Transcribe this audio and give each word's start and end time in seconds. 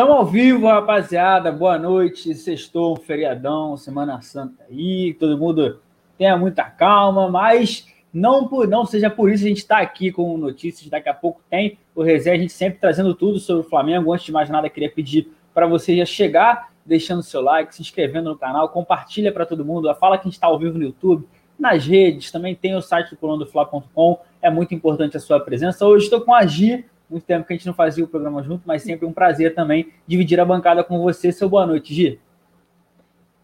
Estamos 0.00 0.16
ao 0.16 0.24
vivo, 0.24 0.66
rapaziada. 0.66 1.52
Boa 1.52 1.78
noite. 1.78 2.34
Sextou, 2.34 2.94
um 2.94 2.96
feriadão, 2.96 3.76
Semana 3.76 4.18
Santa 4.22 4.64
aí. 4.64 5.12
Todo 5.12 5.36
mundo 5.36 5.78
tenha 6.16 6.38
muita 6.38 6.64
calma, 6.64 7.28
mas 7.28 7.86
não, 8.10 8.48
por, 8.48 8.66
não 8.66 8.86
seja 8.86 9.10
por 9.10 9.30
isso 9.30 9.44
a 9.44 9.48
gente 9.48 9.58
está 9.58 9.76
aqui 9.76 10.10
com 10.10 10.38
notícias. 10.38 10.88
Daqui 10.88 11.10
a 11.10 11.12
pouco 11.12 11.42
tem 11.50 11.76
o 11.94 12.02
resenha, 12.02 12.34
a 12.34 12.38
gente 12.38 12.54
sempre 12.54 12.80
trazendo 12.80 13.14
tudo 13.14 13.38
sobre 13.38 13.66
o 13.66 13.68
Flamengo. 13.68 14.10
Antes 14.10 14.24
de 14.24 14.32
mais 14.32 14.48
nada, 14.48 14.70
queria 14.70 14.90
pedir 14.90 15.30
para 15.52 15.66
você 15.66 15.94
já 15.94 16.06
chegar 16.06 16.70
deixando 16.86 17.22
seu 17.22 17.42
like, 17.42 17.74
se 17.74 17.82
inscrevendo 17.82 18.30
no 18.30 18.38
canal, 18.38 18.70
compartilha 18.70 19.30
para 19.30 19.44
todo 19.44 19.66
mundo. 19.66 19.94
Fala 19.96 20.16
que 20.16 20.22
a 20.22 20.24
gente 20.24 20.32
está 20.32 20.46
ao 20.46 20.58
vivo 20.58 20.78
no 20.78 20.84
YouTube, 20.84 21.28
nas 21.58 21.86
redes, 21.86 22.32
também 22.32 22.54
tem 22.54 22.74
o 22.74 22.80
site 22.80 23.10
do 23.10 23.18
colunadofla.com. 23.18 24.18
É 24.40 24.48
muito 24.48 24.74
importante 24.74 25.18
a 25.18 25.20
sua 25.20 25.38
presença. 25.38 25.84
Hoje 25.84 26.04
estou 26.04 26.22
com 26.22 26.32
a 26.32 26.46
Gi 26.46 26.86
muito 27.10 27.24
tempo 27.24 27.46
que 27.46 27.52
a 27.52 27.56
gente 27.56 27.66
não 27.66 27.74
fazia 27.74 28.04
o 28.04 28.08
programa 28.08 28.42
junto, 28.42 28.62
mas 28.64 28.82
sempre 28.82 29.04
um 29.04 29.12
prazer 29.12 29.54
também 29.54 29.92
dividir 30.06 30.38
a 30.38 30.44
bancada 30.44 30.84
com 30.84 31.00
você. 31.00 31.32
Seu 31.32 31.48
boa 31.48 31.66
noite, 31.66 31.92
Gi. 31.92 32.20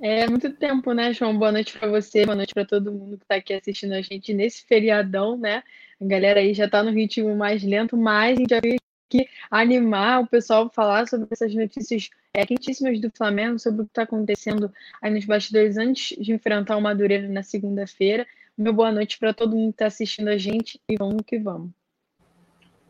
É 0.01 0.29
muito 0.29 0.53
tempo, 0.53 0.93
né, 0.93 1.13
João? 1.13 1.37
Boa 1.37 1.51
noite 1.51 1.77
para 1.79 1.89
você, 1.89 2.25
boa 2.25 2.37
noite 2.37 2.53
para 2.53 2.67
todo 2.67 2.93
mundo 2.93 3.17
que 3.17 3.25
está 3.25 3.37
aqui 3.37 3.55
assistindo 3.55 3.93
a 3.93 4.03
gente 4.03 4.33
nesse 4.35 4.65
feriadão, 4.65 5.39
né? 5.39 5.63
A 6.01 6.05
galera 6.05 6.41
aí 6.41 6.53
já 6.53 6.67
está 6.67 6.83
no 6.83 6.91
ritmo 6.91 7.35
mais 7.35 7.63
lento, 7.65 7.97
mas 7.97 8.37
a 8.37 8.41
gente 8.41 8.51
já 8.51 8.61
veio 8.61 8.77
aqui 9.09 9.27
animar 9.51 10.21
o 10.21 10.27
pessoal 10.27 10.71
falar 10.71 11.09
sobre 11.09 11.27
essas 11.31 11.55
notícias 11.55 12.11
é, 12.35 12.45
quentíssimas 12.45 13.01
do 13.01 13.11
Flamengo, 13.11 13.59
sobre 13.59 13.83
o 13.83 13.85
que 13.85 13.91
está 13.91 14.03
acontecendo 14.03 14.71
aí 15.01 15.11
nos 15.11 15.25
bastidores 15.25 15.79
antes 15.79 16.17
de 16.19 16.33
enfrentar 16.33 16.77
o 16.77 16.83
Madureira 16.83 17.27
na 17.29 17.43
segunda-feira. 17.43 18.27
Meu 18.57 18.75
boa 18.75 18.93
noite 18.93 19.19
para 19.19 19.33
todo 19.33 19.57
mundo 19.57 19.69
que 19.69 19.77
está 19.77 19.87
assistindo 19.87 20.29
a 20.29 20.37
gente 20.37 20.79
e 20.89 20.97
vamos 20.97 21.23
que 21.27 21.39
vamos. 21.39 21.71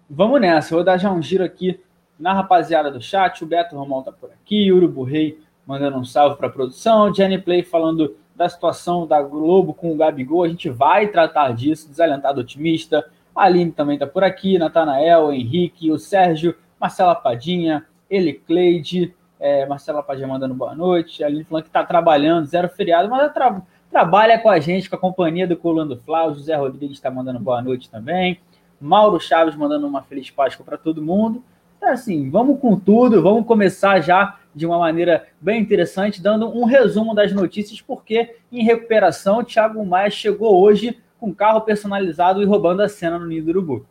Vamos 0.08 0.40
nessa, 0.40 0.74
vou 0.74 0.84
dar 0.84 0.98
já 0.98 1.10
um 1.10 1.20
giro 1.20 1.42
aqui 1.42 1.80
na 2.18 2.32
rapaziada 2.32 2.90
do 2.90 3.00
chat. 3.00 3.42
O 3.42 3.46
Beto 3.46 3.76
Romão 3.76 4.02
tá 4.02 4.12
por 4.12 4.30
aqui, 4.30 4.70
Urubu 4.70 5.02
Rei 5.02 5.38
mandando 5.66 5.98
um 5.98 6.04
salve 6.04 6.36
para 6.36 6.46
a 6.46 6.50
produção, 6.50 7.12
Jenny 7.12 7.38
Play 7.38 7.64
falando 7.64 8.16
da 8.36 8.48
situação 8.48 9.04
da 9.04 9.20
Globo 9.20 9.74
com 9.74 9.92
o 9.92 9.96
Gabigol. 9.96 10.44
A 10.44 10.48
gente 10.48 10.70
vai 10.70 11.08
tratar 11.08 11.52
disso, 11.52 11.88
desalentado 11.88 12.40
otimista. 12.40 13.04
A 13.34 13.44
Aline 13.44 13.72
também 13.72 13.98
tá 13.98 14.06
por 14.06 14.22
aqui, 14.22 14.58
Natanael, 14.58 15.32
Henrique, 15.32 15.90
o 15.90 15.98
Sérgio, 15.98 16.54
Marcela 16.78 17.14
Padinha, 17.14 17.84
Ele 18.08 18.32
Cleide, 18.32 19.12
é, 19.40 19.66
Marcela 19.66 20.02
Padinha 20.02 20.28
mandando 20.28 20.54
boa 20.54 20.74
noite. 20.74 21.24
A 21.24 21.26
Aline 21.26 21.44
falando 21.44 21.64
que 21.64 21.70
tá 21.70 21.82
trabalhando, 21.82 22.46
zero 22.46 22.68
feriado, 22.68 23.08
mas 23.08 23.32
tra 23.32 23.60
trabalha 23.90 24.38
com 24.38 24.50
a 24.50 24.60
gente, 24.60 24.90
com 24.90 24.96
a 24.96 24.98
companhia 24.98 25.46
do 25.46 25.56
Colando 25.56 25.96
Flá. 26.04 26.26
O 26.26 26.34
José 26.34 26.54
Rodrigues 26.54 26.98
está 26.98 27.10
mandando 27.10 27.40
boa 27.40 27.60
noite 27.62 27.90
também. 27.90 28.38
Mauro 28.80 29.20
Chaves 29.20 29.54
mandando 29.54 29.86
uma 29.86 30.02
feliz 30.02 30.30
Páscoa 30.30 30.64
para 30.64 30.76
todo 30.76 31.02
mundo. 31.02 31.42
Então, 31.76 31.90
assim, 31.90 32.30
vamos 32.30 32.58
com 32.60 32.78
tudo, 32.78 33.22
vamos 33.22 33.46
começar 33.46 34.00
já 34.00 34.38
de 34.54 34.64
uma 34.64 34.78
maneira 34.78 35.26
bem 35.40 35.60
interessante, 35.60 36.22
dando 36.22 36.48
um 36.48 36.64
resumo 36.64 37.14
das 37.14 37.32
notícias, 37.32 37.80
porque 37.80 38.36
em 38.50 38.64
recuperação, 38.64 39.44
Thiago 39.44 39.84
Maia 39.84 40.10
chegou 40.10 40.58
hoje 40.58 40.98
com 41.20 41.34
carro 41.34 41.60
personalizado 41.60 42.42
e 42.42 42.46
roubando 42.46 42.82
a 42.82 42.88
cena 42.88 43.18
no 43.18 43.26
Ninho 43.26 43.44
do 43.44 43.50
Urubu. 43.50 43.86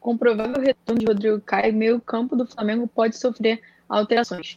Com 0.00 0.16
provável 0.16 0.60
retorno 0.60 1.00
de 1.00 1.06
Rodrigo 1.06 1.40
Caio, 1.40 1.74
meio 1.74 2.00
campo 2.00 2.36
do 2.36 2.46
Flamengo 2.46 2.86
pode 2.86 3.16
sofrer 3.18 3.60
alterações. 3.88 4.56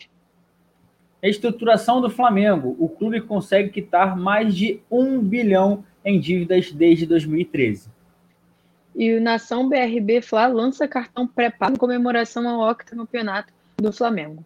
Estruturação 1.21 1.99
do 1.99 2.09
Flamengo. 2.09 2.75
O 2.79 2.87
clube 2.87 3.19
consegue 3.21 3.69
quitar 3.69 4.15
mais 4.15 4.55
de 4.55 4.81
um 4.89 5.19
bilhão 5.19 5.83
em 6.05 6.19
dívidas 6.19 6.71
desde 6.71 7.05
2013. 7.05 7.89
E 8.99 9.15
o 9.15 9.21
Nação 9.21 9.69
BRB 9.69 10.21
Fla 10.21 10.45
lança 10.47 10.85
cartão 10.85 11.25
pré-pago 11.25 11.75
em 11.75 11.77
comemoração 11.77 12.45
ao 12.49 12.69
octacampeonato 12.69 13.53
do 13.77 13.93
Flamengo. 13.93 14.45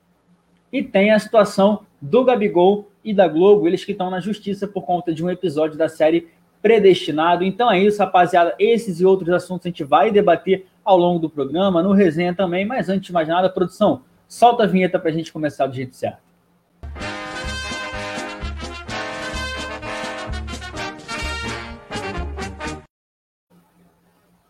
E 0.71 0.83
tem 0.83 1.11
a 1.11 1.17
situação 1.17 1.87
do 1.99 2.23
Gabigol 2.23 2.87
e 3.03 3.15
da 3.15 3.27
Globo, 3.27 3.67
eles 3.67 3.83
que 3.83 3.93
estão 3.93 4.11
na 4.11 4.19
justiça 4.19 4.67
por 4.67 4.83
conta 4.83 5.11
de 5.11 5.25
um 5.25 5.29
episódio 5.29 5.75
da 5.75 5.89
série 5.89 6.27
Predestinado. 6.61 7.43
Então 7.43 7.71
é 7.71 7.79
isso, 7.79 7.97
rapaziada. 7.97 8.53
Esses 8.59 9.01
e 9.01 9.05
outros 9.05 9.31
assuntos 9.31 9.65
a 9.65 9.69
gente 9.69 9.83
vai 9.83 10.11
debater 10.11 10.67
ao 10.85 10.97
longo 10.97 11.17
do 11.17 11.31
programa, 11.31 11.81
no 11.81 11.91
resenha 11.91 12.35
também. 12.35 12.63
Mas 12.63 12.89
antes 12.89 13.07
de 13.07 13.11
mais 13.11 13.27
nada, 13.27 13.49
produção, 13.49 14.03
solta 14.27 14.65
a 14.65 14.67
vinheta 14.67 14.99
para 14.99 15.09
a 15.09 15.13
gente 15.13 15.33
começar 15.33 15.65
do 15.65 15.73
jeito 15.73 15.95
certo. 15.95 16.21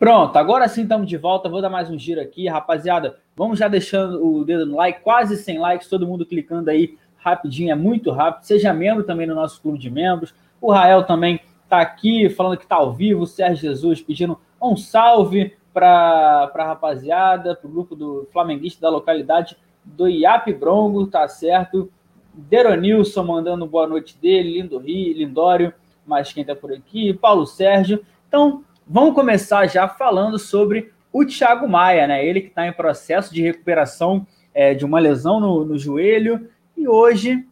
Pronto, 0.03 0.35
agora 0.35 0.67
sim 0.67 0.81
estamos 0.81 1.07
de 1.07 1.15
volta. 1.15 1.47
Vou 1.47 1.61
dar 1.61 1.69
mais 1.69 1.89
um 1.89 1.97
giro 1.97 2.19
aqui, 2.19 2.45
rapaziada. 2.45 3.19
Vamos 3.37 3.57
já 3.57 3.69
deixando 3.69 4.21
o 4.21 4.43
dedo 4.43 4.65
no 4.65 4.75
like, 4.75 4.99
quase 4.99 5.37
100 5.37 5.59
likes, 5.59 5.87
todo 5.87 6.05
mundo 6.05 6.25
clicando 6.25 6.69
aí 6.69 6.97
rapidinho, 7.15 7.71
é 7.71 7.75
muito 7.75 8.11
rápido. 8.11 8.43
Seja 8.43 8.73
membro 8.73 9.05
também 9.05 9.25
no 9.25 9.33
nosso 9.33 9.61
clube 9.61 9.79
de 9.79 9.89
membros. 9.89 10.35
O 10.59 10.73
Rael 10.73 11.03
também 11.03 11.39
está 11.63 11.79
aqui 11.79 12.29
falando 12.29 12.57
que 12.57 12.65
está 12.65 12.75
ao 12.75 12.91
vivo. 12.91 13.21
O 13.21 13.25
Sérgio 13.25 13.69
Jesus 13.69 14.01
pedindo 14.01 14.37
um 14.61 14.75
salve 14.75 15.55
para 15.73 16.51
a 16.53 16.65
rapaziada, 16.65 17.55
para 17.55 17.69
o 17.69 17.71
grupo 17.71 17.95
do 17.95 18.27
flamenguista 18.33 18.81
da 18.81 18.89
localidade 18.89 19.55
do 19.85 20.09
Iap 20.09 20.51
Brongo, 20.51 21.07
tá 21.07 21.25
certo? 21.29 21.89
Deronilson 22.33 23.23
mandando 23.23 23.65
boa 23.65 23.87
noite 23.87 24.17
dele, 24.21 24.59
Lindo 24.59 24.79
Rio, 24.79 25.17
Lindório, 25.17 25.73
mais 26.05 26.33
quem 26.33 26.41
está 26.41 26.53
por 26.53 26.73
aqui, 26.73 27.13
Paulo 27.13 27.45
Sérgio. 27.45 28.03
Então, 28.27 28.65
Vamos 28.85 29.15
começar 29.15 29.65
já 29.67 29.87
falando 29.87 30.37
sobre 30.37 30.91
o 31.11 31.23
Thiago 31.23 31.69
Maia, 31.69 32.05
né? 32.05 32.25
Ele 32.25 32.41
que 32.41 32.47
está 32.47 32.67
em 32.67 32.73
processo 32.73 33.33
de 33.33 33.41
recuperação 33.41 34.27
é, 34.53 34.73
de 34.73 34.83
uma 34.83 34.99
lesão 34.99 35.39
no, 35.39 35.63
no 35.63 35.77
joelho 35.77 36.49
e 36.75 36.85
hoje 36.87 37.47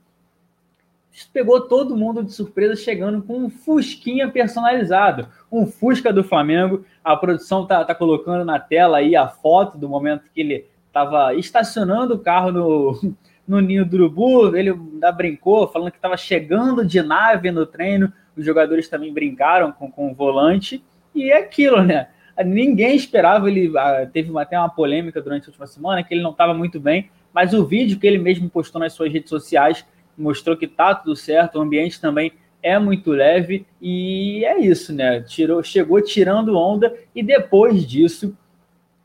pegou 1.31 1.61
todo 1.61 1.95
mundo 1.95 2.23
de 2.23 2.33
surpresa 2.33 2.75
chegando 2.75 3.21
com 3.21 3.37
um 3.37 3.49
Fusquinha 3.49 4.29
personalizado, 4.29 5.27
um 5.49 5.65
Fusca 5.65 6.11
do 6.11 6.23
Flamengo. 6.23 6.83
A 7.03 7.15
produção 7.15 7.65
tá, 7.65 7.83
tá 7.85 7.95
colocando 7.95 8.43
na 8.43 8.59
tela 8.59 8.97
aí 8.97 9.15
a 9.15 9.27
foto 9.27 9.77
do 9.77 9.87
momento 9.87 10.29
que 10.33 10.41
ele 10.41 10.65
estava 10.87 11.33
estacionando 11.35 12.15
o 12.15 12.19
carro 12.19 12.51
no, 12.51 13.15
no 13.47 13.61
ninho 13.61 13.85
do 13.85 13.95
urubu. 13.95 14.53
Ele 14.55 14.71
ainda 14.71 15.11
brincou, 15.13 15.67
falando 15.67 15.91
que 15.91 15.97
estava 15.97 16.17
chegando 16.17 16.85
de 16.85 17.01
nave 17.01 17.51
no 17.51 17.65
treino. 17.65 18.11
Os 18.35 18.45
jogadores 18.45 18.89
também 18.89 19.13
brincaram 19.13 19.71
com, 19.71 19.89
com 19.89 20.11
o 20.11 20.13
volante. 20.13 20.83
E 21.13 21.31
é 21.31 21.37
aquilo, 21.37 21.83
né? 21.83 22.07
Ninguém 22.45 22.95
esperava, 22.95 23.49
ele 23.49 23.71
ah, 23.77 24.07
teve 24.11 24.35
até 24.37 24.57
uma 24.57 24.69
polêmica 24.69 25.21
durante 25.21 25.45
a 25.45 25.47
última 25.47 25.67
semana 25.67 26.03
que 26.03 26.13
ele 26.13 26.23
não 26.23 26.31
estava 26.31 26.53
muito 26.53 26.79
bem, 26.79 27.09
mas 27.33 27.53
o 27.53 27.65
vídeo 27.65 27.99
que 27.99 28.07
ele 28.07 28.17
mesmo 28.17 28.49
postou 28.49 28.79
nas 28.79 28.93
suas 28.93 29.11
redes 29.11 29.29
sociais 29.29 29.85
mostrou 30.17 30.55
que 30.57 30.67
tá 30.67 30.93
tudo 30.93 31.15
certo, 31.15 31.57
o 31.57 31.61
ambiente 31.61 31.99
também 31.99 32.31
é 32.63 32.77
muito 32.77 33.11
leve 33.11 33.65
e 33.81 34.45
é 34.45 34.59
isso, 34.59 34.93
né? 34.93 35.21
Tirou, 35.21 35.63
chegou 35.63 36.01
tirando 36.01 36.57
onda 36.57 36.93
e 37.13 37.23
depois 37.23 37.85
disso 37.85 38.37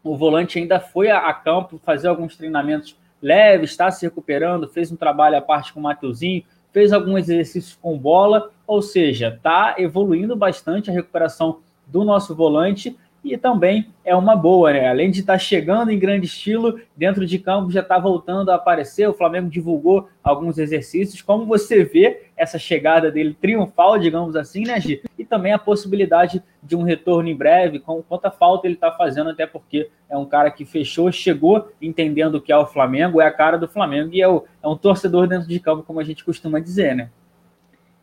o 0.03 0.17
volante 0.17 0.59
ainda 0.59 0.79
foi 0.79 1.11
a, 1.11 1.19
a 1.19 1.35
campo 1.35 1.81
fazer 1.85 2.09
alguns 2.09 2.37
treinamentos 2.37 2.97
leves, 3.21 3.71
está 3.71 3.91
se 3.91 4.05
recuperando, 4.05 4.69
fez 4.69 4.93
um 4.93 4.97
trabalho 4.97 5.37
à 5.37 5.41
parte 5.41 5.73
com 5.73 5.81
o 5.81 5.83
Mateuzinho, 5.83 6.45
fez 6.71 6.93
alguns 6.93 7.21
exercícios 7.21 7.77
com 7.81 7.99
bola, 7.99 8.51
ou 8.67 8.83
seja, 8.83 9.29
está 9.29 9.75
evoluindo 9.79 10.37
bastante 10.37 10.91
a 10.91 10.93
recuperação 10.93 11.61
do 11.87 12.05
nosso 12.05 12.35
volante 12.35 12.97
e 13.33 13.37
também 13.37 13.89
é 14.05 14.15
uma 14.15 14.37
boa, 14.37 14.73
né? 14.73 14.89
Além 14.89 15.11
de 15.11 15.21
estar 15.21 15.33
tá 15.33 15.39
chegando 15.39 15.91
em 15.91 15.99
grande 15.99 16.27
estilo, 16.27 16.79
dentro 16.97 17.27
de 17.27 17.39
campo 17.41 17.73
já 17.73 17.81
está 17.81 17.99
voltando 17.99 18.51
a 18.51 18.55
aparecer. 18.55 19.09
O 19.09 19.15
Flamengo 19.15 19.51
divulgou 19.51 20.09
alguns 20.23 20.59
exercícios. 20.59 21.21
Como 21.23 21.45
você 21.45 21.83
vê 21.83 22.23
essa 22.37 22.57
chegada 22.57 23.11
dele 23.11 23.37
triunfal, 23.41 23.99
digamos 23.99 24.37
assim, 24.37 24.65
né, 24.65 24.81
Gi? 24.81 25.03
E 25.19 25.25
também 25.25 25.53
a 25.53 25.59
possibilidade 25.59 26.41
de 26.63 26.77
um 26.77 26.83
retorno 26.83 27.29
em 27.29 27.35
breve, 27.35 27.81
com 27.81 28.01
quanta 28.01 28.31
falta 28.31 28.67
ele 28.67 28.75
está 28.75 28.93
fazendo, 28.93 29.31
até 29.31 29.45
porque 29.45 29.91
é 30.09 30.17
um 30.17 30.27
cara 30.27 30.51
que 30.51 30.65
fechou, 30.65 31.11
chegou 31.11 31.73
entendendo 31.83 32.37
o 32.37 32.41
que 32.41 32.53
é 32.53 32.57
o 32.57 32.67
Flamengo, 32.67 33.21
é 33.21 33.27
a 33.27 33.33
cara 33.33 33.59
do 33.59 33.67
Flamengo 33.67 34.11
e 34.13 34.23
é, 34.23 34.29
o, 34.29 34.45
é 34.63 34.69
um 34.69 34.77
torcedor 34.77 35.27
dentro 35.27 35.49
de 35.49 35.59
campo, 35.59 35.83
como 35.83 35.99
a 35.99 36.05
gente 36.05 36.25
costuma 36.25 36.61
dizer, 36.61 36.95
né? 36.95 37.11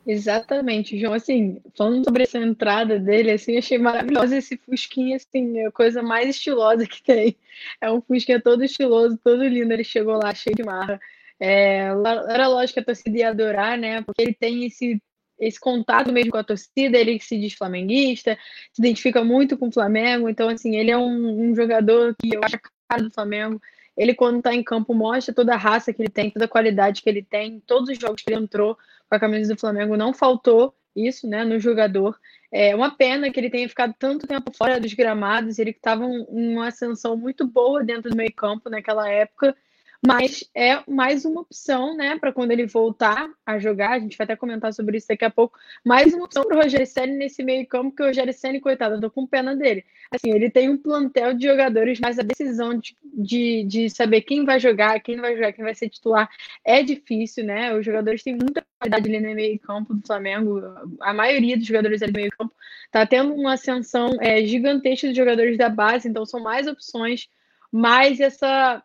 Exatamente, 0.05 1.00
João. 1.00 1.13
Assim, 1.13 1.61
falando 1.77 2.03
sobre 2.03 2.23
essa 2.23 2.38
entrada 2.38 3.00
dele, 3.00 3.31
assim, 3.31 3.57
achei 3.57 3.77
maravilhosa 3.77 4.38
esse 4.38 4.57
Fusquinha, 4.57 5.15
assim, 5.15 5.59
é 5.59 5.67
a 5.67 5.71
coisa 5.71 6.01
mais 6.03 6.29
estilosa 6.29 6.85
que 6.85 7.01
tem. 7.01 7.38
É 7.79 7.89
um 7.89 8.01
Fusquinha 8.01 8.41
todo 8.41 8.63
estiloso, 8.63 9.17
todo 9.23 9.44
lindo. 9.47 9.71
Ele 9.71 9.83
chegou 9.83 10.15
lá 10.21 10.33
cheio 10.35 10.55
de 10.55 10.63
marra. 10.63 11.00
É, 11.39 11.88
era 12.29 12.47
lógico 12.47 12.75
que 12.75 12.79
a 12.81 12.85
torcida 12.85 13.17
ia 13.17 13.29
adorar, 13.29 13.77
né? 13.77 14.01
Porque 14.01 14.21
ele 14.21 14.33
tem 14.33 14.65
esse, 14.65 15.01
esse 15.39 15.59
contato 15.59 16.11
mesmo 16.11 16.31
com 16.31 16.38
a 16.38 16.44
torcida, 16.44 16.97
ele 16.97 17.19
se 17.19 17.39
diz 17.39 17.53
flamenguista, 17.53 18.38
se 18.71 18.81
identifica 18.81 19.23
muito 19.23 19.57
com 19.57 19.67
o 19.69 19.71
Flamengo. 19.71 20.27
Então, 20.29 20.49
assim, 20.49 20.75
ele 20.75 20.91
é 20.91 20.97
um, 20.97 21.49
um 21.49 21.56
jogador 21.56 22.15
que 22.19 22.35
eu 22.35 22.44
acho 22.44 22.57
a 22.57 22.59
cara 22.89 23.03
do 23.03 23.11
Flamengo. 23.11 23.61
Ele, 23.95 24.13
quando 24.13 24.38
está 24.39 24.53
em 24.53 24.63
campo, 24.63 24.94
mostra 24.94 25.33
toda 25.33 25.53
a 25.53 25.57
raça 25.57 25.94
que 25.94 26.01
ele 26.01 26.09
tem, 26.09 26.31
toda 26.31 26.45
a 26.45 26.47
qualidade 26.47 27.01
que 27.01 27.09
ele 27.09 27.23
tem. 27.23 27.61
Todos 27.65 27.89
os 27.89 27.97
jogos 27.97 28.21
que 28.21 28.33
ele 28.33 28.41
entrou 28.44 28.77
com 29.13 29.18
a 29.18 29.19
camisa 29.19 29.54
do 29.54 29.60
Flamengo 29.60 29.95
não 29.95 30.12
faltou 30.12 30.75
isso, 30.95 31.27
né, 31.27 31.44
no 31.44 31.60
jogador. 31.60 32.19
É 32.51 32.75
uma 32.75 32.95
pena 32.95 33.31
que 33.31 33.39
ele 33.39 33.50
tenha 33.50 33.69
ficado 33.69 33.94
tanto 33.98 34.27
tempo 34.27 34.51
fora 34.56 34.80
dos 34.80 34.94
gramados. 34.94 35.60
Ele 35.60 35.71
estava 35.71 36.04
em 36.06 36.54
uma 36.54 36.68
ascensão 36.68 37.15
muito 37.15 37.45
boa 37.45 37.83
dentro 37.83 38.10
do 38.10 38.18
meio-campo 38.18 38.69
naquela 38.69 39.10
época 39.10 39.56
mas 40.05 40.44
é 40.53 40.83
mais 40.85 41.23
uma 41.23 41.41
opção, 41.41 41.95
né, 41.95 42.19
para 42.19 42.33
quando 42.33 42.51
ele 42.51 42.67
voltar 42.67 43.29
a 43.45 43.57
jogar. 43.57 43.91
A 43.91 44.00
gente 44.00 44.17
vai 44.17 44.25
até 44.25 44.35
comentar 44.35 44.73
sobre 44.73 44.97
isso 44.97 45.07
daqui 45.07 45.23
a 45.23 45.29
pouco. 45.29 45.57
Mais 45.83 46.13
uma 46.13 46.25
opção 46.25 46.44
para 46.44 46.57
o 46.57 46.61
Rogério 46.61 46.85
Senna 46.85 47.13
nesse 47.13 47.41
meio-campo, 47.41 47.95
que 47.95 48.03
o 48.03 48.07
Rogério 48.07 48.33
Senna, 48.33 48.59
coitado, 48.59 48.95
eu 48.95 49.01
tô 49.01 49.09
com 49.09 49.25
pena 49.25 49.55
dele. 49.55 49.85
Assim, 50.11 50.31
ele 50.31 50.50
tem 50.50 50.67
um 50.67 50.77
plantel 50.77 51.33
de 51.33 51.47
jogadores, 51.47 52.00
mas 52.01 52.19
a 52.19 52.21
decisão 52.21 52.77
de, 52.77 52.97
de, 53.13 53.63
de 53.63 53.89
saber 53.89 54.21
quem 54.21 54.44
vai 54.44 54.59
jogar, 54.59 55.00
quem 55.00 55.15
vai 55.21 55.35
jogar, 55.35 55.53
quem 55.53 55.63
vai 55.63 55.73
ser 55.73 55.89
titular 55.89 56.29
é 56.65 56.83
difícil, 56.83 57.45
né? 57.45 57.73
Os 57.73 57.85
jogadores 57.85 58.21
têm 58.23 58.35
muita 58.35 58.65
qualidade 58.77 59.07
ali 59.07 59.25
no 59.25 59.33
meio-campo 59.33 59.94
do 59.94 60.06
Flamengo. 60.06 60.61
A 60.99 61.13
maioria 61.13 61.57
dos 61.57 61.65
jogadores 61.65 62.01
ali 62.01 62.11
no 62.11 62.19
meio-campo 62.19 62.53
tá 62.91 63.06
tendo 63.06 63.33
uma 63.33 63.53
ascensão 63.53 64.09
é, 64.19 64.44
gigantesca 64.45 65.07
dos 65.07 65.15
jogadores 65.15 65.57
da 65.57 65.69
base, 65.69 66.09
então 66.09 66.25
são 66.25 66.41
mais 66.41 66.67
opções. 66.67 67.29
Mas 67.71 68.19
essa 68.19 68.83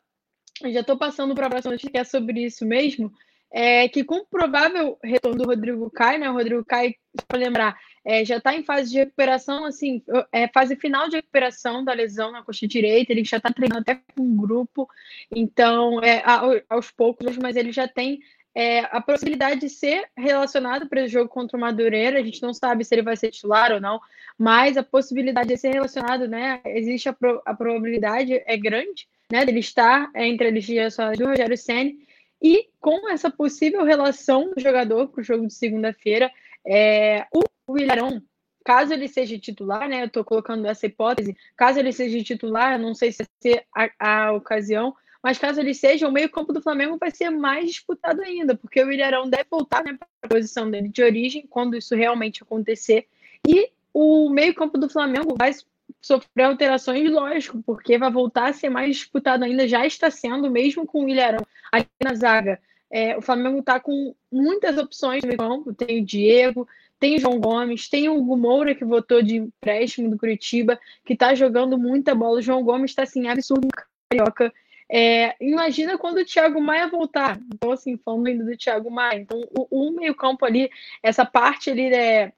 já 0.64 0.80
estou 0.80 0.96
passando 0.96 1.34
para 1.34 1.46
a 1.46 1.50
próxima 1.50 1.72
notícia, 1.72 1.90
que 1.90 1.98
é 1.98 2.04
sobre 2.04 2.44
isso 2.44 2.66
mesmo, 2.66 3.12
é 3.50 3.88
que 3.88 4.04
com 4.04 4.16
o 4.16 4.26
provável 4.26 4.98
retorno 5.02 5.38
do 5.38 5.48
Rodrigo 5.48 5.90
Caio, 5.90 6.20
né? 6.20 6.30
O 6.30 6.34
Rodrigo 6.34 6.64
Caio, 6.64 6.94
para 7.26 7.38
lembrar, 7.38 7.78
é, 8.04 8.24
já 8.24 8.36
está 8.36 8.54
em 8.54 8.62
fase 8.62 8.90
de 8.90 8.98
recuperação, 8.98 9.64
assim, 9.64 10.02
é 10.32 10.48
fase 10.48 10.76
final 10.76 11.08
de 11.08 11.16
recuperação 11.16 11.84
da 11.84 11.92
lesão 11.92 12.30
na 12.30 12.42
coxa 12.42 12.66
direita, 12.66 13.12
ele 13.12 13.24
já 13.24 13.38
está 13.38 13.50
treinando 13.50 13.80
até 13.80 13.94
com 13.94 14.22
um 14.22 14.36
grupo, 14.36 14.88
então, 15.30 16.02
é, 16.02 16.22
aos 16.68 16.90
poucos, 16.90 17.36
mas 17.38 17.56
ele 17.56 17.72
já 17.72 17.88
tem 17.88 18.20
é, 18.54 18.80
a 18.90 19.00
possibilidade 19.00 19.60
de 19.60 19.68
ser 19.68 20.08
relacionado 20.16 20.88
para 20.88 21.04
o 21.04 21.08
jogo 21.08 21.28
contra 21.28 21.56
o 21.56 21.60
Madureira, 21.60 22.18
a 22.18 22.22
gente 22.22 22.42
não 22.42 22.52
sabe 22.52 22.84
se 22.84 22.94
ele 22.94 23.02
vai 23.02 23.16
ser 23.16 23.30
titular 23.30 23.72
ou 23.72 23.80
não, 23.80 24.00
mas 24.36 24.76
a 24.76 24.82
possibilidade 24.82 25.48
de 25.48 25.56
ser 25.56 25.72
relacionado, 25.72 26.26
né? 26.26 26.60
Existe 26.64 27.08
a, 27.08 27.12
pro, 27.12 27.42
a 27.44 27.54
probabilidade, 27.54 28.42
é 28.44 28.56
grande, 28.56 29.08
né, 29.30 29.44
dele 29.44 29.60
estar 29.60 30.10
entre 30.14 30.48
as 30.48 30.64
ligações 30.64 31.18
do 31.18 31.26
Rogério 31.26 31.56
Senni, 31.56 31.98
e 32.40 32.68
com 32.80 33.08
essa 33.08 33.30
possível 33.30 33.84
relação 33.84 34.52
do 34.54 34.60
jogador 34.60 35.08
para 35.08 35.20
o 35.20 35.24
jogo 35.24 35.46
de 35.46 35.54
segunda-feira, 35.54 36.30
é, 36.66 37.26
o 37.66 37.78
Ilharão, 37.78 38.22
caso 38.64 38.92
ele 38.92 39.08
seja 39.08 39.38
titular, 39.38 39.88
né, 39.88 40.02
eu 40.02 40.06
estou 40.06 40.24
colocando 40.24 40.66
essa 40.66 40.86
hipótese, 40.86 41.36
caso 41.56 41.78
ele 41.78 41.92
seja 41.92 42.22
titular, 42.22 42.78
não 42.78 42.94
sei 42.94 43.12
se 43.12 43.18
vai 43.18 43.26
ser 43.40 43.66
a, 43.74 44.26
a 44.26 44.32
ocasião, 44.32 44.94
mas 45.22 45.36
caso 45.36 45.60
ele 45.60 45.74
seja, 45.74 46.08
o 46.08 46.12
meio-campo 46.12 46.52
do 46.52 46.62
Flamengo 46.62 46.96
vai 46.96 47.10
ser 47.10 47.28
mais 47.30 47.66
disputado 47.70 48.22
ainda, 48.22 48.54
porque 48.54 48.82
o 48.82 48.92
Ilharão 48.92 49.28
deve 49.28 49.46
voltar 49.50 49.82
né, 49.82 49.96
para 49.98 50.08
a 50.22 50.28
posição 50.28 50.70
dele 50.70 50.88
de 50.88 51.02
origem, 51.02 51.46
quando 51.48 51.76
isso 51.76 51.94
realmente 51.94 52.42
acontecer, 52.42 53.06
e 53.46 53.70
o 53.92 54.30
meio-campo 54.30 54.78
do 54.78 54.88
Flamengo 54.88 55.34
vai 55.36 55.52
sofrer 56.00 56.44
alterações, 56.44 57.10
lógico, 57.10 57.62
porque 57.64 57.98
vai 57.98 58.10
voltar 58.10 58.48
a 58.48 58.52
ser 58.52 58.68
mais 58.68 58.96
disputado 58.96 59.44
ainda, 59.44 59.66
já 59.66 59.86
está 59.86 60.10
sendo, 60.10 60.50
mesmo 60.50 60.86
com 60.86 61.04
o 61.04 61.08
Ilharão 61.08 61.44
aqui 61.72 61.88
na 62.02 62.14
zaga. 62.14 62.60
É, 62.90 63.16
o 63.16 63.22
Flamengo 63.22 63.58
está 63.58 63.78
com 63.78 64.14
muitas 64.32 64.78
opções 64.78 65.22
no 65.22 65.36
campo, 65.36 65.74
tem 65.74 66.00
o 66.00 66.04
Diego, 66.04 66.66
tem 66.98 67.16
o 67.16 67.20
João 67.20 67.38
Gomes, 67.38 67.88
tem 67.88 68.08
o 68.08 68.16
Hugo 68.16 68.36
Moura, 68.36 68.74
que 68.74 68.84
votou 68.84 69.22
de 69.22 69.36
empréstimo 69.36 70.10
do 70.10 70.18
Curitiba, 70.18 70.78
que 71.04 71.12
está 71.12 71.34
jogando 71.34 71.78
muita 71.78 72.14
bola. 72.14 72.38
O 72.38 72.42
João 72.42 72.62
Gomes 72.62 72.90
está 72.90 73.02
assim, 73.02 73.28
absurdo 73.28 73.68
carioca. 74.10 74.52
É, 74.90 75.36
imagina 75.40 75.98
quando 75.98 76.18
o 76.18 76.24
Thiago 76.24 76.60
Maia 76.60 76.88
voltar. 76.88 77.38
Então, 77.54 77.70
assim, 77.72 77.96
falando 77.98 78.26
ainda 78.26 78.44
do 78.44 78.56
Thiago 78.56 78.90
Maia. 78.90 79.20
Então, 79.20 79.40
o, 79.56 79.88
o 79.88 79.92
meio-campo 79.92 80.44
ali, 80.44 80.70
essa 81.02 81.24
parte 81.24 81.70
ali 81.70 81.92
é, 81.94 82.32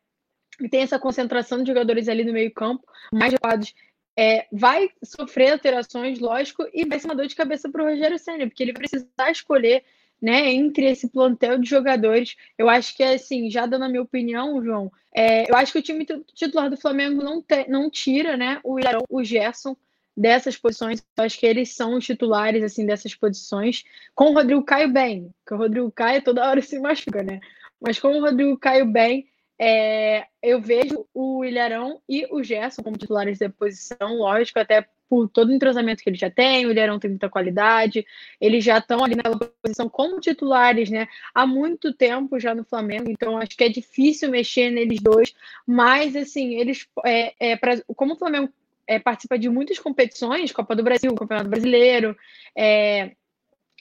que 0.65 0.71
tem 0.71 0.83
essa 0.83 0.99
concentração 0.99 1.63
de 1.63 1.69
jogadores 1.69 2.09
ali 2.09 2.25
no 2.25 2.33
meio-campo, 2.33 2.85
mais 3.13 3.33
recuados, 3.33 3.75
é, 4.17 4.47
vai 4.53 4.91
sofrer 5.03 5.53
alterações, 5.53 6.19
lógico, 6.19 6.67
e 6.73 6.85
vai 6.85 6.99
ser 6.99 7.07
uma 7.07 7.15
dor 7.15 7.27
de 7.27 7.35
cabeça 7.35 7.69
para 7.71 7.83
o 7.83 7.87
Rogério 7.87 8.19
Senna, 8.19 8.47
porque 8.47 8.63
ele 8.63 8.73
precisa 8.73 9.07
escolher 9.31 9.85
né, 10.21 10.53
entre 10.53 10.85
esse 10.85 11.09
plantel 11.09 11.59
de 11.59 11.69
jogadores. 11.69 12.37
Eu 12.59 12.69
acho 12.69 12.95
que, 12.95 13.03
assim, 13.03 13.51
já 13.51 13.65
dando 13.67 13.85
a 13.85 13.89
minha 13.89 14.03
opinião, 14.03 14.63
João, 14.63 14.93
é, 15.15 15.51
eu 15.51 15.57
acho 15.57 15.73
que 15.73 15.79
o 15.79 15.83
time 15.83 16.07
titular 16.35 16.69
do 16.69 16.77
Flamengo 16.77 17.23
não, 17.23 17.41
te, 17.41 17.67
não 17.69 17.91
tira 17.91 18.37
né, 18.37 18.61
o 18.63 18.79
Ilharão, 18.79 19.03
o 19.09 19.25
Gerson 19.25 19.77
dessas 20.17 20.57
posições. 20.57 21.03
Eu 21.17 21.25
acho 21.25 21.39
que 21.39 21.47
eles 21.47 21.75
são 21.75 21.95
os 21.97 22.05
titulares 22.05 22.63
assim 22.63 22.85
dessas 22.85 23.15
posições. 23.15 23.85
Com 24.15 24.31
o 24.31 24.35
Rodrigo 24.35 24.63
Caio 24.63 24.93
bem, 24.93 25.31
porque 25.39 25.55
o 25.55 25.57
Rodrigo 25.57 25.91
Caio 25.91 26.23
toda 26.23 26.47
hora 26.47 26.61
se 26.61 26.79
machuca, 26.79 27.23
né? 27.23 27.41
Mas 27.81 27.99
com 27.99 28.09
o 28.09 28.21
Rodrigo 28.21 28.59
Caio 28.59 28.85
bem, 28.85 29.27
é, 29.63 30.27
eu 30.43 30.59
vejo 30.59 31.07
o 31.13 31.45
Ilharão 31.45 32.01
e 32.09 32.27
o 32.31 32.43
Gerson 32.43 32.83
como 32.83 32.97
titulares 32.97 33.39
da 33.39 33.51
posição, 33.51 34.17
lógico, 34.17 34.59
até 34.59 34.89
por 35.07 35.29
todo 35.29 35.51
o 35.51 35.53
entrosamento 35.53 36.03
que 36.03 36.09
ele 36.09 36.17
já 36.17 36.31
tem, 36.31 36.65
o 36.65 36.71
Ilharão 36.71 36.99
tem 36.99 37.11
muita 37.11 37.29
qualidade, 37.29 38.07
eles 38.41 38.65
já 38.65 38.79
estão 38.79 39.05
ali 39.05 39.17
naquela 39.17 39.37
posição 39.37 39.87
como 39.87 40.19
titulares, 40.19 40.89
né, 40.89 41.07
há 41.35 41.47
muito 41.47 41.93
tempo 41.93 42.41
já 42.41 42.55
no 42.55 42.65
Flamengo, 42.65 43.11
então 43.11 43.37
acho 43.37 43.55
que 43.55 43.65
é 43.65 43.69
difícil 43.69 44.31
mexer 44.31 44.71
neles 44.71 45.03
dois, 45.03 45.35
mas 45.67 46.17
assim, 46.17 46.55
eles, 46.55 46.89
é, 47.05 47.51
é 47.53 47.57
pra, 47.57 47.79
como 47.95 48.15
o 48.15 48.19
Flamengo 48.19 48.51
é, 48.87 48.99
participa 48.99 49.39
de 49.39 49.51
muitas 49.51 49.79
competições, 49.79 50.53
Copa 50.53 50.75
do 50.75 50.83
Brasil, 50.83 51.15
Campeonato 51.15 51.51
Brasileiro, 51.51 52.17
é, 52.57 53.11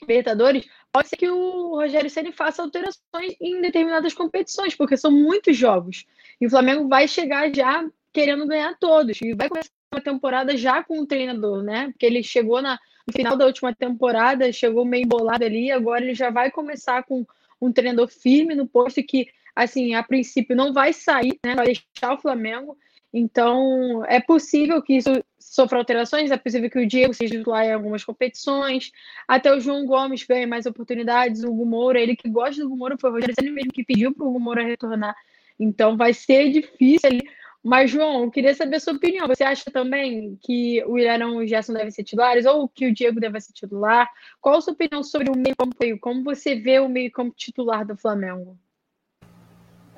Libertadores, 0.02 0.66
pode 0.92 1.08
ser 1.08 1.16
que 1.16 1.28
o 1.28 1.76
Rogério 1.76 2.10
Ceni 2.10 2.32
faça 2.32 2.62
alterações 2.62 3.34
em 3.40 3.60
determinadas 3.60 4.14
competições, 4.14 4.74
porque 4.74 4.96
são 4.96 5.10
muitos 5.10 5.56
jogos. 5.56 6.04
E 6.40 6.46
o 6.46 6.50
Flamengo 6.50 6.88
vai 6.88 7.06
chegar 7.06 7.52
já 7.54 7.84
querendo 8.12 8.46
ganhar 8.46 8.76
todos. 8.78 9.20
E 9.22 9.34
vai 9.34 9.48
começar 9.48 9.70
uma 9.92 10.00
temporada 10.00 10.56
já 10.56 10.82
com 10.82 11.00
o 11.00 11.06
treinador, 11.06 11.62
né? 11.62 11.88
Porque 11.90 12.06
ele 12.06 12.22
chegou 12.22 12.60
na, 12.60 12.78
no 13.06 13.12
final 13.12 13.36
da 13.36 13.46
última 13.46 13.74
temporada, 13.74 14.52
chegou 14.52 14.84
meio 14.84 15.04
embolado 15.04 15.44
ali, 15.44 15.70
agora 15.70 16.04
ele 16.04 16.14
já 16.14 16.30
vai 16.30 16.50
começar 16.50 17.02
com 17.04 17.26
um 17.60 17.72
treinador 17.72 18.08
firme 18.08 18.54
no 18.54 18.66
posto 18.66 19.02
que, 19.02 19.28
assim, 19.54 19.94
a 19.94 20.02
princípio 20.02 20.56
não 20.56 20.72
vai 20.72 20.92
sair, 20.92 21.38
né? 21.44 21.54
Vai 21.54 21.66
deixar 21.66 22.14
o 22.14 22.18
Flamengo. 22.20 22.76
Então, 23.12 24.04
é 24.06 24.20
possível 24.20 24.80
que 24.80 24.94
isso 24.94 25.10
sofra 25.38 25.78
alterações, 25.78 26.30
é 26.30 26.36
possível 26.36 26.70
que 26.70 26.78
o 26.78 26.86
Diego 26.86 27.12
seja 27.12 27.36
titular 27.36 27.64
em 27.64 27.72
algumas 27.72 28.04
competições, 28.04 28.92
até 29.26 29.52
o 29.52 29.58
João 29.58 29.84
Gomes 29.84 30.22
ganhe 30.24 30.46
mais 30.46 30.64
oportunidades, 30.64 31.42
o 31.42 31.50
Hugo 31.50 31.66
Moura, 31.66 32.00
ele 32.00 32.14
que 32.14 32.28
gosta 32.28 32.62
do 32.62 32.68
Hugo 32.68 32.76
Moura, 32.76 32.96
foi 33.00 33.10
o 33.10 33.14
Rogério 33.14 33.34
ele 33.38 33.50
mesmo 33.50 33.72
que 33.72 33.84
pediu 33.84 34.14
para 34.14 34.24
o 34.24 34.28
Hugo 34.28 34.38
Moura 34.38 34.62
retornar. 34.62 35.16
Então, 35.58 35.96
vai 35.96 36.14
ser 36.14 36.50
difícil 36.50 37.10
ali. 37.10 37.20
Mas, 37.62 37.90
João, 37.90 38.24
eu 38.24 38.30
queria 38.30 38.54
saber 38.54 38.76
a 38.76 38.80
sua 38.80 38.94
opinião. 38.94 39.28
Você 39.28 39.44
acha 39.44 39.70
também 39.70 40.38
que 40.42 40.82
o 40.84 40.98
Ilharão 40.98 41.42
e 41.42 41.44
o 41.44 41.46
Gerson 41.46 41.74
devem 41.74 41.90
ser 41.90 42.04
titulares 42.04 42.46
ou 42.46 42.66
que 42.68 42.86
o 42.86 42.94
Diego 42.94 43.20
deve 43.20 43.38
ser 43.40 43.52
titular? 43.52 44.08
Qual 44.40 44.56
a 44.56 44.60
sua 44.62 44.72
opinião 44.72 45.02
sobre 45.02 45.30
o 45.30 45.36
meio-campo? 45.36 45.76
Como 46.00 46.24
você 46.24 46.54
vê 46.54 46.78
o 46.80 46.88
meio-campo 46.88 47.34
titular 47.36 47.86
do 47.86 47.96
Flamengo? 47.96 48.58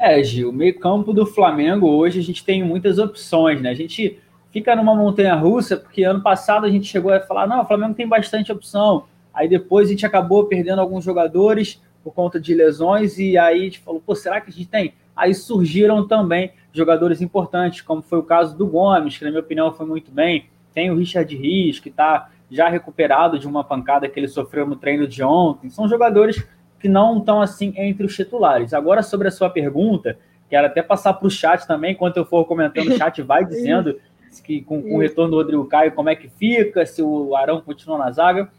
É, 0.04 0.20
Gil, 0.20 0.50
o 0.50 0.52
meio-campo 0.52 1.12
do 1.12 1.24
Flamengo 1.24 1.88
hoje 1.88 2.18
a 2.18 2.22
gente 2.24 2.44
tem 2.44 2.60
muitas 2.60 2.98
opções, 2.98 3.62
né? 3.62 3.70
A 3.70 3.74
gente 3.74 4.18
fica 4.50 4.74
numa 4.74 4.96
montanha 4.96 5.32
russa, 5.36 5.76
porque 5.76 6.02
ano 6.02 6.20
passado 6.20 6.66
a 6.66 6.68
gente 6.68 6.88
chegou 6.88 7.12
a 7.12 7.20
falar: 7.20 7.46
não, 7.46 7.62
o 7.62 7.64
Flamengo 7.64 7.94
tem 7.94 8.08
bastante 8.08 8.50
opção. 8.50 9.04
Aí 9.32 9.48
depois 9.48 9.86
a 9.86 9.92
gente 9.92 10.04
acabou 10.04 10.46
perdendo 10.46 10.80
alguns 10.80 11.04
jogadores 11.04 11.80
por 12.02 12.12
conta 12.12 12.40
de 12.40 12.52
lesões, 12.52 13.16
e 13.16 13.38
aí 13.38 13.60
a 13.60 13.62
gente 13.62 13.78
falou: 13.78 14.02
pô, 14.04 14.12
será 14.16 14.40
que 14.40 14.50
a 14.50 14.52
gente 14.52 14.68
tem? 14.68 14.92
Aí 15.14 15.32
surgiram 15.32 16.04
também 16.04 16.50
jogadores 16.72 17.22
importantes, 17.22 17.80
como 17.80 18.02
foi 18.02 18.18
o 18.18 18.24
caso 18.24 18.58
do 18.58 18.66
Gomes, 18.66 19.16
que 19.16 19.22
na 19.22 19.30
minha 19.30 19.40
opinião 19.40 19.72
foi 19.72 19.86
muito 19.86 20.10
bem. 20.10 20.46
Tem 20.74 20.90
o 20.90 20.96
Richard 20.96 21.32
Rios, 21.36 21.78
que 21.78 21.90
está 21.90 22.28
já 22.50 22.68
recuperado 22.68 23.38
de 23.38 23.46
uma 23.46 23.62
pancada 23.62 24.08
que 24.08 24.18
ele 24.18 24.26
sofreu 24.26 24.66
no 24.66 24.74
treino 24.74 25.06
de 25.06 25.22
ontem. 25.22 25.70
São 25.70 25.88
jogadores 25.88 26.44
que 26.82 26.88
não 26.88 27.18
estão 27.18 27.40
assim 27.40 27.72
entre 27.76 28.04
os 28.04 28.14
titulares. 28.14 28.74
Agora, 28.74 29.02
sobre 29.04 29.28
a 29.28 29.30
sua 29.30 29.48
pergunta, 29.48 30.18
quero 30.50 30.66
até 30.66 30.82
passar 30.82 31.14
para 31.14 31.28
o 31.28 31.30
chat 31.30 31.64
também, 31.64 31.92
enquanto 31.92 32.16
eu 32.16 32.24
for 32.24 32.44
comentando, 32.44 32.88
o 32.88 32.98
chat 32.98 33.22
vai 33.22 33.44
dizendo 33.46 33.98
que 34.44 34.62
com, 34.62 34.82
com, 34.82 34.96
o 34.96 34.98
retorno 34.98 35.30
do 35.30 35.36
Rodrigo 35.36 35.64
Caio, 35.66 35.92
como 35.92 36.08
é 36.08 36.16
que 36.16 36.28
fica, 36.28 36.84
se 36.84 37.00
o 37.00 37.36
Arão 37.36 37.60
continua 37.60 37.98
na 37.98 38.10
zaga. 38.10 38.50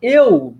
Eu 0.00 0.54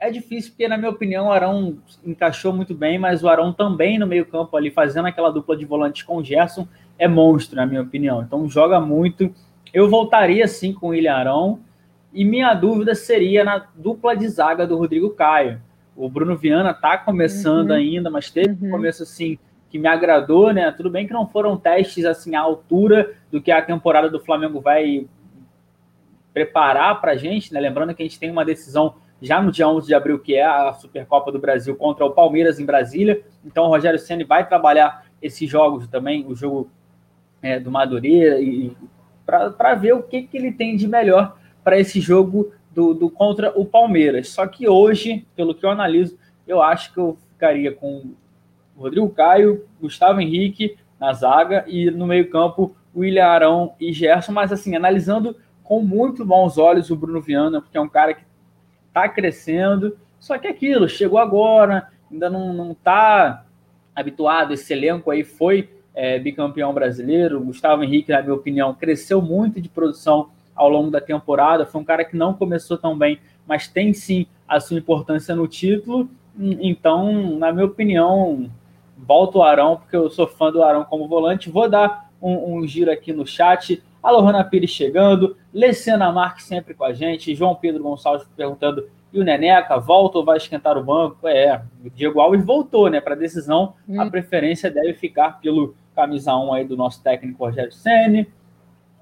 é 0.00 0.10
difícil 0.10 0.50
porque, 0.50 0.68
na 0.68 0.76
minha 0.76 0.90
opinião, 0.90 1.28
o 1.28 1.32
Arão 1.32 1.78
encaixou 2.04 2.52
muito 2.52 2.74
bem, 2.74 2.98
mas 2.98 3.22
o 3.22 3.28
Arão 3.28 3.52
também 3.52 3.98
no 3.98 4.06
meio-campo 4.06 4.56
ali, 4.56 4.70
fazendo 4.70 5.06
aquela 5.06 5.30
dupla 5.30 5.56
de 5.56 5.64
volantes 5.64 6.02
com 6.02 6.16
o 6.16 6.24
Gerson, 6.24 6.66
é 6.98 7.06
monstro, 7.06 7.56
na 7.56 7.66
minha 7.66 7.82
opinião. 7.82 8.22
Então 8.22 8.48
joga 8.48 8.80
muito. 8.80 9.32
Eu 9.72 9.88
voltaria 9.88 10.46
sim 10.48 10.72
com 10.72 10.88
o 10.88 10.90
William 10.90 11.14
Arão. 11.14 11.60
E 12.12 12.24
minha 12.24 12.54
dúvida 12.54 12.94
seria 12.94 13.44
na 13.44 13.66
dupla 13.74 14.16
de 14.16 14.26
zaga 14.28 14.66
do 14.66 14.76
Rodrigo 14.76 15.10
Caio. 15.10 15.60
O 15.96 16.08
Bruno 16.10 16.36
Viana 16.36 16.74
tá 16.74 16.98
começando 16.98 17.70
uhum. 17.70 17.76
ainda, 17.76 18.10
mas 18.10 18.30
teve 18.30 18.50
uhum. 18.50 18.68
um 18.68 18.70
começo 18.70 19.02
assim 19.02 19.38
que 19.70 19.78
me 19.78 19.88
agradou, 19.88 20.52
né? 20.52 20.70
Tudo 20.70 20.90
bem 20.90 21.06
que 21.06 21.12
não 21.12 21.26
foram 21.26 21.56
testes 21.56 22.04
assim 22.04 22.34
à 22.34 22.40
altura 22.40 23.14
do 23.30 23.40
que 23.40 23.50
a 23.50 23.62
temporada 23.62 24.10
do 24.10 24.20
Flamengo 24.20 24.60
vai 24.60 25.06
preparar 26.32 27.00
para 27.00 27.12
a 27.12 27.16
gente, 27.16 27.52
né? 27.52 27.58
Lembrando 27.58 27.94
que 27.94 28.02
a 28.02 28.06
gente 28.06 28.20
tem 28.20 28.30
uma 28.30 28.44
decisão 28.44 28.96
já 29.20 29.40
no 29.40 29.50
dia 29.50 29.66
11 29.66 29.86
de 29.86 29.94
abril, 29.94 30.18
que 30.18 30.34
é 30.34 30.44
a 30.44 30.72
Supercopa 30.74 31.32
do 31.32 31.38
Brasil 31.38 31.74
contra 31.74 32.04
o 32.04 32.10
Palmeiras 32.10 32.60
em 32.60 32.66
Brasília. 32.66 33.22
Então 33.44 33.64
o 33.64 33.68
Rogério 33.68 33.98
Ceni 33.98 34.24
vai 34.24 34.46
trabalhar 34.46 35.06
esses 35.20 35.48
jogos 35.48 35.88
também, 35.88 36.26
o 36.28 36.34
jogo 36.34 36.70
é, 37.40 37.58
do 37.58 37.70
Madureira, 37.70 38.40
e 38.40 38.76
para 39.24 39.74
ver 39.74 39.94
o 39.94 40.02
que, 40.02 40.22
que 40.22 40.36
ele 40.36 40.52
tem 40.52 40.76
de 40.76 40.86
melhor 40.86 41.36
para 41.64 41.78
esse 41.78 42.00
jogo 42.00 42.52
do, 42.76 42.92
do, 42.92 43.08
contra 43.08 43.58
o 43.58 43.64
Palmeiras. 43.64 44.28
Só 44.28 44.46
que 44.46 44.68
hoje, 44.68 45.26
pelo 45.34 45.54
que 45.54 45.64
eu 45.64 45.70
analiso, 45.70 46.18
eu 46.46 46.60
acho 46.60 46.92
que 46.92 47.00
eu 47.00 47.16
ficaria 47.32 47.72
com 47.72 48.12
Rodrigo 48.76 49.08
Caio, 49.08 49.64
Gustavo 49.80 50.20
Henrique 50.20 50.76
na 51.00 51.14
zaga 51.14 51.64
e 51.66 51.90
no 51.90 52.06
meio-campo 52.06 52.76
William 52.94 53.24
Arão 53.24 53.74
e 53.80 53.92
Gerson, 53.94 54.32
mas 54.32 54.52
assim, 54.52 54.76
analisando 54.76 55.34
com 55.64 55.80
muito 55.80 56.24
bons 56.24 56.58
olhos 56.58 56.90
o 56.90 56.96
Bruno 56.96 57.20
Viana, 57.20 57.62
porque 57.62 57.78
é 57.78 57.80
um 57.80 57.88
cara 57.88 58.12
que 58.12 58.22
está 58.88 59.08
crescendo. 59.08 59.96
Só 60.20 60.36
que 60.36 60.46
é 60.46 60.50
aquilo, 60.50 60.86
chegou 60.86 61.18
agora, 61.18 61.88
ainda 62.12 62.28
não 62.28 62.72
está 62.72 63.44
habituado. 63.94 64.52
Esse 64.52 64.74
elenco 64.74 65.10
aí 65.10 65.24
foi 65.24 65.70
é, 65.94 66.18
bicampeão 66.18 66.74
brasileiro. 66.74 67.40
Gustavo 67.40 67.82
Henrique, 67.82 68.12
na 68.12 68.20
minha 68.20 68.34
opinião, 68.34 68.74
cresceu 68.74 69.22
muito 69.22 69.62
de 69.62 69.68
produção 69.68 70.28
ao 70.56 70.68
longo 70.68 70.90
da 70.90 71.00
temporada. 71.00 71.66
Foi 71.66 71.80
um 71.80 71.84
cara 71.84 72.04
que 72.04 72.16
não 72.16 72.34
começou 72.34 72.78
tão 72.78 72.96
bem, 72.96 73.20
mas 73.46 73.68
tem 73.68 73.92
sim 73.92 74.26
a 74.48 74.58
sua 74.58 74.78
importância 74.78 75.36
no 75.36 75.46
título. 75.46 76.08
Então, 76.38 77.38
na 77.38 77.52
minha 77.52 77.66
opinião, 77.66 78.50
volto 78.96 79.36
o 79.36 79.42
Arão, 79.42 79.76
porque 79.76 79.96
eu 79.96 80.10
sou 80.10 80.26
fã 80.26 80.50
do 80.50 80.62
Arão 80.62 80.84
como 80.84 81.06
volante. 81.06 81.50
Vou 81.50 81.68
dar 81.68 82.10
um, 82.20 82.56
um 82.56 82.66
giro 82.66 82.90
aqui 82.90 83.12
no 83.12 83.26
chat. 83.26 83.82
A 84.02 84.10
Lohana 84.10 84.44
Pires 84.44 84.70
chegando, 84.70 85.36
Lecena 85.52 86.12
Marques 86.12 86.46
sempre 86.46 86.74
com 86.74 86.84
a 86.84 86.92
gente, 86.92 87.34
João 87.34 87.56
Pedro 87.56 87.82
Gonçalves 87.82 88.26
perguntando 88.36 88.88
e 89.12 89.18
o 89.18 89.24
Neneca 89.24 89.78
volta 89.78 90.18
ou 90.18 90.24
vai 90.24 90.36
esquentar 90.36 90.76
o 90.76 90.84
banco? 90.84 91.26
É, 91.26 91.62
o 91.84 91.90
Diego 91.90 92.20
Alves 92.20 92.44
voltou, 92.44 92.90
né? 92.90 93.00
Para 93.00 93.14
decisão, 93.14 93.74
hum. 93.88 94.00
a 94.00 94.10
preferência 94.10 94.70
deve 94.70 94.94
ficar 94.94 95.40
pelo 95.40 95.74
camisa 95.94 96.36
1 96.36 96.52
aí 96.52 96.64
do 96.64 96.76
nosso 96.76 97.02
técnico 97.02 97.44
Rogério 97.44 97.72
Senni. 97.72 98.28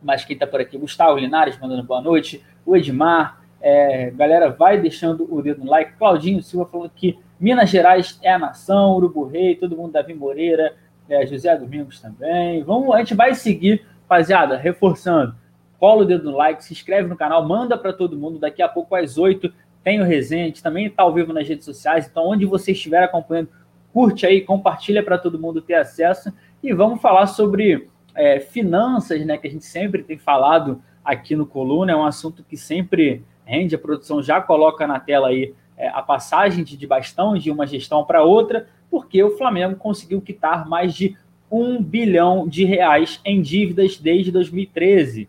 Mas 0.05 0.25
quem 0.25 0.37
tá 0.37 0.47
por 0.47 0.61
aqui? 0.61 0.79
Gustavo 0.79 1.19
Linares 1.19 1.59
mandando 1.59 1.83
boa 1.83 2.01
noite. 2.01 2.45
O 2.65 2.77
Edmar. 2.77 3.43
É, 3.61 4.11
galera, 4.11 4.51
vai 4.51 4.79
deixando 4.79 5.27
o 5.35 5.41
dedo 5.41 5.65
no 5.65 5.71
like. 5.71 5.97
Claudinho 5.97 6.43
Silva 6.43 6.69
falando 6.71 6.91
que 6.95 7.19
Minas 7.41 7.71
Gerais 7.71 8.19
é 8.23 8.31
a 8.31 8.39
nação, 8.39 8.95
Urubu 8.95 9.25
Rei, 9.25 9.57
todo 9.57 9.75
mundo, 9.75 9.93
Davi 9.93 10.13
Moreira, 10.13 10.75
é, 11.09 11.27
José 11.27 11.57
Domingos 11.57 11.99
também. 11.99 12.63
Vamos, 12.63 12.95
a 12.95 12.99
gente 12.99 13.15
vai 13.15 13.35
seguir 13.35 13.83
Rapaziada, 14.15 14.57
reforçando, 14.57 15.35
cola 15.81 16.03
o 16.03 16.05
dedo 16.05 16.31
no 16.31 16.37
like, 16.37 16.63
se 16.63 16.73
inscreve 16.73 17.09
no 17.09 17.17
canal, 17.17 17.45
manda 17.49 17.77
para 17.77 17.93
todo 17.93 18.17
mundo. 18.17 18.39
Daqui 18.39 18.63
a 18.63 18.69
pouco, 18.69 18.95
às 18.95 19.19
8, 19.19 19.53
tem 19.83 20.01
o 20.01 20.05
Resende, 20.05 20.63
também 20.63 20.87
está 20.87 21.03
ao 21.03 21.13
vivo 21.13 21.33
nas 21.33 21.49
redes 21.49 21.65
sociais. 21.65 22.07
Então, 22.07 22.29
onde 22.29 22.45
você 22.45 22.73
estiver 22.73 23.03
acompanhando, 23.03 23.49
curte 23.93 24.25
aí, 24.25 24.43
compartilha 24.43 25.03
para 25.03 25.19
todo 25.19 25.39
mundo 25.39 25.61
ter 25.61 25.75
acesso. 25.75 26.33
E 26.63 26.73
vamos 26.73 27.01
falar 27.01 27.27
sobre 27.27 27.89
é, 28.15 28.41
finanças, 28.41 29.25
né? 29.25 29.37
Que 29.37 29.47
a 29.47 29.51
gente 29.51 29.65
sempre 29.65 30.03
tem 30.03 30.19
falado 30.19 30.83
aqui 31.05 31.37
no 31.37 31.47
Coluna, 31.47 31.93
é 31.93 31.97
um 31.97 32.07
assunto 32.07 32.43
que 32.43 32.57
sempre 32.57 33.25
rende, 33.45 33.75
a 33.75 33.79
produção 33.79 34.23
já 34.23 34.41
coloca 34.41 34.87
na 34.87 34.99
tela 34.99 35.29
aí 35.29 35.55
é, 35.77 35.89
a 35.89 36.01
passagem 36.01 36.65
de, 36.65 36.77
de 36.77 36.87
bastão 36.87 37.37
de 37.37 37.51
uma 37.51 37.67
gestão 37.67 38.05
para 38.05 38.23
outra, 38.23 38.67
porque 38.91 39.23
o 39.23 39.37
Flamengo 39.37 39.77
conseguiu 39.77 40.21
quitar 40.21 40.67
mais 40.69 40.95
de 40.95 41.17
um 41.51 41.83
bilhão 41.83 42.49
de 42.49 42.65
reais 42.65 43.21
em 43.25 43.43
dívidas 43.43 43.99
desde 43.99 44.33
2013. 44.33 45.29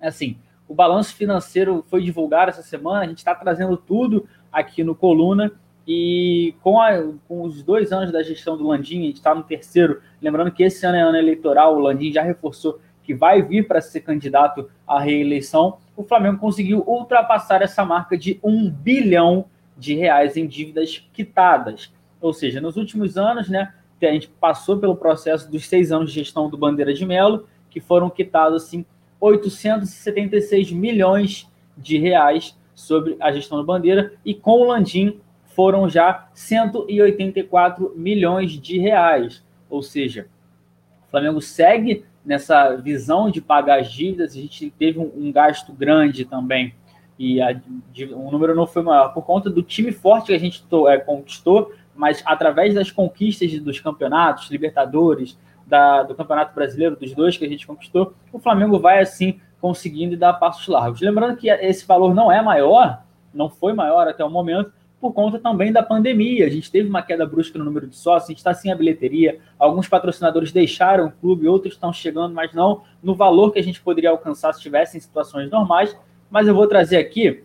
Assim, 0.00 0.36
o 0.68 0.74
balanço 0.74 1.14
financeiro 1.14 1.84
foi 1.88 2.02
divulgado 2.02 2.50
essa 2.50 2.62
semana, 2.62 3.00
a 3.00 3.06
gente 3.06 3.18
está 3.18 3.34
trazendo 3.34 3.76
tudo 3.76 4.26
aqui 4.52 4.82
no 4.82 4.94
Coluna. 4.94 5.52
E 5.86 6.54
com, 6.62 6.80
a, 6.80 6.90
com, 7.26 7.42
os 7.42 7.62
dois 7.62 7.92
anos 7.92 8.12
da 8.12 8.22
gestão 8.22 8.56
do 8.56 8.66
Landim, 8.66 9.02
a 9.02 9.06
gente 9.06 9.16
está 9.16 9.34
no 9.34 9.42
terceiro. 9.42 10.00
Lembrando 10.20 10.52
que 10.52 10.62
esse 10.62 10.84
ano 10.86 10.96
é 10.96 11.00
ano 11.00 11.16
eleitoral, 11.16 11.76
o 11.76 11.80
Landim 11.80 12.12
já 12.12 12.22
reforçou 12.22 12.80
que 13.02 13.14
vai 13.14 13.42
vir 13.42 13.66
para 13.66 13.80
ser 13.80 14.02
candidato 14.02 14.70
à 14.86 15.00
reeleição. 15.00 15.78
O 15.96 16.04
Flamengo 16.04 16.38
conseguiu 16.38 16.84
ultrapassar 16.86 17.62
essa 17.62 17.84
marca 17.84 18.16
de 18.16 18.38
um 18.42 18.70
bilhão 18.70 19.46
de 19.76 19.94
reais 19.94 20.36
em 20.36 20.46
dívidas 20.46 21.04
quitadas. 21.12 21.92
Ou 22.20 22.32
seja, 22.32 22.60
nos 22.60 22.76
últimos 22.76 23.16
anos, 23.16 23.48
né, 23.48 23.72
a 24.00 24.12
gente 24.12 24.28
passou 24.28 24.78
pelo 24.78 24.94
processo 24.94 25.50
dos 25.50 25.66
seis 25.66 25.90
anos 25.90 26.12
de 26.12 26.20
gestão 26.20 26.48
do 26.48 26.56
Bandeira 26.56 26.94
de 26.94 27.04
Melo, 27.04 27.48
que 27.68 27.80
foram 27.80 28.08
quitados 28.08 28.64
assim, 28.64 28.84
876 29.18 30.72
milhões 30.72 31.50
de 31.76 31.98
reais 31.98 32.56
sobre 32.74 33.16
a 33.20 33.32
gestão 33.32 33.58
do 33.58 33.64
Bandeira, 33.64 34.12
e 34.24 34.34
com 34.34 34.52
o 34.52 34.64
Landim 34.64 35.20
foram 35.54 35.88
já 35.88 36.28
184 36.32 37.92
milhões 37.96 38.52
de 38.52 38.78
reais. 38.78 39.44
Ou 39.68 39.82
seja, 39.82 40.26
o 41.06 41.10
Flamengo 41.10 41.40
segue 41.40 42.04
nessa 42.24 42.76
visão 42.76 43.30
de 43.30 43.40
pagar 43.40 43.80
as 43.80 43.90
dívidas, 43.90 44.32
a 44.32 44.40
gente 44.40 44.70
teve 44.70 44.98
um, 44.98 45.10
um 45.16 45.32
gasto 45.32 45.72
grande 45.72 46.24
também, 46.24 46.74
e 47.18 47.40
a, 47.40 47.58
o 48.12 48.30
número 48.30 48.54
não 48.54 48.66
foi 48.66 48.82
maior, 48.82 49.12
por 49.12 49.24
conta 49.24 49.50
do 49.50 49.62
time 49.62 49.92
forte 49.92 50.26
que 50.26 50.34
a 50.34 50.38
gente 50.38 50.62
to, 50.64 50.88
é, 50.88 50.98
conquistou, 50.98 51.72
mas 51.94 52.22
através 52.24 52.74
das 52.74 52.90
conquistas 52.90 53.58
dos 53.60 53.80
campeonatos, 53.80 54.50
Libertadores, 54.50 55.38
da, 55.66 56.02
do 56.02 56.14
Campeonato 56.14 56.54
Brasileiro, 56.54 56.96
dos 56.96 57.14
dois 57.14 57.36
que 57.36 57.44
a 57.44 57.48
gente 57.48 57.66
conquistou, 57.66 58.14
o 58.32 58.38
Flamengo 58.38 58.78
vai 58.78 59.00
assim 59.00 59.40
conseguindo 59.60 60.16
dar 60.16 60.34
passos 60.34 60.66
largos. 60.66 61.00
Lembrando 61.00 61.36
que 61.36 61.48
esse 61.48 61.86
valor 61.86 62.14
não 62.14 62.32
é 62.32 62.42
maior, 62.42 63.02
não 63.32 63.48
foi 63.48 63.72
maior 63.72 64.08
até 64.08 64.24
o 64.24 64.30
momento, 64.30 64.72
por 65.00 65.12
conta 65.12 65.38
também 65.38 65.72
da 65.72 65.82
pandemia. 65.82 66.46
A 66.46 66.50
gente 66.50 66.70
teve 66.70 66.88
uma 66.88 67.02
queda 67.02 67.24
brusca 67.24 67.58
no 67.58 67.64
número 67.64 67.86
de 67.86 67.96
sócios, 67.96 68.28
a 68.28 68.32
gente 68.32 68.38
está 68.38 68.52
sem 68.52 68.70
a 68.70 68.76
bilheteria, 68.76 69.40
alguns 69.58 69.88
patrocinadores 69.88 70.52
deixaram 70.52 71.06
o 71.06 71.12
clube, 71.12 71.48
outros 71.48 71.74
estão 71.74 71.92
chegando, 71.92 72.34
mas 72.34 72.52
não 72.52 72.82
no 73.02 73.14
valor 73.14 73.50
que 73.52 73.58
a 73.58 73.62
gente 73.62 73.80
poderia 73.80 74.10
alcançar 74.10 74.52
se 74.52 74.60
tivesse 74.60 74.96
em 74.98 75.00
situações 75.00 75.50
normais. 75.50 75.96
Mas 76.30 76.46
eu 76.46 76.54
vou 76.54 76.66
trazer 76.66 76.98
aqui, 76.98 77.42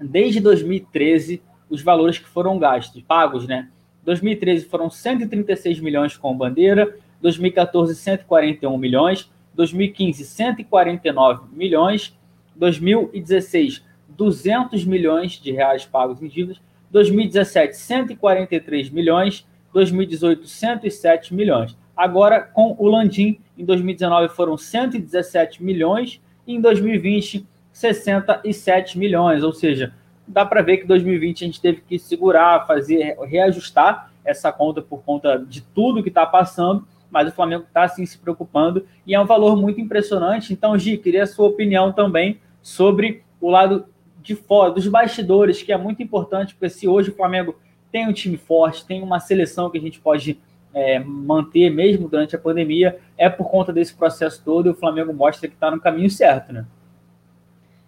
desde 0.00 0.40
2013, 0.40 1.40
os 1.70 1.80
valores 1.80 2.18
que 2.18 2.28
foram 2.28 2.58
gastos, 2.58 3.00
pagos, 3.02 3.46
né? 3.46 3.68
2013 4.04 4.66
foram 4.66 4.90
136 4.90 5.80
milhões 5.80 6.16
com 6.16 6.36
bandeira, 6.36 6.98
2014 7.22 7.94
141 7.94 8.76
milhões, 8.76 9.30
2015 9.54 10.24
149 10.24 11.56
milhões, 11.56 12.14
2016 12.54 13.82
200 14.16 14.84
milhões 14.84 15.32
de 15.32 15.52
reais 15.52 15.84
pagos 15.84 16.22
em 16.22 16.28
dívidas, 16.28 16.60
2017 16.90 17.76
143 17.76 18.90
milhões, 18.90 19.46
2018 19.72 20.46
107 20.46 21.34
milhões. 21.34 21.76
Agora 21.96 22.40
com 22.40 22.74
o 22.78 22.86
Landim 22.86 23.38
em 23.56 23.64
2019 23.64 24.28
foram 24.34 24.56
117 24.56 25.62
milhões 25.62 26.20
e 26.46 26.54
em 26.54 26.60
2020 26.60 27.46
67 27.72 28.96
milhões, 28.96 29.42
ou 29.42 29.52
seja, 29.52 29.92
dá 30.26 30.46
para 30.46 30.62
ver 30.62 30.78
que 30.78 30.86
2020 30.86 31.42
a 31.42 31.46
gente 31.46 31.60
teve 31.60 31.80
que 31.80 31.98
segurar, 31.98 32.66
fazer, 32.66 33.16
reajustar 33.24 34.12
essa 34.24 34.52
conta 34.52 34.80
por 34.80 35.02
conta 35.02 35.38
de 35.38 35.60
tudo 35.60 36.02
que 36.02 36.08
está 36.08 36.24
passando, 36.24 36.86
mas 37.10 37.28
o 37.28 37.32
Flamengo 37.32 37.64
está 37.64 37.82
assim 37.82 38.06
se 38.06 38.16
preocupando 38.18 38.86
e 39.06 39.14
é 39.14 39.20
um 39.20 39.26
valor 39.26 39.56
muito 39.56 39.80
impressionante. 39.80 40.52
Então, 40.52 40.78
Gi, 40.78 40.96
queria 40.96 41.24
a 41.24 41.26
sua 41.26 41.48
opinião 41.48 41.92
também 41.92 42.40
sobre 42.62 43.22
o 43.40 43.50
lado 43.50 43.86
de 44.24 44.34
fora, 44.34 44.72
dos 44.72 44.88
bastidores, 44.88 45.62
que 45.62 45.70
é 45.70 45.76
muito 45.76 46.02
importante, 46.02 46.54
porque 46.54 46.70
se 46.70 46.88
hoje 46.88 47.10
o 47.10 47.14
Flamengo 47.14 47.54
tem 47.92 48.08
um 48.08 48.12
time 48.12 48.38
forte, 48.38 48.86
tem 48.86 49.02
uma 49.02 49.20
seleção 49.20 49.70
que 49.70 49.78
a 49.78 49.80
gente 49.80 50.00
pode 50.00 50.40
é, 50.72 50.98
manter 50.98 51.70
mesmo 51.70 52.08
durante 52.08 52.34
a 52.34 52.38
pandemia, 52.38 52.98
é 53.16 53.28
por 53.28 53.48
conta 53.48 53.72
desse 53.72 53.94
processo 53.94 54.42
todo 54.42 54.66
e 54.66 54.70
o 54.70 54.74
Flamengo 54.74 55.12
mostra 55.12 55.46
que 55.46 55.54
está 55.54 55.70
no 55.70 55.80
caminho 55.80 56.10
certo, 56.10 56.52
né? 56.52 56.66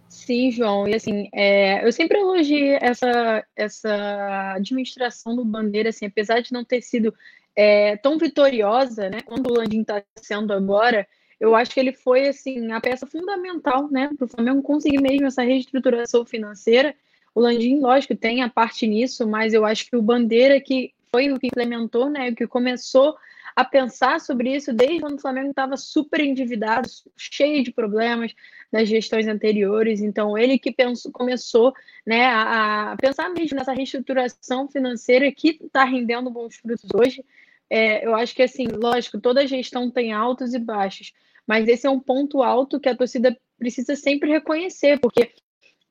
Sim, 0.08 0.50
João, 0.52 0.86
e 0.86 0.94
assim, 0.94 1.28
é, 1.32 1.84
eu 1.84 1.90
sempre 1.90 2.18
elogiei 2.18 2.78
essa, 2.80 3.44
essa 3.56 4.52
administração 4.54 5.34
do 5.34 5.44
Bandeira, 5.44 5.88
assim, 5.88 6.06
apesar 6.06 6.40
de 6.40 6.52
não 6.52 6.64
ter 6.64 6.82
sido 6.82 7.12
é, 7.56 7.96
tão 7.96 8.18
vitoriosa, 8.18 9.08
né, 9.08 9.22
quanto 9.22 9.50
o 9.50 9.54
Landim 9.54 9.80
está 9.80 10.02
sendo 10.16 10.52
agora, 10.52 11.06
eu 11.38 11.54
acho 11.54 11.70
que 11.72 11.80
ele 11.80 11.92
foi, 11.92 12.28
assim, 12.28 12.72
a 12.72 12.80
peça 12.80 13.06
fundamental, 13.06 13.90
né, 13.90 14.10
para 14.16 14.24
o 14.24 14.28
Flamengo 14.28 14.62
conseguir 14.62 15.00
mesmo 15.00 15.26
essa 15.26 15.42
reestruturação 15.42 16.24
financeira, 16.24 16.94
O 17.34 17.40
Landim, 17.40 17.80
lógico, 17.80 18.16
tem 18.16 18.42
a 18.42 18.48
parte 18.48 18.86
nisso, 18.86 19.28
mas 19.28 19.52
eu 19.52 19.64
acho 19.64 19.90
que 19.90 19.96
o 19.96 20.02
Bandeira 20.02 20.58
que 20.60 20.94
foi 21.12 21.30
o 21.30 21.38
que 21.38 21.48
implementou, 21.48 22.08
né, 22.08 22.30
o 22.30 22.34
que 22.34 22.46
começou 22.46 23.16
a 23.56 23.64
pensar 23.64 24.20
sobre 24.20 24.54
isso 24.54 24.70
desde 24.70 25.00
quando 25.00 25.18
o 25.18 25.20
Flamengo 25.20 25.48
estava 25.48 25.78
super 25.78 26.20
endividado, 26.20 26.86
cheio 27.16 27.64
de 27.64 27.72
problemas 27.72 28.34
das 28.70 28.86
gestões 28.86 29.26
anteriores. 29.26 30.02
Então, 30.02 30.36
ele 30.36 30.58
que 30.58 30.70
pensou, 30.70 31.10
começou 31.10 31.72
né, 32.04 32.26
a, 32.26 32.92
a, 32.92 32.96
pensar 32.96 33.30
mesmo 33.30 33.56
nessa 33.56 33.72
reestruturação 33.72 34.68
financeira 34.68 35.32
que 35.32 35.58
está 35.58 35.84
rendendo 35.84 36.30
bons 36.30 36.56
frutos 36.56 36.86
hoje. 36.94 37.24
É, 37.68 38.06
eu 38.06 38.14
acho 38.14 38.34
que, 38.34 38.42
assim, 38.42 38.66
lógico, 38.66 39.20
toda 39.20 39.46
gestão 39.46 39.90
tem 39.90 40.12
altos 40.12 40.54
e 40.54 40.58
baixos, 40.58 41.12
mas 41.46 41.68
esse 41.68 41.86
é 41.86 41.90
um 41.90 42.00
ponto 42.00 42.42
alto 42.42 42.80
que 42.80 42.88
a 42.88 42.96
torcida 42.96 43.36
precisa 43.58 43.96
sempre 43.96 44.30
reconhecer, 44.30 44.98
porque 45.00 45.32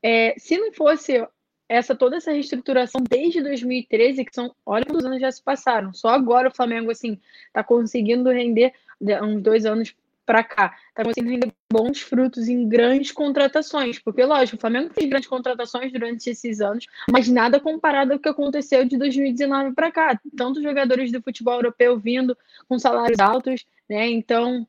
é, 0.02 0.36
se 0.38 0.58
não 0.58 0.72
fosse 0.72 1.26
essa 1.68 1.96
toda 1.96 2.18
essa 2.18 2.32
reestruturação 2.32 3.02
desde 3.10 3.42
2013, 3.42 4.24
que 4.24 4.34
são, 4.34 4.56
olha 4.66 4.86
quantos 4.86 5.06
anos 5.06 5.20
já 5.20 5.32
se 5.32 5.44
passaram. 5.44 5.94
Só 5.94 6.10
agora 6.10 6.50
o 6.50 6.56
Flamengo 6.56 6.92
assim 6.92 7.20
está 7.48 7.64
conseguindo 7.64 8.30
render 8.30 8.74
uns 9.02 9.42
dois 9.42 9.66
anos 9.66 9.96
para 10.26 10.44
cá, 10.44 10.76
está 10.90 11.04
conseguindo 11.04 11.32
render 11.32 11.54
bons 11.72 12.02
frutos 12.02 12.48
em 12.48 12.68
grandes 12.68 13.12
contratações, 13.12 14.00
porque 14.00 14.24
lógico, 14.24 14.58
o 14.58 14.60
Flamengo 14.60 14.94
fez 14.94 15.08
grandes 15.08 15.30
contratações 15.30 15.92
durante 15.92 16.30
esses 16.30 16.62
anos, 16.62 16.88
mas 17.12 17.28
nada 17.28 17.60
comparado 17.60 18.14
ao 18.14 18.20
que 18.20 18.30
aconteceu 18.30 18.86
de 18.86 18.98
2019 18.98 19.74
para 19.74 19.92
cá. 19.92 20.20
Tantos 20.36 20.64
jogadores 20.64 21.12
do 21.12 21.22
futebol 21.22 21.56
europeu 21.56 22.00
vindo 22.00 22.36
com 22.68 22.80
salários 22.80 23.20
altos, 23.20 23.66
né? 23.90 24.10
Então, 24.10 24.68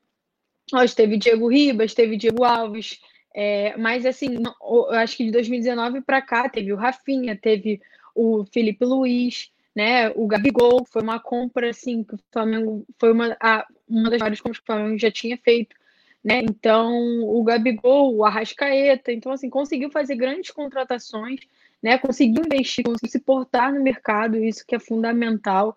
ó, 0.73 0.85
teve 0.87 1.17
Diego 1.17 1.49
Ribas, 1.49 1.95
teve 1.95 2.17
Diego 2.17 2.45
Alves, 2.45 3.01
é, 3.35 3.77
mas 3.77 4.07
assim, 4.07 4.39
eu 4.63 4.91
acho 4.93 5.17
que 5.17 5.25
de 5.25 5.31
2019 5.31 6.01
para 6.01 6.23
cá 6.23 6.49
teve 6.49 6.73
o 6.73 6.77
Rafinha, 6.77 7.37
teve 7.37 7.81
o 8.15 8.45
Felipe 8.47 8.85
Luiz, 8.85 9.51
né? 9.75 10.09
O 10.17 10.27
Gabigol 10.27 10.87
foi 10.87 11.03
uma 11.03 11.21
compra 11.21 11.69
assim 11.69 12.03
que 12.03 12.15
o 12.15 12.21
Flamengo 12.33 12.87
foi 12.99 13.13
uma, 13.13 13.37
a, 13.39 13.67
uma 13.89 14.11
das 14.11 14.19
várias 14.19 14.41
compras 14.41 14.59
que 14.59 14.65
o 14.65 14.67
Flamengo 14.67 14.99
já 14.99 15.11
tinha 15.11 15.37
feito, 15.37 15.77
né? 16.25 16.41
Então 16.43 17.23
o 17.23 17.43
Gabigol, 17.45 18.15
o 18.15 18.25
Arrascaeta, 18.25 19.13
então 19.13 19.33
assim 19.33 19.51
conseguiu 19.51 19.91
fazer 19.91 20.17
grandes 20.17 20.51
contratações, 20.51 21.41
né? 21.83 21.99
Conseguiu 21.99 22.45
investir, 22.45 22.85
conseguiu 22.85 23.11
se 23.11 23.21
portar 23.21 23.73
no 23.73 23.83
mercado, 23.83 24.37
isso 24.37 24.65
que 24.67 24.75
é 24.75 24.79
fundamental. 24.79 25.77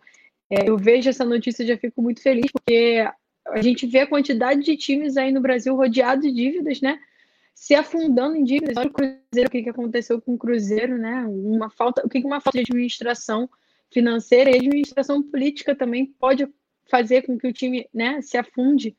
É, 0.50 0.70
eu 0.70 0.78
vejo 0.78 1.10
essa 1.10 1.24
notícia 1.24 1.64
e 1.64 1.68
já 1.68 1.78
fico 1.78 2.02
muito 2.02 2.22
feliz 2.22 2.52
porque 2.52 3.08
a 3.48 3.62
gente 3.62 3.86
vê 3.86 4.00
a 4.00 4.08
quantidade 4.08 4.64
de 4.64 4.76
times 4.78 5.18
aí 5.18 5.32
no 5.32 5.42
Brasil 5.42 5.76
rodeados 5.76 6.24
de 6.26 6.32
dívidas, 6.32 6.82
né? 6.82 7.00
se 7.60 7.76
afundando 7.76 8.38
em 8.38 8.44
dívidas. 8.46 8.78
Olha 8.78 8.88
o 8.88 8.94
Cruzeiro, 8.94 9.48
o 9.48 9.50
que, 9.50 9.70
aconteceu 9.70 10.22
com 10.22 10.34
o 10.34 10.38
Cruzeiro, 10.38 10.98
né? 10.98 11.26
Uma 11.28 11.70
falta, 11.70 12.02
o 12.06 12.10
que, 12.10 12.22
que 12.22 12.26
uma 12.26 12.40
falta 12.40 12.58
de 12.58 12.72
administração 12.72 13.50
financeira 13.92 14.50
e 14.50 14.56
administração 14.56 15.22
política 15.22 15.76
também 15.76 16.06
pode 16.06 16.48
fazer 16.90 17.24
com 17.24 17.38
que 17.38 17.48
o 17.48 17.54
time 17.54 17.88
né, 17.94 18.22
se 18.22 18.38
afunde. 18.38 18.96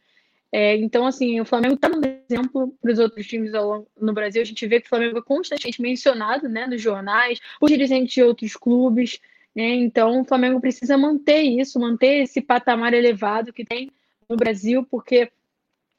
É, 0.53 0.77
então, 0.77 1.07
assim, 1.07 1.41
o 1.41 1.45
Flamengo 1.45 1.75
está 1.75 1.89
dando 1.89 2.07
exemplo 2.29 2.77
para 2.81 2.93
os 2.93 2.99
outros 2.99 3.27
times 3.27 3.53
no 3.53 4.13
Brasil. 4.13 4.43
A 4.43 4.45
gente 4.45 4.67
vê 4.67 4.81
que 4.81 4.87
o 4.87 4.89
Flamengo 4.89 5.19
é 5.19 5.23
constantemente 5.23 5.81
mencionado 5.81 6.49
né, 6.49 6.67
nos 6.67 6.81
jornais, 6.83 7.39
os 7.61 7.71
dirigentes 7.71 8.13
de 8.13 8.23
outros 8.23 8.57
clubes. 8.57 9.21
Né? 9.55 9.75
Então, 9.75 10.21
o 10.21 10.25
Flamengo 10.25 10.61
precisa 10.61 10.97
manter 10.99 11.43
isso, 11.43 11.79
manter 11.79 12.23
esse 12.23 12.41
patamar 12.41 12.95
elevado 12.95 13.53
que 13.53 13.65
tem 13.65 13.91
no 14.29 14.37
Brasil, 14.37 14.85
porque 14.91 15.31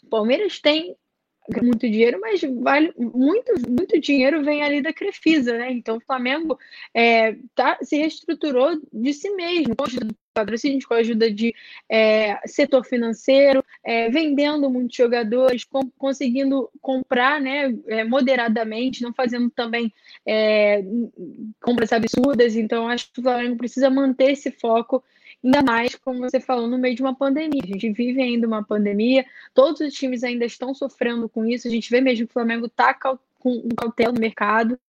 o 0.04 0.08
Palmeiras 0.08 0.60
tem 0.60 0.96
muito 1.62 1.90
dinheiro, 1.90 2.20
mas 2.22 2.42
vale 2.62 2.94
muito, 2.98 3.54
muito 3.70 4.00
dinheiro 4.00 4.44
vem 4.44 4.62
ali 4.64 4.82
da 4.82 4.94
Crefisa, 4.94 5.58
né? 5.58 5.72
Então 5.72 5.98
o 5.98 6.02
Flamengo 6.02 6.58
é, 6.94 7.36
tá, 7.56 7.78
se 7.82 7.98
reestruturou 7.98 8.80
de 8.94 9.14
si 9.14 9.30
mesmo, 9.32 9.76
com 9.76 9.84
a 9.84 9.88
ajuda 9.88 10.06
do 10.06 10.16
patrocínio, 10.34 10.88
com 10.88 10.94
a 10.94 10.98
ajuda 10.98 11.32
de 11.32 11.54
é, 11.90 12.40
setor 12.48 12.86
financeiro, 12.86 13.64
é, 13.84 14.10
vendendo 14.10 14.70
muitos 14.70 14.96
jogadores, 14.96 15.64
com, 15.64 15.90
conseguindo 15.98 16.70
comprar 16.80 17.42
né, 17.42 17.76
é, 17.88 18.04
moderadamente, 18.04 19.02
não 19.02 19.14
fazendo 19.14 19.50
também 19.50 19.92
é, 20.26 20.84
compras 21.62 21.92
absurdas. 21.92 22.56
Então 22.56 22.88
acho 22.88 23.12
que 23.12 23.20
o 23.20 23.24
Flamengo 23.24 23.58
precisa 23.58 23.90
manter 23.90 24.32
esse 24.32 24.52
foco 24.52 25.04
Ainda 25.44 25.64
mais, 25.64 25.96
como 25.96 26.20
você 26.20 26.40
falou, 26.40 26.68
no 26.68 26.78
meio 26.78 26.96
de 26.96 27.02
uma 27.02 27.16
pandemia. 27.16 27.62
A 27.64 27.68
gente 27.68 27.92
vive 27.92 28.22
ainda 28.22 28.48
uma 28.48 28.64
pandemia, 28.64 29.26
todos 29.54 29.82
os 29.82 29.94
times 29.94 30.24
ainda 30.24 30.46
estão 30.46 30.74
sofrendo 30.74 31.28
com 31.28 31.46
isso. 31.46 31.68
A 31.68 31.72
gente 31.72 31.90
vê 31.90 32.00
mesmo 32.00 32.28
que 32.28 32.32
o 32.32 32.34
Flamengo 32.34 32.68
está 32.68 32.94
com 32.94 33.68
cautela 33.76 34.14
no 34.14 34.20
mercado. 34.20 34.80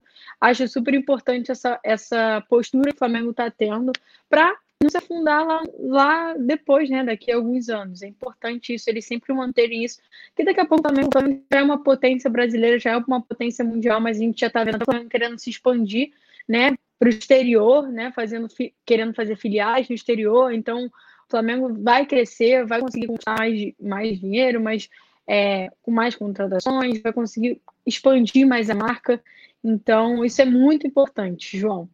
Acho 0.40 0.68
super 0.68 0.92
importante 0.94 1.50
essa, 1.50 1.80
essa 1.82 2.44
postura 2.48 2.90
que 2.90 2.96
o 2.96 2.98
Flamengo 2.98 3.30
está 3.30 3.50
tendo 3.50 3.92
para 4.28 4.56
não 4.82 4.90
se 4.90 4.96
afundar 4.96 5.46
lá, 5.46 5.62
lá, 5.78 6.34
depois, 6.34 6.90
né? 6.90 7.04
Daqui 7.04 7.30
a 7.30 7.36
alguns 7.36 7.68
anos. 7.68 8.02
É 8.02 8.08
importante 8.08 8.74
isso, 8.74 8.90
eles 8.90 9.06
sempre 9.06 9.32
manterem 9.32 9.84
isso. 9.84 10.00
Que 10.34 10.44
daqui 10.44 10.60
a 10.60 10.66
pouco 10.66 10.82
também 10.82 11.04
o 11.04 11.10
Flamengo 11.12 11.44
já 11.50 11.60
é 11.60 11.62
uma 11.62 11.82
potência 11.82 12.28
brasileira, 12.28 12.78
já 12.78 12.90
é 12.90 12.96
uma 12.96 13.22
potência 13.22 13.64
mundial, 13.64 14.00
mas 14.00 14.16
a 14.16 14.20
gente 14.20 14.40
já 14.40 14.48
está 14.48 14.64
vendo 14.64 14.82
o 14.82 14.84
Flamengo 14.84 15.08
querendo 15.08 15.38
se 15.38 15.50
expandir, 15.50 16.12
né? 16.48 16.76
Para 17.02 17.08
o 17.08 17.10
exterior, 17.10 17.88
né, 17.88 18.12
fazendo, 18.14 18.46
querendo 18.86 19.12
fazer 19.12 19.34
filiais 19.34 19.88
no 19.88 19.94
exterior. 19.94 20.52
Então, 20.52 20.86
o 20.86 20.90
Flamengo 21.28 21.74
vai 21.82 22.06
crescer, 22.06 22.64
vai 22.64 22.80
conseguir 22.80 23.08
conquistar 23.08 23.36
mais, 23.36 23.72
mais 23.80 24.20
dinheiro, 24.20 24.60
mas 24.60 24.88
é, 25.26 25.68
com 25.82 25.90
mais 25.90 26.14
contratações, 26.14 27.02
vai 27.02 27.12
conseguir 27.12 27.60
expandir 27.84 28.46
mais 28.46 28.70
a 28.70 28.74
marca. 28.76 29.20
Então, 29.64 30.24
isso 30.24 30.40
é 30.42 30.44
muito 30.44 30.86
importante, 30.86 31.58
João. 31.58 31.88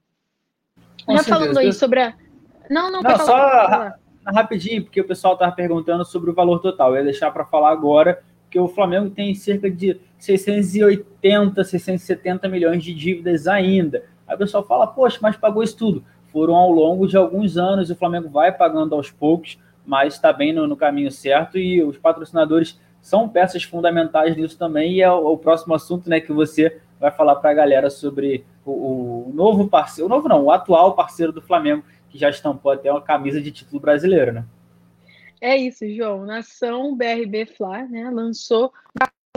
Com 1.06 1.16
Já 1.16 1.22
falando 1.22 1.56
aí 1.56 1.72
sobre 1.72 2.02
a. 2.02 2.14
Não, 2.68 2.92
não, 2.92 3.00
não 3.00 3.10
só 3.16 3.24
falar. 3.24 3.98
rapidinho, 4.26 4.84
porque 4.84 5.00
o 5.00 5.06
pessoal 5.06 5.32
estava 5.32 5.52
perguntando 5.52 6.04
sobre 6.04 6.28
o 6.28 6.34
valor 6.34 6.58
total. 6.58 6.90
Eu 6.90 6.96
ia 6.98 7.04
deixar 7.04 7.30
para 7.30 7.46
falar 7.46 7.70
agora, 7.70 8.22
porque 8.42 8.60
o 8.60 8.68
Flamengo 8.68 9.08
tem 9.08 9.34
cerca 9.34 9.70
de 9.70 9.98
680, 10.18 11.64
670 11.64 12.46
milhões 12.46 12.84
de 12.84 12.92
dívidas 12.92 13.46
ainda. 13.46 14.04
Aí 14.28 14.34
o 14.34 14.38
pessoal 14.38 14.62
fala, 14.62 14.86
poxa, 14.86 15.18
mas 15.22 15.36
pagou 15.36 15.62
isso 15.62 15.76
tudo. 15.76 16.04
Foram 16.30 16.54
ao 16.54 16.70
longo 16.70 17.06
de 17.06 17.16
alguns 17.16 17.56
anos, 17.56 17.90
o 17.90 17.96
Flamengo 17.96 18.28
vai 18.28 18.52
pagando 18.52 18.94
aos 18.94 19.10
poucos, 19.10 19.58
mas 19.84 20.14
está 20.14 20.32
bem 20.32 20.52
no, 20.52 20.66
no, 20.66 20.76
caminho 20.76 21.10
certo 21.10 21.58
e 21.58 21.82
os 21.82 21.96
patrocinadores 21.96 22.78
são 23.00 23.28
peças 23.28 23.62
fundamentais 23.62 24.36
nisso 24.36 24.58
também. 24.58 24.92
E 24.92 25.02
é 25.02 25.10
o, 25.10 25.32
o 25.32 25.38
próximo 25.38 25.74
assunto 25.74 26.10
né, 26.10 26.20
que 26.20 26.32
você 26.32 26.78
vai 27.00 27.10
falar 27.10 27.36
para 27.36 27.50
a 27.50 27.54
galera 27.54 27.88
sobre 27.88 28.44
o, 28.64 28.72
o, 29.28 29.32
novo 29.32 29.68
parceiro, 29.68 30.06
o 30.06 30.08
novo 30.10 30.28
não, 30.28 30.44
o 30.44 30.50
atual 30.50 30.94
parceiro 30.94 31.32
do 31.32 31.40
Flamengo, 31.40 31.82
que 32.10 32.18
já 32.18 32.28
estampou 32.28 32.72
até 32.72 32.90
uma 32.90 33.00
camisa 33.00 33.40
de 33.40 33.50
título 33.50 33.80
brasileiro, 33.80 34.32
né? 34.32 34.44
É 35.40 35.56
isso, 35.56 35.88
João. 35.88 36.26
Nação 36.26 36.96
BRB 36.96 37.46
Fla, 37.56 37.84
né, 37.84 38.10
lançou 38.10 38.72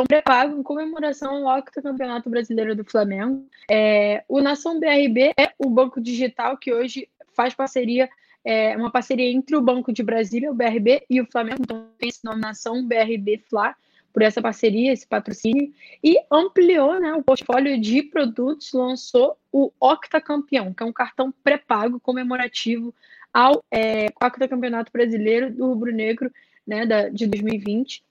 Nação 0.01 0.05
pré-pago 0.05 0.59
em 0.59 0.63
comemoração 0.63 1.47
ao 1.47 1.61
Campeonato 1.63 2.29
Brasileiro 2.29 2.75
do 2.75 2.83
Flamengo. 2.83 3.45
É, 3.69 4.23
o 4.27 4.41
Nação 4.41 4.79
BRB 4.79 5.33
é 5.37 5.51
o 5.59 5.69
banco 5.69 6.01
digital 6.01 6.57
que 6.57 6.73
hoje 6.73 7.07
faz 7.35 7.53
parceria, 7.53 8.09
é, 8.43 8.75
uma 8.75 8.91
parceria 8.91 9.29
entre 9.31 9.55
o 9.55 9.61
Banco 9.61 9.93
de 9.93 10.01
Brasília, 10.01 10.51
o 10.51 10.55
BRB, 10.55 11.03
e 11.09 11.21
o 11.21 11.27
Flamengo. 11.31 11.61
Então 11.61 11.87
tem 11.97 12.09
esse 12.09 12.23
nome 12.23 12.41
Nação 12.41 12.85
BRB 12.85 13.43
Fla 13.49 13.75
por 14.11 14.21
essa 14.23 14.41
parceria, 14.41 14.91
esse 14.91 15.07
patrocínio, 15.07 15.71
e 16.03 16.17
ampliou 16.29 16.99
né, 16.99 17.13
o 17.13 17.23
portfólio 17.23 17.79
de 17.79 18.03
produtos, 18.03 18.73
lançou 18.73 19.37
o 19.51 19.71
Octacampeão, 19.79 20.73
que 20.73 20.83
é 20.83 20.85
um 20.85 20.91
cartão 20.91 21.33
pré-pago 21.43 21.99
comemorativo 21.99 22.93
ao 23.33 23.63
é, 23.71 24.07
Campeonato 24.49 24.91
Brasileiro 24.91 25.53
do 25.53 25.67
Rubro 25.67 25.93
Negro 25.93 26.29
né, 26.67 26.85
da, 26.85 27.07
de 27.07 27.25
2020. 27.27 28.03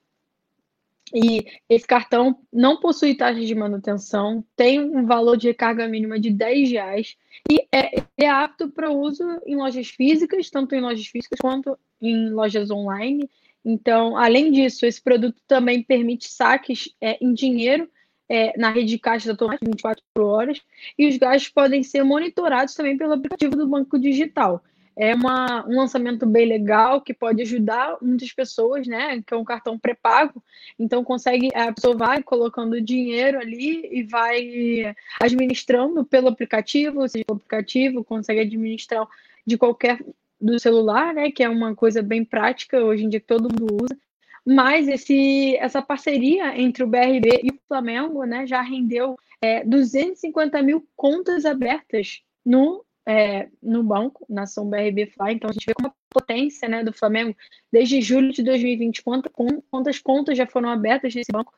E 1.15 1.45
esse 1.69 1.87
cartão 1.87 2.39
não 2.53 2.79
possui 2.79 3.15
taxa 3.15 3.41
de 3.41 3.55
manutenção, 3.55 4.45
tem 4.55 4.81
um 4.81 5.07
valor 5.07 5.37
de 5.37 5.49
recarga 5.49 5.89
mínima 5.89 6.21
de 6.21 6.31
10 6.31 6.71
reais 6.71 7.17
e 7.51 7.67
é, 7.73 8.03
é 8.17 8.29
apto 8.29 8.71
para 8.71 8.91
uso 8.91 9.25
em 9.45 9.57
lojas 9.57 9.89
físicas, 9.89 10.51
tanto 10.51 10.75
em 10.75 10.81
lojas 10.81 11.07
físicas 11.07 11.39
quanto 11.41 11.77
em 12.01 12.31
lojas 12.31 12.71
online. 12.71 13.29
Então, 13.65 14.17
além 14.17 14.53
disso, 14.53 14.87
esse 14.87 15.03
produto 15.03 15.41
também 15.47 15.83
permite 15.83 16.29
saques 16.29 16.95
é, 17.01 17.23
em 17.23 17.35
dinheiro 17.35 17.91
é, 18.29 18.57
na 18.57 18.71
rede 18.71 18.91
de 18.91 18.99
caixa 18.99 19.31
automática 19.33 19.67
24 19.67 20.03
horas 20.19 20.63
e 20.97 21.09
os 21.09 21.17
gastos 21.17 21.51
podem 21.51 21.83
ser 21.83 22.05
monitorados 22.05 22.75
também 22.75 22.97
pelo 22.97 23.13
aplicativo 23.13 23.57
do 23.57 23.67
Banco 23.67 23.99
Digital 23.99 24.63
é 24.97 25.15
uma, 25.15 25.67
um 25.67 25.77
lançamento 25.77 26.27
bem 26.27 26.47
legal 26.47 27.01
que 27.01 27.15
pode 27.15 27.43
ajudar 27.43 27.97
muitas 28.03 28.33
pessoas, 28.33 28.87
né? 28.87 29.23
Que 29.23 29.35
é 29.35 29.37
um 29.37 29.45
cartão 29.45 29.79
pré-pago, 29.79 30.43
então 30.79 31.05
consegue 31.05 31.49
a 31.55 31.73
pessoa 31.73 31.97
vai 31.97 32.23
colocando 32.23 32.81
dinheiro 32.81 33.39
ali 33.39 33.89
e 33.91 34.03
vai 34.03 34.95
administrando 35.21 36.05
pelo 36.05 36.29
aplicativo, 36.29 37.01
ou 37.01 37.09
seja, 37.09 37.25
o 37.31 37.35
aplicativo 37.35 38.05
consegue 38.05 38.41
administrar 38.41 39.07
de 39.47 39.57
qualquer 39.57 40.01
do 40.41 40.59
celular, 40.59 41.15
né? 41.15 41.31
Que 41.31 41.43
é 41.43 41.49
uma 41.49 41.75
coisa 41.75 42.03
bem 42.03 42.25
prática 42.25 42.83
hoje 42.85 43.05
em 43.05 43.09
dia 43.09 43.21
que 43.21 43.27
todo 43.27 43.49
mundo 43.49 43.77
usa. 43.83 43.97
mas 44.45 44.89
esse, 44.89 45.57
essa 45.57 45.83
parceria 45.83 46.59
entre 46.59 46.83
o 46.83 46.87
BRB 46.87 47.41
e 47.45 47.51
o 47.51 47.59
Flamengo 47.69 48.25
né, 48.25 48.47
já 48.47 48.63
rendeu 48.63 49.17
é, 49.41 49.65
250 49.65 50.63
mil 50.63 50.87
contas 50.97 51.45
abertas 51.45 52.23
no, 52.45 52.85
é, 53.11 53.49
no 53.61 53.83
banco, 53.83 54.25
na 54.29 54.43
ação 54.43 54.71
BRB 54.71 55.07
Fly. 55.07 55.33
Então 55.33 55.51
a 55.51 55.53
gente 55.53 55.67
vê 55.67 55.75
como 55.75 55.89
a 55.89 55.95
potência 56.09 56.69
né, 56.69 56.85
do 56.85 56.93
Flamengo, 56.93 57.37
desde 57.73 58.01
julho 58.01 58.33
de 58.33 58.41
2020, 58.41 59.03
quantas, 59.03 59.99
contas 59.99 60.39
já 60.39 60.47
foram 60.47 60.69
abertas 60.69 61.13
nesse 61.13 61.33
banco. 61.33 61.53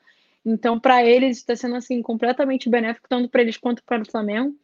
Então, 0.45 0.81
para 0.81 1.05
eles, 1.05 1.39
está 1.39 1.55
sendo 1.55 1.77
assim 1.77 2.01
completamente 2.01 2.71
benéfico, 2.71 3.07
tanto 3.07 3.29
para 3.29 3.43
eles 3.43 3.59
quanto 3.59 3.85
para 3.85 4.03
o 4.03 4.11
Flamengo. 4.11 4.57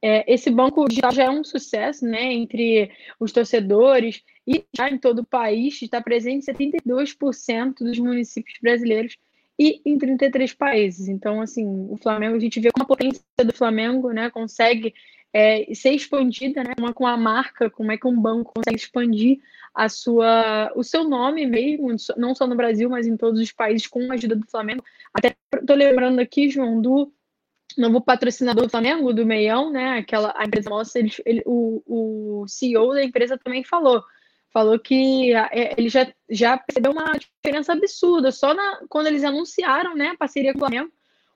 É, 0.00 0.32
esse 0.32 0.48
banco 0.48 0.88
digital 0.88 1.10
já 1.10 1.24
é 1.24 1.30
um 1.30 1.42
sucesso 1.42 2.06
né, 2.06 2.32
entre 2.32 2.88
os 3.18 3.32
torcedores 3.32 4.22
e 4.46 4.64
já 4.76 4.88
em 4.88 4.96
todo 4.96 5.20
o 5.20 5.26
país 5.26 5.82
está 5.82 6.00
presente 6.00 6.48
em 6.48 6.54
72% 6.54 7.74
dos 7.80 7.98
municípios 7.98 8.58
brasileiros 8.62 9.16
e 9.58 9.82
em 9.84 9.98
33 9.98 10.54
países. 10.54 11.08
Então, 11.08 11.40
assim, 11.40 11.66
o 11.90 11.96
Flamengo, 11.96 12.36
a 12.36 12.38
gente 12.38 12.60
vê 12.60 12.70
como 12.70 12.84
a 12.84 12.86
potência 12.86 13.24
do 13.44 13.52
Flamengo 13.52 14.12
né, 14.12 14.30
consegue 14.30 14.94
é, 15.32 15.72
ser 15.74 15.90
expandida, 15.90 16.62
né, 16.62 16.74
com 16.94 17.06
a 17.06 17.16
marca, 17.16 17.68
como 17.70 17.92
é 17.92 17.98
que 17.98 18.06
um 18.06 18.20
banco 18.20 18.52
consegue 18.54 18.76
expandir 18.76 19.38
a 19.74 19.88
sua, 19.88 20.72
o 20.74 20.82
seu 20.82 21.04
nome 21.04 21.46
mesmo, 21.46 21.94
não 22.16 22.34
só 22.34 22.46
no 22.46 22.56
Brasil, 22.56 22.88
mas 22.90 23.06
em 23.06 23.16
todos 23.16 23.40
os 23.40 23.52
países, 23.52 23.86
com 23.86 24.10
a 24.10 24.14
ajuda 24.14 24.34
do 24.34 24.46
Flamengo. 24.50 24.84
Até 25.14 25.36
estou 25.54 25.76
lembrando 25.76 26.18
aqui, 26.18 26.50
João, 26.50 26.80
do 26.80 27.12
novo 27.76 28.00
patrocinador 28.00 28.64
do 28.64 28.70
Flamengo, 28.70 29.12
do 29.12 29.26
Meião, 29.26 29.70
né? 29.70 29.98
Aquela 29.98 30.34
a 30.36 30.44
empresa 30.44 30.70
nossa, 30.70 30.98
ele, 30.98 31.12
ele, 31.24 31.42
o, 31.46 31.82
o 32.42 32.48
CEO 32.48 32.92
da 32.92 33.04
empresa 33.04 33.38
também 33.38 33.62
falou. 33.62 34.02
Falou 34.50 34.78
que 34.78 35.32
é, 35.34 35.74
ele 35.76 35.90
já, 35.90 36.10
já 36.28 36.56
percebeu 36.56 36.90
uma 36.90 37.12
diferença 37.12 37.72
absurda 37.72 38.32
só 38.32 38.54
na, 38.54 38.80
quando 38.88 39.06
eles 39.06 39.22
anunciaram 39.22 39.94
né, 39.94 40.08
a 40.08 40.16
parceria 40.16 40.52
com 40.52 40.58
o 40.58 40.60
Flamengo. 40.60 40.90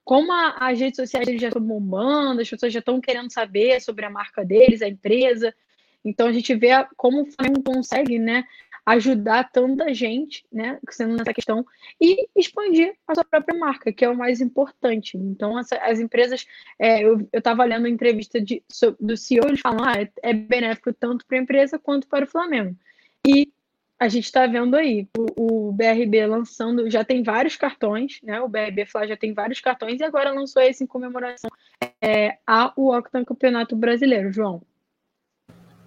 Como 0.05 0.33
as 0.33 0.79
redes 0.79 0.97
sociais 0.97 1.41
já 1.41 1.49
estão 1.49 1.63
bombando, 1.63 2.41
as 2.41 2.51
pessoas 2.51 2.73
já 2.73 2.81
estão 2.81 3.01
querendo 3.01 3.33
saber 3.33 3.81
sobre 3.81 4.05
a 4.05 4.11
marca 4.11 4.45
deles, 4.45 4.83
a 4.83 4.89
empresa. 4.89 5.55
Então 6.05 6.27
a 6.27 6.33
gente 6.33 6.55
vê 6.55 6.71
como 6.97 7.23
o 7.23 7.31
Flamengo 7.31 7.63
consegue 7.63 8.19
né, 8.19 8.45
ajudar 8.85 9.51
tanta 9.51 9.95
gente, 9.95 10.45
né, 10.53 10.79
sendo 10.91 11.17
nessa 11.17 11.33
questão, 11.33 11.65
e 12.01 12.29
expandir 12.35 12.95
a 13.07 13.15
sua 13.15 13.25
própria 13.25 13.57
marca, 13.57 13.93
que 13.93 14.05
é 14.05 14.09
o 14.09 14.17
mais 14.17 14.41
importante. 14.41 15.17
Então, 15.17 15.57
as, 15.57 15.73
as 15.73 16.01
empresas, 16.01 16.45
é, 16.79 17.05
eu 17.05 17.29
estava 17.33 17.65
lendo 17.65 17.83
uma 17.83 17.89
entrevista 17.89 18.41
de, 18.41 18.63
do 18.99 19.17
CEO, 19.17 19.47
eles 19.47 19.61
falam, 19.61 19.85
ah, 19.85 20.01
é, 20.01 20.11
é 20.23 20.35
benéfico 20.35 20.93
tanto 20.93 21.25
para 21.27 21.39
a 21.39 21.41
empresa 21.41 21.79
quanto 21.79 22.09
para 22.09 22.25
o 22.25 22.29
Flamengo. 22.29 22.77
E 23.27 23.53
a 24.03 24.09
gente 24.09 24.25
está 24.25 24.49
vendo 24.49 24.75
aí 24.75 25.09
o, 25.17 25.69
o, 25.69 25.73
BRB 25.73 26.27
lançando, 26.27 26.91
já 26.91 27.05
tem 27.05 27.23
vários 27.23 27.55
cartões, 27.55 28.19
né? 28.21 28.41
O 28.41 28.49
BRB 28.49 28.85
Fla 28.85 29.07
já 29.07 29.17
tem 29.17 29.33
vários 29.33 29.61
cartões 29.61 30.01
e 30.01 30.05
agora 30.05 30.33
lançou 30.33 30.61
esse 30.61 30.83
em 30.83 30.89
comemoração 30.89 31.49
é, 32.01 32.37
ao 32.45 32.73
Octan 32.77 33.25
Campeonato 33.25 33.77
Brasileiro, 33.77 34.33
João. 34.33 34.61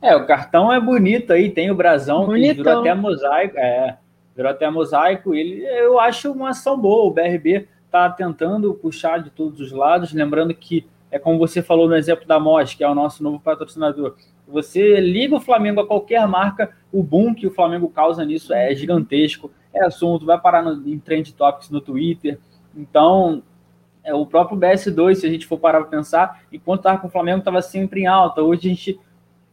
É, 0.02 0.16
o 0.16 0.26
cartão 0.26 0.72
é 0.72 0.80
bonito 0.80 1.34
aí, 1.34 1.52
tem 1.52 1.70
o 1.70 1.76
brasão, 1.76 2.28
que 2.28 2.54
virou 2.54 2.80
até 2.80 2.94
mosaico. 2.94 3.58
É, 3.58 3.98
virou 4.34 4.52
até 4.52 4.70
mosaico. 4.70 5.36
Ele, 5.36 5.66
eu 5.66 6.00
acho 6.00 6.32
uma 6.32 6.52
ação 6.52 6.80
boa. 6.80 7.06
O 7.06 7.12
BRB 7.12 7.68
está 7.86 8.10
tentando 8.10 8.74
puxar 8.76 9.22
de 9.22 9.30
todos 9.30 9.60
os 9.60 9.74
lados. 9.74 10.14
Lembrando 10.14 10.54
que, 10.54 10.88
é 11.12 11.20
como 11.20 11.38
você 11.38 11.62
falou 11.62 11.90
no 11.90 11.96
exemplo 11.98 12.26
da 12.26 12.40
MOS, 12.40 12.76
que 12.76 12.84
é 12.84 12.88
o 12.88 12.96
nosso 12.96 13.22
novo 13.22 13.42
patrocinador. 13.42 14.16
Você 14.48 15.00
liga 15.00 15.36
o 15.36 15.40
Flamengo 15.40 15.82
a 15.82 15.88
qualquer 15.88 16.28
marca, 16.28 16.76
o 16.92 17.02
boom 17.02 17.34
que 17.34 17.48
o 17.48 17.52
Flamengo 17.52 17.90
causa 17.90 18.24
nisso 18.24 18.54
é 18.54 18.74
gigantesco. 18.76 19.52
É 19.74 19.84
assunto, 19.84 20.26
vai 20.26 20.40
parar 20.40 20.62
no, 20.62 20.88
em 20.88 21.00
Trend 21.00 21.34
Topics 21.34 21.70
no 21.70 21.82
Twitter. 21.82 22.40
Então, 22.76 23.44
é, 24.04 24.14
o 24.14 24.26
próprio 24.26 24.58
BS2, 24.58 25.16
se 25.16 25.28
a 25.28 25.30
gente 25.30 25.46
for 25.46 25.58
parar 25.58 25.82
para 25.82 25.90
pensar, 25.90 26.44
enquanto 26.52 26.82
estava 26.82 27.00
com 27.00 27.08
o 27.08 27.12
Flamengo, 27.12 27.40
estava 27.40 27.62
sempre 27.62 28.02
em 28.02 28.08
alta. 28.08 28.42
Hoje 28.42 28.68
a 28.68 28.70
gente 28.70 29.00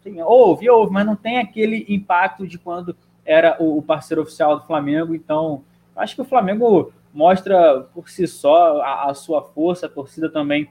Sim, 0.02 0.20
houve, 0.20 0.68
houve, 0.68 0.92
mas 0.92 1.06
não 1.06 1.14
tem 1.14 1.38
aquele 1.38 1.86
impacto 1.88 2.46
de 2.46 2.58
quando 2.58 2.96
era 3.24 3.56
o, 3.60 3.78
o 3.78 3.82
parceiro 3.82 4.22
oficial 4.22 4.58
do 4.58 4.66
Flamengo. 4.66 5.14
Então, 5.14 5.62
acho 5.94 6.16
que 6.16 6.20
o 6.20 6.24
Flamengo 6.24 6.92
mostra 7.14 7.82
por 7.94 8.08
si 8.10 8.26
só 8.26 8.82
a, 8.82 9.10
a 9.10 9.14
sua 9.14 9.42
força, 9.42 9.86
a 9.86 9.88
torcida 9.88 10.28
também, 10.28 10.68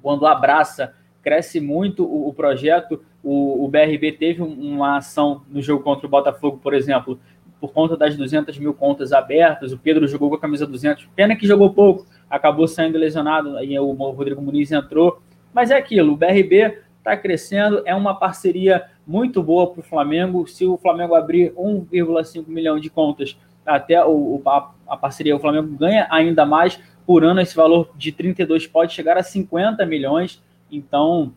quando 0.00 0.24
abraça, 0.24 0.94
cresce 1.24 1.58
muito 1.58 2.04
o, 2.04 2.28
o 2.28 2.34
projeto. 2.34 3.02
O, 3.22 3.64
o, 3.64 3.68
BRB 3.68 4.12
teve 4.12 4.42
uma 4.42 4.98
ação 4.98 5.42
no 5.48 5.62
jogo 5.62 5.82
contra 5.82 6.06
o 6.06 6.10
Botafogo, 6.10 6.60
por 6.62 6.74
exemplo, 6.74 7.18
por 7.58 7.72
conta 7.72 7.96
das 7.96 8.14
200 8.14 8.58
mil 8.58 8.74
contas 8.74 9.12
abertas. 9.12 9.72
O 9.72 9.78
Pedro 9.78 10.06
jogou 10.06 10.28
com 10.28 10.36
a 10.36 10.38
camisa 10.40 10.66
200, 10.66 11.08
pena 11.16 11.34
que 11.34 11.46
jogou 11.46 11.72
pouco, 11.72 12.06
acabou 12.28 12.68
saindo 12.68 12.98
lesionado. 12.98 13.56
Aí 13.56 13.76
o 13.78 13.92
Rodrigo 13.92 14.42
Muniz 14.42 14.70
entrou. 14.70 15.22
Mas 15.52 15.70
é 15.70 15.76
aquilo, 15.76 16.12
o 16.12 16.16
BRB 16.16 16.78
está 16.98 17.16
crescendo, 17.16 17.82
é 17.84 17.94
uma 17.94 18.14
parceria 18.14 18.84
muito 19.06 19.42
boa 19.42 19.70
para 19.70 19.80
o 19.80 19.82
Flamengo. 19.82 20.46
Se 20.46 20.64
o 20.66 20.76
Flamengo 20.76 21.14
abrir 21.14 21.52
1,5 21.52 22.48
milhão 22.48 22.78
de 22.78 22.90
contas 22.90 23.36
até 23.64 24.04
o, 24.04 24.42
a, 24.46 24.70
a, 24.88 24.96
parceria, 24.96 25.36
o 25.36 25.38
Flamengo 25.38 25.68
ganha 25.76 26.06
ainda 26.10 26.44
mais 26.44 26.78
por 27.06 27.24
ano. 27.24 27.40
Esse 27.40 27.54
valor 27.54 27.90
de 27.96 28.12
32 28.12 28.66
pode 28.66 28.92
chegar 28.92 29.16
a 29.16 29.22
50 29.22 29.84
milhões. 29.86 30.42
Então 30.76 31.32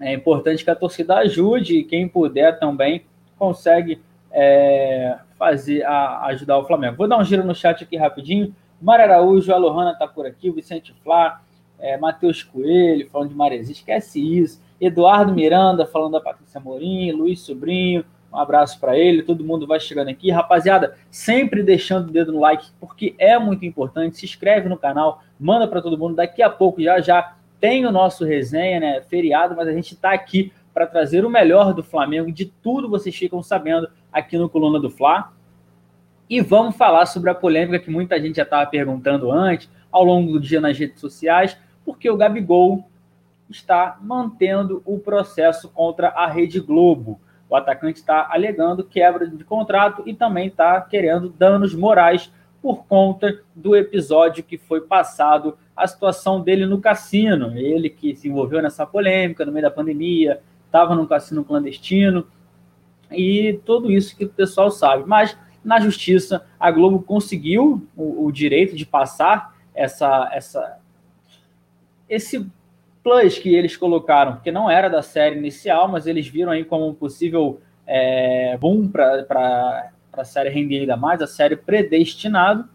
é 0.00 0.12
importante 0.14 0.64
que 0.64 0.70
a 0.70 0.76
torcida 0.76 1.16
ajude 1.16 1.78
e 1.78 1.84
quem 1.84 2.08
puder 2.08 2.58
também 2.58 3.04
consegue 3.38 4.00
é, 4.30 5.18
fazer 5.38 5.82
a, 5.84 6.26
ajudar 6.26 6.58
o 6.58 6.64
Flamengo. 6.64 6.96
Vou 6.96 7.08
dar 7.08 7.18
um 7.18 7.24
giro 7.24 7.44
no 7.44 7.54
chat 7.54 7.82
aqui 7.82 7.96
rapidinho. 7.96 8.54
Mara 8.80 9.02
Araújo, 9.02 9.52
a 9.52 9.58
Lohana 9.58 9.92
está 9.92 10.06
por 10.06 10.26
aqui, 10.26 10.50
Vicente 10.50 10.94
Flá, 11.02 11.42
é, 11.78 11.98
Matheus 11.98 12.42
Coelho, 12.42 13.08
falando 13.10 13.30
de 13.30 13.34
Maresia, 13.34 13.72
esquece 13.72 14.20
isso. 14.20 14.62
Eduardo 14.80 15.34
Miranda 15.34 15.84
falando 15.84 16.12
da 16.12 16.20
Patrícia 16.20 16.58
Morim, 16.58 17.12
Luiz 17.12 17.40
Sobrinho, 17.40 18.04
um 18.32 18.38
abraço 18.38 18.78
para 18.78 18.96
ele, 18.96 19.22
todo 19.22 19.44
mundo 19.44 19.66
vai 19.66 19.80
chegando 19.80 20.08
aqui. 20.08 20.30
Rapaziada, 20.30 20.96
sempre 21.10 21.62
deixando 21.62 22.08
o 22.08 22.12
dedo 22.12 22.32
no 22.32 22.40
like, 22.40 22.68
porque 22.78 23.14
é 23.18 23.38
muito 23.38 23.64
importante. 23.66 24.18
Se 24.18 24.24
inscreve 24.24 24.68
no 24.68 24.78
canal, 24.78 25.22
manda 25.38 25.66
para 25.66 25.82
todo 25.82 25.98
mundo. 25.98 26.14
Daqui 26.14 26.40
a 26.42 26.48
pouco 26.48 26.80
já 26.80 27.00
já 27.00 27.36
tem 27.60 27.84
o 27.86 27.92
nosso 27.92 28.24
resenha, 28.24 28.80
né? 28.80 29.02
Feriado, 29.02 29.54
mas 29.54 29.68
a 29.68 29.72
gente 29.72 29.94
está 29.94 30.12
aqui 30.12 30.52
para 30.72 30.86
trazer 30.86 31.24
o 31.24 31.30
melhor 31.30 31.74
do 31.74 31.82
Flamengo, 31.82 32.32
de 32.32 32.46
tudo 32.46 32.88
vocês 32.88 33.14
ficam 33.14 33.42
sabendo 33.42 33.88
aqui 34.12 34.38
no 34.38 34.48
Coluna 34.48 34.80
do 34.80 34.88
Fla. 34.88 35.32
E 36.28 36.40
vamos 36.40 36.76
falar 36.76 37.06
sobre 37.06 37.28
a 37.28 37.34
polêmica 37.34 37.78
que 37.78 37.90
muita 37.90 38.20
gente 38.20 38.36
já 38.36 38.44
estava 38.44 38.68
perguntando 38.70 39.30
antes, 39.30 39.68
ao 39.90 40.04
longo 40.04 40.32
do 40.32 40.40
dia 40.40 40.60
nas 40.60 40.78
redes 40.78 41.00
sociais, 41.00 41.56
porque 41.84 42.08
o 42.08 42.16
Gabigol 42.16 42.88
está 43.48 43.98
mantendo 44.00 44.80
o 44.86 44.98
processo 44.98 45.68
contra 45.70 46.08
a 46.08 46.28
Rede 46.28 46.60
Globo. 46.60 47.20
O 47.48 47.56
atacante 47.56 47.98
está 47.98 48.28
alegando 48.30 48.84
quebra 48.84 49.26
de 49.26 49.42
contrato 49.42 50.04
e 50.06 50.14
também 50.14 50.46
está 50.46 50.80
querendo 50.80 51.28
danos 51.28 51.74
morais 51.74 52.32
por 52.62 52.84
conta 52.84 53.40
do 53.54 53.74
episódio 53.74 54.44
que 54.44 54.58
foi 54.58 54.82
passado, 54.82 55.56
a 55.74 55.86
situação 55.86 56.40
dele 56.40 56.66
no 56.66 56.80
cassino. 56.80 57.56
Ele 57.56 57.88
que 57.88 58.14
se 58.14 58.28
envolveu 58.28 58.62
nessa 58.62 58.86
polêmica 58.86 59.44
no 59.44 59.52
meio 59.52 59.64
da 59.64 59.70
pandemia, 59.70 60.40
estava 60.66 60.94
num 60.94 61.06
cassino 61.06 61.44
clandestino 61.44 62.26
e 63.10 63.58
tudo 63.64 63.90
isso 63.90 64.16
que 64.16 64.24
o 64.24 64.28
pessoal 64.28 64.70
sabe. 64.70 65.04
Mas 65.06 65.36
na 65.64 65.80
justiça, 65.80 66.44
a 66.58 66.70
Globo 66.70 67.02
conseguiu 67.02 67.86
o, 67.96 68.26
o 68.26 68.32
direito 68.32 68.76
de 68.76 68.86
passar 68.86 69.56
essa, 69.74 70.28
essa, 70.32 70.78
esse 72.08 72.46
plus 73.02 73.38
que 73.38 73.54
eles 73.54 73.76
colocaram, 73.76 74.36
que 74.36 74.52
não 74.52 74.70
era 74.70 74.88
da 74.88 75.02
série 75.02 75.36
inicial, 75.36 75.88
mas 75.88 76.06
eles 76.06 76.26
viram 76.26 76.52
aí 76.52 76.64
como 76.64 76.88
um 76.88 76.94
possível 76.94 77.60
é, 77.86 78.56
boom 78.58 78.88
para 78.88 79.90
a 80.12 80.24
série 80.24 80.48
render 80.48 80.80
ainda 80.80 80.96
mais, 80.96 81.22
a 81.22 81.26
série 81.26 81.56
predestinado, 81.56 82.68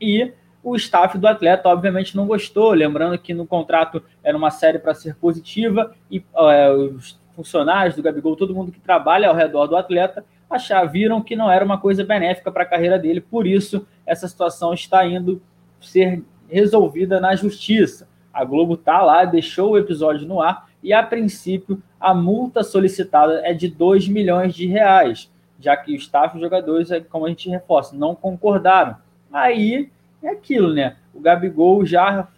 e 0.00 0.32
o 0.62 0.76
staff 0.76 1.18
do 1.18 1.26
atleta, 1.26 1.68
obviamente, 1.68 2.16
não 2.16 2.26
gostou, 2.26 2.72
lembrando 2.72 3.18
que 3.18 3.34
no 3.34 3.46
contrato 3.46 4.02
era 4.22 4.36
uma 4.36 4.50
série 4.50 4.78
para 4.78 4.94
ser 4.94 5.16
positiva, 5.16 5.94
e 6.10 6.22
é, 6.36 6.70
os 6.70 7.18
funcionários 7.34 7.96
do 7.96 8.02
Gabigol, 8.02 8.36
todo 8.36 8.54
mundo 8.54 8.70
que 8.70 8.80
trabalha 8.80 9.28
ao 9.28 9.34
redor 9.34 9.66
do 9.66 9.76
atleta, 9.76 10.24
achar, 10.48 10.84
viram 10.84 11.22
que 11.22 11.34
não 11.34 11.50
era 11.50 11.64
uma 11.64 11.78
coisa 11.78 12.04
benéfica 12.04 12.52
para 12.52 12.62
a 12.62 12.66
carreira 12.66 12.98
dele, 12.98 13.20
por 13.20 13.46
isso 13.46 13.86
essa 14.06 14.28
situação 14.28 14.74
está 14.74 15.06
indo 15.06 15.40
ser 15.80 16.22
resolvida 16.48 17.18
na 17.18 17.34
justiça. 17.34 18.06
A 18.32 18.44
Globo 18.44 18.76
tá 18.76 19.02
lá, 19.02 19.24
deixou 19.24 19.72
o 19.72 19.78
episódio 19.78 20.26
no 20.26 20.40
ar 20.40 20.68
e, 20.82 20.92
a 20.92 21.02
princípio, 21.02 21.82
a 21.98 22.12
multa 22.12 22.62
solicitada 22.62 23.40
é 23.44 23.54
de 23.54 23.68
2 23.68 24.08
milhões 24.08 24.54
de 24.54 24.66
reais, 24.66 25.31
já 25.62 25.76
que 25.76 25.92
o 25.92 25.96
staff 25.96 26.34
e 26.34 26.38
os 26.38 26.42
jogadores, 26.42 26.90
é 26.90 27.00
como 27.00 27.26
a 27.26 27.28
gente 27.28 27.48
reforça, 27.48 27.96
não 27.96 28.14
concordaram. 28.14 28.96
Aí 29.32 29.90
é 30.22 30.28
aquilo, 30.30 30.74
né? 30.74 30.96
O 31.14 31.20
Gabigol 31.20 31.86
já 31.86 32.28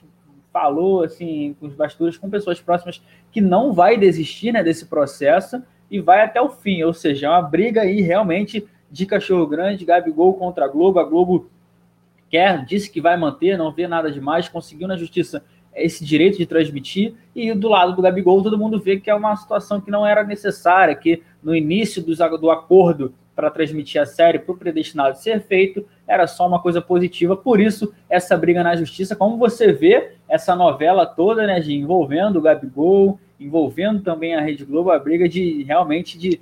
falou 0.52 1.02
assim 1.02 1.56
com 1.58 1.66
os 1.66 1.74
bastidores, 1.74 2.16
com 2.16 2.30
pessoas 2.30 2.60
próximas, 2.60 3.02
que 3.32 3.40
não 3.40 3.72
vai 3.72 3.96
desistir 3.96 4.52
né, 4.52 4.62
desse 4.62 4.86
processo 4.86 5.62
e 5.90 6.00
vai 6.00 6.22
até 6.22 6.40
o 6.40 6.50
fim. 6.50 6.82
Ou 6.82 6.92
seja, 6.92 7.26
é 7.26 7.30
uma 7.30 7.42
briga 7.42 7.82
aí 7.82 8.00
realmente 8.00 8.66
de 8.90 9.06
cachorro 9.06 9.46
grande, 9.46 9.84
Gabigol 9.84 10.34
contra 10.34 10.66
a 10.66 10.68
Globo. 10.68 11.00
A 11.00 11.04
Globo 11.04 11.50
quer, 12.30 12.64
disse 12.64 12.90
que 12.90 13.00
vai 13.00 13.16
manter, 13.16 13.58
não 13.58 13.72
vê 13.72 13.88
nada 13.88 14.10
demais, 14.10 14.48
conseguiu 14.48 14.86
na 14.86 14.96
justiça 14.96 15.44
esse 15.74 16.04
direito 16.04 16.38
de 16.38 16.46
transmitir, 16.46 17.14
e 17.34 17.52
do 17.52 17.68
lado 17.68 17.94
do 17.94 18.02
Gabigol 18.02 18.42
todo 18.42 18.58
mundo 18.58 18.80
vê 18.80 18.98
que 18.98 19.10
é 19.10 19.14
uma 19.14 19.34
situação 19.36 19.80
que 19.80 19.90
não 19.90 20.06
era 20.06 20.22
necessária, 20.22 20.94
que 20.94 21.22
no 21.42 21.54
início 21.54 22.02
do, 22.02 22.14
do 22.38 22.50
acordo 22.50 23.14
para 23.34 23.50
transmitir 23.50 24.00
a 24.00 24.06
série 24.06 24.38
para 24.38 24.52
o 24.52 24.56
predestinado 24.56 25.18
ser 25.18 25.42
feito, 25.42 25.84
era 26.06 26.26
só 26.26 26.46
uma 26.46 26.60
coisa 26.60 26.80
positiva, 26.80 27.36
por 27.36 27.60
isso 27.60 27.92
essa 28.08 28.36
briga 28.36 28.62
na 28.62 28.76
justiça, 28.76 29.16
como 29.16 29.36
você 29.36 29.72
vê 29.72 30.12
essa 30.28 30.54
novela 30.54 31.04
toda, 31.04 31.46
né, 31.46 31.58
de 31.58 31.74
envolvendo 31.74 32.38
o 32.38 32.42
Gabigol, 32.42 33.18
envolvendo 33.38 34.02
também 34.02 34.34
a 34.34 34.40
Rede 34.40 34.64
Globo, 34.64 34.90
a 34.90 34.98
briga 34.98 35.28
de 35.28 35.64
realmente 35.64 36.16
de 36.16 36.40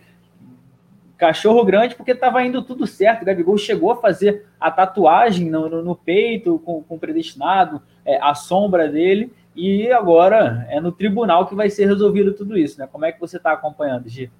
cachorro 1.17 1.65
grande, 1.65 1.95
porque 1.95 2.11
estava 2.11 2.45
indo 2.45 2.63
tudo 2.63 2.85
certo. 2.85 3.23
O 3.23 3.25
Gabigol 3.25 3.57
chegou 3.57 3.93
a 3.93 3.97
fazer 3.97 4.45
a 4.59 4.71
tatuagem 4.73 5.49
no, 5.49 5.69
no, 5.69 5.83
no 5.83 5.95
peito 5.95 6.59
com, 6.65 6.83
com 6.83 6.97
o 6.97 6.99
predestinado, 6.99 7.81
é, 8.05 8.19
a 8.21 8.35
sombra 8.35 8.89
dele, 8.89 9.33
e 9.55 9.91
agora 9.91 10.67
é 10.71 10.81
no 10.81 10.93
tribunal 10.93 11.47
que 11.47 11.55
vai 11.55 11.69
ser 11.69 11.87
resolvido 11.87 12.33
tudo 12.33 12.57
isso, 12.57 12.79
né? 12.79 12.89
Como 12.91 13.05
é 13.05 13.13
que 13.13 13.21
você 13.21 13.37
está 13.37 13.53
acompanhando, 13.53 14.09
Gi? 14.09 14.31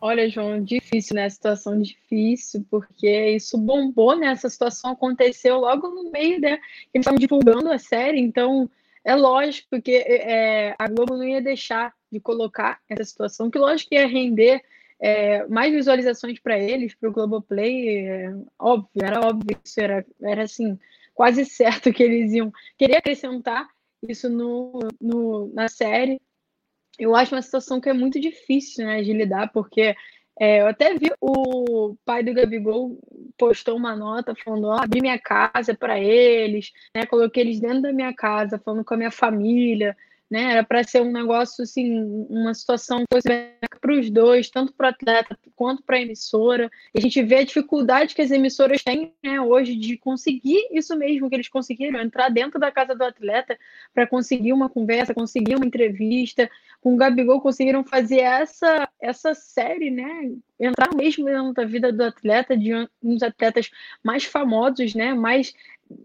Olha, 0.00 0.28
João, 0.28 0.62
difícil, 0.62 1.14
né? 1.14 1.28
Situação 1.30 1.80
difícil, 1.80 2.66
porque 2.68 3.08
isso 3.30 3.56
bombou, 3.56 4.16
né? 4.16 4.26
Essa 4.26 4.50
situação 4.50 4.92
aconteceu 4.92 5.60
logo 5.60 5.88
no 5.88 6.10
meio, 6.10 6.40
né? 6.40 6.58
Eles 6.92 7.06
estavam 7.06 7.18
divulgando 7.18 7.70
a 7.70 7.78
série, 7.78 8.20
então 8.20 8.68
é 9.04 9.14
lógico 9.14 9.80
que 9.80 9.96
é, 9.96 10.74
a 10.78 10.88
Globo 10.88 11.16
não 11.16 11.24
ia 11.24 11.40
deixar 11.40 11.94
de 12.10 12.20
colocar 12.20 12.80
essa 12.88 13.04
situação, 13.04 13.50
que 13.50 13.58
lógico 13.58 13.90
que 13.90 13.96
ia 13.96 14.06
render 14.06 14.62
é, 15.00 15.46
mais 15.46 15.72
visualizações 15.72 16.38
para 16.38 16.58
eles, 16.58 16.94
para 16.94 17.08
o 17.08 17.12
Globoplay, 17.12 18.06
é, 18.06 18.34
óbvio, 18.58 19.02
era 19.02 19.20
óbvio, 19.20 19.58
isso 19.64 19.80
era, 19.80 20.04
era 20.22 20.42
assim, 20.42 20.78
quase 21.14 21.44
certo 21.46 21.92
que 21.92 22.02
eles 22.02 22.32
iam 22.32 22.52
querer 22.78 22.96
acrescentar 22.96 23.66
isso 24.08 24.28
no, 24.28 24.80
no, 25.00 25.52
na 25.54 25.68
série. 25.68 26.20
Eu 26.98 27.14
acho 27.14 27.34
uma 27.34 27.42
situação 27.42 27.80
que 27.80 27.88
é 27.88 27.92
muito 27.92 28.20
difícil 28.20 28.84
né, 28.84 29.02
de 29.02 29.12
lidar, 29.12 29.50
porque 29.52 29.94
é, 30.38 30.60
eu 30.60 30.66
até 30.66 30.94
vi 30.94 31.10
o 31.20 31.96
pai 32.04 32.22
do 32.22 32.34
Gabigol 32.34 32.98
postou 33.38 33.76
uma 33.76 33.94
nota 33.94 34.34
falando: 34.34 34.66
oh, 34.68 34.72
abri 34.72 35.00
minha 35.00 35.18
casa 35.18 35.74
para 35.74 35.98
eles, 35.98 36.70
né, 36.94 37.06
coloquei 37.06 37.42
eles 37.42 37.60
dentro 37.60 37.82
da 37.82 37.92
minha 37.92 38.14
casa, 38.14 38.58
falando 38.58 38.84
com 38.84 38.94
a 38.94 38.96
minha 38.96 39.10
família 39.10 39.96
né? 40.32 40.52
Era 40.52 40.64
para 40.64 40.82
ser 40.82 41.02
um 41.02 41.12
negócio 41.12 41.62
assim, 41.62 42.26
uma 42.30 42.54
situação 42.54 43.04
para 43.78 43.92
os 43.92 44.08
dois, 44.08 44.48
tanto 44.48 44.72
para 44.72 44.86
o 44.86 44.88
atleta 44.88 45.38
quanto 45.54 45.82
para 45.82 45.98
a 45.98 46.00
emissora. 46.00 46.70
E 46.94 46.98
a 46.98 47.02
gente 47.02 47.22
vê 47.22 47.36
a 47.36 47.44
dificuldade 47.44 48.14
que 48.14 48.22
as 48.22 48.30
emissoras 48.30 48.82
têm 48.82 49.12
né, 49.22 49.38
hoje 49.42 49.76
de 49.76 49.98
conseguir 49.98 50.68
isso 50.72 50.96
mesmo 50.96 51.28
que 51.28 51.36
eles 51.36 51.50
conseguiram, 51.50 52.00
entrar 52.00 52.30
dentro 52.30 52.58
da 52.58 52.72
casa 52.72 52.94
do 52.94 53.04
atleta 53.04 53.58
para 53.92 54.06
conseguir 54.06 54.54
uma 54.54 54.70
conversa, 54.70 55.12
conseguir 55.12 55.54
uma 55.54 55.66
entrevista. 55.66 56.50
Com 56.80 56.94
o 56.94 56.96
Gabigol 56.96 57.42
conseguiram 57.42 57.84
fazer 57.84 58.20
essa, 58.20 58.88
essa 59.02 59.34
série, 59.34 59.90
né? 59.90 60.32
Entrar 60.58 60.94
mesmo 60.94 61.26
dentro 61.26 61.52
da 61.52 61.64
vida 61.66 61.92
do 61.92 62.04
atleta, 62.04 62.56
de 62.56 62.72
uns 63.02 63.22
atletas 63.22 63.70
mais 64.02 64.24
famosos, 64.24 64.94
né? 64.94 65.12
Mais 65.12 65.52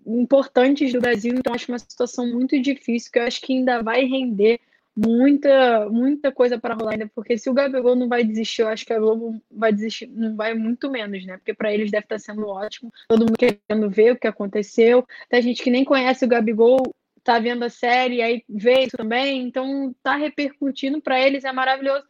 importantes 0.05 0.91
do 0.91 1.01
Brasil, 1.01 1.33
então 1.35 1.53
acho 1.53 1.71
uma 1.71 1.79
situação 1.79 2.27
muito 2.27 2.59
difícil, 2.61 3.11
que 3.11 3.19
eu 3.19 3.23
acho 3.23 3.41
que 3.41 3.53
ainda 3.53 3.81
vai 3.81 4.05
render 4.05 4.59
muita 4.97 5.87
muita 5.89 6.31
coisa 6.31 6.57
para 6.57 6.73
rolar 6.73 6.93
ainda, 6.93 7.09
porque 7.13 7.37
se 7.37 7.49
o 7.49 7.53
Gabigol 7.53 7.95
não 7.95 8.07
vai 8.07 8.23
desistir, 8.23 8.63
eu 8.63 8.67
acho 8.67 8.85
que 8.85 8.93
a 8.93 8.99
Globo 8.99 9.39
vai 9.51 9.71
desistir, 9.71 10.07
não 10.07 10.35
vai 10.35 10.55
muito 10.55 10.89
menos, 10.89 11.23
né? 11.23 11.37
Porque 11.37 11.53
para 11.53 11.71
eles 11.71 11.91
deve 11.91 12.05
estar 12.05 12.17
sendo 12.17 12.47
ótimo, 12.47 12.91
todo 13.07 13.25
mundo 13.25 13.37
querendo 13.37 13.89
ver 13.89 14.13
o 14.13 14.17
que 14.17 14.27
aconteceu. 14.27 15.05
Tem 15.29 15.41
gente 15.41 15.61
que 15.61 15.69
nem 15.69 15.85
conhece 15.85 16.25
o 16.25 16.27
Gabigol, 16.27 16.81
tá 17.23 17.37
vendo 17.37 17.63
a 17.63 17.69
série, 17.69 18.21
aí 18.21 18.43
vê 18.49 18.85
isso 18.85 18.97
também, 18.97 19.43
então 19.43 19.93
tá 20.01 20.15
repercutindo 20.15 20.99
para 20.99 21.19
eles, 21.19 21.43
é 21.43 21.51
maravilhoso. 21.51 22.05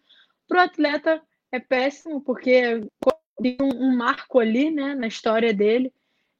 Pro 0.47 0.61
atleta 0.61 1.21
é 1.51 1.59
péssimo, 1.59 2.21
porque 2.21 2.81
tem 3.41 3.57
um, 3.61 3.87
um 3.87 3.97
marco 3.97 4.39
ali, 4.39 4.71
né, 4.71 4.95
na 4.95 5.07
história 5.07 5.53
dele 5.53 5.91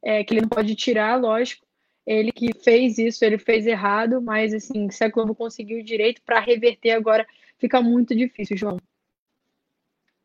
é, 0.08 0.24
que 0.24 0.34
ele 0.34 0.40
não 0.40 0.48
pode 0.48 0.74
tirar, 0.74 1.20
lógico. 1.20 1.66
Ele 2.06 2.32
que 2.32 2.54
fez 2.64 2.98
isso, 2.98 3.26
ele 3.26 3.38
fez 3.38 3.68
errado, 3.68 4.22
mas 4.22 4.54
assim, 4.54 4.90
se 4.90 5.04
a 5.04 5.10
Globo 5.10 5.36
conseguiu 5.36 5.82
o 5.82 5.84
direito 5.84 6.22
para 6.26 6.40
reverter 6.40 6.92
agora, 6.92 7.28
fica 7.58 7.82
muito 7.82 8.16
difícil, 8.16 8.56
João. 8.56 8.78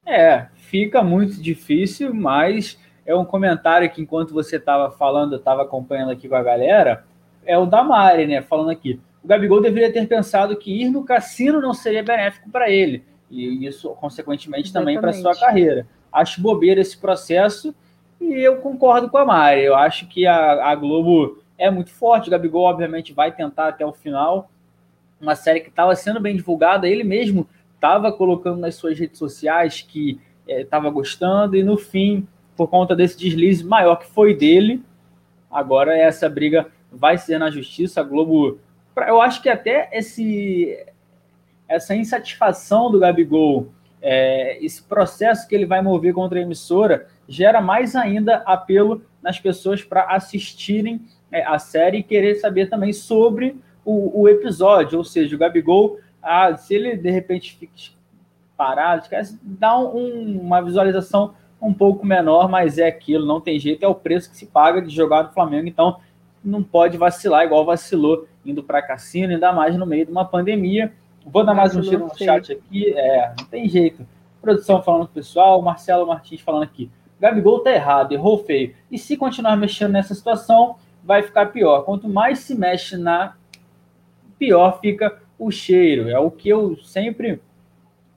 É, 0.06 0.46
fica 0.54 1.02
muito 1.02 1.42
difícil, 1.42 2.14
mas 2.14 2.78
é 3.04 3.12
um 3.12 3.24
comentário 3.24 3.90
que 3.90 4.00
enquanto 4.00 4.32
você 4.32 4.54
estava 4.54 4.88
falando, 4.92 5.32
eu 5.32 5.38
estava 5.40 5.62
acompanhando 5.62 6.12
aqui 6.12 6.28
com 6.28 6.36
a 6.36 6.42
galera, 6.44 7.04
é 7.44 7.58
o 7.58 7.66
da 7.66 7.82
Mari, 7.82 8.28
né? 8.28 8.40
Falando 8.40 8.70
aqui. 8.70 9.00
O 9.20 9.26
Gabigol 9.26 9.60
deveria 9.60 9.92
ter 9.92 10.06
pensado 10.06 10.56
que 10.56 10.82
ir 10.82 10.90
no 10.90 11.04
cassino 11.04 11.60
não 11.60 11.74
seria 11.74 12.04
benéfico 12.04 12.48
para 12.50 12.70
ele. 12.70 13.04
E 13.28 13.66
isso, 13.66 13.90
consequentemente, 13.96 14.72
também 14.72 15.00
para 15.00 15.12
sua 15.12 15.34
carreira. 15.34 15.88
Acho 16.12 16.40
bobeira 16.40 16.80
esse 16.80 16.96
processo 16.96 17.74
e 18.22 18.40
eu 18.40 18.58
concordo 18.58 19.10
com 19.10 19.18
a 19.18 19.24
Mari. 19.24 19.62
Eu 19.62 19.74
acho 19.74 20.06
que 20.06 20.26
a, 20.26 20.70
a 20.70 20.74
Globo 20.74 21.42
é 21.58 21.70
muito 21.70 21.90
forte. 21.90 22.28
O 22.28 22.30
Gabigol, 22.30 22.64
obviamente, 22.64 23.12
vai 23.12 23.32
tentar 23.32 23.68
até 23.68 23.84
o 23.84 23.92
final. 23.92 24.50
Uma 25.20 25.34
série 25.34 25.60
que 25.60 25.68
estava 25.68 25.94
sendo 25.94 26.20
bem 26.20 26.36
divulgada. 26.36 26.88
Ele 26.88 27.04
mesmo 27.04 27.48
estava 27.74 28.12
colocando 28.12 28.60
nas 28.60 28.74
suas 28.74 28.98
redes 28.98 29.18
sociais 29.18 29.82
que 29.82 30.20
estava 30.46 30.88
é, 30.88 30.90
gostando. 30.90 31.56
E 31.56 31.62
no 31.62 31.76
fim, 31.76 32.26
por 32.56 32.68
conta 32.68 32.94
desse 32.94 33.18
deslize 33.18 33.64
maior 33.64 33.96
que 33.96 34.06
foi 34.06 34.34
dele, 34.34 34.82
agora 35.50 35.96
essa 35.96 36.28
briga 36.28 36.68
vai 36.90 37.18
ser 37.18 37.38
na 37.38 37.50
justiça. 37.50 38.00
A 38.00 38.04
Globo. 38.04 38.58
Eu 38.96 39.20
acho 39.20 39.42
que 39.42 39.48
até 39.48 39.88
esse, 39.92 40.78
essa 41.68 41.94
insatisfação 41.94 42.90
do 42.90 42.98
Gabigol, 42.98 43.72
é, 44.00 44.62
esse 44.64 44.82
processo 44.82 45.48
que 45.48 45.54
ele 45.54 45.64
vai 45.64 45.80
mover 45.80 46.12
contra 46.12 46.38
a 46.38 46.42
emissora, 46.42 47.06
gera 47.32 47.60
mais 47.60 47.96
ainda 47.96 48.42
apelo 48.44 49.02
nas 49.22 49.40
pessoas 49.40 49.82
para 49.82 50.04
assistirem 50.04 51.00
é, 51.30 51.42
a 51.44 51.58
série 51.58 51.98
e 51.98 52.02
querer 52.02 52.34
saber 52.34 52.68
também 52.68 52.92
sobre 52.92 53.56
o, 53.84 54.22
o 54.22 54.28
episódio. 54.28 54.98
Ou 54.98 55.04
seja, 55.04 55.34
o 55.34 55.38
Gabigol, 55.38 55.98
ah, 56.22 56.54
se 56.56 56.74
ele 56.74 56.96
de 56.96 57.10
repente 57.10 57.56
fica 57.56 57.72
parado, 58.56 59.02
esquece, 59.02 59.38
dá 59.42 59.78
um, 59.78 60.38
uma 60.40 60.60
visualização 60.60 61.34
um 61.60 61.72
pouco 61.72 62.04
menor, 62.04 62.48
mas 62.48 62.76
é 62.76 62.86
aquilo, 62.86 63.24
não 63.24 63.40
tem 63.40 63.58
jeito, 63.58 63.84
é 63.84 63.88
o 63.88 63.94
preço 63.94 64.30
que 64.30 64.36
se 64.36 64.46
paga 64.46 64.82
de 64.82 64.94
jogar 64.94 65.24
no 65.24 65.32
Flamengo, 65.32 65.68
então 65.68 65.98
não 66.44 66.62
pode 66.62 66.98
vacilar 66.98 67.44
igual 67.44 67.64
vacilou 67.64 68.26
indo 68.44 68.62
para 68.62 68.82
cassino, 68.82 69.32
ainda 69.32 69.52
mais 69.52 69.76
no 69.76 69.86
meio 69.86 70.04
de 70.04 70.12
uma 70.12 70.24
pandemia. 70.24 70.92
Vou 71.24 71.44
dar 71.44 71.54
mais 71.54 71.74
um 71.76 71.80
tiro 71.80 72.06
no 72.06 72.18
chat 72.18 72.52
aqui, 72.52 72.92
é, 72.92 73.32
não 73.38 73.46
tem 73.46 73.68
jeito. 73.68 74.04
Produção 74.40 74.82
falando 74.82 75.06
pessoal, 75.08 75.62
Marcelo 75.62 76.06
Martins 76.06 76.40
falando 76.40 76.64
aqui. 76.64 76.90
Gabigol 77.22 77.60
tá 77.60 77.70
errado, 77.70 78.10
errou 78.10 78.38
feio. 78.38 78.74
E 78.90 78.98
se 78.98 79.16
continuar 79.16 79.56
mexendo 79.56 79.92
nessa 79.92 80.12
situação, 80.12 80.74
vai 81.04 81.22
ficar 81.22 81.46
pior. 81.46 81.84
Quanto 81.84 82.08
mais 82.08 82.40
se 82.40 82.52
mexe 82.52 82.96
na, 82.96 83.36
pior 84.36 84.80
fica 84.80 85.22
o 85.38 85.48
cheiro. 85.48 86.08
É 86.08 86.18
o 86.18 86.32
que 86.32 86.48
eu 86.48 86.76
sempre 86.78 87.40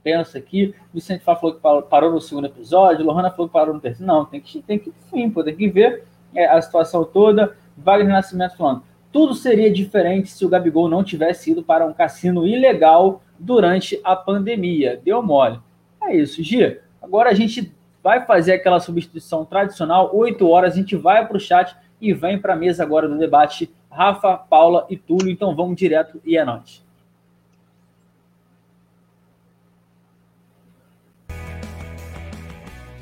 penso 0.04 0.36
aqui. 0.36 0.74
Vicente 0.92 1.24
falou 1.24 1.54
que 1.54 1.62
parou 1.62 2.12
no 2.12 2.20
segundo 2.20 2.48
episódio, 2.48 3.06
Lohana 3.06 3.30
falou 3.30 3.48
que 3.48 3.54
parou 3.54 3.76
no 3.76 3.80
terceiro. 3.80 4.12
Não, 4.12 4.26
tem 4.26 4.42
que, 4.42 4.60
tem 4.64 4.80
que 4.80 4.92
sim, 5.12 5.30
pô, 5.30 5.44
tem 5.44 5.56
que 5.56 5.68
ver 5.68 6.04
é, 6.34 6.48
a 6.48 6.60
situação 6.60 7.04
toda. 7.04 7.56
Wagner 7.78 8.12
Nascimento 8.12 8.58
falando. 8.58 8.82
Tudo 9.12 9.36
seria 9.36 9.72
diferente 9.72 10.32
se 10.32 10.44
o 10.44 10.50
Gabigol 10.50 10.90
não 10.90 11.04
tivesse 11.04 11.52
ido 11.52 11.62
para 11.62 11.86
um 11.86 11.94
cassino 11.94 12.48
ilegal 12.48 13.22
durante 13.38 14.02
a 14.04 14.16
pandemia. 14.16 15.00
Deu 15.06 15.22
mole. 15.22 15.60
É 16.02 16.16
isso, 16.16 16.42
Gia. 16.42 16.82
Agora 17.00 17.30
a 17.30 17.34
gente 17.36 17.75
vai 18.06 18.24
fazer 18.24 18.54
aquela 18.54 18.80
substituição 18.80 19.44
tradicional, 19.44 20.16
8 20.16 20.48
horas, 20.48 20.74
a 20.74 20.76
gente 20.76 20.96
vai 20.96 21.28
para 21.28 21.38
o 21.38 21.40
chat 21.40 21.76
e 22.00 22.14
vem 22.14 22.38
para 22.38 22.54
a 22.54 22.56
mesa 22.56 22.84
agora 22.84 23.10
do 23.10 23.18
debate 23.18 23.74
Rafa, 23.90 24.38
Paula 24.38 24.86
e 24.92 24.96
Túlio. 24.96 25.32
Então 25.32 25.56
vamos 25.56 25.76
direto 25.76 26.22
e 26.24 26.38
é 26.38 26.46
nóis. 26.46 26.85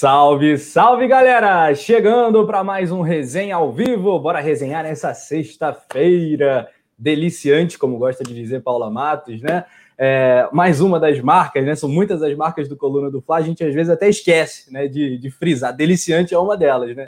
Salve, 0.00 0.56
salve 0.56 1.06
galera! 1.06 1.74
Chegando 1.74 2.46
para 2.46 2.64
mais 2.64 2.90
um 2.90 3.02
resenha 3.02 3.56
ao 3.56 3.70
vivo. 3.70 4.18
Bora 4.18 4.40
resenhar 4.40 4.82
nessa 4.82 5.12
sexta-feira 5.12 6.70
deliciante, 6.96 7.78
como 7.78 7.98
gosta 7.98 8.24
de 8.24 8.32
dizer 8.32 8.62
Paula 8.62 8.90
Matos, 8.90 9.42
né? 9.42 9.66
É, 9.98 10.48
mais 10.54 10.80
uma 10.80 10.98
das 10.98 11.20
marcas, 11.20 11.66
né? 11.66 11.74
São 11.74 11.86
muitas 11.86 12.22
as 12.22 12.34
marcas 12.34 12.66
do 12.66 12.78
Coluna 12.78 13.10
do 13.10 13.20
Fla, 13.20 13.36
a 13.36 13.40
gente 13.42 13.62
às 13.62 13.74
vezes 13.74 13.90
até 13.90 14.08
esquece 14.08 14.72
né, 14.72 14.88
de, 14.88 15.18
de 15.18 15.30
frisar. 15.30 15.76
Deliciante 15.76 16.32
é 16.32 16.38
uma 16.38 16.56
delas, 16.56 16.96
né? 16.96 17.04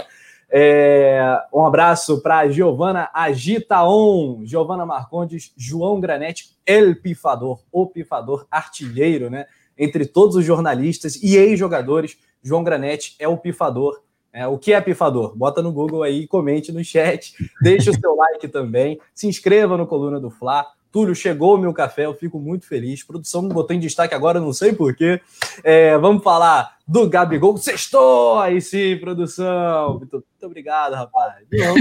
É, 0.50 1.40
um 1.50 1.64
abraço 1.64 2.20
para 2.20 2.46
Giovana 2.50 3.08
Agitaon, 3.14 4.42
Giovana 4.44 4.84
Marcondes, 4.84 5.50
João 5.56 5.98
Granete, 5.98 6.50
El 6.66 6.94
Pifador, 6.96 7.62
o 7.72 7.86
Pifador 7.86 8.46
artilheiro, 8.50 9.30
né? 9.30 9.46
Entre 9.78 10.04
todos 10.04 10.36
os 10.36 10.44
jornalistas 10.44 11.16
e 11.22 11.38
ex-jogadores, 11.38 12.18
João 12.42 12.64
Granete 12.64 13.14
é 13.18 13.28
o 13.28 13.36
Pifador. 13.36 14.02
É, 14.32 14.46
o 14.46 14.56
que 14.56 14.72
é 14.72 14.80
pifador? 14.80 15.36
Bota 15.36 15.60
no 15.60 15.70
Google 15.70 16.02
aí, 16.02 16.26
comente 16.26 16.72
no 16.72 16.82
chat, 16.82 17.34
deixe 17.60 17.90
o 17.90 18.00
seu 18.00 18.16
like 18.16 18.48
também, 18.48 18.98
se 19.14 19.26
inscreva 19.26 19.76
no 19.76 19.86
Coluna 19.86 20.18
do 20.18 20.30
Fla. 20.30 20.66
Túlio, 20.90 21.14
chegou 21.14 21.54
o 21.54 21.58
meu 21.58 21.72
café, 21.72 22.04
eu 22.04 22.14
fico 22.14 22.38
muito 22.38 22.66
feliz. 22.66 23.02
Produção 23.02 23.40
me 23.40 23.48
botou 23.48 23.74
em 23.74 23.80
destaque 23.80 24.14
agora, 24.14 24.38
não 24.38 24.52
sei 24.52 24.74
porquê. 24.74 25.22
É, 25.64 25.96
vamos 25.96 26.22
falar 26.22 26.76
do 26.86 27.08
Gabigol. 27.08 27.56
Sextou! 27.56 28.38
Aí 28.38 28.60
sim, 28.60 28.98
produção. 28.98 29.96
Muito, 29.98 30.12
muito 30.16 30.46
obrigado, 30.46 30.92
rapaz. 30.92 31.46
Não, 31.50 31.74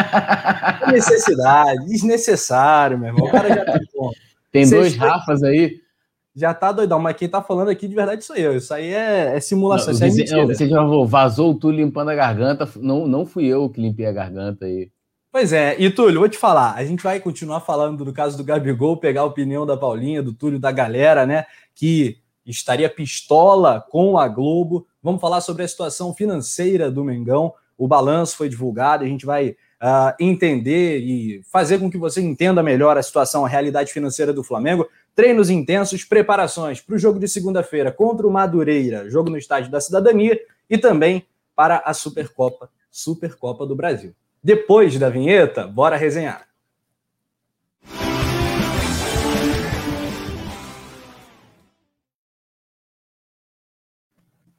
necessidade, 0.90 1.84
desnecessário, 1.86 2.98
meu 2.98 3.08
irmão. 3.08 3.26
O 3.26 3.30
cara 3.30 3.48
já 3.50 3.64
tá 3.66 3.78
bom. 3.94 4.10
Tem 4.50 4.64
Sextou. 4.64 4.80
dois 4.80 4.96
Rafas 4.96 5.42
aí. 5.42 5.82
Já 6.38 6.54
tá 6.54 6.70
doidão, 6.70 7.00
mas 7.00 7.16
quem 7.16 7.28
tá 7.28 7.42
falando 7.42 7.68
aqui 7.68 7.88
de 7.88 7.96
verdade 7.96 8.24
sou 8.24 8.36
eu. 8.36 8.56
Isso 8.56 8.72
aí 8.72 8.94
é, 8.94 9.36
é 9.36 9.40
simulação, 9.40 9.88
não, 9.88 10.06
isso 10.06 10.34
aí 10.34 10.40
é 10.40 10.46
Você 10.46 10.68
já 10.68 10.80
vazou 11.04 11.50
o 11.50 11.54
Túlio 11.54 11.84
limpando 11.84 12.10
a 12.10 12.14
garganta. 12.14 12.68
Não, 12.76 13.08
não 13.08 13.26
fui 13.26 13.46
eu 13.46 13.68
que 13.68 13.80
limpei 13.80 14.06
a 14.06 14.12
garganta 14.12 14.64
aí. 14.64 14.88
Pois 15.32 15.52
é, 15.52 15.74
e 15.78 15.90
Túlio, 15.90 16.20
vou 16.20 16.28
te 16.28 16.38
falar, 16.38 16.74
a 16.74 16.84
gente 16.84 17.02
vai 17.02 17.18
continuar 17.18 17.60
falando 17.60 18.04
do 18.04 18.12
caso 18.12 18.36
do 18.36 18.44
Gabigol, 18.44 18.96
pegar 18.96 19.22
a 19.22 19.24
opinião 19.26 19.66
da 19.66 19.76
Paulinha, 19.76 20.22
do 20.22 20.32
Túlio, 20.32 20.58
da 20.58 20.72
galera, 20.72 21.26
né, 21.26 21.44
que 21.74 22.18
estaria 22.46 22.88
pistola 22.88 23.84
com 23.90 24.16
a 24.16 24.26
Globo. 24.26 24.86
Vamos 25.02 25.20
falar 25.20 25.40
sobre 25.40 25.64
a 25.64 25.68
situação 25.68 26.14
financeira 26.14 26.90
do 26.90 27.04
Mengão. 27.04 27.52
O 27.76 27.86
balanço 27.86 28.36
foi 28.36 28.48
divulgado, 28.48 29.04
a 29.04 29.06
gente 29.06 29.26
vai 29.26 29.50
uh, 29.82 30.14
entender 30.18 30.98
e 31.00 31.42
fazer 31.44 31.78
com 31.78 31.90
que 31.90 31.98
você 31.98 32.20
entenda 32.20 32.62
melhor 32.62 32.96
a 32.96 33.02
situação, 33.02 33.44
a 33.44 33.48
realidade 33.48 33.92
financeira 33.92 34.32
do 34.32 34.42
Flamengo. 34.42 34.88
Treinos 35.18 35.50
intensos, 35.50 36.04
preparações 36.04 36.80
para 36.80 36.94
o 36.94 36.98
jogo 36.98 37.18
de 37.18 37.26
segunda-feira 37.26 37.90
contra 37.90 38.24
o 38.24 38.30
Madureira, 38.30 39.10
jogo 39.10 39.28
no 39.28 39.36
Estádio 39.36 39.68
da 39.68 39.80
Cidadania, 39.80 40.40
e 40.70 40.78
também 40.78 41.26
para 41.56 41.78
a 41.78 41.92
Supercopa, 41.92 42.70
Supercopa 42.88 43.66
do 43.66 43.74
Brasil. 43.74 44.14
Depois 44.40 44.96
da 44.96 45.10
vinheta, 45.10 45.66
bora 45.66 45.96
resenhar. 45.96 46.46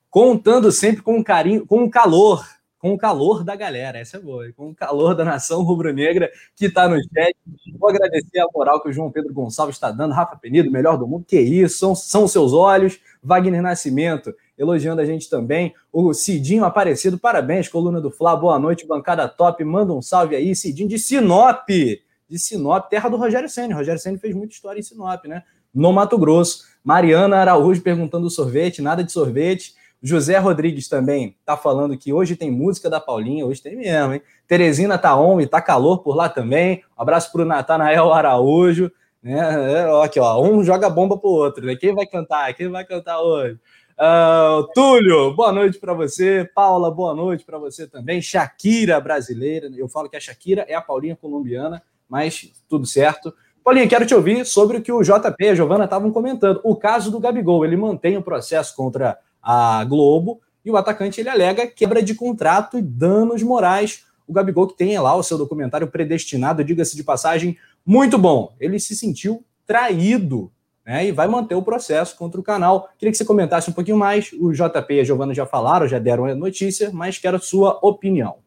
Contando 0.09 0.73
sempre 0.73 1.01
com 1.01 1.17
o 1.17 1.23
carinho, 1.23 1.65
com 1.65 1.85
o 1.85 1.89
calor, 1.89 2.45
com 2.79 2.93
o 2.93 2.97
calor 2.97 3.43
da 3.43 3.57
galera, 3.57 3.99
essa 3.99 4.17
é 4.17 4.19
boa, 4.19 4.51
com 4.55 4.69
o 4.69 4.75
calor 4.75 5.13
da 5.13 5.25
nação 5.25 5.61
rubro-negra 5.63 6.31
que 6.55 6.65
está 6.65 6.87
no 6.87 6.95
chat. 6.95 7.35
Vou 7.77 7.89
agradecer 7.89 8.39
a 8.39 8.47
moral 8.55 8.81
que 8.81 8.87
o 8.87 8.93
João 8.93 9.11
Pedro 9.11 9.33
Gonçalves 9.33 9.75
está 9.75 9.91
dando, 9.91 10.13
Rafa 10.13 10.37
Penido, 10.37 10.71
melhor 10.71 10.97
do 10.97 11.05
mundo, 11.05 11.25
que 11.27 11.37
isso, 11.39 11.77
são, 11.77 11.93
são 11.93 12.27
seus 12.27 12.53
olhos, 12.53 12.97
Wagner 13.21 13.61
Nascimento, 13.61 14.33
elogiando 14.57 15.01
a 15.01 15.05
gente 15.05 15.29
também. 15.29 15.73
O 15.91 16.13
Cidinho 16.13 16.63
Aparecido, 16.63 17.19
parabéns, 17.19 17.67
coluna 17.67 17.99
do 17.99 18.09
Fla, 18.09 18.35
boa 18.35 18.57
noite, 18.57 18.87
bancada 18.87 19.27
top. 19.27 19.61
Manda 19.65 19.93
um 19.93 20.01
salve 20.01 20.35
aí, 20.35 20.55
Cidinho 20.55 20.87
de 20.87 20.97
Sinop, 20.97 21.67
de 21.67 22.39
Sinop, 22.39 22.89
terra 22.89 23.09
do 23.09 23.17
Rogério 23.17 23.49
Senna. 23.49 23.75
Rogério 23.75 23.99
Senna 23.99 24.17
fez 24.17 24.33
muita 24.33 24.53
história 24.53 24.79
em 24.79 24.83
Sinop, 24.83 25.25
né? 25.25 25.43
No 25.73 25.91
Mato 25.91 26.17
Grosso. 26.17 26.69
Mariana 26.81 27.37
Araújo 27.37 27.81
perguntando 27.81 28.29
sorvete, 28.29 28.81
nada 28.81 29.03
de 29.03 29.11
sorvete. 29.11 29.73
José 30.01 30.37
Rodrigues 30.37 30.87
também 30.87 31.35
tá 31.45 31.57
falando 31.57 31.97
que 31.97 32.13
hoje 32.13 32.35
tem 32.35 32.49
música 32.49 32.89
da 32.89 33.01
Paulinha, 33.01 33.45
hoje 33.45 33.61
tem 33.61 33.75
mesmo, 33.75 34.13
hein? 34.13 34.21
Teresina 34.47 34.97
tá 34.97 35.19
on 35.19 35.41
e 35.41 35.47
tá 35.47 35.61
calor 35.61 35.99
por 35.99 36.15
lá 36.15 36.29
também. 36.29 36.83
Um 36.97 37.01
abraço 37.01 37.31
pro 37.31 37.43
Natanael 37.43 38.13
Araújo, 38.13 38.91
né? 39.21 39.81
É, 39.81 40.03
aqui, 40.03 40.19
ó, 40.19 40.41
um 40.41 40.63
joga 40.63 40.89
bomba 40.89 41.17
pro 41.17 41.29
outro, 41.29 41.65
né? 41.65 41.75
Quem 41.75 41.93
vai 41.93 42.05
cantar? 42.05 42.53
Quem 42.53 42.69
vai 42.69 42.85
cantar 42.85 43.21
hoje? 43.21 43.59
Uh, 43.99 44.65
Túlio, 44.73 45.35
boa 45.35 45.51
noite 45.51 45.77
para 45.77 45.93
você. 45.93 46.49
Paula, 46.55 46.89
boa 46.89 47.13
noite 47.13 47.43
para 47.43 47.57
você 47.57 47.85
também. 47.85 48.21
Shakira 48.21 48.97
brasileira. 49.01 49.69
Eu 49.75 49.89
falo 49.89 50.09
que 50.09 50.15
a 50.15 50.21
Shakira 50.21 50.65
é 50.69 50.73
a 50.73 50.81
Paulinha 50.81 51.17
colombiana, 51.17 51.83
mas 52.07 52.49
tudo 52.69 52.85
certo. 52.85 53.33
Paulinha, 53.61 53.89
quero 53.89 54.05
te 54.05 54.15
ouvir 54.15 54.45
sobre 54.45 54.77
o 54.77 54.81
que 54.81 54.91
o 54.91 55.03
JP 55.03 55.35
e 55.43 55.49
a 55.49 55.55
Giovana 55.55 55.83
estavam 55.83 56.13
comentando. 56.13 56.61
O 56.63 56.77
caso 56.77 57.11
do 57.11 57.19
Gabigol, 57.19 57.65
ele 57.65 57.75
mantém 57.75 58.15
o 58.15 58.23
processo 58.23 58.73
contra 58.73 59.19
a 59.41 59.83
Globo 59.85 60.41
e 60.63 60.71
o 60.71 60.77
atacante 60.77 61.19
ele 61.19 61.29
alega 61.29 61.67
quebra 61.67 62.01
de 62.01 62.13
contrato 62.13 62.77
e 62.77 62.81
danos 62.81 63.41
morais. 63.41 64.05
O 64.27 64.33
Gabigol 64.33 64.67
que 64.67 64.77
tem 64.77 64.97
lá 64.99 65.15
o 65.15 65.23
seu 65.23 65.37
documentário 65.37 65.87
predestinado, 65.87 66.63
diga-se 66.63 66.95
de 66.95 67.03
passagem, 67.03 67.57
muito 67.85 68.17
bom. 68.17 68.53
Ele 68.59 68.79
se 68.79 68.95
sentiu 68.95 69.43
traído 69.65 70.51
né, 70.85 71.07
e 71.07 71.11
vai 71.11 71.27
manter 71.27 71.55
o 71.55 71.63
processo 71.63 72.15
contra 72.15 72.39
o 72.39 72.43
canal. 72.43 72.89
Queria 72.97 73.11
que 73.11 73.17
você 73.17 73.25
comentasse 73.25 73.69
um 73.69 73.73
pouquinho 73.73 73.97
mais. 73.97 74.31
O 74.33 74.51
JP 74.51 74.93
e 74.93 74.99
a 74.99 75.03
Giovana 75.03 75.33
já 75.33 75.45
falaram, 75.45 75.87
já 75.87 75.99
deram 75.99 76.25
a 76.25 76.35
notícia, 76.35 76.91
mas 76.91 77.17
quero 77.17 77.37
a 77.37 77.39
sua 77.39 77.79
opinião. 77.81 78.37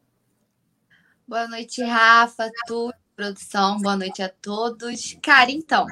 Boa 1.26 1.48
noite, 1.48 1.82
Rafa, 1.82 2.50
tudo, 2.66 2.94
produção, 3.16 3.78
boa 3.80 3.96
noite 3.96 4.22
a 4.22 4.28
todos. 4.28 5.16
Cara, 5.22 5.50
então, 5.50 5.86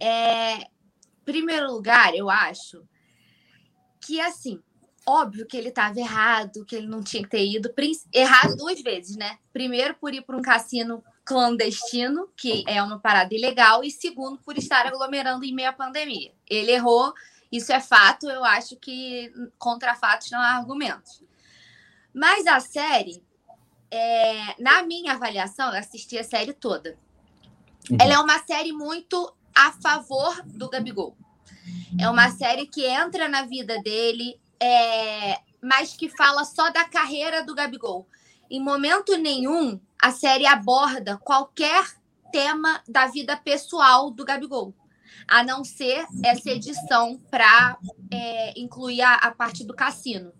é, 0.00 0.66
primeiro 1.24 1.72
lugar, 1.72 2.14
eu 2.14 2.28
acho 2.28 2.82
que, 4.06 4.20
assim, 4.20 4.62
óbvio 5.04 5.46
que 5.46 5.56
ele 5.56 5.70
estava 5.70 5.98
errado, 5.98 6.64
que 6.64 6.76
ele 6.76 6.86
não 6.86 7.02
tinha 7.02 7.24
que 7.24 7.28
ter 7.28 7.44
ido, 7.44 7.72
errado 8.12 8.56
duas 8.56 8.80
vezes, 8.80 9.16
né? 9.16 9.38
Primeiro, 9.52 9.94
por 9.94 10.14
ir 10.14 10.22
para 10.22 10.36
um 10.36 10.42
cassino 10.42 11.02
clandestino, 11.24 12.28
que 12.36 12.62
é 12.68 12.80
uma 12.80 13.00
parada 13.00 13.34
ilegal, 13.34 13.82
e 13.82 13.90
segundo, 13.90 14.38
por 14.38 14.56
estar 14.56 14.86
aglomerando 14.86 15.44
em 15.44 15.52
meio 15.52 15.70
à 15.70 15.72
pandemia. 15.72 16.32
Ele 16.48 16.70
errou, 16.70 17.12
isso 17.50 17.72
é 17.72 17.80
fato, 17.80 18.28
eu 18.30 18.44
acho 18.44 18.76
que 18.76 19.32
contra 19.58 19.96
fatos 19.96 20.30
não 20.30 20.40
há 20.40 20.50
argumentos. 20.50 21.20
Mas 22.14 22.46
a 22.46 22.60
série, 22.60 23.22
é, 23.90 24.62
na 24.62 24.84
minha 24.84 25.14
avaliação, 25.14 25.72
eu 25.72 25.78
assisti 25.78 26.16
a 26.16 26.24
série 26.24 26.52
toda. 26.52 26.96
Uhum. 27.90 27.98
Ela 28.00 28.14
é 28.14 28.18
uma 28.18 28.38
série 28.44 28.72
muito 28.72 29.34
a 29.52 29.72
favor 29.72 30.42
do 30.44 30.68
Gabigol. 30.68 31.16
É 31.98 32.08
uma 32.08 32.30
série 32.30 32.66
que 32.66 32.84
entra 32.84 33.28
na 33.28 33.42
vida 33.42 33.80
dele, 33.82 34.40
é, 34.60 35.40
mas 35.62 35.94
que 35.94 36.08
fala 36.08 36.44
só 36.44 36.70
da 36.70 36.84
carreira 36.84 37.44
do 37.44 37.54
Gabigol. 37.54 38.06
Em 38.50 38.60
momento 38.60 39.16
nenhum 39.16 39.80
a 40.00 40.10
série 40.10 40.46
aborda 40.46 41.16
qualquer 41.18 41.84
tema 42.32 42.82
da 42.86 43.06
vida 43.06 43.36
pessoal 43.36 44.10
do 44.10 44.24
Gabigol, 44.24 44.74
a 45.26 45.42
não 45.42 45.64
ser 45.64 46.06
essa 46.24 46.50
edição 46.50 47.18
para 47.30 47.78
é, 48.10 48.58
incluir 48.58 49.02
a, 49.02 49.14
a 49.14 49.30
parte 49.30 49.64
do 49.64 49.74
cassino. 49.74 50.32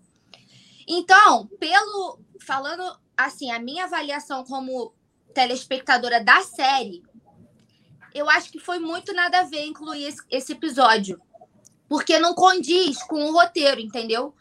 Então, 0.87 1.47
pelo 1.59 2.19
falando 2.39 2.97
assim, 3.15 3.51
a 3.51 3.59
minha 3.59 3.85
avaliação 3.85 4.43
como 4.43 4.93
telespectadora 5.33 6.23
da 6.23 6.41
série, 6.41 7.03
eu 8.13 8.29
acho 8.29 8.51
que 8.51 8.59
foi 8.59 8.79
muito 8.79 9.13
nada 9.13 9.39
a 9.39 9.43
ver 9.43 9.65
incluir 9.65 10.05
esse, 10.05 10.21
esse 10.29 10.53
episódio, 10.53 11.21
porque 11.87 12.19
não 12.19 12.33
condiz 12.33 13.01
com 13.03 13.23
o 13.25 13.33
roteiro, 13.33 13.79
entendeu? 13.79 14.33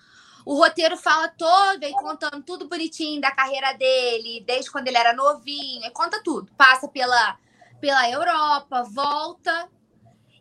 O 0.44 0.54
roteiro 0.54 0.96
fala 0.96 1.28
todo, 1.28 1.80
vem 1.80 1.92
contando 1.92 2.42
tudo 2.42 2.68
bonitinho 2.68 3.20
da 3.20 3.32
carreira 3.32 3.72
dele, 3.72 4.44
desde 4.46 4.70
quando 4.70 4.86
ele 4.86 4.96
era 4.96 5.12
novinho, 5.12 5.90
conta 5.92 6.22
tudo. 6.22 6.50
Passa 6.56 6.86
pela, 6.86 7.36
pela 7.80 8.08
Europa, 8.08 8.84
volta. 8.84 9.68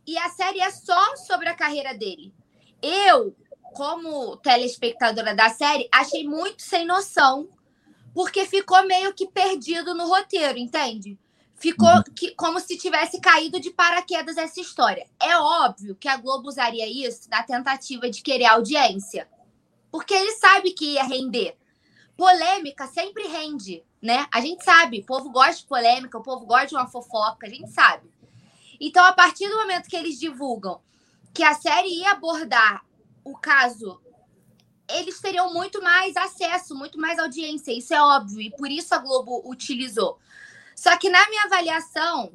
E 0.05 0.17
a 0.17 0.29
série 0.29 0.61
é 0.61 0.69
só 0.69 1.15
sobre 1.15 1.49
a 1.49 1.55
carreira 1.55 1.93
dele. 1.95 2.31
Eu, 2.81 3.35
como 3.73 4.37
telespectadora 4.37 5.33
da 5.33 5.49
série, 5.49 5.89
achei 5.91 6.23
muito 6.23 6.61
sem 6.61 6.85
noção, 6.85 7.49
porque 8.13 8.45
ficou 8.45 8.85
meio 8.85 9.11
que 9.13 9.27
perdido 9.27 9.95
no 9.95 10.07
roteiro, 10.07 10.59
entende? 10.59 11.17
Ficou 11.55 11.87
uhum. 11.87 12.03
que, 12.15 12.31
como 12.35 12.59
se 12.59 12.77
tivesse 12.77 13.19
caído 13.19 13.59
de 13.59 13.71
paraquedas 13.71 14.37
essa 14.37 14.59
história. 14.59 15.07
É 15.21 15.37
óbvio 15.37 15.95
que 15.95 16.07
a 16.07 16.17
Globo 16.17 16.49
usaria 16.49 16.87
isso 16.87 17.29
na 17.29 17.43
tentativa 17.43 18.09
de 18.09 18.21
querer 18.21 18.45
audiência 18.45 19.27
porque 19.95 20.13
ele 20.13 20.33
sabe 20.33 20.71
que 20.71 20.95
ia 20.95 21.05
render. 21.05 21.57
Polêmica 22.17 22.85
sempre 22.85 23.27
rende, 23.27 23.81
né? 24.01 24.27
A 24.29 24.41
gente 24.41 24.61
sabe, 24.61 24.99
o 24.99 25.05
povo 25.05 25.29
gosta 25.29 25.61
de 25.61 25.67
polêmica, 25.67 26.17
o 26.17 26.21
povo 26.21 26.45
gosta 26.45 26.67
de 26.67 26.75
uma 26.75 26.85
fofoca, 26.85 27.47
a 27.47 27.49
gente 27.49 27.71
sabe. 27.71 28.11
Então, 28.77 29.05
a 29.05 29.13
partir 29.13 29.47
do 29.47 29.55
momento 29.55 29.87
que 29.87 29.95
eles 29.95 30.19
divulgam 30.19 30.81
que 31.33 31.43
a 31.43 31.53
série 31.53 31.87
ia 31.99 32.11
abordar 32.11 32.85
o 33.23 33.37
caso 33.37 34.01
eles 34.89 35.21
teriam 35.21 35.53
muito 35.53 35.81
mais 35.81 36.15
acesso, 36.17 36.75
muito 36.75 36.99
mais 36.99 37.17
audiência, 37.17 37.71
isso 37.71 37.93
é 37.93 38.01
óbvio, 38.01 38.41
e 38.41 38.51
por 38.51 38.69
isso 38.69 38.93
a 38.93 38.97
Globo 38.97 39.49
utilizou. 39.49 40.19
Só 40.75 40.97
que 40.97 41.09
na 41.09 41.27
minha 41.29 41.45
avaliação, 41.45 42.33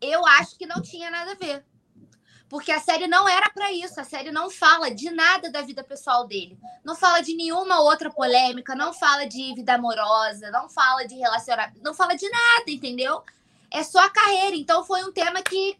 eu 0.00 0.26
acho 0.26 0.56
que 0.56 0.66
não 0.66 0.80
tinha 0.80 1.10
nada 1.10 1.32
a 1.32 1.34
ver. 1.34 1.64
Porque 2.48 2.70
a 2.70 2.80
série 2.80 3.06
não 3.06 3.26
era 3.28 3.48
para 3.50 3.72
isso, 3.72 3.98
a 3.98 4.04
série 4.04 4.30
não 4.30 4.50
fala 4.50 4.90
de 4.90 5.10
nada 5.10 5.50
da 5.50 5.62
vida 5.62 5.82
pessoal 5.82 6.26
dele. 6.26 6.58
Não 6.84 6.94
fala 6.94 7.22
de 7.22 7.34
nenhuma 7.34 7.80
outra 7.80 8.10
polêmica, 8.10 8.74
não 8.74 8.92
fala 8.92 9.26
de 9.26 9.54
vida 9.54 9.74
amorosa, 9.74 10.50
não 10.50 10.68
fala 10.68 11.06
de 11.06 11.14
relacionamento, 11.14 11.80
não 11.82 11.94
fala 11.94 12.14
de 12.14 12.28
nada, 12.28 12.64
entendeu? 12.68 13.22
É 13.70 13.82
só 13.82 14.00
a 14.00 14.10
carreira. 14.10 14.56
Então 14.56 14.84
foi 14.84 15.02
um 15.02 15.12
tema 15.12 15.40
que 15.42 15.78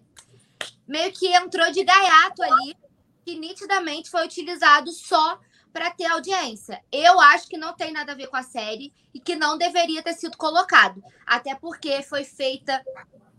meio 0.87 1.13
que 1.13 1.27
entrou 1.29 1.71
de 1.71 1.85
gaiato 1.85 2.43
ali, 2.43 2.77
que 3.25 3.39
nitidamente 3.39 4.11
foi 4.11 4.25
utilizado 4.25 4.91
só 4.93 5.39
para 5.73 5.91
ter 5.91 6.07
audiência. 6.07 6.83
Eu 6.93 7.21
acho 7.21 7.49
que 7.49 7.57
não 7.57 7.75
tem 7.75 7.93
nada 7.93 8.13
a 8.13 8.15
ver 8.15 8.29
com 8.29 8.37
a 8.37 8.43
série 8.43 8.93
e 9.15 9.21
que 9.21 9.35
não 9.35 9.57
deveria 9.57 10.03
ter 10.03 10.15
sido 10.15 10.37
colocado. 10.37 11.03
Até 11.27 11.55
porque 11.55 12.03
foi 12.03 12.25
feita 12.25 12.85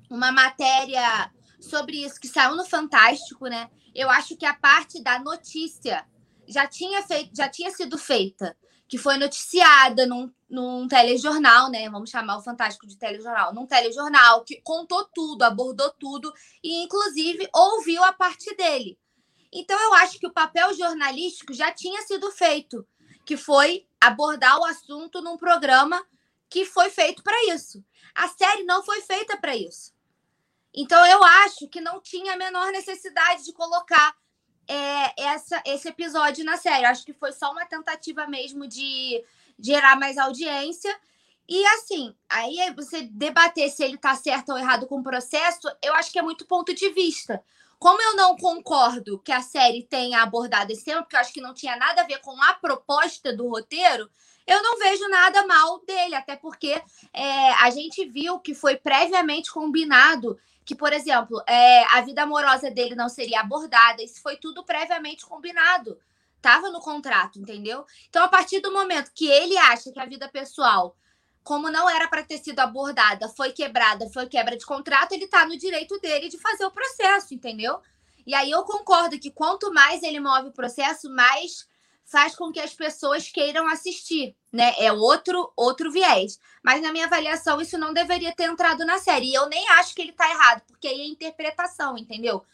uma 0.09 0.31
matéria 0.31 1.31
sobre 1.59 2.03
isso 2.03 2.19
que 2.19 2.27
saiu 2.27 2.55
no 2.55 2.65
Fantástico, 2.65 3.47
né? 3.47 3.69
Eu 3.95 4.09
acho 4.09 4.35
que 4.35 4.45
a 4.45 4.53
parte 4.53 5.01
da 5.01 5.19
notícia 5.19 6.05
já 6.47 6.67
tinha, 6.67 7.01
feito, 7.03 7.35
já 7.35 7.47
tinha 7.47 7.71
sido 7.71 7.97
feita, 7.97 8.55
que 8.87 8.97
foi 8.97 9.17
noticiada 9.17 10.05
num, 10.05 10.31
num 10.49 10.87
telejornal, 10.87 11.69
né? 11.69 11.89
Vamos 11.89 12.09
chamar 12.09 12.37
o 12.37 12.43
Fantástico 12.43 12.85
de 12.85 12.97
telejornal, 12.97 13.53
num 13.53 13.65
telejornal 13.65 14.43
que 14.43 14.61
contou 14.61 15.07
tudo, 15.13 15.43
abordou 15.43 15.91
tudo 15.91 16.31
e, 16.63 16.83
inclusive, 16.83 17.47
ouviu 17.53 18.03
a 18.03 18.11
parte 18.11 18.53
dele. 18.55 18.97
Então, 19.53 19.79
eu 19.79 19.93
acho 19.93 20.19
que 20.19 20.25
o 20.25 20.33
papel 20.33 20.73
jornalístico 20.73 21.53
já 21.53 21.71
tinha 21.71 22.01
sido 22.01 22.31
feito, 22.31 22.85
que 23.23 23.37
foi 23.37 23.85
abordar 24.01 24.59
o 24.59 24.65
assunto 24.65 25.21
num 25.21 25.37
programa 25.37 26.03
que 26.49 26.65
foi 26.65 26.89
feito 26.89 27.21
para 27.21 27.53
isso. 27.53 27.83
A 28.15 28.27
série 28.27 28.63
não 28.63 28.83
foi 28.83 29.01
feita 29.01 29.37
para 29.37 29.55
isso. 29.55 29.93
Então, 30.73 31.05
eu 31.05 31.23
acho 31.23 31.67
que 31.67 31.79
não 31.79 32.01
tinha 32.01 32.33
a 32.33 32.37
menor 32.37 32.71
necessidade 32.71 33.45
de 33.45 33.53
colocar 33.53 34.15
é, 34.67 35.23
essa, 35.23 35.61
esse 35.65 35.87
episódio 35.87 36.43
na 36.43 36.57
série. 36.57 36.85
Eu 36.85 36.89
acho 36.89 37.05
que 37.05 37.13
foi 37.13 37.31
só 37.31 37.51
uma 37.51 37.65
tentativa 37.65 38.25
mesmo 38.25 38.67
de 38.67 39.23
gerar 39.59 39.99
mais 39.99 40.17
audiência. 40.17 40.99
E 41.47 41.63
assim, 41.67 42.15
aí 42.27 42.73
você 42.75 43.03
debater 43.03 43.69
se 43.69 43.83
ele 43.83 43.95
está 43.95 44.15
certo 44.15 44.49
ou 44.49 44.57
errado 44.57 44.87
com 44.87 44.99
o 44.99 45.03
processo, 45.03 45.67
eu 45.83 45.93
acho 45.93 46.11
que 46.11 46.17
é 46.17 46.23
muito 46.23 46.47
ponto 46.47 46.73
de 46.73 46.89
vista. 46.89 47.43
Como 47.79 48.01
eu 48.01 48.15
não 48.15 48.37
concordo 48.37 49.19
que 49.19 49.31
a 49.31 49.41
série 49.41 49.83
tenha 49.83 50.21
abordado 50.21 50.71
esse 50.71 50.85
tema, 50.85 51.01
porque 51.01 51.15
eu 51.15 51.19
acho 51.19 51.33
que 51.33 51.41
não 51.41 51.53
tinha 51.53 51.75
nada 51.75 52.01
a 52.01 52.05
ver 52.05 52.19
com 52.19 52.41
a 52.41 52.53
proposta 52.53 53.35
do 53.35 53.47
roteiro, 53.47 54.09
eu 54.45 54.61
não 54.61 54.77
vejo 54.77 55.07
nada 55.09 55.45
mal 55.45 55.79
dele, 55.85 56.15
até 56.15 56.35
porque 56.35 56.81
é, 57.13 57.51
a 57.53 57.69
gente 57.69 58.05
viu 58.05 58.39
que 58.39 58.53
foi 58.53 58.75
previamente 58.75 59.51
combinado 59.51 60.37
que, 60.65 60.75
por 60.75 60.93
exemplo, 60.93 61.41
é, 61.47 61.83
a 61.95 62.01
vida 62.01 62.23
amorosa 62.23 62.71
dele 62.71 62.95
não 62.95 63.09
seria 63.09 63.41
abordada. 63.41 64.01
Isso 64.01 64.21
foi 64.21 64.37
tudo 64.37 64.63
previamente 64.63 65.25
combinado. 65.25 65.97
Tava 66.41 66.69
no 66.69 66.79
contrato, 66.79 67.39
entendeu? 67.39 67.85
Então, 68.09 68.23
a 68.23 68.27
partir 68.27 68.59
do 68.59 68.71
momento 68.71 69.11
que 69.13 69.27
ele 69.27 69.57
acha 69.57 69.91
que 69.91 69.99
a 69.99 70.05
vida 70.05 70.27
pessoal 70.27 70.95
como 71.43 71.69
não 71.69 71.89
era 71.89 72.07
para 72.07 72.23
ter 72.23 72.37
sido 72.37 72.59
abordada, 72.59 73.27
foi 73.29 73.51
quebrada, 73.51 74.09
foi 74.09 74.27
quebra 74.27 74.57
de 74.57 74.65
contrato, 74.65 75.11
ele 75.11 75.25
está 75.25 75.45
no 75.45 75.57
direito 75.57 75.99
dele 75.99 76.29
de 76.29 76.37
fazer 76.37 76.65
o 76.65 76.71
processo, 76.71 77.33
entendeu? 77.33 77.79
E 78.25 78.33
aí 78.33 78.49
eu 78.49 78.63
concordo 78.63 79.19
que 79.19 79.29
quanto 79.29 79.73
mais 79.73 80.01
ele 80.01 80.19
move 80.19 80.49
o 80.49 80.53
processo, 80.53 81.09
mais 81.09 81.67
faz 82.05 82.35
com 82.35 82.51
que 82.51 82.59
as 82.59 82.73
pessoas 82.73 83.29
queiram 83.29 83.67
assistir, 83.67 84.35
né? 84.51 84.73
É 84.77 84.91
outro 84.91 85.51
outro 85.55 85.91
viés. 85.91 86.39
Mas 86.63 86.81
na 86.81 86.91
minha 86.91 87.05
avaliação, 87.05 87.59
isso 87.59 87.77
não 87.77 87.93
deveria 87.93 88.33
ter 88.33 88.43
entrado 88.43 88.85
na 88.85 88.99
série. 88.99 89.31
E 89.31 89.33
eu 89.33 89.47
nem 89.47 89.67
acho 89.69 89.93
que 89.95 90.01
ele 90.01 90.11
está 90.11 90.29
errado, 90.29 90.61
porque 90.67 90.87
aí 90.87 91.01
é 91.01 91.07
interpretação, 91.07 91.97
entendeu? 91.97 92.45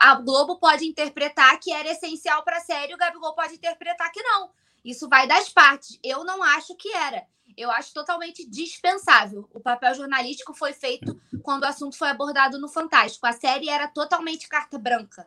A 0.00 0.14
Globo 0.16 0.58
pode 0.58 0.84
interpretar 0.84 1.58
que 1.60 1.72
era 1.72 1.90
essencial 1.90 2.42
para 2.42 2.56
a 2.56 2.60
série, 2.60 2.94
o 2.94 2.98
Gabigol 2.98 3.34
pode 3.34 3.54
interpretar 3.54 4.10
que 4.10 4.22
não. 4.22 4.50
Isso 4.84 5.08
vai 5.08 5.26
das 5.26 5.48
partes. 5.48 5.98
Eu 6.02 6.24
não 6.24 6.42
acho 6.42 6.74
que 6.74 6.92
era 6.92 7.26
eu 7.58 7.70
acho 7.70 7.92
totalmente 7.92 8.48
dispensável. 8.48 9.48
O 9.52 9.60
papel 9.60 9.94
jornalístico 9.94 10.54
foi 10.54 10.72
feito 10.72 11.20
quando 11.42 11.64
o 11.64 11.66
assunto 11.66 11.96
foi 11.96 12.08
abordado 12.08 12.58
no 12.58 12.68
Fantástico. 12.68 13.26
A 13.26 13.32
série 13.32 13.68
era 13.68 13.88
totalmente 13.88 14.48
carta 14.48 14.78
branca. 14.78 15.26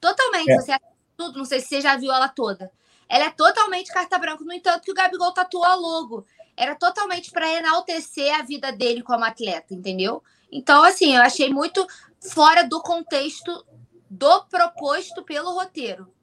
Totalmente. 0.00 0.50
É. 0.50 0.56
Você 0.56 0.76
tudo, 1.16 1.38
não 1.38 1.44
sei 1.44 1.60
se 1.60 1.68
você 1.68 1.80
já 1.80 1.96
viu 1.96 2.12
ela 2.12 2.28
toda. 2.28 2.70
Ela 3.08 3.26
é 3.26 3.30
totalmente 3.30 3.92
carta 3.92 4.18
branca, 4.18 4.44
no 4.44 4.52
entanto, 4.52 4.82
que 4.82 4.90
o 4.90 4.94
Gabigol 4.94 5.32
tatuou 5.32 5.64
a 5.64 5.74
logo. 5.74 6.26
Era 6.56 6.74
totalmente 6.74 7.30
para 7.30 7.50
enaltecer 7.50 8.34
a 8.34 8.42
vida 8.42 8.72
dele 8.72 9.02
como 9.02 9.24
atleta, 9.24 9.74
entendeu? 9.74 10.22
Então, 10.50 10.82
assim, 10.84 11.16
eu 11.16 11.22
achei 11.22 11.50
muito 11.50 11.86
fora 12.20 12.62
do 12.62 12.80
contexto 12.80 13.64
do 14.08 14.44
proposto 14.44 15.22
pelo 15.22 15.52
roteiro. 15.52 16.13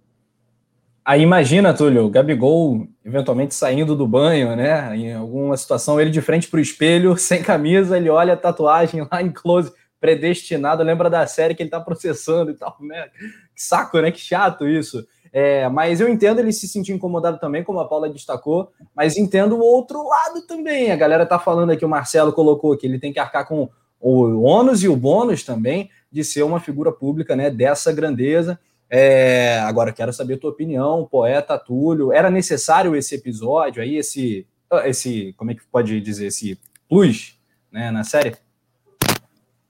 Aí 1.04 1.22
imagina, 1.22 1.74
Túlio, 1.74 2.06
o 2.06 2.10
Gabigol 2.10 2.88
eventualmente 3.04 3.56
saindo 3.56 3.96
do 3.96 4.08
banho, 4.08 4.56
né? 4.56 4.96
Em 4.96 5.14
alguma 5.14 5.58
situação, 5.58 6.00
ele 6.00 6.12
de 6.12 6.22
frente 6.22 6.48
para 6.48 6.60
o 6.60 6.62
espelho, 6.62 7.18
sem 7.20 7.42
camisa, 7.42 7.98
ele 7.98 8.10
olha 8.10 8.34
a 8.34 8.38
tatuagem 8.38 9.08
lá 9.12 9.22
em 9.22 9.32
close, 9.32 9.74
predestinado, 10.00 10.84
lembra 10.84 11.10
da 11.10 11.26
série 11.26 11.56
que 11.56 11.64
ele 11.64 11.68
está 11.68 11.80
processando 11.80 12.52
e 12.52 12.54
tal, 12.54 12.78
né? 12.82 13.08
Que 13.56 13.62
saco, 13.62 14.00
né? 14.00 14.12
Que 14.12 14.20
chato 14.20 14.68
isso. 14.68 15.06
É, 15.34 15.68
mas 15.70 16.02
eu 16.02 16.10
entendo 16.10 16.40
ele 16.40 16.52
se 16.52 16.68
sentir 16.68 16.92
incomodado 16.92 17.40
também, 17.40 17.64
como 17.64 17.80
a 17.80 17.88
Paula 17.88 18.10
destacou, 18.10 18.72
mas 18.96 19.18
entendo 19.18 19.56
o 19.56 19.62
outro 19.62 20.08
lado 20.08 20.46
também. 20.46 20.92
A 20.92 20.96
galera 20.96 21.26
tá 21.26 21.40
falando 21.40 21.72
aqui, 21.72 21.86
o 21.86 21.90
Marcelo 21.90 22.34
colocou 22.34 22.78
que 22.78 22.86
ele 22.86 23.00
tem 23.00 23.14
que 23.14 23.20
arcar 23.20 23.48
com 23.48 23.70
o 24.00 24.42
ônus 24.42 24.84
e 24.84 24.90
o 24.90 24.96
bônus 24.96 25.44
também 25.44 25.90
de 26.12 26.24
ser 26.24 26.44
uma 26.44 26.60
figura 26.60 26.92
pública, 26.92 27.36
né? 27.36 27.50
Dessa 27.50 27.92
grandeza. 27.94 28.60
É, 28.94 29.58
agora 29.60 29.94
quero 29.94 30.12
saber 30.12 30.34
a 30.34 30.38
tua 30.38 30.50
opinião, 30.50 31.08
poeta 31.10 31.58
Túlio. 31.58 32.12
Era 32.12 32.30
necessário 32.30 32.94
esse 32.94 33.16
episódio 33.16 33.82
aí, 33.82 33.96
esse, 33.96 34.46
esse, 34.84 35.34
como 35.38 35.50
é 35.50 35.56
que 35.56 35.62
pode 35.72 36.02
dizer, 36.02 36.28
esse 36.28 36.60
plus, 36.90 37.40
né, 37.72 37.90
na 37.90 38.04
série? 38.04 38.36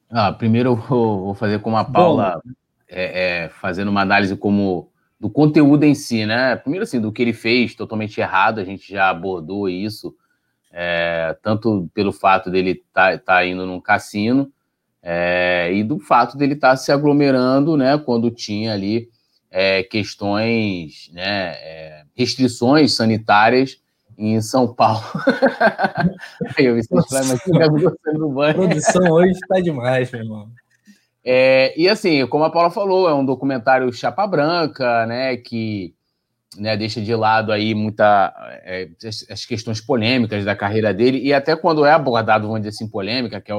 Ah, 0.10 0.34
primeiro 0.34 0.72
eu 0.72 0.76
vou 0.76 1.36
fazer 1.36 1.60
como 1.60 1.78
a 1.78 1.86
Paula, 1.86 2.42
é, 2.90 3.44
é, 3.44 3.50
fazendo 3.50 3.90
uma 3.90 4.02
análise 4.02 4.36
como 4.36 4.90
do 5.20 5.30
conteúdo 5.30 5.84
em 5.84 5.94
si, 5.94 6.26
né? 6.26 6.56
Primeiro 6.56 6.84
assim, 6.84 7.00
do 7.00 7.12
que 7.12 7.22
ele 7.22 7.32
fez 7.32 7.76
totalmente 7.76 8.20
errado, 8.20 8.58
a 8.58 8.64
gente 8.64 8.92
já 8.92 9.08
abordou 9.08 9.70
isso, 9.70 10.16
é, 10.72 11.38
tanto 11.44 11.88
pelo 11.94 12.12
fato 12.12 12.50
dele 12.50 12.72
estar 12.72 13.20
tá, 13.20 13.36
tá 13.36 13.46
indo 13.46 13.68
num 13.68 13.80
cassino, 13.80 14.52
é, 15.04 15.72
e 15.74 15.84
do 15.84 16.00
fato 16.00 16.38
dele 16.38 16.54
estar 16.54 16.72
tá 16.72 16.78
se 16.78 16.92
aglomerando, 16.92 17.76
né, 17.76 17.98
quando 17.98 18.30
tinha 18.30 18.74
ali 18.74 19.10
é, 19.50 19.84
questões, 19.84 21.10
né, 21.14 21.56
é, 21.56 22.04
restrições 22.16 22.96
sanitárias 22.96 23.80
em 24.18 24.40
São 24.42 24.72
Paulo. 24.72 25.04
Aí 26.58 26.66
eu 26.66 26.76
vi 26.76 26.82
você 26.90 27.20
do 28.14 28.30
banho. 28.30 28.52
A 28.52 28.68
produção 28.68 29.12
hoje 29.12 29.32
está 29.32 29.60
demais, 29.60 30.12
meu 30.12 30.22
irmão. 30.22 30.50
É, 31.24 31.74
e 31.80 31.88
assim, 31.88 32.26
como 32.28 32.44
a 32.44 32.52
Paula 32.52 32.72
falou, 32.72 33.10
é 33.10 33.14
um 33.14 33.26
documentário 33.26 33.92
chapa 33.94 34.26
branca, 34.28 35.06
né, 35.06 35.38
que 35.38 35.94
né, 36.58 36.76
deixa 36.76 37.02
de 37.02 37.16
lado 37.16 37.52
aí 37.52 37.74
muita 37.74 38.34
é, 38.64 38.90
as 39.30 39.46
questões 39.46 39.80
polêmicas 39.80 40.44
da 40.44 40.56
carreira 40.56 40.94
dele 40.94 41.20
e 41.20 41.34
até 41.34 41.56
quando 41.56 41.86
é 41.86 41.92
abordado, 41.92 42.48
vamos 42.48 42.62
dizer 42.62 42.76
assim, 42.76 42.90
polêmica, 42.90 43.40
que 43.40 43.52
é 43.52 43.56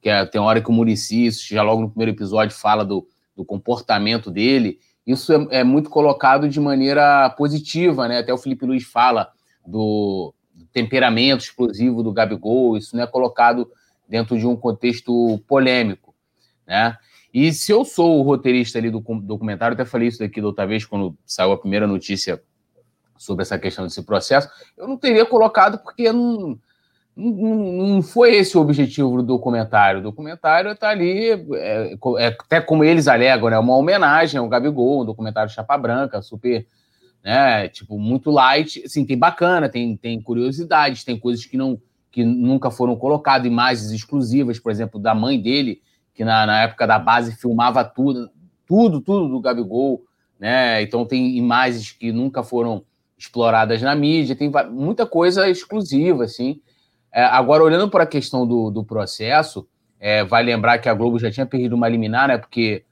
que 0.00 0.08
é, 0.08 0.24
tem 0.24 0.40
hora 0.40 0.60
que 0.60 0.70
o 0.70 0.72
Murici, 0.72 1.30
já 1.30 1.62
logo 1.62 1.82
no 1.82 1.90
primeiro 1.90 2.12
episódio, 2.12 2.56
fala 2.56 2.84
do, 2.84 3.06
do 3.36 3.44
comportamento 3.44 4.30
dele. 4.30 4.78
Isso 5.06 5.32
é, 5.32 5.60
é, 5.60 5.64
muito 5.64 5.90
colocado 5.90 6.48
de 6.48 6.60
maneira 6.60 7.28
positiva, 7.30 8.08
né? 8.08 8.18
Até 8.18 8.32
o 8.32 8.38
Felipe 8.38 8.66
Luiz 8.66 8.84
fala 8.84 9.30
do 9.66 10.34
temperamento 10.72 11.42
explosivo 11.42 12.02
do 12.02 12.12
Gabigol, 12.12 12.76
isso 12.76 12.96
não 12.96 13.02
é 13.02 13.06
colocado 13.06 13.70
dentro 14.08 14.38
de 14.38 14.46
um 14.46 14.56
contexto 14.56 15.38
polêmico, 15.46 16.14
né? 16.66 16.96
E 17.32 17.52
se 17.52 17.70
eu 17.70 17.84
sou 17.84 18.18
o 18.18 18.22
roteirista 18.22 18.78
ali 18.78 18.90
do 18.90 19.00
documentário, 19.00 19.74
até 19.74 19.84
falei 19.84 20.08
isso 20.08 20.18
daqui 20.18 20.40
da 20.40 20.48
outra 20.48 20.66
vez, 20.66 20.84
quando 20.84 21.16
saiu 21.24 21.52
a 21.52 21.58
primeira 21.58 21.86
notícia 21.86 22.42
sobre 23.16 23.42
essa 23.42 23.58
questão 23.58 23.84
desse 23.84 24.02
processo, 24.02 24.48
eu 24.76 24.88
não 24.88 24.96
teria 24.96 25.24
colocado 25.24 25.78
porque 25.78 26.12
não, 26.12 26.58
não 27.20 28.02
foi 28.02 28.36
esse 28.36 28.56
o 28.56 28.60
objetivo 28.60 29.16
do 29.18 29.22
documentário. 29.22 30.00
O 30.00 30.02
documentário 30.02 30.70
está 30.72 30.88
ali, 30.88 31.30
é, 31.52 31.96
é, 32.18 32.26
até 32.26 32.60
como 32.60 32.82
eles 32.82 33.06
alegam, 33.06 33.50
né, 33.50 33.58
uma 33.58 33.76
homenagem 33.76 34.38
ao 34.38 34.48
Gabigol, 34.48 35.02
um 35.02 35.04
documentário 35.04 35.52
chapa 35.52 35.76
branca, 35.76 36.22
super, 36.22 36.66
né, 37.22 37.68
tipo, 37.68 37.98
muito 37.98 38.30
light. 38.30 38.82
Assim, 38.84 39.04
tem 39.04 39.18
bacana, 39.18 39.68
tem, 39.68 39.96
tem 39.96 40.20
curiosidades, 40.20 41.04
tem 41.04 41.18
coisas 41.18 41.44
que, 41.44 41.56
não, 41.56 41.78
que 42.10 42.24
nunca 42.24 42.70
foram 42.70 42.96
colocadas, 42.96 43.46
imagens 43.46 43.90
exclusivas, 43.90 44.58
por 44.58 44.72
exemplo, 44.72 44.98
da 44.98 45.14
mãe 45.14 45.40
dele, 45.40 45.82
que 46.14 46.24
na, 46.24 46.46
na 46.46 46.62
época 46.62 46.86
da 46.86 46.98
base 46.98 47.36
filmava 47.36 47.84
tudo, 47.84 48.30
tudo, 48.66 49.00
tudo 49.00 49.28
do 49.28 49.40
Gabigol, 49.40 50.02
né? 50.38 50.80
Então 50.80 51.04
tem 51.04 51.36
imagens 51.36 51.92
que 51.92 52.10
nunca 52.10 52.42
foram 52.42 52.82
exploradas 53.18 53.82
na 53.82 53.94
mídia, 53.94 54.34
tem 54.34 54.50
muita 54.70 55.04
coisa 55.04 55.48
exclusiva, 55.50 56.24
assim. 56.24 56.60
É, 57.12 57.22
agora, 57.22 57.64
olhando 57.64 57.88
para 57.88 58.04
a 58.04 58.06
questão 58.06 58.46
do, 58.46 58.70
do 58.70 58.84
processo, 58.84 59.66
é, 59.98 60.24
vai 60.24 60.42
lembrar 60.42 60.78
que 60.78 60.88
a 60.88 60.94
Globo 60.94 61.18
já 61.18 61.30
tinha 61.30 61.46
perdido 61.46 61.74
uma 61.74 61.88
liminar, 61.88 62.28
né? 62.28 62.38
Porque 62.38 62.84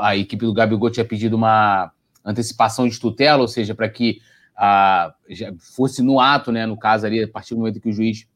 a 0.00 0.16
equipe 0.16 0.46
do 0.46 0.54
Gabigol 0.54 0.90
tinha 0.90 1.04
pedido 1.04 1.36
uma 1.36 1.92
antecipação 2.24 2.88
de 2.88 2.98
tutela, 2.98 3.42
ou 3.42 3.48
seja, 3.48 3.74
para 3.74 3.88
que 3.88 4.20
a, 4.56 5.12
fosse 5.58 6.02
no 6.02 6.18
ato, 6.18 6.50
né? 6.50 6.64
No 6.64 6.78
caso 6.78 7.06
ali, 7.06 7.22
a 7.22 7.28
partir 7.28 7.54
do 7.54 7.58
momento 7.58 7.80
que 7.80 7.88
o 7.88 7.92
juiz 7.92 8.26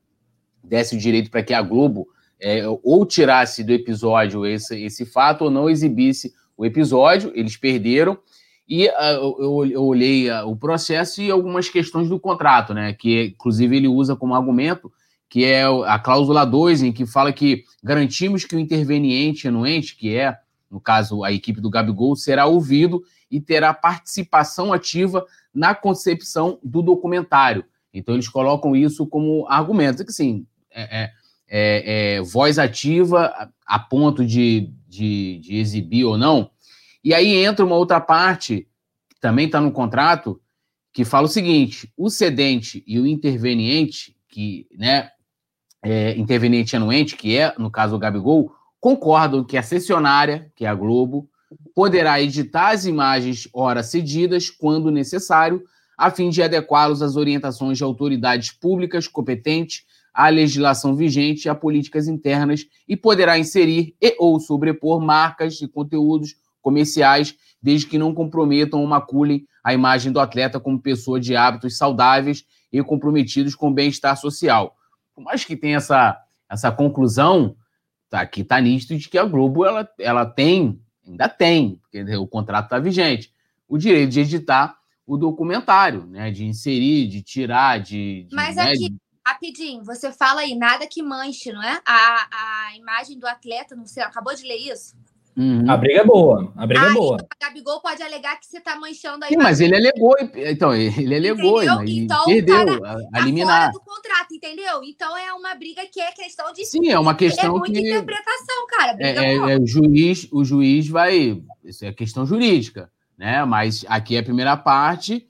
desse 0.63 0.95
o 0.95 0.99
direito 0.99 1.31
para 1.31 1.43
que 1.43 1.55
a 1.55 1.63
Globo 1.63 2.09
é, 2.41 2.63
ou 2.83 3.07
tirasse 3.07 3.65
do 3.65 3.73
episódio 3.73 4.47
esse, 4.47 4.83
esse 4.83 5.05
fato 5.07 5.45
ou 5.45 5.51
não 5.51 5.69
exibisse 5.69 6.35
o 6.57 6.65
episódio, 6.65 7.33
eles 7.35 7.57
perderam. 7.57 8.19
E 8.69 8.87
uh, 8.87 9.37
eu, 9.41 9.67
eu, 9.67 9.83
olhei 9.83 10.31
uh, 10.31 10.49
o 10.49 10.55
processo 10.55 11.21
e 11.21 11.31
algumas 11.31 11.69
questões 11.69 12.09
do 12.09 12.21
contrato, 12.21 12.73
né? 12.73 12.93
Que 12.93 13.25
inclusive 13.35 13.77
ele 13.77 13.89
usa 13.89 14.15
como 14.15 14.35
argumento, 14.35 14.93
que 15.31 15.45
é 15.45 15.63
a 15.65 15.97
cláusula 15.97 16.45
2, 16.45 16.83
em 16.83 16.93
que 16.93 17.07
fala 17.07 17.33
que 17.33 17.65
garantimos 17.83 18.45
que 18.45 18.57
o 18.57 18.59
interveniente 18.59 19.47
anuente, 19.47 19.97
que 19.97 20.17
é, 20.17 20.37
no 20.69 20.81
caso, 20.81 21.23
a 21.23 21.31
equipe 21.31 21.61
do 21.61 21.71
Gabigol, 21.71 22.17
será 22.17 22.47
ouvido 22.47 23.01
e 23.31 23.41
terá 23.41 23.73
participação 23.73 24.73
ativa 24.73 25.25
na 25.55 25.73
concepção 25.73 26.59
do 26.65 26.83
documentário. 26.83 27.65
Então, 27.95 28.15
eles 28.15 28.29
colocam 28.29 28.75
isso 28.75 29.07
como 29.07 29.47
argumento. 29.49 30.05
Que, 30.05 30.13
sim, 30.13 30.45
é, 30.69 30.83
é, 30.83 31.13
é, 31.49 32.17
é, 32.17 32.23
voz 32.23 32.59
ativa 32.59 33.53
a 33.65 33.79
ponto 33.79 34.27
de, 34.27 34.73
de, 34.89 35.39
de, 35.39 35.57
exibir 35.59 36.05
ou 36.05 36.19
não. 36.19 36.51
E 37.05 37.15
aí 37.15 37.37
entra 37.37 37.65
uma 37.65 37.77
outra 37.77 38.01
parte, 38.01 38.67
que 39.09 39.21
também 39.21 39.47
está 39.47 39.61
no 39.61 39.71
contrato, 39.71 40.41
que 40.93 41.05
fala 41.05 41.27
o 41.27 41.31
seguinte: 41.31 41.93
o 41.97 42.11
cedente 42.11 42.83
e 42.85 42.99
o 42.99 43.07
interveniente, 43.07 44.17
que, 44.29 44.67
né, 44.77 45.11
é, 45.83 46.17
interveniente 46.17 46.77
anuente, 46.77 47.17
que 47.17 47.37
é, 47.37 47.55
no 47.59 47.71
caso, 47.71 47.97
o 47.97 47.99
Gabigol, 47.99 48.53
concordam 48.81 49.45
que 49.45 49.57
a 49.57 49.63
cessionária, 49.63 50.51
que 50.55 50.65
é 50.65 50.69
a 50.69 50.75
Globo, 50.75 51.29
poderá 51.75 52.21
editar 52.21 52.71
as 52.71 52.87
imagens 52.87 53.49
ora 53.53 53.83
cedidas, 53.83 54.51
quando 54.51 54.91
necessário, 54.91 55.63
a 55.97 56.11
fim 56.11 56.31
de 56.31 56.43
adequá-los 56.43 57.03
às 57.03 57.17
orientações 57.17 57.77
de 57.77 57.85
autoridades 57.85 58.51
públicas 58.51 59.07
competentes, 59.07 59.85
à 60.15 60.29
legislação 60.29 60.97
vigente 60.97 61.45
e 61.45 61.49
a 61.49 61.55
políticas 61.55 62.09
internas, 62.09 62.67
e 62.89 62.97
poderá 62.97 63.39
inserir 63.39 63.95
e 64.01 64.17
ou 64.19 64.41
sobrepor 64.41 65.01
marcas 65.01 65.61
e 65.61 65.69
conteúdos 65.69 66.37
comerciais, 66.63 67.37
desde 67.63 67.87
que 67.87 67.99
não 67.99 68.15
comprometam 68.15 68.81
ou 68.81 68.87
maculem 68.87 69.47
a 69.63 69.75
imagem 69.75 70.11
do 70.11 70.21
atleta 70.21 70.59
como 70.59 70.81
pessoa 70.81 71.21
de 71.21 71.37
hábitos 71.37 71.77
saudáveis 71.77 72.45
e 72.73 72.83
comprometidos 72.83 73.55
com 73.55 73.69
o 73.69 73.75
bem-estar 73.75 74.17
social. 74.17 74.77
Por 75.21 75.25
mais 75.25 75.45
que 75.45 75.55
tenha 75.55 75.77
essa, 75.77 76.19
essa 76.49 76.73
conclusão, 76.73 77.55
tá, 78.09 78.23
aqui 78.23 78.41
está 78.41 78.59
nítido 78.59 78.99
de 78.99 79.07
que 79.07 79.19
a 79.19 79.25
Globo 79.25 79.67
ela, 79.67 79.87
ela 79.99 80.25
tem 80.25 80.81
ainda 81.07 81.29
tem, 81.29 81.77
porque 81.77 82.03
o 82.17 82.27
contrato 82.27 82.65
está 82.65 82.79
vigente, 82.79 83.35
o 83.69 83.77
direito 83.77 84.13
de 84.13 84.21
editar 84.21 84.79
o 85.07 85.19
documentário, 85.19 86.07
né? 86.07 86.31
De 86.31 86.45
inserir, 86.45 87.09
de 87.09 87.21
tirar, 87.21 87.81
de. 87.81 88.25
de 88.29 88.35
Mas 88.35 88.57
né, 88.57 88.71
aqui, 88.71 88.97
rapidinho, 89.27 89.85
você 89.85 90.11
fala 90.11 90.41
aí, 90.41 90.55
nada 90.55 90.87
que 90.87 91.03
manche, 91.03 91.53
não 91.53 91.63
é? 91.63 91.83
A, 91.85 92.69
a 92.71 92.77
imagem 92.77 93.19
do 93.19 93.27
atleta, 93.27 93.77
não 93.77 93.87
sei, 93.87 94.03
acabou 94.03 94.35
de 94.35 94.45
ler 94.45 94.73
isso? 94.73 94.97
Uhum. 95.41 95.71
A 95.71 95.75
briga 95.79 96.01
é 96.01 96.05
boa, 96.05 96.53
a 96.55 96.67
briga 96.67 96.85
é 96.85 96.89
ah, 96.89 96.91
é 96.91 96.93
boa. 96.93 97.15
Então, 97.17 97.29
a 97.31 97.47
Gabigol 97.47 97.81
pode 97.81 98.03
alegar 98.03 98.39
que 98.39 98.45
você 98.45 98.59
está 98.59 98.77
manchando 98.77 99.25
aí. 99.25 99.35
mas 99.39 99.59
ele 99.59 99.75
alegou, 99.75 100.15
então, 100.35 100.75
ele 100.75 101.17
alegou, 101.17 101.63
então, 101.63 102.27
perdeu 102.27 102.67
cara, 102.67 103.09
a, 103.15 103.19
a 103.19 103.21
liminar. 103.21 103.73
Tá 103.73 103.73
do 103.73 103.81
contrato, 103.81 104.35
entendeu? 104.35 104.85
Então 104.85 105.17
é 105.17 105.33
uma 105.33 105.55
briga 105.55 105.81
que 105.91 105.99
é 105.99 106.13
questão 106.13 106.53
de. 106.53 106.67
Sim, 106.67 106.91
é 106.91 106.99
uma 106.99 107.15
questão 107.15 107.57
é 107.57 107.59
muita 107.59 107.73
que. 107.73 107.89
interpretação, 107.89 108.67
cara. 108.69 108.97
É, 109.01 109.11
é, 109.13 109.35
é, 109.35 109.59
o, 109.59 109.67
juiz, 109.67 110.29
o 110.31 110.45
juiz 110.45 110.87
vai. 110.89 111.43
Isso 111.65 111.87
é 111.87 111.93
questão 111.95 112.27
jurídica, 112.27 112.91
né? 113.17 113.43
Mas 113.47 113.83
aqui 113.89 114.17
é 114.17 114.19
a 114.19 114.25
primeira 114.25 114.59
parte. 114.59 115.27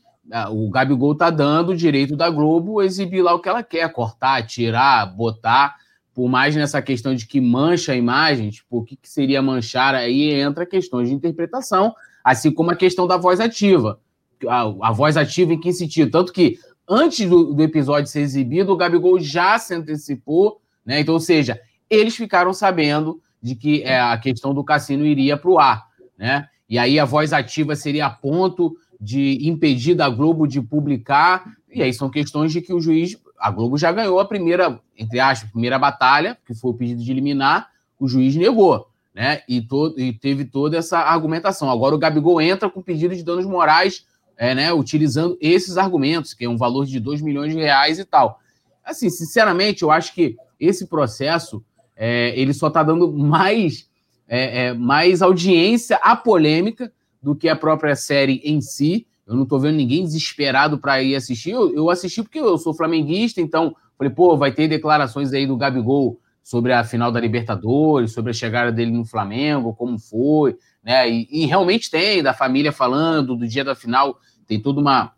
O 0.51 0.69
Gabigol 0.71 1.15
tá 1.15 1.31
dando 1.31 1.71
o 1.71 1.77
direito 1.77 2.17
da 2.17 2.29
Globo 2.29 2.83
exibir 2.83 3.23
lá 3.23 3.33
o 3.33 3.41
que 3.41 3.49
ela 3.49 3.63
quer, 3.63 3.93
cortar, 3.93 4.45
tirar, 4.45 5.07
botar 5.07 5.77
por 6.15 6.29
mais 6.29 6.55
nessa 6.57 6.83
questão 6.83 7.15
de 7.15 7.27
que 7.27 7.41
mancha 7.41 7.93
a 7.93 7.97
imagem, 7.97 8.51
tipo, 8.51 8.79
o 8.79 8.85
que, 8.85 8.97
que 8.97 9.09
seria 9.09 9.41
manchar, 9.41 9.95
aí 9.95 10.33
entra 10.33 10.67
questões 10.67 11.09
de 11.09 11.15
interpretação, 11.15 11.95
assim 12.25 12.51
como 12.51 12.71
a 12.71 12.77
questão 12.77 13.07
da 13.07 13.17
voz 13.17 13.41
ativa. 13.41 14.01
A, 14.47 14.63
a 14.89 14.93
voz 14.93 15.17
ativa 15.17 15.53
em 15.53 15.61
que 15.61 15.73
sentido? 15.73 16.11
Tanto 16.11 16.33
que 16.33 16.59
antes 16.89 17.29
do, 17.29 17.55
do, 17.55 17.63
episódio 17.63 18.11
ser 18.11 18.21
exibido, 18.21 18.73
o 18.73 18.77
Gabigol 18.77 19.21
já 19.21 19.59
se 19.59 19.75
antecipou, 19.75 20.61
né? 20.85 21.01
Então, 21.01 21.15
ou 21.15 21.21
seja, 21.21 21.61
eles 21.89 22.17
ficaram 22.17 22.53
sabendo 22.53 23.21
de 23.41 23.55
que 23.55 23.83
é, 23.83 24.01
a 24.01 24.19
questão 24.19 24.53
do 24.53 24.65
cassino 24.65 25.07
iria 25.07 25.37
para 25.37 25.51
o 25.51 25.59
ar, 25.59 25.87
né? 26.19 26.49
E 26.69 26.79
aí 26.79 26.99
a 26.99 27.05
voz 27.05 27.33
ativa 27.33 27.75
seria 27.75 28.07
a 28.07 28.11
ponto 28.11 28.77
de 29.01 29.39
impedir 29.49 29.95
da 29.95 30.09
Globo 30.09 30.47
de 30.47 30.61
publicar, 30.61 31.45
e 31.73 31.83
aí 31.83 31.93
são 31.93 32.11
questões 32.11 32.53
de 32.53 32.61
que 32.61 32.73
o 32.73 32.81
juiz 32.81 33.17
a 33.41 33.51
Globo 33.51 33.79
já 33.79 33.91
ganhou 33.91 34.21
a 34.21 34.25
primeira, 34.25 34.79
entre 34.97 35.19
aspas, 35.19 35.51
primeira 35.51 35.79
batalha, 35.79 36.37
que 36.47 36.53
foi 36.53 36.73
o 36.73 36.75
pedido 36.75 37.03
de 37.03 37.11
eliminar, 37.11 37.71
o 37.99 38.07
juiz 38.07 38.37
negou, 38.37 38.87
né? 39.15 39.41
E, 39.49 39.63
todo, 39.63 39.99
e 39.99 40.13
teve 40.13 40.45
toda 40.45 40.77
essa 40.77 40.99
argumentação. 40.99 41.71
Agora 41.71 41.95
o 41.95 41.99
Gabigol 41.99 42.41
entra 42.41 42.69
com 42.69 42.83
pedido 42.83 43.17
de 43.17 43.23
danos 43.23 43.47
morais, 43.47 44.07
é, 44.37 44.55
né? 44.55 44.73
Utilizando 44.73 45.39
esses 45.41 45.79
argumentos, 45.79 46.35
que 46.35 46.45
é 46.45 46.49
um 46.49 46.57
valor 46.57 46.85
de 46.85 47.01
2 47.01 47.23
milhões 47.23 47.53
de 47.53 47.59
reais 47.59 47.99
e 47.99 48.05
tal. 48.05 48.39
Assim, 48.85 49.09
sinceramente, 49.09 49.83
eu 49.83 49.91
acho 49.91 50.15
que 50.15 50.37
esse 50.59 50.87
processo 50.87 51.65
é, 51.97 52.39
ele 52.39 52.53
só 52.53 52.69
está 52.69 52.83
dando 52.83 53.11
mais, 53.11 53.89
é, 54.29 54.67
é, 54.67 54.73
mais 54.75 55.23
audiência 55.23 55.97
à 56.03 56.15
polêmica 56.15 56.93
do 57.23 57.35
que 57.35 57.49
a 57.49 57.57
própria 57.57 57.97
série 57.97 58.41
em 58.45 58.61
si. 58.61 59.07
Eu 59.31 59.37
não 59.37 59.47
tô 59.47 59.61
vendo 59.61 59.77
ninguém 59.77 60.03
desesperado 60.03 60.77
para 60.77 61.01
ir 61.01 61.15
assistir. 61.15 61.51
Eu, 61.51 61.73
eu, 61.73 61.89
assisti 61.89 62.21
porque 62.21 62.41
eu 62.41 62.59
sou 62.59 62.75
flamenguista, 62.75 63.41
então 63.41 63.77
falei, 63.97 64.13
pô, 64.13 64.37
vai 64.37 64.51
ter 64.51 64.67
declarações 64.67 65.33
aí 65.33 65.47
do 65.47 65.57
Gabigol 65.57 66.19
sobre 66.43 66.73
a 66.73 66.83
final 66.83 67.13
da 67.13 67.21
Libertadores, 67.21 68.13
sobre 68.13 68.33
a 68.33 68.35
chegada 68.35 68.73
dele 68.73 68.91
no 68.91 69.05
Flamengo, 69.05 69.73
como 69.73 70.01
foi, 70.01 70.57
né? 70.83 71.09
E, 71.09 71.29
e 71.31 71.47
realmente 71.47 71.89
tem, 71.89 72.25
da 72.25 72.35
família 72.35 72.73
falando, 72.73 73.37
do 73.37 73.47
dia 73.47 73.63
da 73.63 73.77
final, 73.77 74.19
tem 74.49 74.61
toda 74.61 74.81
uma, 74.81 75.13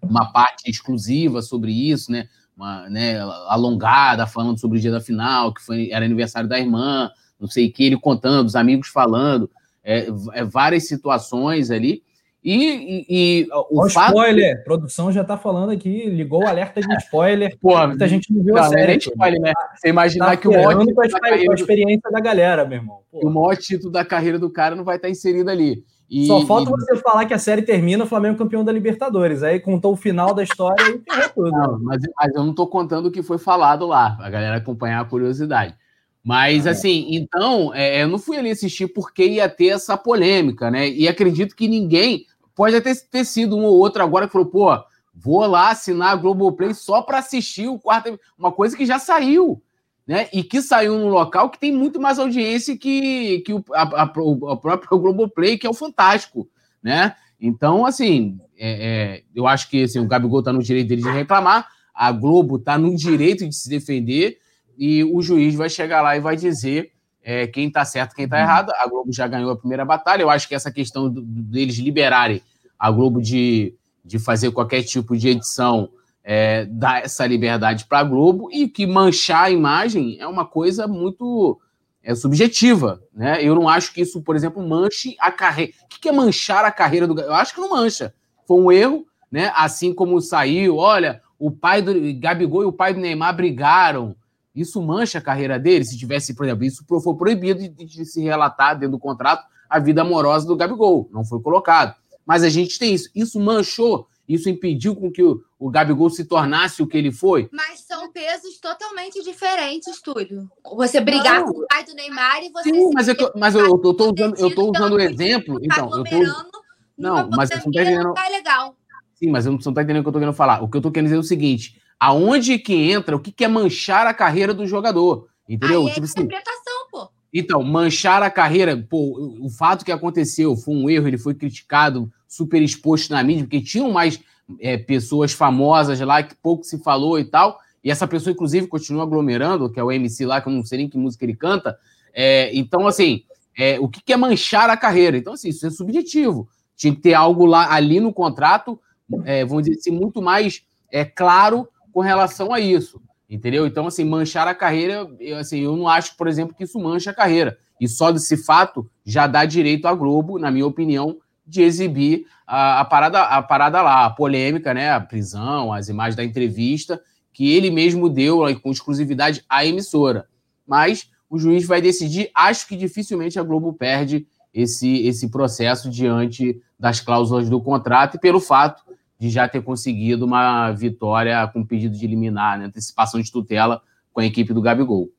uma 0.00 0.32
parte 0.32 0.70
exclusiva 0.70 1.42
sobre 1.42 1.70
isso, 1.70 2.10
né? 2.10 2.28
Uma, 2.56 2.88
né, 2.88 3.20
alongada, 3.48 4.26
falando 4.26 4.58
sobre 4.58 4.78
o 4.78 4.80
dia 4.80 4.90
da 4.90 5.00
final, 5.00 5.52
que 5.52 5.60
foi, 5.60 5.90
era 5.90 6.06
aniversário 6.06 6.48
da 6.48 6.58
irmã, 6.58 7.10
não 7.38 7.48
sei 7.48 7.68
o 7.68 7.72
que, 7.72 7.84
ele 7.84 7.98
contando, 7.98 8.46
os 8.46 8.56
amigos 8.56 8.88
falando, 8.88 9.50
é, 9.84 10.08
é, 10.32 10.44
várias 10.44 10.86
situações 10.86 11.70
ali. 11.70 12.02
E, 12.42 12.54
e, 12.54 13.06
e 13.08 13.48
o, 13.52 13.84
o 13.84 13.90
fato... 13.90 14.08
spoiler, 14.08 14.64
produção 14.64 15.12
já 15.12 15.22
tá 15.22 15.36
falando 15.36 15.70
aqui, 15.70 16.08
ligou 16.08 16.42
o 16.42 16.48
alerta 16.48 16.80
de 16.80 16.96
spoiler. 16.96 17.56
Pô, 17.60 17.86
muita 17.86 18.08
gente 18.08 18.32
não 18.32 18.42
viu 18.42 18.54
não, 18.54 18.62
a 18.62 18.68
série. 18.68 18.86
Não 18.86 18.92
é 18.92 18.96
spoiler, 18.96 19.40
né? 19.40 19.52
Você 19.76 19.88
imaginar 19.88 20.26
tá 20.26 20.36
que 20.38 20.48
o 20.48 20.52
maior 20.52 20.74
com 20.74 21.00
a, 21.02 21.20
carreira... 21.20 21.52
a 21.52 21.54
experiência 21.54 22.10
da 22.10 22.20
galera, 22.20 22.64
meu 22.64 22.78
irmão. 22.78 23.00
O 23.12 23.28
maior 23.28 23.56
título 23.56 23.92
da 23.92 24.04
carreira 24.04 24.38
do 24.38 24.48
cara 24.48 24.74
não 24.74 24.84
vai 24.84 24.96
estar 24.96 25.10
inserido 25.10 25.50
ali. 25.50 25.84
E, 26.10 26.26
Só 26.26 26.44
falta 26.44 26.70
você 26.70 26.96
falar 26.96 27.24
que 27.26 27.34
a 27.34 27.38
série 27.38 27.62
termina 27.62 28.02
o 28.02 28.06
Flamengo 28.06 28.38
campeão 28.38 28.64
da 28.64 28.72
Libertadores. 28.72 29.44
Aí 29.44 29.60
contou 29.60 29.92
o 29.92 29.96
final 29.96 30.34
da 30.34 30.42
história 30.42 30.82
e 30.88 31.28
tudo. 31.34 31.52
Não, 31.52 31.78
mas, 31.80 32.02
mas 32.16 32.34
eu 32.34 32.42
não 32.42 32.54
tô 32.54 32.66
contando 32.66 33.06
o 33.06 33.12
que 33.12 33.22
foi 33.22 33.38
falado 33.38 33.86
lá, 33.86 34.18
a 34.20 34.28
galera 34.28 34.56
acompanhar 34.56 35.00
a 35.00 35.04
curiosidade. 35.04 35.74
Mas, 36.22 36.66
ah, 36.66 36.70
assim, 36.70 37.06
então, 37.10 37.72
é, 37.74 38.02
eu 38.02 38.08
não 38.08 38.18
fui 38.18 38.36
ali 38.36 38.50
assistir 38.50 38.88
porque 38.88 39.24
ia 39.24 39.48
ter 39.48 39.68
essa 39.68 39.96
polêmica, 39.96 40.70
né? 40.70 40.88
E 40.88 41.06
acredito 41.06 41.54
que 41.54 41.68
ninguém 41.68 42.26
Pode 42.60 42.76
até 42.76 42.94
ter 42.94 43.24
sido 43.24 43.56
um 43.56 43.64
ou 43.64 43.78
outro 43.78 44.02
agora 44.02 44.26
que 44.26 44.34
falou, 44.34 44.46
pô, 44.46 44.68
vou 45.14 45.46
lá 45.46 45.70
assinar 45.70 46.10
a 46.10 46.14
Globoplay 46.14 46.74
só 46.74 47.00
para 47.00 47.16
assistir 47.16 47.66
o 47.68 47.78
quarto. 47.78 48.20
Uma 48.38 48.52
coisa 48.52 48.76
que 48.76 48.84
já 48.84 48.98
saiu, 48.98 49.62
né? 50.06 50.28
E 50.30 50.44
que 50.44 50.60
saiu 50.60 50.98
num 50.98 51.08
local 51.08 51.48
que 51.48 51.58
tem 51.58 51.72
muito 51.72 51.98
mais 51.98 52.18
audiência 52.18 52.76
que, 52.76 53.40
que 53.46 53.54
o, 53.54 53.64
a, 53.72 54.02
a, 54.02 54.02
a 54.02 54.56
própria 54.58 54.90
Globoplay, 54.90 55.56
que 55.56 55.66
é 55.66 55.70
o 55.70 55.72
Fantástico, 55.72 56.50
né? 56.82 57.16
Então, 57.40 57.86
assim, 57.86 58.38
é, 58.58 58.88
é, 58.88 59.22
eu 59.34 59.46
acho 59.46 59.70
que 59.70 59.84
assim, 59.84 59.98
o 59.98 60.06
Gabigol 60.06 60.40
está 60.40 60.52
no 60.52 60.62
direito 60.62 60.88
dele 60.88 61.00
de 61.00 61.08
reclamar, 61.08 61.66
a 61.94 62.12
Globo 62.12 62.56
está 62.56 62.76
no 62.76 62.94
direito 62.94 63.48
de 63.48 63.56
se 63.56 63.70
defender, 63.70 64.36
e 64.76 65.02
o 65.02 65.22
juiz 65.22 65.54
vai 65.54 65.70
chegar 65.70 66.02
lá 66.02 66.14
e 66.14 66.20
vai 66.20 66.36
dizer 66.36 66.92
é, 67.22 67.46
quem 67.46 67.68
está 67.68 67.84
certo, 67.84 68.14
quem 68.14 68.24
está 68.24 68.36
uhum. 68.36 68.42
errado. 68.42 68.72
A 68.76 68.86
Globo 68.86 69.12
já 69.12 69.26
ganhou 69.26 69.50
a 69.50 69.56
primeira 69.56 69.84
batalha. 69.84 70.22
Eu 70.22 70.30
acho 70.30 70.48
que 70.48 70.54
essa 70.54 70.70
questão 70.70 71.10
do, 71.10 71.22
deles 71.22 71.76
liberarem 71.76 72.42
a 72.78 72.90
Globo 72.90 73.20
de, 73.20 73.74
de 74.04 74.18
fazer 74.18 74.50
qualquer 74.50 74.82
tipo 74.82 75.16
de 75.16 75.28
edição 75.28 75.90
é, 76.22 76.64
dá 76.66 76.98
essa 76.98 77.26
liberdade 77.26 77.86
para 77.86 78.00
a 78.00 78.04
Globo 78.04 78.48
e 78.52 78.68
que 78.68 78.86
manchar 78.86 79.44
a 79.44 79.50
imagem 79.50 80.18
é 80.20 80.26
uma 80.26 80.46
coisa 80.46 80.86
muito 80.86 81.60
é, 82.02 82.14
subjetiva. 82.14 83.02
Né? 83.14 83.42
Eu 83.42 83.54
não 83.54 83.68
acho 83.68 83.92
que 83.92 84.00
isso, 84.00 84.22
por 84.22 84.36
exemplo, 84.36 84.66
manche 84.66 85.16
a 85.18 85.30
carreira. 85.30 85.72
O 85.84 85.88
que 85.88 86.08
é 86.08 86.12
manchar 86.12 86.64
a 86.64 86.70
carreira 86.70 87.06
do. 87.06 87.18
Eu 87.20 87.34
acho 87.34 87.54
que 87.54 87.60
não 87.60 87.70
mancha. 87.70 88.14
Foi 88.46 88.60
um 88.60 88.72
erro, 88.72 89.06
né? 89.30 89.52
Assim 89.54 89.92
como 89.92 90.20
saiu, 90.20 90.76
olha, 90.76 91.20
o 91.38 91.50
pai 91.50 91.82
do 91.82 91.92
Gabigol 92.18 92.62
e 92.62 92.66
o 92.66 92.72
pai 92.72 92.94
do 92.94 93.00
Neymar 93.00 93.34
brigaram. 93.36 94.16
Isso 94.54 94.82
mancha 94.82 95.18
a 95.18 95.22
carreira 95.22 95.58
dele? 95.58 95.84
Se 95.84 95.98
tivesse, 95.98 96.34
por 96.34 96.44
exemplo, 96.44 96.64
isso 96.64 96.84
foi 96.86 97.14
proibido 97.14 97.60
de, 97.60 97.84
de 97.84 98.04
se 98.04 98.20
relatar 98.20 98.78
dentro 98.78 98.92
do 98.92 98.98
contrato 98.98 99.44
a 99.68 99.78
vida 99.78 100.02
amorosa 100.02 100.46
do 100.46 100.56
Gabigol, 100.56 101.08
não 101.12 101.24
foi 101.24 101.40
colocado. 101.40 101.94
Mas 102.26 102.42
a 102.42 102.48
gente 102.48 102.78
tem 102.78 102.92
isso. 102.92 103.08
Isso 103.14 103.38
manchou, 103.38 104.08
isso 104.28 104.50
impediu 104.50 104.96
com 104.96 105.10
que 105.10 105.22
o, 105.22 105.40
o 105.58 105.70
Gabigol 105.70 106.10
se 106.10 106.24
tornasse 106.24 106.82
o 106.82 106.86
que 106.86 106.98
ele 106.98 107.12
foi. 107.12 107.48
Mas 107.52 107.80
são 107.80 108.10
pesos 108.12 108.58
totalmente 108.58 109.22
diferentes, 109.22 110.00
Túlio. 110.02 110.50
Você 110.76 111.00
brigar 111.00 111.40
não. 111.40 111.52
com 111.52 111.60
o 111.60 111.66
pai 111.68 111.84
do 111.84 111.94
Neymar 111.94 112.42
e 112.42 112.50
você. 112.50 112.70
Sim, 112.70 112.90
mas, 112.92 113.08
eu 113.08 113.16
tô, 113.16 113.32
mas 113.36 113.54
eu, 113.54 113.66
eu 113.66 113.78
tô 113.78 114.12
usando, 114.12 114.36
eu 114.38 114.54
tô 114.54 114.70
usando 114.70 114.94
o 114.94 115.00
exemplo. 115.00 115.58
Então, 115.62 115.90
eu 115.96 116.04
tô. 116.04 116.60
Não, 116.98 117.30
mas 117.30 117.48
você 117.48 117.56
não 117.56 117.62
tá 117.62 117.68
entendendo. 117.68 118.14
Tá 118.14 118.28
legal. 118.28 118.76
Sim, 119.14 119.30
mas 119.30 119.44
você 119.44 119.68
não 119.68 119.74
tá 119.74 119.82
entendendo 119.82 120.00
o 120.00 120.02
que 120.04 120.08
eu 120.08 120.12
tô 120.12 120.18
querendo 120.18 120.34
falar. 120.34 120.62
O 120.62 120.68
que 120.68 120.76
eu 120.76 120.82
tô 120.82 120.90
querendo 120.90 121.06
dizer 121.06 121.16
é 121.16 121.20
o 121.20 121.22
seguinte: 121.22 121.80
aonde 122.00 122.58
que 122.58 122.72
entra, 122.72 123.14
o 123.14 123.20
que, 123.20 123.30
que 123.30 123.44
é 123.44 123.48
manchar 123.48 124.06
a 124.06 124.14
carreira 124.14 124.54
do 124.54 124.66
jogador? 124.66 125.28
Entendeu? 125.46 125.82
Aí 125.82 125.90
é 125.90 125.94
tipo 125.94 126.04
assim, 126.04 126.22
interpretação, 126.22 126.88
pô. 126.90 127.08
Então, 127.32 127.62
manchar 127.62 128.22
a 128.22 128.30
carreira, 128.30 128.76
pô, 128.76 129.36
o 129.38 129.50
fato 129.50 129.84
que 129.84 129.92
aconteceu 129.92 130.56
foi 130.56 130.74
um 130.74 130.88
erro, 130.88 131.06
ele 131.06 131.18
foi 131.18 131.34
criticado, 131.34 132.10
super 132.26 132.62
exposto 132.62 133.10
na 133.10 133.22
mídia, 133.22 133.44
porque 133.44 133.60
tinham 133.60 133.92
mais 133.92 134.18
é, 134.58 134.78
pessoas 134.78 135.32
famosas 135.32 136.00
lá 136.00 136.22
que 136.22 136.34
pouco 136.34 136.64
se 136.64 136.82
falou 136.82 137.18
e 137.18 137.24
tal, 137.24 137.60
e 137.84 137.90
essa 137.90 138.06
pessoa, 138.06 138.32
inclusive, 138.32 138.66
continua 138.66 139.02
aglomerando, 139.02 139.70
que 139.70 139.78
é 139.78 139.84
o 139.84 139.92
MC 139.92 140.24
lá, 140.24 140.40
que 140.40 140.48
eu 140.48 140.52
não 140.52 140.64
sei 140.64 140.78
nem 140.78 140.88
que 140.88 140.98
música 140.98 141.24
ele 141.24 141.36
canta. 141.36 141.78
É, 142.12 142.50
então, 142.54 142.86
assim, 142.86 143.24
é, 143.56 143.78
o 143.78 143.88
que, 143.88 144.02
que 144.02 144.12
é 144.12 144.16
manchar 144.16 144.70
a 144.70 144.76
carreira? 144.76 145.16
Então, 145.16 145.34
assim, 145.34 145.48
isso 145.48 145.66
é 145.66 145.70
subjetivo. 145.70 146.48
Tinha 146.76 146.94
que 146.94 147.00
ter 147.00 147.14
algo 147.14 147.46
lá 147.46 147.72
ali 147.72 148.00
no 148.00 148.12
contrato, 148.12 148.78
é, 149.24 149.44
vamos 149.44 149.64
dizer 149.64 149.78
assim, 149.78 149.90
muito 149.90 150.20
mais 150.20 150.62
é, 150.90 151.04
claro 151.04 151.68
com 151.92 152.00
relação 152.00 152.52
a 152.52 152.60
isso. 152.60 153.00
Entendeu? 153.28 153.66
Então, 153.66 153.86
assim, 153.86 154.04
manchar 154.04 154.48
a 154.48 154.54
carreira, 154.54 155.08
eu, 155.20 155.36
assim, 155.36 155.60
eu 155.60 155.76
não 155.76 155.86
acho, 155.86 156.16
por 156.16 156.26
exemplo, 156.26 156.54
que 156.54 156.64
isso 156.64 156.80
mancha 156.80 157.10
a 157.10 157.14
carreira. 157.14 157.56
E 157.80 157.86
só 157.86 158.10
desse 158.10 158.36
fato 158.36 158.90
já 159.04 159.26
dá 159.26 159.44
direito 159.44 159.86
à 159.86 159.94
Globo, 159.94 160.38
na 160.38 160.50
minha 160.50 160.66
opinião, 160.66 161.18
de 161.46 161.62
exibir 161.62 162.26
a, 162.46 162.80
a, 162.80 162.84
parada, 162.84 163.22
a 163.22 163.42
parada 163.42 163.82
lá, 163.82 164.04
a 164.04 164.10
polêmica, 164.10 164.74
né? 164.74 164.90
A 164.90 165.00
prisão, 165.00 165.72
as 165.72 165.88
imagens 165.88 166.16
da 166.16 166.24
entrevista, 166.24 167.00
que 167.32 167.52
ele 167.52 167.70
mesmo 167.70 168.08
deu 168.08 168.40
com 168.60 168.70
exclusividade 168.70 169.44
à 169.48 169.64
emissora. 169.64 170.26
Mas 170.66 171.08
o 171.28 171.38
juiz 171.38 171.64
vai 171.64 171.80
decidir. 171.80 172.30
Acho 172.34 172.66
que 172.66 172.76
dificilmente 172.76 173.38
a 173.38 173.42
Globo 173.44 173.72
perde 173.72 174.26
esse, 174.52 175.06
esse 175.06 175.28
processo 175.30 175.88
diante 175.88 176.60
das 176.78 177.00
cláusulas 177.00 177.48
do 177.48 177.60
contrato 177.60 178.16
e 178.16 178.20
pelo 178.20 178.40
fato 178.40 178.82
de 179.20 179.28
já 179.28 179.46
ter 179.46 179.62
conseguido 179.62 180.24
uma 180.24 180.72
vitória 180.72 181.46
com 181.48 181.62
pedido 181.62 181.94
de 181.94 182.02
eliminar, 182.06 182.58
né, 182.58 182.64
antecipação 182.64 183.20
de 183.20 183.30
tutela 183.30 183.82
com 184.14 184.20
a 184.20 184.24
equipe 184.24 184.54
do 184.54 184.62
Gabigol. 184.62 185.10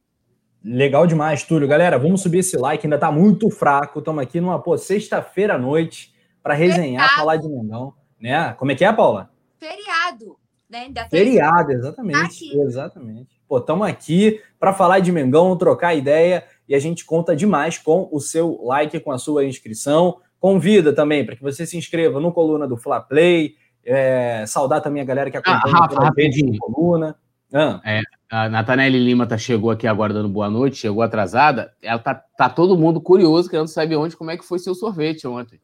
Legal 0.63 1.05
demais, 1.05 1.43
Túlio. 1.43 1.67
Galera, 1.67 1.99
vamos 1.99 2.21
subir 2.21 2.39
esse 2.39 2.57
like, 2.57 2.83
ainda 2.83 2.97
tá 2.97 3.11
muito 3.11 3.47
fraco. 3.51 3.99
Estamos 3.99 4.23
aqui 4.23 4.41
numa 4.41 4.59
sexta-feira 4.79 5.53
à 5.53 5.57
noite 5.57 6.15
para 6.41 6.55
resenhar, 6.55 7.03
Feriado. 7.03 7.15
falar 7.15 7.35
de 7.37 7.47
Mengão, 7.47 7.93
né? 8.19 8.53
Como 8.53 8.71
é 8.71 8.75
que 8.75 8.83
é, 8.83 8.91
Paula? 8.91 9.31
Feriado, 9.59 10.35
né? 10.67 10.79
Ainda 10.79 11.07
Feriado, 11.07 11.71
exatamente. 11.71 12.49
Tá 12.49 12.63
exatamente. 12.63 13.29
Pô, 13.47 13.59
estamos 13.59 13.87
aqui 13.87 14.41
para 14.59 14.73
falar 14.73 14.99
de 14.99 15.11
Mengão, 15.11 15.55
trocar 15.55 15.93
ideia 15.93 16.43
e 16.67 16.73
a 16.73 16.79
gente 16.79 17.05
conta 17.05 17.35
demais 17.35 17.77
com 17.77 18.09
o 18.11 18.19
seu 18.19 18.63
like, 18.63 18.99
com 18.99 19.11
a 19.11 19.19
sua 19.19 19.45
inscrição. 19.45 20.17
Convida 20.39 20.91
também 20.91 21.23
para 21.23 21.35
que 21.35 21.43
você 21.43 21.67
se 21.67 21.77
inscreva 21.77 22.19
no 22.19 22.31
Coluna 22.31 22.67
do 22.67 22.77
Fla 22.77 22.99
Play, 22.99 23.55
é, 23.85 24.45
saudar 24.47 24.81
também 24.81 25.01
a 25.01 25.05
galera 25.05 25.31
que 25.31 25.37
ah, 25.37 25.39
acompanha 25.39 25.75
ah, 25.75 25.81
Rafa, 25.81 26.03
rapidinho. 26.03 26.57
coluna. 26.59 27.15
Ah. 27.53 27.81
É, 27.83 28.01
a 28.29 28.47
Natanelli 28.47 28.97
Lima 28.97 29.27
tá, 29.27 29.37
chegou 29.37 29.71
aqui 29.71 29.85
agora 29.85 30.13
dando 30.13 30.29
boa 30.29 30.49
noite, 30.49 30.77
chegou 30.77 31.01
atrasada. 31.01 31.73
Ela 31.81 31.99
tá, 31.99 32.15
tá 32.15 32.49
todo 32.49 32.77
mundo 32.77 33.01
curioso, 33.01 33.49
querendo 33.49 33.67
saber 33.67 33.97
onde, 33.97 34.15
como 34.15 34.31
é 34.31 34.37
que 34.37 34.45
foi 34.45 34.59
seu 34.59 34.73
sorvete 34.73 35.27
ontem. 35.27 35.59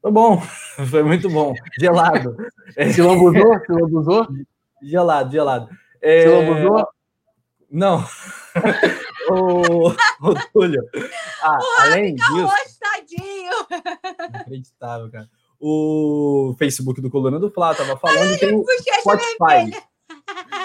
Foi 0.00 0.12
bom, 0.12 0.40
foi 0.90 1.02
muito 1.02 1.28
bom. 1.28 1.54
Gelado. 1.78 2.36
Se 2.92 3.02
lambuzou? 3.02 3.60
Se 3.66 3.72
lambuzou? 3.72 4.28
Gelado, 4.82 5.32
gelado. 5.32 5.68
É... 6.00 6.22
Se 6.22 6.28
lambuzou? 6.28 6.86
Não. 7.70 8.04
o, 9.30 9.88
o 9.88 10.34
Túlio. 10.52 10.82
Ah, 11.42 11.58
o 11.58 11.82
além 11.82 12.14
disso. 12.14 12.48
Tadinho. 12.78 13.52
Inacreditável, 14.28 15.10
cara 15.10 15.28
o 15.66 16.54
Facebook 16.58 17.00
do 17.00 17.08
Coluna 17.08 17.40
do 17.40 17.50
Flá 17.50 17.72
estava 17.72 17.96
falando, 17.96 18.32
Ai, 18.32 18.36
tem 18.36 18.54
o 18.54 18.62
Spotify. 19.00 19.72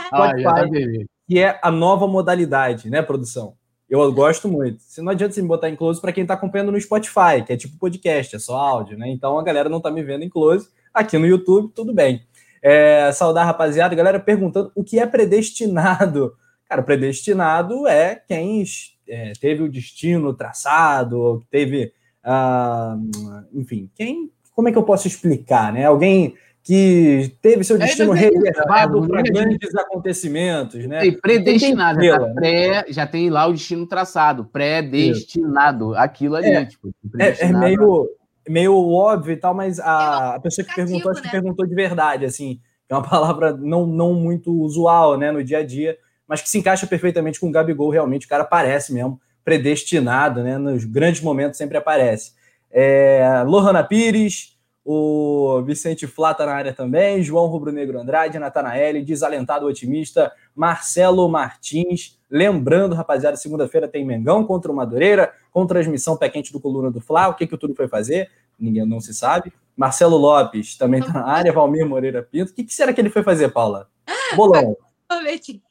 Spotify, 0.07 1.07
que 1.25 1.39
é 1.39 1.57
a 1.63 1.71
nova 1.71 2.05
modalidade, 2.05 2.89
né, 2.89 3.01
produção? 3.01 3.53
Eu 3.89 4.11
gosto 4.11 4.49
muito. 4.49 4.81
Se 4.83 5.01
não 5.01 5.13
adianta 5.13 5.33
você 5.33 5.41
me 5.41 5.47
botar 5.47 5.69
em 5.69 5.75
close 5.75 6.01
para 6.01 6.11
quem 6.11 6.23
está 6.23 6.33
acompanhando 6.33 6.73
no 6.73 6.81
Spotify, 6.81 7.41
que 7.45 7.53
é 7.53 7.57
tipo 7.57 7.77
podcast, 7.77 8.35
é 8.35 8.39
só 8.39 8.57
áudio, 8.57 8.97
né? 8.97 9.09
Então 9.09 9.39
a 9.39 9.43
galera 9.43 9.69
não 9.69 9.77
está 9.77 9.89
me 9.89 10.03
vendo 10.03 10.25
em 10.25 10.29
close. 10.29 10.67
Aqui 10.93 11.17
no 11.17 11.25
YouTube, 11.25 11.71
tudo 11.73 11.93
bem. 11.93 12.27
É, 12.61 13.09
saudar, 13.13 13.45
rapaziada. 13.45 13.95
Galera 13.95 14.19
perguntando 14.19 14.69
o 14.75 14.83
que 14.83 14.99
é 14.99 15.07
predestinado. 15.07 16.35
Cara, 16.67 16.83
predestinado 16.83 17.87
é 17.87 18.15
quem 18.27 18.63
é, 19.07 19.31
teve 19.39 19.63
o 19.63 19.71
destino 19.71 20.33
traçado, 20.33 21.41
teve. 21.49 21.93
Uh, 22.21 23.47
enfim, 23.53 23.89
quem 23.95 24.29
como 24.59 24.67
é 24.67 24.73
que 24.73 24.77
eu 24.77 24.83
posso 24.83 25.07
explicar, 25.07 25.71
né? 25.71 25.85
Alguém 25.85 26.35
que 26.61 27.31
teve 27.41 27.63
seu 27.63 27.77
destino 27.77 28.11
reservado 28.11 29.07
para 29.07 29.21
grandes 29.21 29.73
acontecimentos, 29.73 30.85
né? 30.85 31.05
E 31.05 31.13
predestinado, 31.13 32.03
já, 32.03 32.19
tá 32.19 32.33
pré, 32.33 32.85
já 32.89 33.07
tem 33.07 33.29
lá 33.29 33.47
o 33.47 33.53
destino 33.53 33.87
traçado, 33.87 34.43
predestinado, 34.43 35.95
aquilo 35.95 36.35
ali, 36.35 36.49
é, 36.49 36.65
tipo, 36.65 36.93
é, 37.17 37.45
é, 37.45 37.53
meio, 37.53 38.09
meio 38.49 38.77
óbvio 38.91 39.31
e 39.31 39.37
tal, 39.37 39.53
mas 39.53 39.79
a, 39.79 40.35
a 40.35 40.39
pessoa 40.41 40.67
que 40.67 40.75
perguntou, 40.75 41.09
acho 41.09 41.21
que 41.21 41.27
né? 41.27 41.31
perguntou 41.31 41.65
de 41.65 41.73
verdade, 41.73 42.25
assim, 42.25 42.59
é 42.89 42.93
uma 42.93 43.01
palavra 43.07 43.55
não, 43.55 43.87
não 43.87 44.13
muito 44.13 44.51
usual, 44.51 45.17
né, 45.17 45.31
no 45.31 45.41
dia 45.41 45.59
a 45.59 45.65
dia, 45.65 45.97
mas 46.27 46.41
que 46.41 46.49
se 46.49 46.57
encaixa 46.57 46.85
perfeitamente 46.85 47.39
com 47.39 47.47
o 47.47 47.51
Gabigol, 47.51 47.89
realmente, 47.89 48.25
o 48.25 48.29
cara 48.29 48.43
aparece 48.43 48.93
mesmo, 48.93 49.21
predestinado, 49.45 50.43
né, 50.43 50.57
nos 50.57 50.83
grandes 50.83 51.21
momentos 51.21 51.57
sempre 51.57 51.77
aparece. 51.77 52.37
É, 52.71 53.43
Lohana 53.45 53.83
Pires, 53.83 54.57
o 54.83 55.61
Vicente 55.63 56.07
Flata 56.07 56.45
na 56.45 56.53
área 56.53 56.73
também, 56.73 57.21
João 57.21 57.47
Rubro 57.47 57.71
Negro 57.71 57.99
Andrade, 57.99 58.39
Natanael, 58.39 59.03
Desalentado 59.03 59.67
Otimista, 59.67 60.31
Marcelo 60.55 61.27
Martins. 61.29 62.19
Lembrando, 62.29 62.95
rapaziada, 62.95 63.37
segunda-feira 63.37 63.87
tem 63.87 64.05
Mengão 64.05 64.43
contra 64.43 64.71
o 64.71 64.75
Madureira, 64.75 65.31
com 65.51 65.65
transmissão 65.67 66.17
pé 66.17 66.29
quente 66.29 66.51
do 66.51 66.59
Coluna 66.59 66.89
do 66.89 66.99
Fla. 66.99 67.27
O 67.27 67.35
que, 67.35 67.45
que 67.45 67.53
o 67.53 67.57
Túlio 67.57 67.75
foi 67.75 67.87
fazer? 67.87 68.31
Ninguém 68.57 68.85
não 68.85 68.99
se 68.99 69.13
sabe. 69.13 69.53
Marcelo 69.75 70.17
Lopes 70.17 70.77
também 70.77 70.99
está 71.01 71.13
na 71.13 71.25
área, 71.29 71.53
Valmir 71.53 71.87
Moreira 71.87 72.23
Pinto. 72.23 72.51
O 72.51 72.55
que, 72.55 72.63
que 72.63 72.73
será 72.73 72.91
que 72.91 72.99
ele 72.99 73.09
foi 73.09 73.23
fazer, 73.23 73.49
Paula? 73.49 73.87
Bolão. 74.35 74.75
Sorvete. 75.11 75.61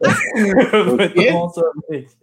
foi 0.96 1.08
tomar 1.10 1.44
um 1.44 1.48
sorvete. 1.50 2.16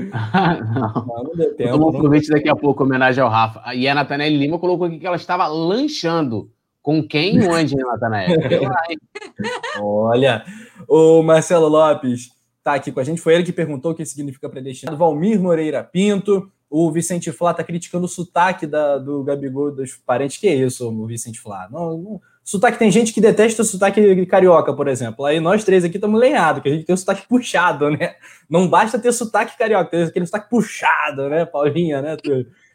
Não. 0.00 1.06
não, 1.06 1.24
não 1.24 1.36
deu 1.36 1.54
tempo. 1.54 1.70
Tomou 1.72 2.06
um 2.06 2.10
daqui 2.10 2.48
a 2.48 2.56
pouco, 2.56 2.84
homenagem 2.84 3.22
ao 3.22 3.30
Rafa. 3.30 3.74
E 3.74 3.88
a 3.88 3.94
Natanelli 3.94 4.36
Lima 4.36 4.58
colocou 4.58 4.86
aqui 4.86 4.98
que 4.98 5.06
ela 5.06 5.16
estava 5.16 5.46
lanchando. 5.46 6.50
Com 6.82 7.06
quem 7.06 7.36
e 7.36 7.46
onde, 7.46 7.76
né, 7.76 7.82
Natanelli? 7.84 8.34
Olha, 9.78 10.44
o 10.88 11.22
Marcelo 11.22 11.68
Lopes 11.68 12.30
está 12.58 12.74
aqui 12.74 12.90
com 12.90 13.00
a 13.00 13.04
gente. 13.04 13.20
Foi 13.20 13.34
ele 13.34 13.42
que 13.42 13.52
perguntou 13.52 13.92
o 13.92 13.94
que 13.94 14.04
significa 14.06 14.48
predestinado. 14.48 14.96
Valmir 14.96 15.40
Moreira 15.40 15.84
Pinto. 15.84 16.50
O 16.70 16.90
Vicente 16.90 17.32
Flá 17.32 17.50
está 17.50 17.64
criticando 17.64 18.04
o 18.06 18.08
sotaque 18.08 18.64
da, 18.64 18.96
do 18.96 19.24
Gabigol 19.24 19.72
dos 19.72 19.96
parentes. 19.96 20.38
Que 20.38 20.48
é 20.48 20.54
isso, 20.54 20.88
o 20.88 21.06
Vicente 21.06 21.40
Flá? 21.40 21.68
Não, 21.70 21.98
não, 21.98 22.20
Sotaque, 22.50 22.80
tem 22.80 22.90
gente 22.90 23.12
que 23.12 23.20
detesta 23.20 23.62
o 23.62 23.64
sotaque 23.64 24.26
carioca, 24.26 24.74
por 24.74 24.88
exemplo. 24.88 25.24
Aí 25.24 25.38
nós 25.38 25.62
três 25.62 25.84
aqui 25.84 25.98
estamos 25.98 26.18
lenhados, 26.18 26.60
que 26.60 26.68
a 26.68 26.72
gente 26.72 26.84
tem 26.84 26.92
o 26.92 26.98
sotaque 26.98 27.28
puxado, 27.28 27.88
né? 27.88 28.16
Não 28.50 28.66
basta 28.68 28.98
ter 28.98 29.12
sotaque 29.12 29.56
carioca, 29.56 29.88
tem 29.88 30.02
aquele 30.02 30.26
sotaque 30.26 30.50
puxado, 30.50 31.28
né, 31.28 31.46
Paulinha, 31.46 32.02
né? 32.02 32.16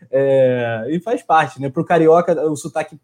É, 0.09 0.85
e 0.91 1.01
faz 1.01 1.21
parte, 1.23 1.59
né? 1.59 1.69
Para 1.69 1.81
o 1.81 1.85
carioca, 1.85 2.41
o 2.49 2.55
sotaque 2.55 2.97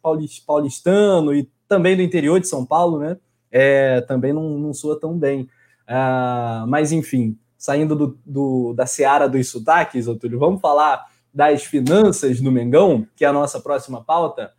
paulistano 0.48 1.36
e 1.36 1.50
também 1.68 1.98
do 1.98 2.02
interior 2.02 2.40
de 2.40 2.48
São 2.48 2.66
Paulo, 2.66 3.00
né? 3.00 3.18
É, 3.52 4.00
também 4.08 4.32
não, 4.32 4.58
não 4.58 4.74
soa 4.74 4.98
tão 4.98 5.20
bem. 5.20 5.50
Ah, 5.86 6.64
mas, 6.70 6.94
enfim, 6.94 7.38
saindo 7.58 7.98
do, 7.98 8.18
do, 8.26 8.74
da 8.74 8.86
seara 8.86 9.28
dos 9.28 9.50
sotaques, 9.50 10.08
Otúlio, 10.08 10.40
vamos 10.40 10.62
falar 10.62 11.06
das 11.34 11.66
finanças 11.66 12.40
do 12.40 12.50
Mengão, 12.50 13.06
que 13.14 13.26
é 13.26 13.28
a 13.28 13.34
nossa 13.34 13.60
próxima 13.60 14.02
pauta. 14.02 14.54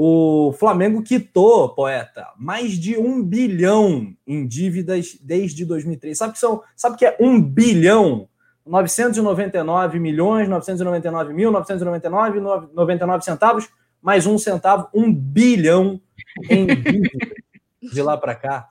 O 0.00 0.52
Flamengo 0.52 1.02
quitou, 1.02 1.70
poeta, 1.70 2.28
mais 2.38 2.78
de 2.78 2.96
um 2.96 3.20
bilhão 3.20 4.14
em 4.24 4.46
dívidas 4.46 5.18
desde 5.20 5.64
2003. 5.64 6.16
Sabe 6.16 6.34
que 6.34 6.38
são? 6.38 6.62
Sabe 6.76 6.96
que 6.96 7.04
é 7.04 7.16
um 7.18 7.42
bilhão? 7.42 8.28
999 8.64 9.98
milhões, 9.98 10.48
999 10.48 11.34
mil, 11.34 11.50
999, 11.50 12.38
99 12.72 13.24
centavos, 13.24 13.68
mais 14.00 14.24
um 14.24 14.38
centavo, 14.38 14.88
um 14.94 15.12
bilhão 15.12 16.00
em 16.48 16.66
dívida 16.66 17.34
de 17.82 18.00
lá 18.00 18.16
para 18.16 18.36
cá. 18.36 18.68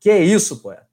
Que 0.00 0.08
é 0.08 0.24
isso, 0.24 0.62
poeta? 0.62 0.88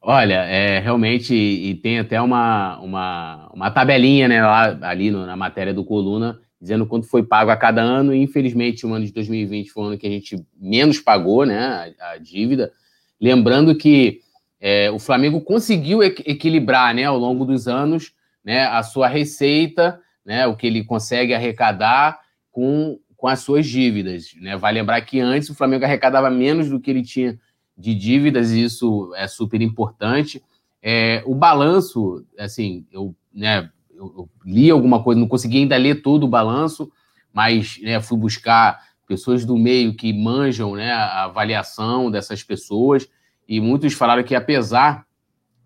Olha, 0.00 0.44
é, 0.46 0.78
realmente, 0.78 1.34
e 1.34 1.74
tem 1.74 1.98
até 1.98 2.18
uma, 2.22 2.78
uma, 2.80 3.50
uma 3.52 3.70
tabelinha 3.70 4.28
né, 4.28 4.40
lá, 4.40 4.78
ali 4.80 5.10
no, 5.10 5.26
na 5.26 5.36
matéria 5.36 5.74
do 5.74 5.84
Coluna, 5.84 6.40
dizendo 6.60 6.86
quanto 6.86 7.06
foi 7.06 7.22
pago 7.22 7.50
a 7.50 7.56
cada 7.56 7.82
ano, 7.82 8.12
e 8.12 8.18
infelizmente 8.18 8.86
o 8.86 8.92
ano 8.92 9.04
de 9.04 9.12
2020 9.12 9.70
foi 9.70 9.82
o 9.82 9.86
ano 9.86 9.98
que 9.98 10.06
a 10.06 10.10
gente 10.10 10.36
menos 10.56 10.98
pagou 11.00 11.46
né, 11.46 11.94
a, 12.00 12.12
a 12.12 12.18
dívida. 12.18 12.72
Lembrando 13.20 13.76
que 13.76 14.20
é, 14.60 14.90
o 14.90 14.98
Flamengo 14.98 15.40
conseguiu 15.40 16.02
equilibrar 16.02 16.94
né, 16.94 17.04
ao 17.04 17.16
longo 17.16 17.44
dos 17.44 17.68
anos 17.68 18.12
né, 18.44 18.66
a 18.66 18.82
sua 18.82 19.06
receita, 19.06 20.00
né, 20.24 20.46
o 20.46 20.56
que 20.56 20.66
ele 20.66 20.84
consegue 20.84 21.32
arrecadar 21.32 22.20
com, 22.50 22.98
com 23.16 23.28
as 23.28 23.40
suas 23.40 23.66
dívidas. 23.66 24.34
Né? 24.40 24.56
Vai 24.56 24.72
lembrar 24.72 25.00
que 25.02 25.20
antes 25.20 25.48
o 25.48 25.54
Flamengo 25.54 25.84
arrecadava 25.84 26.28
menos 26.28 26.68
do 26.68 26.80
que 26.80 26.90
ele 26.90 27.02
tinha 27.02 27.38
de 27.76 27.94
dívidas, 27.94 28.50
e 28.50 28.64
isso 28.64 29.12
é 29.14 29.28
super 29.28 29.62
importante. 29.62 30.42
É, 30.82 31.22
o 31.24 31.34
balanço, 31.34 32.24
assim, 32.36 32.84
eu, 32.90 33.14
né, 33.32 33.70
eu, 33.98 34.28
li 34.44 34.70
alguma 34.70 35.02
coisa, 35.02 35.20
não 35.20 35.28
consegui 35.28 35.58
ainda 35.58 35.76
ler 35.76 36.02
todo 36.02 36.24
o 36.24 36.28
balanço, 36.28 36.90
mas 37.32 37.78
né, 37.82 38.00
fui 38.00 38.16
buscar 38.16 38.80
pessoas 39.06 39.44
do 39.44 39.56
meio 39.56 39.94
que 39.94 40.12
manjam 40.12 40.74
né, 40.74 40.92
a 40.92 41.24
avaliação 41.24 42.10
dessas 42.10 42.42
pessoas, 42.42 43.08
e 43.48 43.60
muitos 43.60 43.94
falaram 43.94 44.22
que 44.22 44.34
apesar 44.34 45.06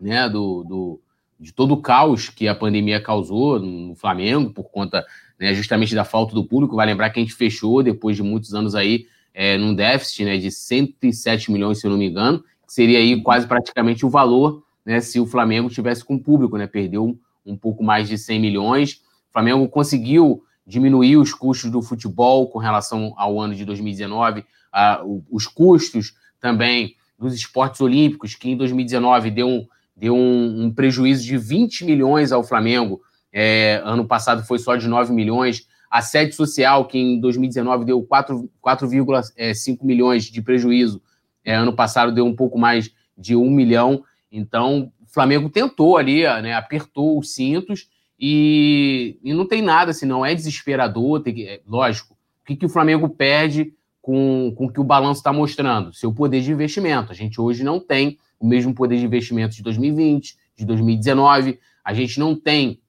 né, 0.01 0.28
do, 0.28 0.64
do 0.64 1.01
de 1.39 1.53
todo 1.53 1.74
o 1.74 1.83
caos 1.83 2.28
que 2.28 2.47
a 2.47 2.55
pandemia 2.55 3.03
causou 3.03 3.59
no 3.59 3.97
Flamengo, 3.97 4.53
por 4.53 4.70
conta 4.70 5.05
né, 5.39 5.53
justamente 5.53 5.93
da 5.93 6.05
falta 6.05 6.33
do 6.35 6.45
público, 6.45 6.76
vai 6.76 6.87
lembrar 6.87 7.11
que 7.11 7.18
a 7.18 7.22
gente 7.22 7.35
fechou 7.35 7.83
depois 7.83 8.16
de 8.16 8.22
muitos 8.22 8.55
anos 8.55 8.76
aí 8.76 9.07
é, 9.35 9.59
num 9.59 9.74
déficit 9.74 10.24
né, 10.24 10.39
de 10.39 10.53
107 10.53 11.51
milhões, 11.51 11.80
se 11.80 11.87
eu 11.87 11.91
não 11.91 11.99
me 11.99 12.07
engano, 12.07 12.45
que 12.64 12.72
seria 12.72 12.99
aí 12.99 13.20
quase 13.20 13.47
praticamente 13.47 14.07
o 14.07 14.09
valor 14.09 14.62
né, 14.87 15.01
se 15.01 15.18
o 15.18 15.26
Flamengo 15.26 15.68
tivesse 15.68 16.05
com 16.05 16.16
público, 16.16 16.57
né, 16.57 16.68
perdeu 16.68 17.18
um 17.45 17.57
pouco 17.57 17.82
mais 17.82 18.09
de 18.09 18.16
100 18.16 18.40
milhões. 18.40 18.93
O 19.30 19.32
Flamengo 19.32 19.68
conseguiu 19.68 20.43
diminuir 20.66 21.16
os 21.16 21.34
custos 21.34 21.70
do 21.70 21.82
futebol 21.82 22.49
com 22.49 22.59
relação 22.59 23.14
ao 23.16 23.40
ano 23.40 23.55
de 23.55 23.64
2019, 23.64 24.45
ah, 24.72 25.03
os 25.30 25.47
custos 25.47 26.14
também 26.40 26.95
dos 27.18 27.34
esportes 27.34 27.80
olímpicos, 27.80 28.34
que 28.34 28.51
em 28.51 28.57
2019 28.57 29.30
deu 29.30 29.49
um, 29.49 29.66
deu 29.97 30.14
um, 30.14 30.64
um 30.64 30.70
prejuízo 30.72 31.24
de 31.24 31.36
20 31.36 31.84
milhões 31.84 32.32
ao 32.32 32.43
Flamengo, 32.43 33.01
é, 33.32 33.80
ano 33.84 34.07
passado 34.07 34.45
foi 34.45 34.59
só 34.59 34.76
de 34.76 34.86
9 34.86 35.12
milhões 35.12 35.66
a 35.90 36.01
sede 36.01 36.34
social, 36.34 36.86
que 36.86 36.99
em 36.99 37.20
2019 37.20 37.84
deu 37.84 38.03
4,5 38.03 39.32
é, 39.36 39.53
milhões 39.84 40.24
de 40.24 40.40
prejuízo, 40.40 41.03
é, 41.45 41.55
ano 41.55 41.74
passado 41.74 42.12
deu 42.12 42.24
um 42.24 42.34
pouco 42.34 42.59
mais 42.59 42.90
de 43.16 43.36
1 43.36 43.51
milhão. 43.51 44.03
Então, 44.30 44.90
Flamengo 45.13 45.51
tentou 45.51 45.97
ali, 45.97 46.23
né, 46.23 46.55
apertou 46.55 47.19
os 47.19 47.35
cintos 47.35 47.89
e, 48.19 49.19
e 49.23 49.35
não 49.35 49.47
tem 49.47 49.61
nada, 49.61 49.91
assim, 49.91 50.07
não 50.07 50.25
é 50.25 50.35
desesperador. 50.35 51.21
Tem 51.21 51.43
é, 51.43 51.61
lógico, 51.67 52.15
o 52.15 52.47
que, 52.47 52.57
que 52.57 52.67
o 52.67 52.69
Flamengo 52.69 53.09
perde 53.09 53.75
com, 54.01 54.53
com 54.57 54.67
o 54.67 54.73
que 54.73 54.81
o 54.81 54.85
balanço 54.85 55.21
está 55.21 55.33
mostrando? 55.33 55.93
Seu 55.93 56.13
poder 56.13 56.41
de 56.41 56.51
investimento. 56.51 57.13
A 57.13 57.15
gente 57.15 57.41
hoje 57.41 57.63
não 57.63 57.79
tem 57.79 58.19
o 58.41 58.47
mesmo 58.47 58.75
poder 58.75 58.99
de 58.99 59.05
investimento 59.05 59.55
de 59.55 59.63
2020, 59.63 60.37
de 60.57 60.65
2019. 60.65 61.59
A 61.85 61.93
gente 61.93 62.19
não 62.19 62.35
tem 62.35 62.81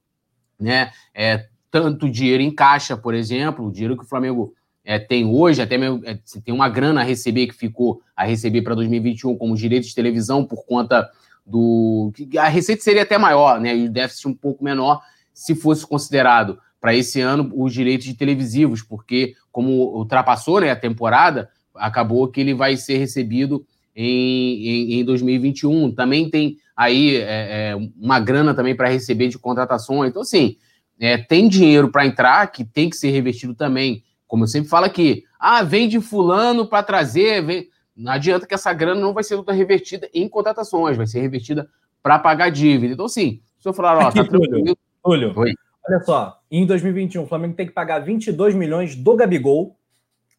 né, 0.59 0.91
é, 1.13 1.47
tanto 1.69 2.09
dinheiro 2.09 2.41
em 2.41 2.53
caixa, 2.53 2.95
por 2.95 3.13
exemplo, 3.13 3.65
o 3.65 3.71
dinheiro 3.71 3.97
que 3.97 4.03
o 4.03 4.07
Flamengo 4.07 4.53
é, 4.85 4.99
tem 4.99 5.25
hoje, 5.25 5.61
até 5.61 5.77
mesmo, 5.77 6.01
é, 6.05 6.19
tem 6.43 6.53
uma 6.53 6.69
grana 6.69 7.01
a 7.01 7.03
receber 7.03 7.47
que 7.47 7.53
ficou 7.53 8.01
a 8.15 8.23
receber 8.23 8.61
para 8.61 8.75
2021 8.75 9.35
como 9.37 9.55
direitos 9.55 9.89
de 9.89 9.95
televisão 9.95 10.45
por 10.45 10.65
conta 10.65 11.09
do. 11.45 12.11
A 12.39 12.47
receita 12.47 12.81
seria 12.81 13.03
até 13.03 13.17
maior, 13.17 13.59
né? 13.59 13.75
E 13.75 13.85
o 13.85 13.91
déficit 13.91 14.27
um 14.27 14.33
pouco 14.33 14.63
menor 14.63 15.01
se 15.33 15.55
fosse 15.55 15.85
considerado 15.85 16.59
para 16.79 16.95
esse 16.95 17.21
ano 17.21 17.51
os 17.55 17.73
direitos 17.73 18.05
de 18.05 18.13
televisivos, 18.13 18.81
porque 18.81 19.35
como 19.51 19.71
ultrapassou 19.95 20.59
né, 20.59 20.69
a 20.69 20.75
temporada, 20.75 21.49
acabou 21.75 22.27
que 22.27 22.41
ele 22.41 22.53
vai 22.53 22.75
ser 22.75 22.97
recebido 22.97 23.65
em, 23.95 24.67
em, 24.67 24.99
em 24.99 25.05
2021. 25.05 25.93
Também 25.93 26.29
tem 26.29 26.57
aí 26.75 27.15
é, 27.17 27.71
é 27.71 27.75
uma 27.97 28.19
grana 28.19 28.53
também 28.53 28.75
para 28.75 28.89
receber 28.89 29.27
de 29.27 29.39
contratações. 29.39 30.09
Então, 30.09 30.21
assim, 30.21 30.57
é, 30.99 31.17
tem 31.17 31.47
dinheiro 31.47 31.89
para 31.89 32.05
entrar, 32.05 32.45
que 32.51 32.63
tem 32.63 32.89
que 32.89 32.97
ser 32.97 33.11
revestido 33.11 33.53
também. 33.53 34.03
Como 34.27 34.43
eu 34.43 34.47
sempre 34.47 34.69
falo 34.69 34.85
aqui, 34.85 35.23
ah, 35.39 35.63
vem 35.63 35.87
de 35.87 35.99
fulano 35.99 36.67
para 36.67 36.83
trazer, 36.83 37.43
vem... 37.45 37.67
não 37.95 38.11
adianta 38.11 38.47
que 38.47 38.53
essa 38.53 38.73
grana 38.73 38.99
não 38.99 39.13
vai 39.13 39.23
ser 39.23 39.35
toda 39.35 39.53
revertida 39.53 40.09
em 40.13 40.27
contratações, 40.27 40.97
vai 40.97 41.07
ser 41.07 41.21
revertida 41.21 41.69
para 42.01 42.19
pagar 42.19 42.49
dívida. 42.49 42.93
Então, 42.93 43.07
sim, 43.07 43.41
se 43.59 43.67
eu 43.67 43.73
falar, 43.73 43.97
ó, 43.97 44.11
tá 44.11 44.23
tranquilo. 44.23 44.77
Túlio, 45.03 45.33
olha 45.35 45.99
só, 46.03 46.39
em 46.49 46.65
2021 46.65 47.23
o 47.23 47.27
Flamengo 47.27 47.55
tem 47.55 47.67
que 47.67 47.73
pagar 47.73 47.99
22 47.99 48.55
milhões 48.55 48.95
do 48.95 49.15
Gabigol 49.15 49.77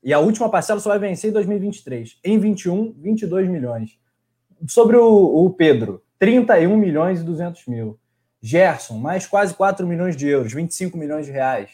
e 0.02 0.12
a 0.12 0.18
última 0.18 0.50
parcela 0.50 0.80
só 0.80 0.90
vai 0.90 0.98
vencer 0.98 1.30
em 1.30 1.32
2023. 1.32 2.18
Em 2.22 2.38
21, 2.38 2.94
22 2.98 3.48
milhões. 3.48 3.98
Sobre 4.68 4.96
o, 4.96 5.06
o 5.06 5.50
Pedro, 5.50 6.02
31 6.18 6.76
milhões 6.76 7.20
e 7.20 7.24
200 7.24 7.66
mil. 7.66 7.98
Gerson, 8.40 8.98
mais 8.98 9.26
quase 9.26 9.54
4 9.54 9.86
milhões 9.86 10.16
de 10.16 10.28
euros, 10.28 10.52
25 10.52 10.98
milhões 10.98 11.24
de 11.24 11.32
reais. 11.32 11.70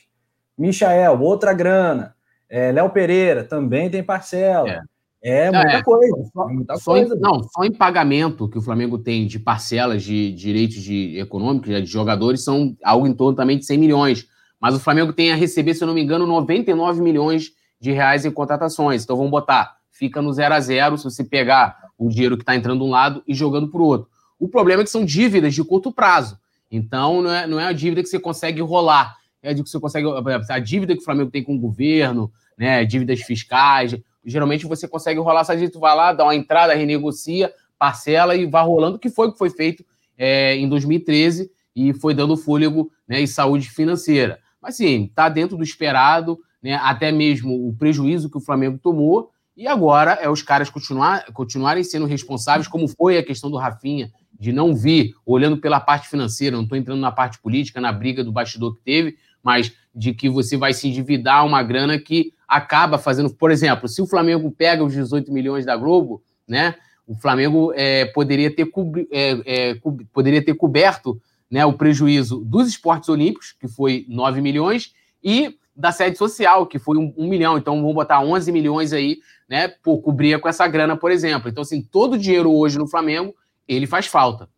Michael, 0.56 1.20
outra 1.20 1.52
grana. 1.52 2.14
É, 2.48 2.70
Léo 2.70 2.90
Pereira, 2.90 3.42
também 3.42 3.90
tem 3.90 4.02
parcela. 4.02 4.70
É, 4.70 4.80
é 5.22 5.50
muita 5.50 5.76
é, 5.76 5.82
coisa. 5.82 6.30
Só, 6.32 6.48
muita 6.48 6.76
só 6.76 6.92
coisa. 6.92 7.14
Em, 7.14 7.18
não, 7.18 7.42
só 7.42 7.64
em 7.64 7.72
pagamento 7.72 8.48
que 8.48 8.58
o 8.58 8.62
Flamengo 8.62 8.98
tem 8.98 9.26
de 9.26 9.38
parcelas 9.38 10.02
de 10.02 10.32
direitos 10.32 10.82
de, 10.82 11.18
econômicos, 11.18 11.68
de 11.68 11.86
jogadores, 11.86 12.42
são 12.42 12.76
algo 12.82 13.06
em 13.06 13.12
torno 13.12 13.36
também 13.36 13.58
de 13.58 13.66
100 13.66 13.78
milhões. 13.78 14.26
Mas 14.58 14.74
o 14.74 14.80
Flamengo 14.80 15.12
tem 15.12 15.32
a 15.32 15.36
receber, 15.36 15.74
se 15.74 15.82
eu 15.82 15.86
não 15.86 15.94
me 15.94 16.02
engano, 16.02 16.26
99 16.26 17.00
milhões 17.00 17.52
de 17.80 17.92
reais 17.92 18.24
em 18.24 18.30
contratações. 18.30 19.04
Então 19.04 19.16
vamos 19.16 19.30
botar, 19.30 19.76
fica 19.90 20.20
no 20.20 20.32
zero 20.32 20.54
a 20.54 20.60
zero 20.60 20.98
se 20.98 21.04
você 21.04 21.24
pegar 21.24 21.76
o 21.98 22.08
dinheiro 22.08 22.36
que 22.36 22.42
está 22.42 22.56
entrando 22.56 22.80
de 22.80 22.84
um 22.84 22.90
lado 22.90 23.22
e 23.26 23.34
jogando 23.34 23.68
para 23.68 23.80
o 23.80 23.84
outro. 23.84 24.08
O 24.38 24.48
problema 24.48 24.82
é 24.82 24.84
que 24.84 24.90
são 24.90 25.04
dívidas 25.04 25.54
de 25.54 25.62
curto 25.62 25.92
prazo. 25.92 26.38
Então, 26.70 27.20
não 27.20 27.30
é, 27.30 27.46
não 27.46 27.60
é 27.60 27.66
a 27.66 27.72
dívida 27.72 28.02
que 28.02 28.08
você 28.08 28.18
consegue 28.18 28.60
rolar. 28.62 29.16
É 29.42 29.50
a 29.50 29.54
que 29.54 29.62
você 29.62 29.80
consegue. 29.80 30.06
A 30.48 30.58
dívida 30.58 30.94
que 30.94 31.00
o 31.00 31.04
Flamengo 31.04 31.30
tem 31.30 31.42
com 31.42 31.56
o 31.56 31.58
governo, 31.58 32.30
né? 32.56 32.84
Dívidas 32.84 33.20
fiscais. 33.20 33.94
Geralmente 34.24 34.66
você 34.66 34.86
consegue 34.86 35.20
rolar 35.20 35.40
essa 35.40 35.70
tu 35.70 35.80
vai 35.80 35.94
lá, 35.96 36.12
dá 36.12 36.24
uma 36.24 36.34
entrada, 36.34 36.74
renegocia, 36.74 37.52
parcela 37.78 38.36
e 38.36 38.46
vai 38.46 38.64
rolando, 38.64 38.98
que 38.98 39.08
foi 39.08 39.28
o 39.28 39.32
que 39.32 39.38
foi 39.38 39.50
feito 39.50 39.84
é, 40.18 40.54
em 40.56 40.68
2013 40.68 41.50
e 41.74 41.94
foi 41.94 42.14
dando 42.14 42.36
fôlego 42.36 42.90
né, 43.08 43.20
e 43.20 43.26
saúde 43.26 43.70
financeira. 43.70 44.38
Mas 44.60 44.76
sim, 44.76 45.04
está 45.04 45.28
dentro 45.28 45.56
do 45.56 45.62
esperado, 45.62 46.38
né, 46.62 46.74
até 46.74 47.10
mesmo 47.10 47.68
o 47.68 47.74
prejuízo 47.74 48.28
que 48.28 48.36
o 48.36 48.40
Flamengo 48.40 48.78
tomou, 48.78 49.30
e 49.56 49.66
agora 49.66 50.12
é 50.12 50.28
os 50.28 50.42
caras 50.42 50.70
continuar, 50.70 51.24
continuarem 51.32 51.82
sendo 51.82 52.06
responsáveis, 52.06 52.68
como 52.68 52.88
foi 52.88 53.18
a 53.18 53.22
questão 53.22 53.50
do 53.50 53.56
Rafinha, 53.56 54.10
de 54.38 54.52
não 54.52 54.74
vir 54.74 55.14
olhando 55.24 55.58
pela 55.58 55.80
parte 55.80 56.08
financeira, 56.08 56.56
não 56.56 56.64
estou 56.64 56.78
entrando 56.78 57.00
na 57.00 57.12
parte 57.12 57.38
política, 57.40 57.80
na 57.80 57.92
briga 57.92 58.24
do 58.24 58.32
bastidor 58.32 58.74
que 58.76 58.82
teve, 58.82 59.16
mas 59.42 59.72
de 59.94 60.14
que 60.14 60.28
você 60.28 60.56
vai 60.56 60.72
se 60.72 60.88
endividar 60.88 61.44
uma 61.44 61.62
grana 61.62 61.98
que 61.98 62.32
acaba 62.50 62.98
fazendo. 62.98 63.30
Por 63.30 63.52
exemplo, 63.52 63.88
se 63.88 64.02
o 64.02 64.06
Flamengo 64.06 64.50
pega 64.50 64.82
os 64.82 64.92
18 64.92 65.32
milhões 65.32 65.64
da 65.64 65.76
Globo, 65.76 66.22
né? 66.46 66.74
O 67.06 67.14
Flamengo 67.14 67.72
é, 67.74 68.04
poderia, 68.06 68.54
ter 68.54 68.70
é, 69.10 69.70
é, 69.70 69.80
poderia 70.12 70.44
ter 70.44 70.54
coberto 70.54 71.20
né, 71.50 71.64
o 71.66 71.72
prejuízo 71.72 72.44
dos 72.44 72.68
esportes 72.68 73.08
olímpicos, 73.08 73.52
que 73.52 73.66
foi 73.66 74.06
9 74.08 74.40
milhões, 74.40 74.92
e 75.22 75.56
da 75.74 75.90
sede 75.90 76.16
social, 76.16 76.66
que 76.66 76.78
foi 76.78 76.96
um, 76.96 77.12
um, 77.16 77.28
milhão. 77.28 77.56
Então, 77.56 77.80
vamos 77.80 77.94
botar 77.94 78.20
11 78.20 78.52
milhões 78.52 78.92
aí, 78.92 79.18
né? 79.48 79.68
Por 79.68 80.00
cobrir 80.02 80.38
com 80.40 80.48
essa 80.48 80.66
grana, 80.68 80.96
por 80.96 81.10
exemplo. 81.10 81.48
Então, 81.48 81.62
assim, 81.62 81.82
todo 81.82 82.14
o 82.14 82.18
dinheiro 82.18 82.52
hoje 82.52 82.78
no 82.78 82.86
Flamengo 82.86 83.34
ele 83.66 83.86
faz 83.86 84.06
falta. 84.06 84.48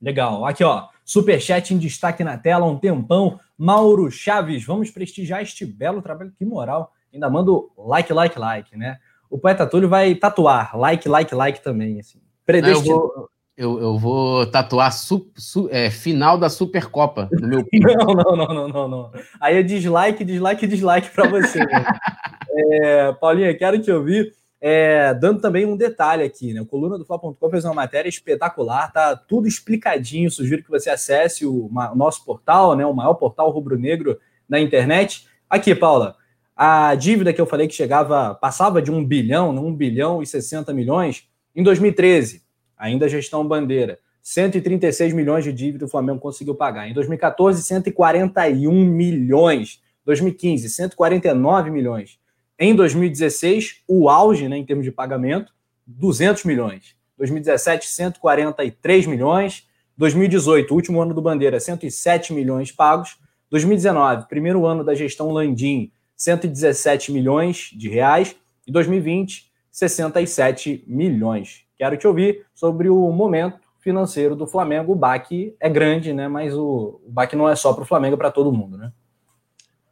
Legal. 0.00 0.44
Aqui, 0.44 0.64
ó, 0.64 0.88
superchat 1.04 1.72
em 1.72 1.78
destaque 1.78 2.24
na 2.24 2.36
tela, 2.36 2.66
um 2.66 2.78
tempão. 2.78 3.38
Mauro 3.56 4.10
Chaves, 4.10 4.64
vamos 4.64 4.90
prestigiar 4.90 5.42
este 5.42 5.64
belo 5.64 6.02
trabalho. 6.02 6.32
Que 6.36 6.44
moral. 6.44 6.92
Ainda 7.12 7.28
mando 7.28 7.70
like, 7.76 8.12
like, 8.12 8.38
like, 8.38 8.76
né? 8.76 8.98
O 9.28 9.38
poeta 9.38 9.66
Túlio 9.66 9.88
vai 9.88 10.14
tatuar 10.14 10.76
like, 10.76 11.08
like, 11.08 11.34
like 11.34 11.62
também, 11.62 12.00
assim. 12.00 12.20
Eu 12.48 12.82
vou, 12.82 13.28
eu, 13.56 13.80
eu 13.80 13.98
vou 13.98 14.46
tatuar 14.46 14.92
su, 14.92 15.30
su, 15.36 15.68
é, 15.70 15.90
final 15.90 16.36
da 16.36 16.48
Supercopa 16.48 17.28
no 17.30 17.46
meu 17.46 17.64
não, 17.72 18.14
não, 18.14 18.36
não, 18.36 18.54
não, 18.54 18.68
não, 18.68 18.88
não. 18.88 19.12
Aí 19.40 19.56
é 19.56 19.62
dislike, 19.62 20.24
dislike, 20.24 20.66
dislike 20.66 21.10
para 21.10 21.28
você. 21.28 21.60
é, 22.50 23.12
Paulinha, 23.12 23.56
quero 23.56 23.80
te 23.80 23.90
ouvir 23.92 24.32
é, 24.60 25.14
dando 25.14 25.40
também 25.40 25.64
um 25.64 25.76
detalhe 25.76 26.22
aqui, 26.22 26.52
né? 26.52 26.60
O 26.60 26.66
Coluna 26.66 26.98
do 26.98 27.04
Fla.com 27.04 27.50
fez 27.50 27.64
uma 27.64 27.72
matéria 27.72 28.08
espetacular, 28.08 28.92
tá 28.92 29.16
tudo 29.16 29.48
explicadinho. 29.48 30.30
Sugiro 30.30 30.62
que 30.62 30.70
você 30.70 30.90
acesse 30.90 31.46
o, 31.46 31.66
o 31.66 31.96
nosso 31.96 32.24
portal, 32.24 32.76
né? 32.76 32.84
O 32.84 32.92
maior 32.92 33.14
portal 33.14 33.50
rubro-negro 33.50 34.18
na 34.46 34.60
internet. 34.60 35.26
Aqui, 35.48 35.74
Paula, 35.74 36.16
A 36.62 36.94
dívida 36.94 37.32
que 37.32 37.40
eu 37.40 37.46
falei 37.46 37.66
que 37.66 37.72
chegava, 37.72 38.34
passava 38.34 38.82
de 38.82 38.90
um 38.90 39.02
bilhão, 39.02 39.50
né, 39.50 39.58
um 39.58 39.74
bilhão 39.74 40.22
e 40.22 40.26
60 40.26 40.74
milhões, 40.74 41.26
em 41.56 41.62
2013, 41.62 42.42
ainda 42.76 43.08
gestão 43.08 43.48
bandeira, 43.48 43.98
136 44.22 45.14
milhões 45.14 45.42
de 45.42 45.54
dívida 45.54 45.86
o 45.86 45.88
Flamengo 45.88 46.20
conseguiu 46.20 46.54
pagar. 46.54 46.86
Em 46.86 46.92
2014, 46.92 47.62
141 47.62 48.84
milhões. 48.84 49.80
2015, 50.04 50.68
149 50.68 51.70
milhões. 51.70 52.18
Em 52.58 52.74
2016, 52.74 53.76
o 53.88 54.10
auge 54.10 54.46
né, 54.46 54.58
em 54.58 54.66
termos 54.66 54.84
de 54.84 54.92
pagamento, 54.92 55.54
200 55.86 56.44
milhões. 56.44 56.94
2017, 57.16 57.88
143 57.88 59.06
milhões. 59.06 59.66
2018, 59.96 60.74
último 60.74 61.00
ano 61.00 61.14
do 61.14 61.22
Bandeira, 61.22 61.58
107 61.58 62.34
milhões 62.34 62.70
pagos. 62.70 63.16
2019, 63.48 64.28
primeiro 64.28 64.66
ano 64.66 64.84
da 64.84 64.94
gestão 64.94 65.30
Landim, 65.30 65.90
117 66.20 67.10
milhões 67.12 67.70
de 67.72 67.88
reais. 67.88 68.36
E 68.66 68.70
2020, 68.70 69.50
67 69.72 70.84
milhões. 70.86 71.64
Quero 71.78 71.96
te 71.96 72.06
ouvir 72.06 72.46
sobre 72.54 72.90
o 72.90 73.10
momento 73.10 73.58
financeiro 73.80 74.36
do 74.36 74.46
Flamengo. 74.46 74.92
O 74.92 74.96
baque 74.96 75.56
é 75.58 75.68
grande, 75.68 76.12
né? 76.12 76.28
Mas 76.28 76.54
o, 76.54 77.00
o 77.02 77.10
baque 77.10 77.34
não 77.34 77.48
é 77.48 77.56
só 77.56 77.72
para 77.72 77.84
o 77.84 77.86
Flamengo, 77.86 78.16
é 78.16 78.18
para 78.18 78.30
todo 78.30 78.52
mundo, 78.52 78.76
né? 78.76 78.92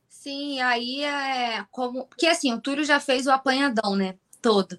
Sim, 0.07 0.61
aí 0.61 1.03
é 1.03 1.65
como. 1.71 2.05
Porque 2.07 2.27
assim, 2.27 2.53
o 2.53 2.61
Túlio 2.61 2.85
já 2.85 3.01
fez 3.01 3.27
o 3.27 3.31
apanhadão, 3.31 3.97
né? 3.97 4.15
Todo. 4.43 4.79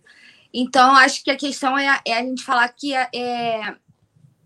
Então, 0.54 0.93
acho 0.97 1.24
que 1.24 1.32
a 1.32 1.38
questão 1.38 1.76
é, 1.76 2.00
é 2.06 2.14
a 2.14 2.22
gente 2.22 2.43
falar 2.43 2.70
que 2.70 2.93
é, 2.93 3.10
é, 3.14 3.76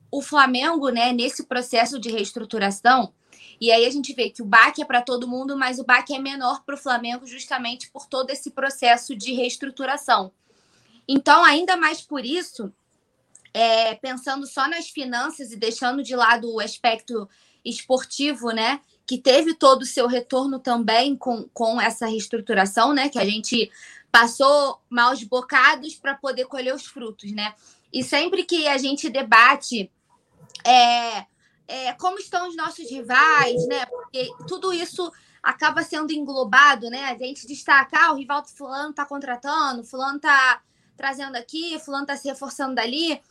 o 0.10 0.22
Flamengo, 0.22 0.90
né, 0.90 1.12
nesse 1.12 1.46
processo 1.46 2.00
de 2.00 2.10
reestruturação, 2.10 3.14
e 3.64 3.72
aí 3.72 3.86
a 3.86 3.90
gente 3.90 4.12
vê 4.14 4.30
que 4.30 4.42
o 4.42 4.46
baque 4.46 4.82
é 4.82 4.86
para 4.86 5.02
todo 5.02 5.26
mundo, 5.26 5.58
mas 5.58 5.80
o 5.80 5.86
baque 5.86 6.14
é 6.14 6.20
menor 6.20 6.66
para 6.66 6.76
o 6.76 6.78
Flamengo 6.78 7.26
justamente 7.26 7.90
por 7.90 8.06
todo 8.06 8.30
esse 8.30 8.52
processo 8.52 9.16
de 9.16 9.32
reestruturação. 9.32 10.34
Então, 11.08 11.46
ainda 11.46 11.78
mais 11.78 12.02
por 12.02 12.26
isso, 12.26 12.74
é, 13.54 13.96
pensando 13.96 14.46
só 14.46 14.68
nas 14.68 14.90
finanças 14.90 15.54
e 15.54 15.56
deixando 15.56 16.04
de 16.04 16.14
lado 16.14 16.54
o 16.54 16.60
aspecto 16.60 17.30
esportivo, 17.64 18.52
né? 18.52 18.82
Que 19.06 19.18
teve 19.18 19.54
todo 19.54 19.84
o 19.84 19.86
seu 19.86 20.08
retorno 20.08 20.60
também 20.60 21.16
com, 21.16 21.48
com 21.54 21.80
essa 21.80 22.06
reestruturação, 22.06 22.94
né? 22.94 23.08
Que 23.08 23.18
a 23.18 23.24
gente 23.24 23.72
passou 24.12 24.82
maus 24.90 25.24
bocados 25.24 25.96
para 25.96 26.16
poder 26.16 26.48
colher 26.48 26.76
os 26.76 26.86
frutos, 26.86 27.32
né? 27.32 27.56
E 27.94 28.04
sempre 28.04 28.44
que 28.44 28.68
a 28.68 28.78
gente 28.78 29.10
debate 29.10 29.90
é, 30.66 31.26
é, 31.68 31.94
como 31.94 32.20
estão 32.20 32.48
os 32.50 32.56
nossos 32.56 32.90
rivais, 32.90 33.66
né? 33.68 33.86
Porque 33.86 34.30
tudo 34.48 34.74
isso 34.74 35.12
acaba 35.42 35.84
sendo 35.84 36.12
englobado, 36.12 36.90
né? 36.90 37.06
A 37.06 37.18
gente 37.18 37.48
destacar 37.48 38.10
ah, 38.10 38.14
o 38.14 38.16
rival 38.16 38.42
do 38.42 38.50
fulano 38.50 38.92
está 38.92 39.06
contratando, 39.06 39.84
fulano 39.84 40.18
está 40.18 40.62
trazendo 40.96 41.36
aqui, 41.36 41.80
fulano 41.80 42.04
está 42.04 42.16
se 42.16 42.28
reforçando 42.28 42.76
dali. 42.76 43.22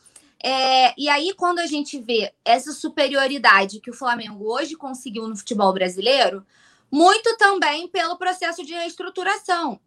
É, 0.43 0.93
e 1.01 1.09
aí, 1.09 1.33
quando 1.35 1.61
a 1.61 1.67
gente 1.67 2.01
vê 2.01 2.35
essa 2.45 2.73
superioridade 2.73 3.81
que 3.81 3.91
o 3.91 3.95
Flamengo 3.95 4.45
hoje 4.53 4.75
conseguiu 4.75 5.29
no 5.29 5.37
futebol 5.37 5.73
brasileiro, 5.73 6.45
muito 6.91 7.37
também 7.37 7.87
pelo 7.89 8.19
processo 8.19 8.65
de 8.65 8.75
reestruturação. 8.75 9.81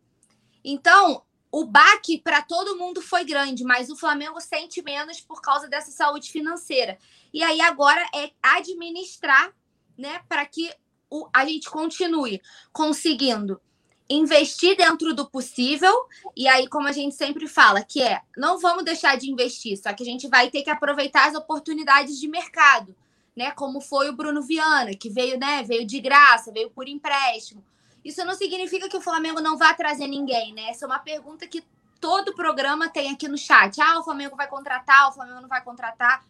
Então, 0.64 1.22
o 1.56 1.64
baque 1.64 2.20
para 2.20 2.42
todo 2.42 2.76
mundo 2.76 3.02
foi 3.02 3.24
grande, 3.24 3.64
mas 3.64 3.90
o 3.90 3.96
Flamengo 3.96 4.42
sente 4.42 4.82
menos 4.82 5.22
por 5.22 5.42
causa 5.42 5.70
dessa 5.70 5.90
saúde 5.90 6.30
financeira. 6.30 6.98
E 7.34 7.42
aí 7.42 7.62
agora 7.62 8.06
é 8.14 8.32
administrar, 8.44 9.54
né, 9.98 10.20
para 10.28 10.46
que 10.46 10.70
o, 11.10 11.30
a 11.32 11.46
gente 11.46 11.70
continue 11.70 12.42
conseguindo 12.74 13.62
investir 14.10 14.76
dentro 14.76 15.16
do 15.16 15.30
possível. 15.30 15.94
E 16.36 16.46
aí, 16.46 16.68
como 16.68 16.90
a 16.90 16.92
gente 16.92 17.16
sempre 17.16 17.48
fala, 17.48 17.82
que 17.82 18.02
é 18.02 18.22
não 18.36 18.60
vamos 18.60 18.84
deixar 18.84 19.16
de 19.16 19.32
investir, 19.32 19.78
só 19.78 19.94
que 19.94 20.04
a 20.04 20.06
gente 20.06 20.28
vai 20.28 20.50
ter 20.50 20.62
que 20.62 20.70
aproveitar 20.70 21.30
as 21.30 21.36
oportunidades 21.36 22.20
de 22.20 22.28
mercado, 22.28 22.94
né? 23.34 23.52
Como 23.52 23.80
foi 23.80 24.10
o 24.10 24.14
Bruno 24.14 24.42
Viana, 24.42 24.94
que 24.94 25.10
veio, 25.10 25.40
né? 25.40 25.64
Veio 25.64 25.88
de 25.88 26.02
graça, 26.02 26.52
veio 26.52 26.70
por 26.70 26.90
empréstimo. 26.90 27.64
Isso 28.06 28.24
não 28.24 28.36
significa 28.36 28.88
que 28.88 28.96
o 28.96 29.02
Flamengo 29.02 29.42
não 29.42 29.58
vá 29.58 29.74
trazer 29.74 30.06
ninguém, 30.06 30.54
né? 30.54 30.70
Essa 30.70 30.86
é 30.86 30.88
uma 30.88 31.00
pergunta 31.00 31.48
que 31.48 31.66
todo 32.00 32.36
programa 32.36 32.88
tem 32.88 33.12
aqui 33.12 33.28
no 33.28 33.36
chat. 33.36 33.82
Ah, 33.82 33.98
o 33.98 34.04
Flamengo 34.04 34.36
vai 34.36 34.48
contratar, 34.48 35.10
o 35.10 35.12
Flamengo 35.12 35.42
não 35.42 35.50
vai 35.50 35.64
contratar. 35.64 36.24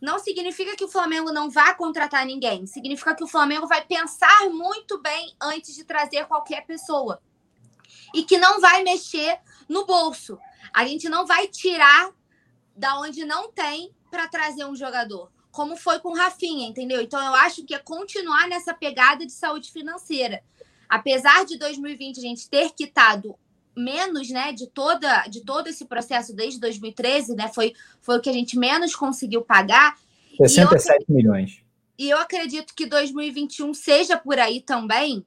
Não 0.00 0.18
significa 0.18 0.74
que 0.74 0.84
o 0.84 0.88
Flamengo 0.88 1.32
não 1.32 1.48
vai 1.48 1.76
contratar 1.76 2.26
ninguém. 2.26 2.66
Significa 2.66 3.14
que 3.14 3.22
o 3.22 3.28
Flamengo 3.28 3.68
vai 3.68 3.84
pensar 3.84 4.48
muito 4.50 5.00
bem 5.00 5.32
antes 5.40 5.76
de 5.76 5.84
trazer 5.84 6.26
qualquer 6.26 6.66
pessoa. 6.66 7.22
E 8.12 8.24
que 8.24 8.36
não 8.36 8.60
vai 8.60 8.82
mexer 8.82 9.38
no 9.68 9.86
bolso. 9.86 10.36
A 10.74 10.84
gente 10.84 11.08
não 11.08 11.24
vai 11.24 11.46
tirar 11.46 12.10
da 12.74 12.98
onde 12.98 13.24
não 13.24 13.52
tem 13.52 13.94
para 14.10 14.26
trazer 14.26 14.64
um 14.64 14.74
jogador. 14.74 15.30
Como 15.52 15.76
foi 15.76 16.00
com 16.00 16.08
o 16.08 16.16
Rafinha, 16.16 16.66
entendeu? 16.66 17.00
Então 17.00 17.24
eu 17.24 17.34
acho 17.36 17.64
que 17.64 17.76
é 17.76 17.78
continuar 17.78 18.48
nessa 18.48 18.74
pegada 18.74 19.24
de 19.24 19.32
saúde 19.32 19.70
financeira 19.70 20.42
apesar 20.92 21.46
de 21.46 21.56
2020 21.56 22.18
a 22.18 22.20
gente 22.20 22.50
ter 22.50 22.70
quitado 22.74 23.34
menos, 23.74 24.28
né, 24.28 24.52
de 24.52 24.66
toda 24.66 25.26
de 25.26 25.40
todo 25.40 25.66
esse 25.68 25.86
processo 25.86 26.34
desde 26.36 26.60
2013, 26.60 27.34
né, 27.34 27.48
foi 27.48 27.72
foi 28.02 28.18
o 28.18 28.20
que 28.20 28.28
a 28.28 28.32
gente 28.32 28.58
menos 28.58 28.94
conseguiu 28.94 29.40
pagar. 29.40 29.96
67 30.36 31.06
e 31.08 31.12
milhões. 31.12 31.62
E 31.98 32.10
eu 32.10 32.18
acredito 32.18 32.74
que 32.74 32.84
2021 32.84 33.72
seja 33.72 34.18
por 34.18 34.38
aí 34.38 34.60
também, 34.60 35.24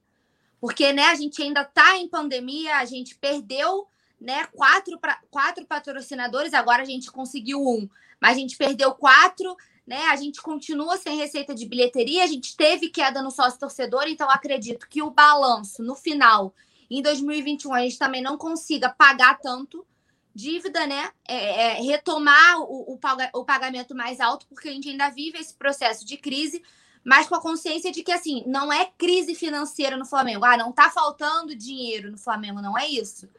porque, 0.61 0.93
né, 0.93 1.05
a 1.05 1.16
gente 1.16 1.41
ainda 1.41 1.61
está 1.61 1.97
em 1.97 2.07
pandemia, 2.07 2.78
a 2.78 2.86
gente 2.86 3.16
perdeu, 3.16 3.88
né, 4.22 4.45
quatro, 4.53 4.99
pra, 4.99 5.20
quatro 5.32 5.66
patrocinadores, 5.66 6.53
agora 6.53 6.84
a 6.84 6.86
gente 6.86 7.11
conseguiu 7.11 7.59
um, 7.59 7.89
mas 8.22 8.38
a 8.38 8.39
gente 8.39 8.55
perdeu 8.55 8.93
quatro, 8.93 9.55
né? 9.86 10.07
A 10.07 10.15
gente 10.15 10.41
continua 10.41 10.97
sem 10.97 11.17
receita 11.17 11.53
de 11.53 11.67
bilheteria, 11.67 12.23
a 12.23 12.27
gente 12.27 12.55
teve 12.55 12.89
queda 12.89 13.21
no 13.21 13.29
sócio 13.29 13.59
torcedor, 13.59 14.05
então 14.07 14.29
acredito 14.29 14.88
que 14.89 15.01
o 15.01 15.11
balanço 15.11 15.83
no 15.83 15.95
final, 15.95 16.53
em 16.89 17.01
2021, 17.01 17.73
a 17.73 17.81
gente 17.81 17.99
também 17.99 18.21
não 18.21 18.38
consiga 18.38 18.89
pagar 18.89 19.39
tanto 19.39 19.86
dívida, 20.33 20.86
né? 20.86 21.11
É, 21.27 21.79
é, 21.79 21.81
retomar 21.81 22.59
o, 22.61 22.99
o, 23.33 23.45
pagamento 23.45 23.95
mais 23.95 24.19
alto, 24.19 24.47
porque 24.47 24.67
a 24.67 24.71
gente 24.71 24.89
ainda 24.89 25.09
vive 25.09 25.38
esse 25.38 25.53
processo 25.53 26.05
de 26.05 26.17
crise, 26.17 26.61
mas 27.03 27.27
com 27.27 27.36
a 27.36 27.41
consciência 27.41 27.91
de 27.91 28.03
que 28.03 28.11
assim, 28.11 28.43
não 28.45 28.73
é 28.73 28.91
crise 28.97 29.33
financeira 29.33 29.95
no 29.95 30.05
Flamengo. 30.05 30.43
Ah, 30.43 30.57
não 30.57 30.73
tá 30.73 30.89
faltando 30.89 31.55
dinheiro 31.55 32.11
no 32.11 32.17
Flamengo, 32.17 32.61
não 32.61 32.77
é 32.77 32.88
isso. 32.88 33.29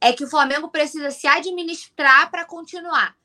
É 0.00 0.12
que 0.12 0.24
o 0.24 0.30
Flamengo 0.30 0.68
precisa 0.68 1.10
se 1.10 1.26
administrar 1.26 2.30
para 2.30 2.44
continuar 2.44 3.16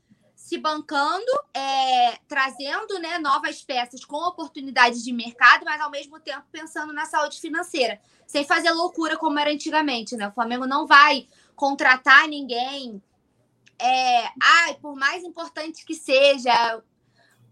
se 0.48 0.56
bancando, 0.56 1.30
é, 1.52 2.18
trazendo 2.26 2.98
né, 2.98 3.18
novas 3.18 3.62
peças 3.62 4.02
com 4.02 4.16
oportunidades 4.16 5.04
de 5.04 5.12
mercado, 5.12 5.62
mas 5.66 5.78
ao 5.78 5.90
mesmo 5.90 6.18
tempo 6.18 6.42
pensando 6.50 6.90
na 6.90 7.04
saúde 7.04 7.38
financeira, 7.38 8.00
sem 8.26 8.46
fazer 8.46 8.70
loucura 8.70 9.18
como 9.18 9.38
era 9.38 9.50
antigamente. 9.50 10.16
Né? 10.16 10.26
O 10.26 10.32
Flamengo 10.32 10.66
não 10.66 10.86
vai 10.86 11.28
contratar 11.54 12.26
ninguém. 12.26 13.02
É, 13.78 14.30
ai, 14.42 14.74
por 14.80 14.96
mais 14.96 15.22
importante 15.22 15.84
que 15.84 15.94
seja, 15.94 16.82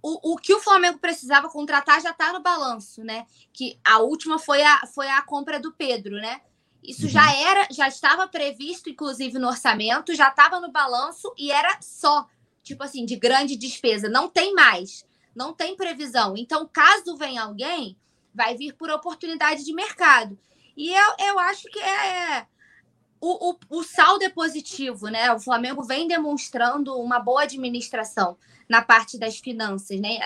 o, 0.01 0.33
o 0.33 0.37
que 0.39 0.55
o 0.55 0.61
Flamengo 0.61 0.99
precisava 0.99 1.51
contratar 1.51 2.01
já 2.01 2.13
está 2.13 2.33
no 2.33 2.41
balanço, 2.41 3.05
né? 3.05 3.27
Que 3.53 3.79
a 3.85 3.99
última 3.99 4.39
foi 4.39 4.63
a, 4.63 4.87
foi 4.87 5.09
a 5.11 5.21
compra 5.21 5.61
do 5.61 5.71
Pedro, 5.71 6.17
né? 6.17 6.41
Isso 6.83 7.03
uhum. 7.03 7.11
já 7.11 7.31
era, 7.35 7.69
já 7.71 7.89
estava 7.89 8.27
previsto, 8.27 8.89
inclusive, 8.89 9.39
no 9.39 9.49
orçamento, 9.49 10.15
já 10.15 10.29
estava 10.29 10.61
no 10.61 10.73
balanço 10.73 11.31
e 11.37 11.53
era 11.53 11.77
só 11.83 12.27
tipo 12.67 12.83
assim, 12.83 13.07
de 13.07 13.15
grande 13.15 13.57
despesa. 13.57 14.09
Não 14.09 14.29
tem 14.29 14.53
mais. 14.53 15.07
Não 15.35 15.55
tem 15.55 15.77
previsão. 15.77 16.37
Então, 16.37 16.69
caso 16.71 17.17
venha 17.17 17.45
alguém, 17.45 17.97
vai 18.35 18.57
vir 18.57 18.75
por 18.75 18.91
oportunidade 18.91 19.65
de 19.65 19.73
mercado. 19.73 20.37
E 20.77 20.93
eu, 20.93 21.15
eu 21.21 21.39
acho 21.39 21.69
que 21.69 21.79
é. 21.79 22.47
O, 23.21 23.51
o, 23.51 23.59
o 23.71 23.83
saldo 23.83 24.25
é 24.25 24.29
positivo, 24.29 25.09
né? 25.09 25.33
O 25.33 25.41
Flamengo 25.41 25.83
vem 25.85 26.09
demonstrando 26.09 26.95
uma 27.01 27.19
boa 27.19 27.45
administração 27.45 28.37
na 28.69 28.83
parte 28.83 29.17
das 29.17 29.39
finanças, 29.39 29.99
né? 30.01 30.19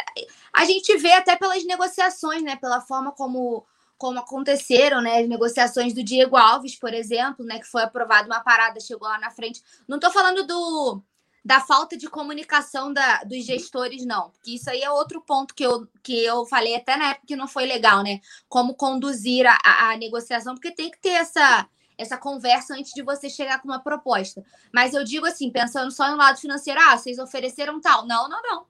A 0.53 0.65
gente 0.65 0.97
vê 0.97 1.13
até 1.13 1.37
pelas 1.37 1.65
negociações, 1.65 2.43
né? 2.43 2.57
Pela 2.57 2.81
forma 2.81 3.13
como, 3.13 3.65
como 3.97 4.19
aconteceram, 4.19 5.03
né? 5.03 5.21
As 5.21 5.29
negociações 5.29 5.93
do 5.93 6.03
Diego 6.03 6.37
Alves, 6.37 6.75
por 6.75 6.93
exemplo, 6.93 7.45
né? 7.45 7.59
Que 7.61 7.67
foi 7.67 7.83
aprovado 7.83 8.27
uma 8.27 8.41
parada, 8.41 8.81
chegou 8.81 9.07
lá 9.07 9.19
na 9.19 9.31
frente. 9.31 9.63
Não 9.87 9.99
estou 9.99 10.11
falando 10.11 10.45
do, 10.45 11.01
da 11.45 11.61
falta 11.61 11.97
de 11.97 12.09
comunicação 12.09 12.93
da, 12.93 13.25
dos 13.25 13.45
gestores, 13.45 14.05
não. 14.05 14.31
Porque 14.31 14.53
isso 14.53 14.69
aí 14.69 14.83
é 14.83 14.91
outro 14.91 15.23
ponto 15.23 15.55
que 15.55 15.65
eu, 15.65 15.89
que 16.03 16.25
eu 16.25 16.45
falei 16.47 16.77
até 16.77 16.97
na 16.97 17.11
época 17.11 17.27
que 17.27 17.37
não 17.37 17.49
foi 17.49 17.67
legal, 17.67 18.03
né? 18.03 18.21
Como 18.49 18.75
conduzir 18.75 19.47
a, 19.47 19.91
a, 19.91 19.97
negociação, 19.97 20.55
porque 20.55 20.71
tem 20.71 20.91
que 20.91 21.01
ter 21.01 21.11
essa, 21.11 21.67
essa 21.97 22.19
conversa 22.19 22.75
antes 22.75 22.93
de 22.93 23.03
você 23.03 23.31
chegar 23.31 23.61
com 23.61 23.69
uma 23.69 23.81
proposta. 23.83 24.45
Mas 24.73 24.93
eu 24.93 25.03
digo 25.03 25.27
assim, 25.27 25.51
pensando 25.51 25.91
só 25.91 26.11
no 26.11 26.17
lado 26.17 26.39
financeiro, 26.39 26.81
ah, 26.81 26.99
vocês 26.99 27.19
ofereceram 27.19 27.81
tal. 27.81 28.07
Não, 28.07 28.29
não, 28.29 28.43
não. 28.43 28.67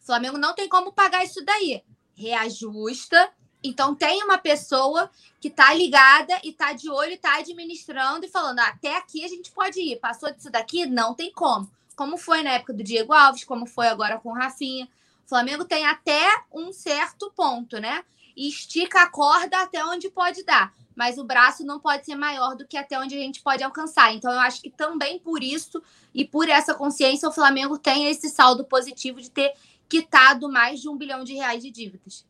Flamengo 0.00 0.36
não 0.36 0.54
tem 0.54 0.68
como 0.68 0.92
pagar 0.92 1.24
isso 1.24 1.42
daí. 1.42 1.82
Reajusta, 2.14 3.32
Então 3.62 3.94
tem 3.94 4.22
uma 4.22 4.36
pessoa 4.36 5.10
que 5.40 5.48
está 5.48 5.72
ligada 5.72 6.38
e 6.44 6.50
está 6.50 6.74
de 6.74 6.90
olho, 6.90 7.14
está 7.14 7.38
administrando 7.38 8.26
e 8.26 8.28
falando: 8.28 8.58
até 8.58 8.94
aqui 8.98 9.24
a 9.24 9.28
gente 9.28 9.50
pode 9.50 9.80
ir. 9.80 9.98
Passou 9.98 10.30
disso 10.30 10.50
daqui, 10.50 10.84
não 10.84 11.14
tem 11.14 11.32
como. 11.32 11.72
Como 11.96 12.16
foi 12.16 12.42
na 12.42 12.50
época 12.50 12.72
do 12.72 12.82
Diego 12.82 13.12
Alves, 13.12 13.44
como 13.44 13.66
foi 13.66 13.86
agora 13.86 14.18
com 14.18 14.30
o 14.30 14.34
Rafinha. 14.34 14.88
O 15.24 15.28
Flamengo 15.28 15.64
tem 15.64 15.86
até 15.86 16.22
um 16.52 16.72
certo 16.72 17.32
ponto, 17.34 17.78
né? 17.80 18.02
E 18.36 18.48
estica 18.48 19.02
a 19.02 19.08
corda 19.08 19.62
até 19.62 19.84
onde 19.84 20.10
pode 20.10 20.44
dar. 20.44 20.72
Mas 20.94 21.18
o 21.18 21.24
braço 21.24 21.64
não 21.64 21.80
pode 21.80 22.04
ser 22.04 22.14
maior 22.14 22.54
do 22.54 22.66
que 22.66 22.76
até 22.76 22.98
onde 22.98 23.14
a 23.14 23.18
gente 23.18 23.42
pode 23.42 23.62
alcançar. 23.62 24.14
Então, 24.14 24.32
eu 24.32 24.40
acho 24.40 24.60
que 24.60 24.70
também 24.70 25.18
por 25.18 25.42
isso 25.42 25.82
e 26.14 26.24
por 26.24 26.48
essa 26.48 26.74
consciência, 26.74 27.28
o 27.28 27.32
Flamengo 27.32 27.78
tem 27.78 28.08
esse 28.08 28.28
saldo 28.28 28.64
positivo 28.64 29.20
de 29.20 29.30
ter 29.30 29.52
quitado 29.88 30.50
mais 30.50 30.80
de 30.80 30.88
um 30.88 30.96
bilhão 30.96 31.24
de 31.24 31.34
reais 31.34 31.62
de 31.62 31.70
dívidas. 31.70 32.24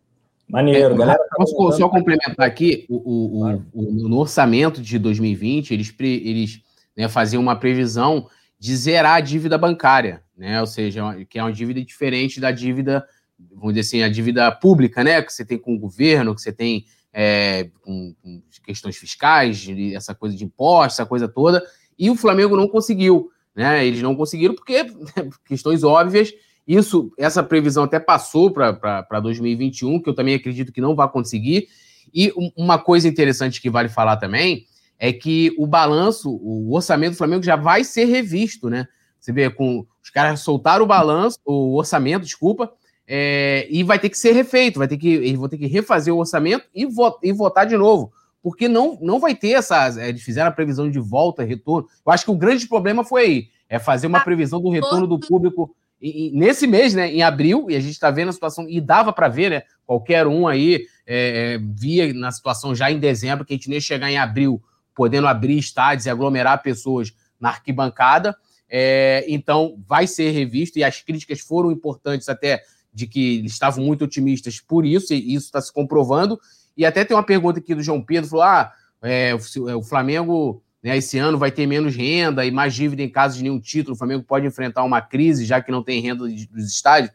Maneiro, 0.49 0.95
é, 0.95 0.99
galera. 0.99 1.19
Posso 1.37 1.73
só 1.73 1.89
complementar 1.89 2.47
aqui? 2.47 2.87
O, 2.89 2.97
o, 3.37 3.41
claro. 3.41 3.67
o, 3.73 3.83
no 4.09 4.19
orçamento 4.19 4.81
de 4.81 4.99
2020, 4.99 5.73
eles, 5.73 5.95
eles 5.99 6.63
né, 6.97 7.09
faziam 7.09 7.43
uma 7.43 7.57
previsão 7.57 8.29
de 8.65 8.75
zerar 8.79 9.17
a 9.17 9.21
dívida 9.21 9.59
bancária, 9.59 10.23
né? 10.35 10.59
Ou 10.59 10.67
seja, 10.67 11.03
que 11.29 11.39
é 11.39 11.43
uma 11.43 11.53
dívida 11.53 11.85
diferente 11.85 12.41
da 12.41 12.51
dívida, 12.51 13.07
vamos 13.39 13.75
dizer 13.75 13.81
assim, 13.81 14.03
a 14.03 14.09
dívida 14.09 14.51
pública, 14.51 15.05
né? 15.05 15.21
Que 15.21 15.31
você 15.31 15.45
tem 15.45 15.59
com 15.59 15.75
o 15.75 15.79
governo, 15.79 16.35
que 16.35 16.41
você 16.41 16.51
tem 16.51 16.87
é, 17.13 17.69
com, 17.83 18.15
com, 18.23 18.43
questões 18.65 18.97
fiscais, 18.97 19.67
essa 19.95 20.15
coisa 20.15 20.35
de 20.35 20.47
impostos, 20.47 20.95
essa 20.99 21.05
coisa 21.05 21.29
toda. 21.29 21.63
E 21.99 22.09
o 22.09 22.17
Flamengo 22.17 22.57
não 22.57 22.67
conseguiu, 22.67 23.31
né? 23.55 23.85
Eles 23.85 24.01
não 24.01 24.17
conseguiram 24.17 24.55
porque 24.55 24.87
questões 25.45 25.85
óbvias 25.85 26.33
isso, 26.67 27.13
essa 27.19 27.43
previsão 27.43 27.85
até 27.85 28.01
passou 28.01 28.51
para 28.51 29.21
2021, 29.21 30.01
que 30.01 30.09
eu 30.09 30.15
também 30.15 30.37
acredito 30.37 30.73
que 30.73 30.81
não 30.81 30.95
vai 30.95 31.07
conseguir. 31.11 31.69
E 32.15 32.33
uma 32.57 32.79
coisa 32.79 33.07
interessante 33.07 33.61
que 33.61 33.69
vale 33.69 33.91
falar 33.91 34.17
também 34.17 34.65
é 34.99 35.13
que 35.13 35.55
o 35.59 35.67
balanço, 35.67 36.31
o 36.31 36.75
orçamento 36.75 37.13
do 37.13 37.19
Flamengo 37.19 37.43
já 37.43 37.57
vai 37.57 37.85
ser 37.85 38.05
revisto, 38.07 38.71
né? 38.71 38.87
Você 39.19 39.33
vê, 39.33 39.49
com 39.51 39.87
os 40.03 40.11
caras 40.11 40.41
soltaram 40.41 40.85
o 40.85 40.89
balanço, 40.89 41.39
o 41.45 41.77
orçamento, 41.77 42.25
desculpa, 42.25 42.73
é, 43.07 43.67
e 43.71 43.83
vai 43.83 43.99
ter 43.99 44.09
que 44.09 44.19
ser 44.19 44.33
refeito, 44.33 44.79
vai 44.79 44.89
ter 44.89 44.97
que, 44.97 45.09
eles 45.09 45.39
vão 45.39 45.49
ter 45.49 45.59
que 45.59 45.67
refazer 45.67 46.15
o 46.15 46.19
orçamento 46.19 46.67
e, 46.75 46.87
vo, 46.87 47.19
e 47.23 47.33
votar 47.33 47.67
de 47.67 47.77
novo. 47.77 48.13
Porque 48.43 48.69
não, 48.69 48.99
não 49.01 49.19
vai 49.19 49.35
ter 49.35 49.53
essa. 49.53 50.01
É, 50.01 50.11
eles 50.11 50.23
fizeram 50.23 50.49
a 50.49 50.53
previsão 50.53 50.91
de 50.91 50.99
volta, 50.99 51.43
retorno. 51.43 51.89
Eu 52.07 52.13
acho 52.13 52.25
que 52.25 52.31
o 52.31 52.37
grande 52.37 52.69
problema 52.69 53.03
foi 53.03 53.23
aí. 53.23 53.49
É 53.69 53.79
fazer 53.79 54.07
uma 54.07 54.19
ah, 54.19 54.25
previsão 54.25 54.61
do 54.61 54.69
retorno 54.69 55.07
do 55.07 55.19
público 55.19 55.75
e, 56.05 56.29
e 56.29 56.31
nesse 56.33 56.67
mês, 56.67 56.93
né, 56.93 57.11
em 57.11 57.23
abril, 57.23 57.71
e 57.71 57.77
a 57.77 57.81
gente 57.81 57.93
está 57.93 58.11
vendo 58.11 58.29
a 58.29 58.33
situação, 58.33 58.69
e 58.69 58.79
dava 58.79 59.11
para 59.11 59.27
ver, 59.27 59.51
né, 59.51 59.63
qualquer 59.87 60.27
um 60.27 60.47
aí 60.47 60.87
é, 61.07 61.55
é, 61.55 61.59
via 61.59 62.13
na 62.13 62.31
situação 62.31 62.75
já 62.75 62.91
em 62.91 62.99
dezembro, 62.99 63.43
que 63.43 63.55
a 63.55 63.57
gente 63.57 63.71
nem 63.71 63.81
chegar 63.81 64.11
em 64.11 64.19
abril 64.19 64.63
podendo 64.95 65.27
abrir 65.27 65.59
estádios 65.59 66.07
e 66.07 66.11
aglomerar 66.11 66.63
pessoas 66.63 67.13
na 67.41 67.51
arquibancada. 67.51 68.37
É, 68.69 69.25
então, 69.29 69.77
vai 69.87 70.07
ser 70.07 70.31
revisto, 70.31 70.79
e 70.79 70.85
as 70.85 71.01
críticas 71.01 71.41
foram 71.41 71.71
importantes 71.71 72.29
até 72.29 72.63
de 72.93 73.07
que 73.07 73.39
eles 73.39 73.53
estavam 73.53 73.85
muito 73.85 74.05
otimistas 74.05 74.61
por 74.61 74.87
isso, 74.87 75.13
e 75.13 75.35
isso 75.35 75.47
está 75.47 75.61
se 75.61 75.73
comprovando. 75.73 76.39
E 76.77 76.87
até 76.87 77.05
tem 77.05 77.17
uma 77.17 77.23
pergunta 77.23 77.59
aqui 77.59 77.75
do 77.75 77.83
João 77.83 78.03
Pedro, 78.03 78.31
falou, 78.31 78.45
ah, 78.45 78.73
é, 79.03 79.35
o, 79.35 79.79
o 79.79 79.83
Flamengo 79.83 80.63
né, 80.85 80.99
esse 80.99 81.19
ano 81.19 81.39
vai 81.39 81.51
ter 81.51 81.67
menos 81.67 81.97
renda 81.97 82.45
e 82.45 82.51
mais 82.51 82.75
dívida 82.75 83.03
em 83.03 83.09
caso 83.09 83.39
de 83.39 83.43
nenhum 83.43 83.59
título. 83.59 83.95
O 83.95 83.99
Flamengo 83.99 84.23
pode 84.23 84.47
enfrentar 84.47 84.85
uma 84.85 85.01
crise, 85.01 85.47
já 85.47 85.63
que 85.63 85.73
não 85.73 85.83
tem 85.83 86.01
renda 86.03 86.25
dos 86.27 86.67
estádios. 86.67 87.11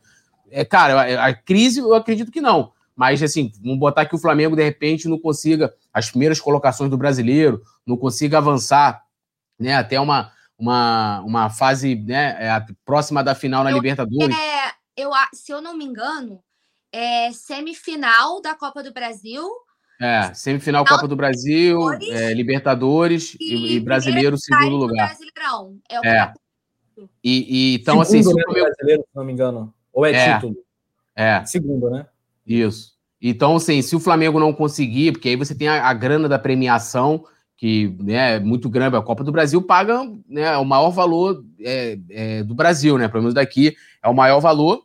É, 0.49 0.65
cara, 0.65 1.23
a 1.23 1.34
crise 1.36 1.80
eu 1.80 1.93
acredito 1.93 2.32
que 2.32 2.41
não. 2.41 2.71
Mas, 3.00 3.24
assim, 3.24 3.50
vamos 3.64 3.80
botar 3.80 4.06
que 4.06 4.14
o 4.14 4.20
Flamengo, 4.20 4.58
de 4.58 4.64
repente, 4.64 5.08
não 5.08 5.18
consiga 5.18 5.74
as 5.93 6.10
primeiras 6.10 6.41
colocações 6.41 6.89
do 6.89 6.97
brasileiro, 6.97 7.64
não 7.88 7.95
consiga 7.95 8.39
avançar 8.39 9.02
né, 9.58 9.74
até 9.76 9.97
uma, 9.97 10.34
uma, 10.58 11.22
uma 11.22 11.50
fase 11.50 11.95
né, 11.95 12.36
é, 12.38 12.66
próxima 12.84 13.24
da 13.24 13.34
final 13.34 13.64
na 13.64 13.72
eu, 13.72 13.76
Libertadores. 13.78 14.36
É, 14.36 14.74
eu, 14.97 15.12
se 15.34 15.50
eu 15.50 15.62
não 15.62 15.78
me 15.78 15.86
engano, 15.86 16.43
é 16.91 17.32
semifinal 17.32 18.41
da 18.41 18.54
Copa 18.54 18.84
do 18.84 18.91
Brasil 18.91 19.50
é, 20.02 20.34
semifinal 20.34 20.86
Copa 20.86 21.08
do 21.08 21.16
Brasil, 21.16 21.78
é, 22.10 22.34
Libertadores 22.34 23.36
e, 23.39 23.76
e 23.76 23.80
Brasileiro 23.80 24.38
segundo 24.38 24.76
lugar. 24.76 25.08
Brasileirão. 25.08 25.78
É, 25.89 26.00
o 26.00 26.06
é. 26.06 26.34
E, 27.24 27.74
e, 27.74 27.76
então, 27.76 28.04
segundo, 28.04 28.20
assim, 28.20 28.24
se 28.24 28.30
o 28.30 28.54
né, 28.54 28.62
brasileiro, 28.62 29.02
se 29.04 29.16
não 29.16 29.24
me 29.24 29.34
engano. 29.34 29.74
Ou 29.93 30.06
é, 30.06 30.12
é, 30.12 30.34
título? 30.36 30.56
É. 31.16 31.45
Segundo, 31.45 31.89
né? 31.89 32.06
Isso. 32.50 32.93
Então, 33.22 33.58
assim, 33.58 33.82
se 33.84 33.95
o 33.95 34.00
Flamengo 34.00 34.39
não 34.39 34.52
conseguir, 34.52 35.12
porque 35.12 35.30
aí 35.30 35.36
você 35.36 35.54
tem 35.54 35.68
a, 35.68 35.88
a 35.88 35.93
grana 35.93 36.28
da 36.28 36.39
premiação, 36.39 37.24
que 37.56 37.93
né, 38.00 38.36
é 38.36 38.39
muito 38.39 38.70
grande, 38.70 38.95
a 38.95 39.02
Copa 39.02 39.24
do 39.24 39.32
Brasil 39.32 39.62
paga 39.62 40.02
né, 40.28 40.58
o 40.58 40.66
maior 40.66 40.89
valor 40.89 41.43
é, 41.60 42.00
é, 42.10 42.43
do 42.43 42.56
Brasil, 42.56 42.97
né? 42.97 43.08
Pelo 43.08 43.22
menos 43.22 43.36
daqui 43.36 43.76
é 44.02 44.08
o 44.08 44.14
maior 44.16 44.39
valor. 44.39 44.84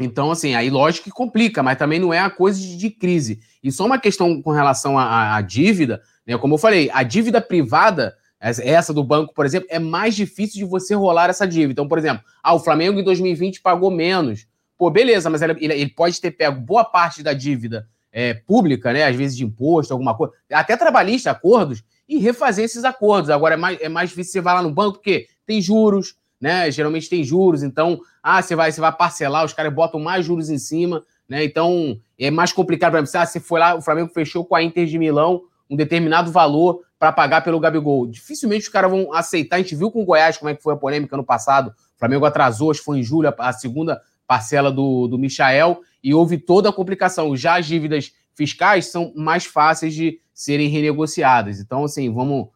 Então, 0.00 0.30
assim, 0.30 0.54
aí 0.54 0.70
lógico 0.70 1.04
que 1.04 1.10
complica, 1.10 1.62
mas 1.62 1.76
também 1.76 2.00
não 2.00 2.12
é 2.12 2.18
a 2.18 2.30
coisa 2.30 2.58
de, 2.58 2.76
de 2.76 2.90
crise. 2.90 3.40
E 3.62 3.70
só 3.70 3.84
uma 3.84 3.98
questão 3.98 4.40
com 4.40 4.50
relação 4.50 4.98
à, 4.98 5.38
dívida, 5.42 6.00
né? 6.26 6.36
Como 6.38 6.54
eu 6.54 6.58
falei, 6.58 6.90
a 6.92 7.02
dívida 7.02 7.40
privada, 7.40 8.16
essa 8.40 8.94
do 8.94 9.04
banco, 9.04 9.34
por 9.34 9.44
exemplo, 9.44 9.68
é 9.70 9.78
mais 9.78 10.16
difícil 10.16 10.58
de 10.58 10.64
você 10.64 10.94
rolar 10.94 11.28
essa 11.28 11.46
dívida. 11.46 11.72
Então, 11.72 11.86
por 11.86 11.98
exemplo, 11.98 12.24
ah, 12.42 12.54
o 12.54 12.58
Flamengo 12.58 12.98
em 12.98 13.04
2020 13.04 13.60
pagou 13.60 13.90
menos. 13.90 14.46
Pô, 14.80 14.88
beleza, 14.88 15.28
mas 15.28 15.42
ele, 15.42 15.58
ele 15.60 15.90
pode 15.90 16.18
ter 16.18 16.30
pego 16.30 16.58
boa 16.58 16.82
parte 16.82 17.22
da 17.22 17.34
dívida 17.34 17.86
é, 18.10 18.32
pública, 18.32 18.94
né? 18.94 19.04
Às 19.04 19.14
vezes 19.14 19.36
de 19.36 19.44
imposto, 19.44 19.92
alguma 19.92 20.16
coisa, 20.16 20.32
até 20.50 20.74
trabalhista, 20.74 21.30
acordos, 21.30 21.84
e 22.08 22.16
refazer 22.16 22.64
esses 22.64 22.82
acordos. 22.82 23.28
Agora 23.28 23.56
é 23.56 23.58
mais, 23.58 23.78
é 23.78 23.90
mais 23.90 24.08
difícil 24.08 24.32
você 24.32 24.40
vai 24.40 24.54
lá 24.54 24.62
no 24.62 24.72
banco, 24.72 24.94
porque 24.94 25.26
tem 25.44 25.60
juros, 25.60 26.14
né? 26.40 26.70
Geralmente 26.70 27.10
tem 27.10 27.22
juros, 27.22 27.62
então, 27.62 28.00
ah, 28.22 28.40
você 28.40 28.56
vai, 28.56 28.72
você 28.72 28.80
vai 28.80 28.90
parcelar, 28.90 29.44
os 29.44 29.52
caras 29.52 29.70
botam 29.70 30.00
mais 30.00 30.24
juros 30.24 30.48
em 30.48 30.56
cima, 30.56 31.04
né? 31.28 31.44
Então, 31.44 32.00
é 32.18 32.30
mais 32.30 32.50
complicado 32.50 32.92
para 32.92 33.04
você. 33.04 33.18
Ah, 33.18 33.26
você 33.26 33.38
foi 33.38 33.60
lá, 33.60 33.74
o 33.74 33.82
Flamengo 33.82 34.08
fechou 34.08 34.46
com 34.46 34.54
a 34.54 34.62
Inter 34.62 34.86
de 34.86 34.98
Milão 34.98 35.42
um 35.68 35.76
determinado 35.76 36.32
valor 36.32 36.80
para 36.98 37.12
pagar 37.12 37.44
pelo 37.44 37.60
Gabigol. 37.60 38.06
Dificilmente 38.06 38.62
os 38.62 38.68
caras 38.70 38.90
vão 38.90 39.12
aceitar. 39.12 39.56
A 39.56 39.58
gente 39.58 39.76
viu 39.76 39.90
com 39.90 40.00
o 40.00 40.06
Goiás 40.06 40.38
como 40.38 40.48
é 40.48 40.54
que 40.54 40.62
foi 40.62 40.72
a 40.72 40.76
polêmica 40.76 41.18
no 41.18 41.24
passado. 41.24 41.68
O 41.68 41.98
Flamengo 41.98 42.24
atrasou, 42.24 42.70
acho 42.70 42.80
que 42.80 42.86
foi 42.86 42.98
em 42.98 43.02
julho, 43.02 43.32
a 43.38 43.52
segunda 43.52 44.00
parcela 44.30 44.70
do, 44.70 45.08
do 45.08 45.18
Michael, 45.18 45.80
e 46.00 46.14
houve 46.14 46.38
toda 46.38 46.68
a 46.68 46.72
complicação. 46.72 47.36
Já 47.36 47.58
as 47.58 47.66
dívidas 47.66 48.14
fiscais 48.32 48.86
são 48.86 49.12
mais 49.16 49.44
fáceis 49.44 49.92
de 49.92 50.20
serem 50.32 50.68
renegociadas. 50.68 51.58
Então, 51.58 51.82
assim, 51.82 52.08
vamos 52.14 52.46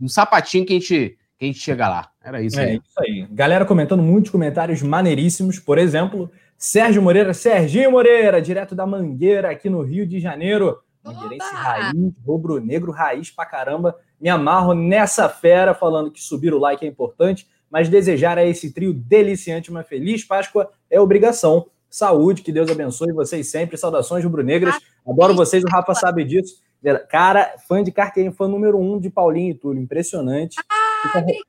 no 0.00 0.08
sapatinho 0.08 0.64
que 0.64 0.72
a 0.72 0.78
gente 0.78 1.18
que 1.36 1.44
a 1.44 1.46
gente 1.46 1.58
chega 1.58 1.88
lá. 1.88 2.10
Era 2.24 2.40
isso 2.40 2.58
é, 2.58 2.64
aí. 2.64 2.70
É 2.70 2.74
isso 2.76 3.00
aí. 3.00 3.26
Galera 3.30 3.66
comentando 3.66 4.02
muitos 4.02 4.30
comentários 4.30 4.80
maneiríssimos. 4.80 5.58
Por 5.58 5.76
exemplo, 5.76 6.30
Sérgio 6.56 7.02
Moreira, 7.02 7.34
Serginho 7.34 7.90
Moreira, 7.90 8.40
direto 8.40 8.74
da 8.74 8.86
Mangueira, 8.86 9.50
aqui 9.50 9.68
no 9.68 9.82
Rio 9.82 10.06
de 10.06 10.20
Janeiro. 10.20 10.78
Mangueirense 11.04 11.52
raiz, 11.52 11.94
rubro-negro 12.26 12.92
raiz 12.92 13.30
pra 13.30 13.44
caramba. 13.44 13.94
Me 14.18 14.30
amarro 14.30 14.72
nessa 14.72 15.28
fera, 15.28 15.74
falando 15.74 16.10
que 16.10 16.22
subir 16.22 16.54
o 16.54 16.58
like 16.58 16.84
é 16.84 16.88
importante, 16.88 17.46
mas 17.70 17.90
desejar 17.90 18.38
a 18.38 18.44
esse 18.44 18.72
trio 18.72 18.94
deliciante 18.94 19.70
uma 19.70 19.82
feliz 19.82 20.24
Páscoa 20.24 20.70
é 20.90 21.00
obrigação. 21.00 21.66
Saúde, 21.88 22.42
que 22.42 22.52
Deus 22.52 22.70
abençoe 22.70 23.12
vocês 23.12 23.50
sempre. 23.50 23.76
Saudações 23.76 24.24
rubro-negras. 24.24 24.78
Adoro 25.06 25.34
vocês, 25.34 25.64
o 25.64 25.68
Rafa 25.68 25.94
sabe 25.94 26.24
disso. 26.24 26.62
Cara, 27.08 27.54
fã 27.68 27.82
de 27.82 27.90
carteirinha, 27.90 28.32
fã 28.32 28.48
número 28.48 28.78
um 28.78 28.98
de 28.98 29.10
Paulinho 29.10 29.50
e 29.50 29.54
Túlio. 29.54 29.82
Impressionante. 29.82 30.56
Ah, 30.70 31.12
obrigada. 31.18 31.40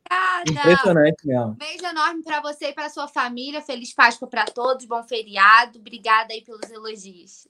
Impressionante 0.50 1.28
mesmo. 1.28 1.56
Beijo 1.56 1.86
enorme 1.86 2.24
para 2.24 2.42
você 2.42 2.70
e 2.70 2.74
para 2.74 2.90
sua 2.90 3.08
família. 3.08 3.62
Feliz 3.62 3.94
Páscoa 3.94 4.28
para 4.28 4.46
todos. 4.46 4.86
Bom 4.86 5.04
feriado. 5.04 5.80
Obrigada 5.80 6.34
aí 6.34 6.42
pelos 6.42 6.70
elogios. 6.72 7.48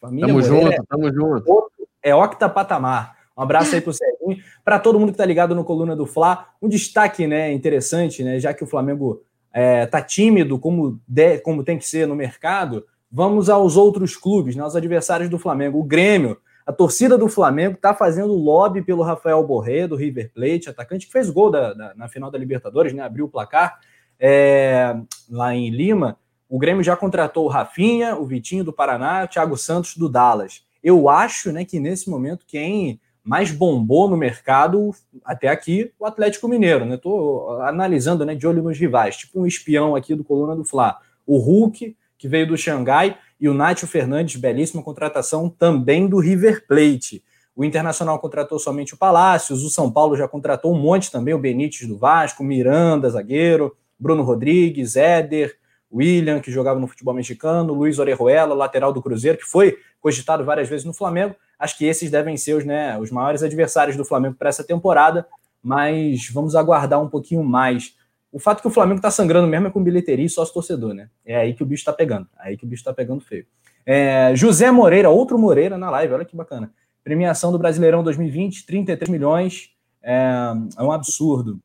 Família 0.00 0.26
tamo 0.26 0.40
Moreira, 0.40 0.76
junto, 0.76 0.86
tamo 0.88 1.12
junto. 1.12 1.72
É 2.02 2.14
octa 2.14 2.48
patamar. 2.48 3.16
Um 3.36 3.42
abraço 3.42 3.74
aí 3.74 3.80
pro 3.80 3.92
Serginho. 3.92 4.42
Para 4.64 4.78
todo 4.78 4.98
mundo 4.98 5.12
que 5.12 5.18
tá 5.18 5.24
ligado 5.24 5.54
no 5.54 5.64
Coluna 5.64 5.94
do 5.94 6.06
Fla, 6.06 6.48
um 6.60 6.68
destaque 6.68 7.26
né, 7.26 7.52
interessante, 7.52 8.22
né? 8.22 8.38
Já 8.40 8.52
que 8.52 8.64
o 8.64 8.66
Flamengo 8.66 9.22
é, 9.52 9.86
tá 9.86 10.00
tímido, 10.00 10.58
como, 10.58 11.00
de, 11.06 11.38
como 11.38 11.64
tem 11.64 11.78
que 11.78 11.86
ser 11.86 12.06
no 12.06 12.14
mercado, 12.14 12.86
vamos 13.10 13.50
aos 13.50 13.76
outros 13.76 14.16
clubes, 14.16 14.56
né, 14.56 14.64
os 14.64 14.76
adversários 14.76 15.28
do 15.28 15.38
Flamengo. 15.38 15.78
O 15.78 15.84
Grêmio 15.84 16.38
a 16.64 16.72
torcida 16.72 17.18
do 17.18 17.28
Flamengo 17.28 17.74
está 17.74 17.92
fazendo 17.92 18.32
lobby 18.32 18.82
pelo 18.82 19.02
Rafael 19.02 19.44
Borré, 19.44 19.88
do 19.88 19.96
River 19.96 20.30
Plate, 20.32 20.70
atacante 20.70 21.06
que 21.06 21.12
fez 21.12 21.28
gol 21.28 21.50
da, 21.50 21.72
da, 21.74 21.94
na 21.94 22.08
final 22.08 22.30
da 22.30 22.38
Libertadores, 22.38 22.92
né? 22.92 23.02
Abriu 23.02 23.24
o 23.24 23.28
placar 23.28 23.80
é, 24.18 24.96
lá 25.28 25.54
em 25.54 25.70
Lima. 25.70 26.16
O 26.48 26.58
Grêmio 26.58 26.84
já 26.84 26.96
contratou 26.96 27.46
o 27.46 27.48
Rafinha, 27.48 28.14
o 28.14 28.24
Vitinho 28.24 28.62
do 28.62 28.72
Paraná, 28.72 29.24
o 29.24 29.28
Thiago 29.28 29.56
Santos 29.56 29.96
do 29.96 30.08
Dallas. 30.08 30.64
Eu 30.82 31.08
acho 31.08 31.50
né, 31.50 31.64
que 31.64 31.80
nesse 31.80 32.08
momento 32.08 32.44
quem 32.46 33.00
mais 33.24 33.50
bombou 33.50 34.08
no 34.08 34.16
mercado 34.16 34.90
até 35.24 35.48
aqui 35.48 35.92
o 35.98 36.04
Atlético 36.04 36.48
Mineiro, 36.48 36.84
né? 36.84 36.96
Tô 36.96 37.58
analisando, 37.62 38.24
né, 38.24 38.34
de 38.34 38.46
olho 38.46 38.62
nos 38.62 38.78
rivais, 38.78 39.16
tipo 39.16 39.40
um 39.40 39.46
espião 39.46 39.94
aqui 39.94 40.14
do 40.14 40.24
Coluna 40.24 40.56
do 40.56 40.64
Fla. 40.64 40.98
O 41.26 41.38
Hulk, 41.38 41.96
que 42.18 42.28
veio 42.28 42.46
do 42.46 42.56
Xangai, 42.56 43.16
e 43.40 43.48
o 43.48 43.54
Nátio 43.54 43.88
Fernandes, 43.88 44.40
belíssima 44.40 44.82
contratação, 44.82 45.48
também 45.48 46.06
do 46.08 46.18
River 46.18 46.66
Plate. 46.66 47.22
O 47.54 47.64
Internacional 47.64 48.18
contratou 48.18 48.58
somente 48.58 48.94
o 48.94 48.96
Palácios, 48.96 49.62
o 49.62 49.70
São 49.70 49.90
Paulo 49.90 50.16
já 50.16 50.26
contratou 50.26 50.72
um 50.72 50.78
monte 50.78 51.10
também, 51.10 51.34
o 51.34 51.38
Benítez 51.38 51.88
do 51.88 51.98
Vasco, 51.98 52.42
Miranda, 52.42 53.10
zagueiro, 53.10 53.76
Bruno 53.98 54.22
Rodrigues, 54.22 54.96
Éder, 54.96 55.56
William, 55.92 56.40
que 56.40 56.50
jogava 56.50 56.80
no 56.80 56.86
futebol 56.86 57.12
mexicano, 57.12 57.74
Luiz 57.74 57.98
Orejuela, 57.98 58.54
lateral 58.54 58.92
do 58.92 59.02
Cruzeiro, 59.02 59.36
que 59.36 59.44
foi 59.44 59.76
cogitado 60.00 60.44
várias 60.44 60.68
vezes 60.68 60.86
no 60.86 60.94
Flamengo. 60.94 61.36
Acho 61.62 61.78
que 61.78 61.84
esses 61.84 62.10
devem 62.10 62.36
ser 62.36 62.54
os, 62.54 62.64
né, 62.64 62.98
os 62.98 63.12
maiores 63.12 63.40
adversários 63.40 63.96
do 63.96 64.04
Flamengo 64.04 64.34
para 64.34 64.48
essa 64.48 64.64
temporada, 64.64 65.24
mas 65.62 66.28
vamos 66.28 66.56
aguardar 66.56 67.00
um 67.00 67.08
pouquinho 67.08 67.44
mais. 67.44 67.94
O 68.32 68.40
fato 68.40 68.60
que 68.60 68.66
o 68.66 68.70
Flamengo 68.70 68.96
está 68.96 69.12
sangrando 69.12 69.46
mesmo 69.46 69.68
é 69.68 69.70
com 69.70 69.80
bilheteria 69.80 70.26
e 70.26 70.28
sócio 70.28 70.52
torcedor, 70.52 70.92
né? 70.92 71.08
É 71.24 71.36
aí 71.36 71.54
que 71.54 71.62
o 71.62 71.66
bicho 71.66 71.82
está 71.82 71.92
pegando. 71.92 72.26
É 72.40 72.48
aí 72.48 72.56
que 72.56 72.64
o 72.64 72.68
bicho 72.68 72.80
está 72.80 72.92
pegando 72.92 73.20
feio. 73.20 73.46
É, 73.86 74.34
José 74.34 74.72
Moreira, 74.72 75.08
outro 75.08 75.38
Moreira 75.38 75.78
na 75.78 75.88
live, 75.88 76.14
olha 76.14 76.24
que 76.24 76.34
bacana. 76.34 76.72
Premiação 77.04 77.52
do 77.52 77.60
Brasileirão 77.60 78.02
2020, 78.02 78.66
33 78.66 79.08
milhões. 79.08 79.70
É, 80.02 80.52
é 80.76 80.82
um 80.82 80.90
absurdo. 80.90 81.60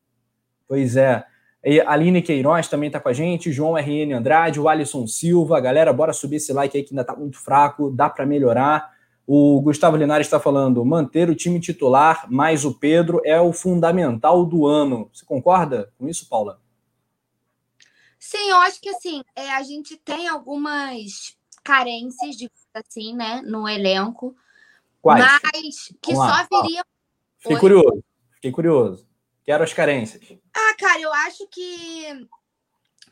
Pois 0.68 0.96
é. 0.96 1.24
E 1.66 1.82
Aline 1.82 2.22
Queiroz 2.22 2.68
também 2.68 2.86
está 2.86 3.00
com 3.00 3.10
a 3.10 3.14
gente, 3.14 3.52
João 3.52 3.74
RN 3.74 4.14
Andrade, 4.14 4.60
o 4.60 4.70
Alisson 4.70 5.08
Silva. 5.08 5.60
Galera, 5.60 5.92
bora 5.92 6.14
subir 6.14 6.36
esse 6.36 6.54
like 6.54 6.78
aí 6.78 6.84
que 6.84 6.94
ainda 6.94 7.02
está 7.02 7.16
muito 7.16 7.40
fraco, 7.40 7.90
dá 7.90 8.08
para 8.08 8.28
melhorar. 8.28 8.96
O 9.30 9.60
Gustavo 9.60 9.98
Linares 9.98 10.26
está 10.26 10.40
falando: 10.40 10.86
manter 10.86 11.30
o 11.30 11.36
time 11.36 11.60
titular 11.60 12.26
mais 12.32 12.64
o 12.64 12.74
Pedro 12.74 13.22
é 13.26 13.40
o 13.42 13.52
fundamental 13.52 14.46
do 14.46 14.66
ano. 14.66 15.10
Você 15.14 15.26
concorda 15.26 15.92
com 15.98 16.08
isso, 16.08 16.30
Paula? 16.30 16.62
Sim, 18.18 18.50
eu 18.50 18.58
acho 18.58 18.80
que 18.80 18.90
assim, 18.90 19.22
é, 19.36 19.52
a 19.52 19.62
gente 19.64 19.98
tem 19.98 20.30
algumas 20.30 21.36
carências 21.62 22.38
de 22.38 22.50
assim, 22.74 23.14
né, 23.14 23.42
no 23.42 23.68
elenco. 23.68 24.34
Quais? 25.02 25.26
Mas 25.54 25.94
que 26.02 26.16
só 26.16 26.48
viriam. 26.50 26.84
Fiquei 27.38 27.56
Oi? 27.56 27.60
curioso, 27.60 28.04
fiquei 28.36 28.52
curioso. 28.52 29.08
Quero 29.44 29.64
as 29.64 29.74
carências. 29.74 30.38
Ah, 30.54 30.76
cara, 30.78 31.00
eu 31.00 31.14
acho 31.14 31.48
que, 31.48 32.28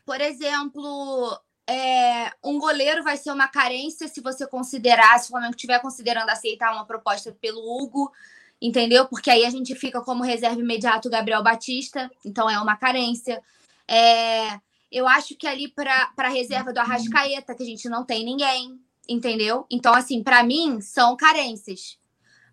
por 0.04 0.20
exemplo, 0.20 1.38
é, 1.68 2.32
um 2.44 2.58
goleiro 2.58 3.02
vai 3.02 3.16
ser 3.16 3.32
uma 3.32 3.48
carência 3.48 4.06
se 4.06 4.20
você 4.20 4.46
considerar, 4.46 5.18
se 5.18 5.26
o 5.26 5.30
Flamengo 5.30 5.54
estiver 5.54 5.80
considerando 5.80 6.30
aceitar 6.30 6.72
uma 6.72 6.86
proposta 6.86 7.36
pelo 7.40 7.60
Hugo, 7.60 8.12
entendeu? 8.60 9.06
Porque 9.06 9.30
aí 9.30 9.44
a 9.44 9.50
gente 9.50 9.74
fica 9.74 10.00
como 10.00 10.22
reserva 10.22 10.60
imediato 10.60 11.08
o 11.08 11.10
Gabriel 11.10 11.42
Batista, 11.42 12.10
então 12.24 12.48
é 12.48 12.58
uma 12.60 12.76
carência. 12.76 13.42
É, 13.88 14.60
eu 14.90 15.08
acho 15.08 15.34
que 15.34 15.46
ali 15.46 15.68
para 15.68 16.12
a 16.16 16.28
reserva 16.28 16.72
do 16.72 16.78
Arrascaeta, 16.78 17.54
que 17.54 17.62
a 17.62 17.66
gente 17.66 17.88
não 17.88 18.04
tem 18.04 18.24
ninguém, 18.24 18.80
entendeu? 19.08 19.66
Então, 19.70 19.92
assim, 19.92 20.22
para 20.22 20.42
mim, 20.42 20.80
são 20.80 21.16
carências. 21.16 21.98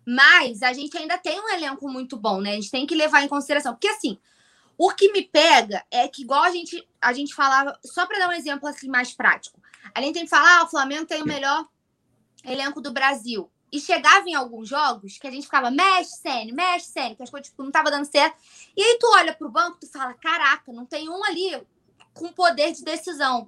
Mas 0.06 0.62
a 0.62 0.72
gente 0.72 0.96
ainda 0.98 1.16
tem 1.16 1.40
um 1.40 1.48
elenco 1.48 1.88
muito 1.88 2.16
bom, 2.16 2.40
né? 2.40 2.50
A 2.50 2.54
gente 2.54 2.70
tem 2.70 2.86
que 2.86 2.94
levar 2.94 3.22
em 3.22 3.28
consideração. 3.28 3.72
Porque, 3.72 3.88
assim, 3.88 4.18
o 4.76 4.90
que 4.90 5.10
me 5.12 5.22
pega 5.22 5.84
é 5.90 6.06
que, 6.08 6.22
igual 6.22 6.42
a 6.42 6.50
gente, 6.50 6.86
a 7.04 7.12
gente 7.12 7.34
falava, 7.34 7.78
só 7.84 8.06
para 8.06 8.18
dar 8.18 8.28
um 8.28 8.32
exemplo 8.32 8.66
assim 8.66 8.88
mais 8.88 9.12
prático, 9.12 9.60
a 9.94 10.00
gente 10.00 10.14
tem 10.14 10.24
que 10.24 10.30
falar: 10.30 10.60
ah, 10.60 10.64
o 10.64 10.68
Flamengo 10.68 11.06
tem 11.06 11.22
o 11.22 11.26
melhor 11.26 11.68
elenco 12.44 12.80
do 12.80 12.92
Brasil. 12.92 13.50
E 13.70 13.80
chegava 13.80 14.28
em 14.28 14.34
alguns 14.34 14.68
jogos 14.68 15.18
que 15.18 15.26
a 15.26 15.30
gente 15.30 15.44
ficava, 15.44 15.70
mexe, 15.70 16.16
Sene, 16.16 16.52
mexe, 16.52 16.86
Sene, 16.86 17.16
que 17.16 17.22
as 17.22 17.30
coisas 17.30 17.48
tipo, 17.48 17.62
não 17.62 17.70
tava 17.70 17.90
dando 17.90 18.04
certo. 18.04 18.36
E 18.76 18.82
aí 18.82 18.98
tu 18.98 19.06
olha 19.14 19.34
pro 19.34 19.50
banco, 19.50 19.78
tu 19.78 19.86
fala: 19.86 20.14
caraca, 20.14 20.72
não 20.72 20.86
tem 20.86 21.08
um 21.08 21.22
ali 21.24 21.62
com 22.14 22.32
poder 22.32 22.72
de 22.72 22.82
decisão. 22.82 23.46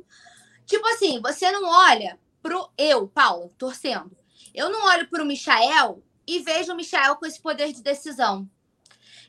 Tipo 0.67 0.87
assim, 0.89 1.21
você 1.23 1.51
não 1.51 1.65
olha 1.69 2.19
pro 2.43 2.69
eu, 2.77 3.09
Paulo, 3.09 3.55
torcendo. 3.57 4.17
Eu 4.55 4.69
não 4.69 4.85
olho 4.87 5.09
pro 5.09 5.25
Michael 5.25 6.03
e 6.27 6.41
vejo 6.41 6.73
o 6.73 6.77
Michael 6.77 7.17
com 7.17 7.25
esse 7.25 7.41
poder 7.41 7.73
de 7.73 7.83
decisão. 7.83 8.49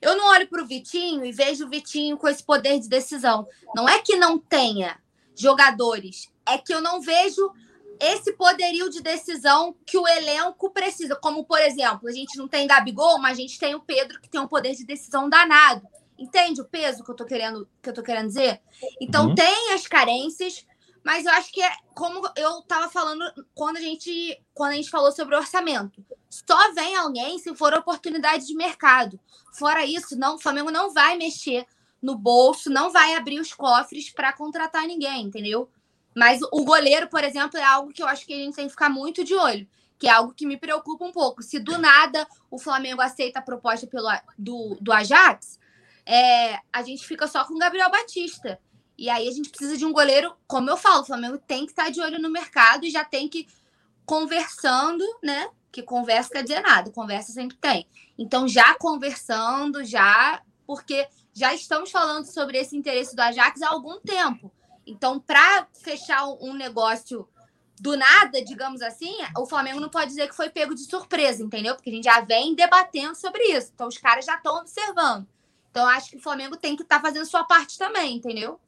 Eu 0.02 0.16
não 0.16 0.28
olho 0.28 0.48
para 0.48 0.62
o 0.62 0.68
Vitinho 0.68 1.26
e 1.26 1.32
vejo 1.32 1.66
o 1.66 1.70
Vitinho 1.70 2.18
com 2.18 2.28
esse 2.28 2.44
poder 2.44 2.80
de 2.80 2.88
decisão. 2.88 3.48
Não 3.76 3.88
é 3.88 4.00
que 4.00 4.16
não 4.16 4.38
tenha 4.38 5.00
jogadores, 5.36 6.32
é 6.46 6.58
que 6.58 6.74
eu 6.74 6.82
não 6.82 7.02
vejo 7.02 7.52
esse 8.00 8.34
poderio 8.34 8.90
de 8.90 9.02
decisão 9.02 9.76
que 9.86 9.98
o 9.98 10.08
elenco 10.08 10.70
precisa. 10.70 11.16
Como, 11.16 11.44
por 11.44 11.60
exemplo, 11.60 12.08
a 12.08 12.12
gente 12.12 12.38
não 12.38 12.48
tem 12.48 12.68
Gabigol, 12.68 13.20
mas 13.20 13.38
a 13.38 13.42
gente 13.42 13.60
tem 13.60 13.76
o 13.76 13.80
Pedro, 13.80 14.20
que 14.22 14.30
tem 14.30 14.40
um 14.40 14.48
poder 14.48 14.76
de 14.76 14.86
decisão 14.86 15.30
danado. 15.30 15.86
Entende 16.18 16.62
o 16.62 16.66
peso 16.66 17.04
que 17.04 17.12
eu 17.12 17.16
tô 17.16 17.26
querendo, 17.26 17.68
que 17.82 17.90
eu 17.90 17.94
tô 17.94 18.02
querendo 18.02 18.28
dizer? 18.28 18.62
Então 19.00 19.28
uhum. 19.28 19.36
tem 19.36 19.74
as 19.74 19.86
carências, 19.86 20.66
mas 21.04 21.26
eu 21.26 21.32
acho 21.34 21.52
que 21.52 21.62
é 21.62 21.72
como 21.94 22.28
eu 22.36 22.60
estava 22.60 22.90
falando 22.90 23.24
quando 23.54 23.78
a 23.78 23.82
gente 23.82 24.42
quando 24.54 24.72
a 24.72 24.76
gente 24.76 24.90
falou 24.90 25.12
sobre 25.12 25.36
o 25.36 25.38
orçamento. 25.38 26.04
Só 26.30 26.74
vem 26.74 26.96
alguém 26.96 27.40
se 27.40 27.56
for 27.56 27.74
oportunidade 27.74 28.46
de 28.46 28.56
mercado. 28.56 29.20
Fora 29.54 29.86
isso, 29.86 30.18
não, 30.18 30.36
o 30.36 30.40
Flamengo 30.40 30.72
não 30.72 30.94
vai 30.94 31.18
mexer 31.18 31.66
no 32.02 32.16
bolso, 32.16 32.70
não 32.70 32.92
vai 32.92 33.16
abrir 33.16 33.40
os 33.40 33.54
cofres 33.54 34.10
para 34.10 34.34
contratar 34.34 34.86
ninguém, 34.86 35.24
entendeu? 35.24 35.70
Mas 36.16 36.40
o 36.52 36.64
goleiro, 36.64 37.08
por 37.08 37.24
exemplo, 37.24 37.58
é 37.58 37.64
algo 37.64 37.94
que 37.94 38.02
eu 38.02 38.08
acho 38.08 38.26
que 38.26 38.34
a 38.34 38.38
gente 38.38 38.56
tem 38.56 38.66
que 38.66 38.72
ficar 38.72 38.90
muito 38.90 39.24
de 39.24 39.36
olho, 39.36 39.68
que 40.00 40.08
é 40.08 40.12
algo 40.12 40.34
que 40.34 40.46
me 40.46 40.58
preocupa 40.58 41.06
um 41.06 41.12
pouco. 41.12 41.44
Se 41.44 41.60
do 41.60 41.78
nada 41.78 42.28
o 42.50 42.58
Flamengo 42.58 43.02
aceita 43.02 43.40
a 43.40 43.42
proposta 43.42 43.88
pelo, 43.88 44.10
do, 44.38 44.78
do 44.82 44.92
Ajax, 44.92 45.60
é, 46.06 46.60
a 46.72 46.82
gente 46.82 47.06
fica 47.06 47.28
só 47.28 47.46
com 47.46 47.54
o 47.54 47.60
Gabriel 47.60 47.92
Batista. 47.92 48.60
E 48.98 49.10
aí 49.10 49.28
a 49.28 49.32
gente 49.32 49.50
precisa 49.50 49.78
de 49.78 49.86
um 49.86 49.94
goleiro, 49.94 50.36
como 50.48 50.70
eu 50.70 50.78
falo, 50.78 51.02
o 51.02 51.06
Flamengo 51.06 51.38
tem 51.38 51.66
que 51.66 51.72
estar 51.72 51.92
de 51.92 52.02
olho 52.02 52.20
no 52.20 52.32
mercado 52.32 52.86
e 52.86 52.90
já 52.90 53.06
tem 53.06 53.30
que 53.30 53.48
conversando, 54.06 55.04
né? 55.22 55.48
Que 55.78 55.84
conversa 55.84 56.32
quer 56.32 56.42
dizer 56.42 56.62
nada, 56.62 56.90
conversa 56.90 57.32
sempre 57.32 57.56
tem. 57.56 57.86
Então, 58.18 58.48
já 58.48 58.74
conversando, 58.80 59.86
já, 59.86 60.42
porque 60.66 61.06
já 61.32 61.54
estamos 61.54 61.92
falando 61.92 62.26
sobre 62.26 62.58
esse 62.58 62.76
interesse 62.76 63.16
do 63.16 63.20
Ajax 63.20 63.62
há 63.62 63.70
algum 63.70 64.00
tempo. 64.00 64.52
Então, 64.88 65.20
para 65.20 65.68
fechar 65.84 66.28
um 66.42 66.56
negócio 66.56 67.28
do 67.80 67.96
nada, 67.96 68.44
digamos 68.44 68.82
assim, 68.82 69.18
o 69.38 69.46
Flamengo 69.46 69.80
não 69.80 69.88
pode 69.88 70.08
dizer 70.08 70.28
que 70.28 70.36
foi 70.36 70.50
pego 70.50 70.74
de 70.74 70.82
surpresa, 70.82 71.44
entendeu? 71.44 71.76
Porque 71.76 71.92
a 71.92 71.94
gente 71.94 72.06
já 72.06 72.22
vem 72.22 72.56
debatendo 72.56 73.14
sobre 73.14 73.44
isso. 73.44 73.72
Então, 73.76 73.88
os 73.88 74.00
caras 74.00 74.26
já 74.26 74.34
estão 74.34 74.58
observando. 74.58 75.28
Então, 75.70 75.86
acho 75.86 76.10
que 76.10 76.18
o 76.18 76.24
Flamengo 76.24 76.58
tem 76.58 76.76
que 76.76 76.82
estar 76.82 76.96
tá 76.96 77.02
fazendo 77.04 77.28
sua 77.28 77.44
parte 77.44 77.78
também, 77.78 78.16
entendeu? 78.16 78.60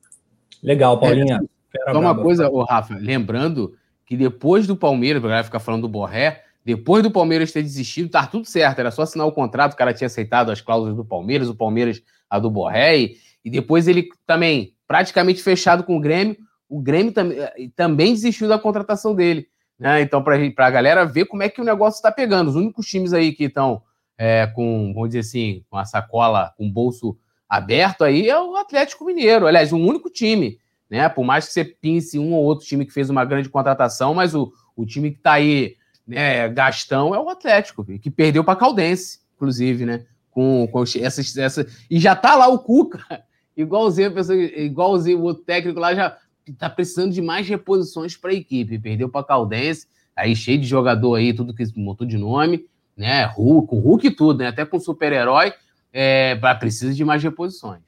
Legal, 0.61 0.99
Paulinha. 0.99 1.41
É, 1.75 1.91
só 1.91 1.99
uma 1.99 2.15
coisa, 2.15 2.47
ô, 2.51 2.63
Rafa, 2.63 2.93
lembrando 2.93 3.75
que 4.05 4.15
depois 4.15 4.67
do 4.67 4.77
Palmeiras, 4.77 5.23
vai 5.23 5.43
ficar 5.43 5.59
falando 5.59 5.81
do 5.81 5.89
Borré, 5.89 6.45
depois 6.69 7.01
do 7.01 7.09
Palmeiras 7.09 7.51
ter 7.51 7.63
desistido, 7.63 8.09
tá 8.09 8.27
tudo 8.27 8.45
certo, 8.45 8.77
era 8.77 8.91
só 8.91 9.01
assinar 9.01 9.25
o 9.25 9.31
contrato, 9.31 9.73
o 9.73 9.75
cara 9.75 9.91
tinha 9.91 10.05
aceitado 10.05 10.51
as 10.51 10.61
cláusulas 10.61 10.95
do 10.95 11.03
Palmeiras, 11.03 11.49
o 11.49 11.55
Palmeiras 11.55 11.99
a 12.29 12.37
do 12.37 12.51
Borré, 12.51 13.15
e, 13.43 13.49
depois 13.49 13.87
ele 13.87 14.09
também, 14.27 14.75
praticamente 14.87 15.41
fechado 15.41 15.83
com 15.83 15.97
o 15.97 15.99
Grêmio, 15.99 16.37
o 16.69 16.79
Grêmio 16.79 17.11
tam, 17.11 17.29
também 17.75 18.13
desistiu 18.13 18.47
da 18.47 18.59
contratação 18.59 19.15
dele. 19.15 19.47
Né? 19.79 20.01
Então, 20.01 20.21
para 20.21 20.37
a 20.59 20.69
galera 20.69 21.05
ver 21.05 21.25
como 21.25 21.41
é 21.41 21.49
que 21.49 21.59
o 21.59 21.63
negócio 21.65 21.97
está 21.97 22.11
pegando. 22.11 22.49
Os 22.49 22.55
únicos 22.55 22.85
times 22.85 23.13
aí 23.13 23.31
que 23.31 23.45
estão 23.45 23.81
é, 24.15 24.45
com, 24.45 24.93
vamos 24.93 25.09
dizer 25.09 25.21
assim, 25.21 25.63
com 25.71 25.77
a 25.77 25.85
sacola, 25.85 26.53
com 26.55 26.67
o 26.67 26.71
bolso 26.71 27.17
aberto 27.49 28.03
aí 28.03 28.29
é 28.29 28.39
o 28.39 28.55
Atlético 28.57 29.05
Mineiro. 29.05 29.47
Aliás, 29.47 29.73
o 29.73 29.77
único 29.77 30.07
time, 30.11 30.59
né? 30.87 31.09
Por 31.09 31.25
mais 31.25 31.47
que 31.47 31.53
você 31.53 31.65
pince 31.65 32.19
um 32.19 32.33
ou 32.33 32.43
outro 32.43 32.63
time 32.63 32.85
que 32.85 32.93
fez 32.93 33.09
uma 33.09 33.25
grande 33.25 33.49
contratação, 33.49 34.13
mas 34.13 34.35
o, 34.35 34.53
o 34.75 34.85
time 34.85 35.09
que 35.09 35.17
está 35.17 35.33
aí, 35.33 35.75
né, 36.09 36.49
Gastão, 36.49 37.13
é 37.13 37.19
o 37.19 37.29
Atlético, 37.29 37.85
que 37.85 38.09
perdeu 38.09 38.43
para 38.43 38.55
Caldense, 38.55 39.19
inclusive, 39.35 39.85
né? 39.85 40.05
Com, 40.31 40.67
com 40.71 40.83
essas, 40.83 41.35
essa, 41.37 41.67
e 41.89 41.99
já 41.99 42.15
tá 42.15 42.35
lá 42.35 42.47
o 42.47 42.59
Cuca, 42.59 43.23
igualzinho, 43.55 44.13
igualzinho 44.55 45.23
o 45.23 45.33
técnico 45.33 45.79
lá 45.79 45.93
já 45.93 46.17
tá 46.57 46.69
precisando 46.69 47.11
de 47.11 47.21
mais 47.21 47.47
reposições 47.47 48.17
para 48.17 48.31
a 48.31 48.33
equipe. 48.33 48.79
Perdeu 48.79 49.09
para 49.09 49.25
Caldense, 49.25 49.87
aí 50.15 50.35
cheio 50.35 50.59
de 50.59 50.65
jogador 50.65 51.15
aí, 51.15 51.33
tudo 51.33 51.53
que 51.53 51.63
montou 51.75 52.07
de 52.07 52.17
nome, 52.17 52.65
né? 52.97 53.25
Hulk, 53.25 53.67
com 53.67 53.79
Hulk 53.79 54.07
e 54.07 54.11
tudo, 54.11 54.39
né? 54.39 54.47
Até 54.47 54.65
com 54.65 54.79
super-herói 54.79 55.53
é, 55.93 56.35
precisa 56.59 56.93
de 56.93 57.05
mais 57.05 57.21
reposições. 57.21 57.81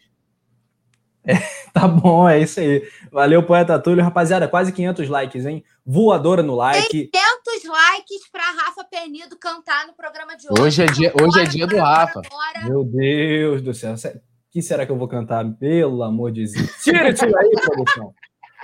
É, 1.24 1.34
tá 1.74 1.88
bom, 1.88 2.28
é 2.28 2.40
isso 2.40 2.60
aí. 2.60 2.84
Valeu, 3.12 3.44
poeta 3.44 3.80
Túlio. 3.80 4.04
Rapaziada, 4.04 4.48
quase 4.48 4.72
500 4.72 5.10
likes, 5.10 5.46
hein? 5.46 5.64
Voadora 5.86 6.44
no 6.44 6.56
like. 6.56 7.10
500 7.44 7.70
likes 7.70 8.30
para 8.32 8.44
Rafa 8.44 8.84
Penido 8.84 9.38
cantar 9.38 9.88
no 9.88 9.94
programa 9.94 10.36
de 10.38 10.48
hoje. 10.48 10.62
Hoje 10.62 10.84
é 10.84 10.86
dia, 10.86 11.14
hoje 11.20 11.40
é 11.40 11.46
dia 11.46 11.68
do 11.68 11.78
Rafa. 11.78 12.22
Meu 12.66 12.84
Deus 12.84 13.62
do 13.62 13.74
céu. 13.74 13.94
O 13.94 14.22
que 14.52 14.62
será 14.62 14.86
que 14.86 14.92
eu 14.92 14.98
vou 14.98 15.08
cantar? 15.08 15.44
Pelo 15.54 16.04
amor 16.04 16.32
de 16.32 16.46
Deus. 16.46 16.84
Tira, 16.84 17.14
tira 17.14 17.40
aí, 17.40 17.52
produção. 17.52 18.14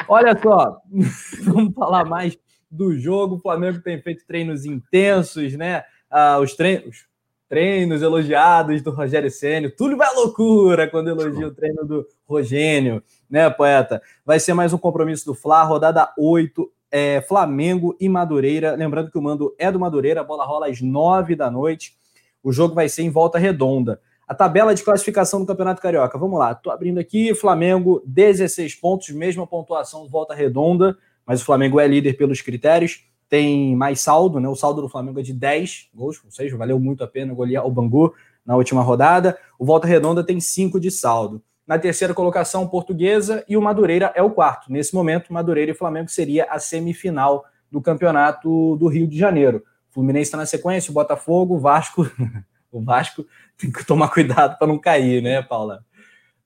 Olha 0.08 0.38
só, 0.40 0.80
vamos 1.44 1.74
falar 1.74 2.06
mais 2.06 2.38
do 2.70 2.98
jogo. 2.99 3.36
O 3.36 3.40
Flamengo 3.40 3.82
tem 3.82 3.99
feito 4.02 4.26
treinos 4.28 4.66
intensos, 4.66 5.54
né? 5.54 5.84
Ah, 6.10 6.40
os 6.40 6.54
treinos, 6.54 7.08
treinos 7.49 8.02
elogiados 8.02 8.82
do 8.82 8.91
Rogério 8.91 9.32
Ceni. 9.32 9.70
Tudo 9.70 9.98
vai 9.98 10.08
à 10.08 10.12
loucura 10.12 10.88
quando 10.88 11.08
elogia 11.08 11.48
o 11.48 11.54
treino 11.54 11.84
do 11.84 12.06
Rogênio, 12.26 13.02
né, 13.30 13.49
poeta? 13.49 14.02
Vai 14.26 14.40
ser 14.40 14.54
mais 14.54 14.72
um 14.72 14.78
compromisso 14.78 15.26
do 15.26 15.34
Fla, 15.34 15.64
rodada 15.64 16.14
8, 16.18 16.72
é, 16.92 17.22
Flamengo 17.22 17.96
e 18.00 18.08
Madureira. 18.08 18.76
Lembrando 18.76 19.12
que 19.12 19.18
o 19.18 19.22
mando 19.22 19.54
é 19.58 19.72
do 19.72 19.80
Madureira, 19.80 20.22
a 20.22 20.24
bola 20.24 20.46
rola 20.46 20.68
às 20.68 20.82
nove 20.82 21.36
da 21.36 21.50
noite. 21.52 21.96
O 22.44 22.52
jogo 22.52 22.74
vai 22.74 22.88
ser 22.90 23.04
em 23.04 23.10
volta 23.10 23.38
redonda. 23.38 24.02
A 24.28 24.36
tabela 24.36 24.76
de 24.76 24.84
classificação 24.84 25.40
do 25.40 25.46
Campeonato 25.46 25.82
Carioca. 25.82 26.18
Vamos 26.18 26.38
lá, 26.38 26.54
tô 26.54 26.70
abrindo 26.70 27.00
aqui. 27.00 27.34
Flamengo, 27.34 28.02
16 28.06 28.76
pontos, 28.76 29.10
mesma 29.10 29.48
pontuação 29.48 30.04
de 30.04 30.12
volta 30.12 30.34
redonda, 30.34 30.98
mas 31.26 31.42
o 31.42 31.46
Flamengo 31.46 31.80
é 31.80 31.88
líder 31.88 32.18
pelos 32.18 32.42
critérios. 32.42 33.06
Tem 33.30 33.76
mais 33.76 34.02
saldo, 34.02 34.40
né? 34.40 34.48
O 34.48 34.56
saldo 34.56 34.82
do 34.82 34.90
Flamengo 34.90 35.20
é 35.20 35.24
de 35.24 35.34
10 35.34 35.90
gols, 35.94 36.22
ou 36.24 36.32
seja, 36.32 36.58
valeu 36.58 36.80
muito 36.80 37.04
a 37.04 37.08
pena 37.08 37.34
golear 37.34 37.66
o 37.66 37.72
Bangu 37.72 38.14
na 38.46 38.56
última 38.56 38.82
rodada. 38.82 39.38
O 39.60 39.66
Volta 39.66 39.88
Redonda 39.88 40.24
tem 40.24 40.40
5 40.40 40.80
de 40.80 40.90
saldo. 40.90 41.42
Na 41.68 41.77
terceira 41.77 42.14
colocação, 42.14 42.65
Portuguesa 42.65 43.44
e 43.48 43.57
o 43.57 43.61
Madureira 43.61 44.14
é 44.15 44.23
o 44.23 44.31
quarto. 44.31 44.72
Nesse 44.72 44.95
momento, 44.95 45.34
Madureira 45.34 45.72
e 45.72 45.76
Flamengo 45.76 46.10
seria 46.10 46.45
a 46.45 46.60
semifinal 46.60 47.45
do 47.69 47.81
Campeonato 47.81 48.77
do 48.77 48.88
Rio 48.88 49.06
de 49.06 49.18
Janeiro. 49.18 49.64
O 49.89 49.94
Fluminense 49.94 50.30
está 50.30 50.38
na 50.38 50.45
sequência, 50.45 50.91
o 50.91 50.94
Botafogo, 50.94 51.56
o 51.56 51.60
Vasco. 51.60 52.10
o 52.72 52.81
Vasco 52.81 53.26
tem 53.57 53.69
que 53.69 53.85
tomar 53.85 54.07
cuidado 54.10 54.57
para 54.57 54.68
não 54.68 54.80
cair, 54.80 55.22
né, 55.22 55.41
Paula? 55.41 55.85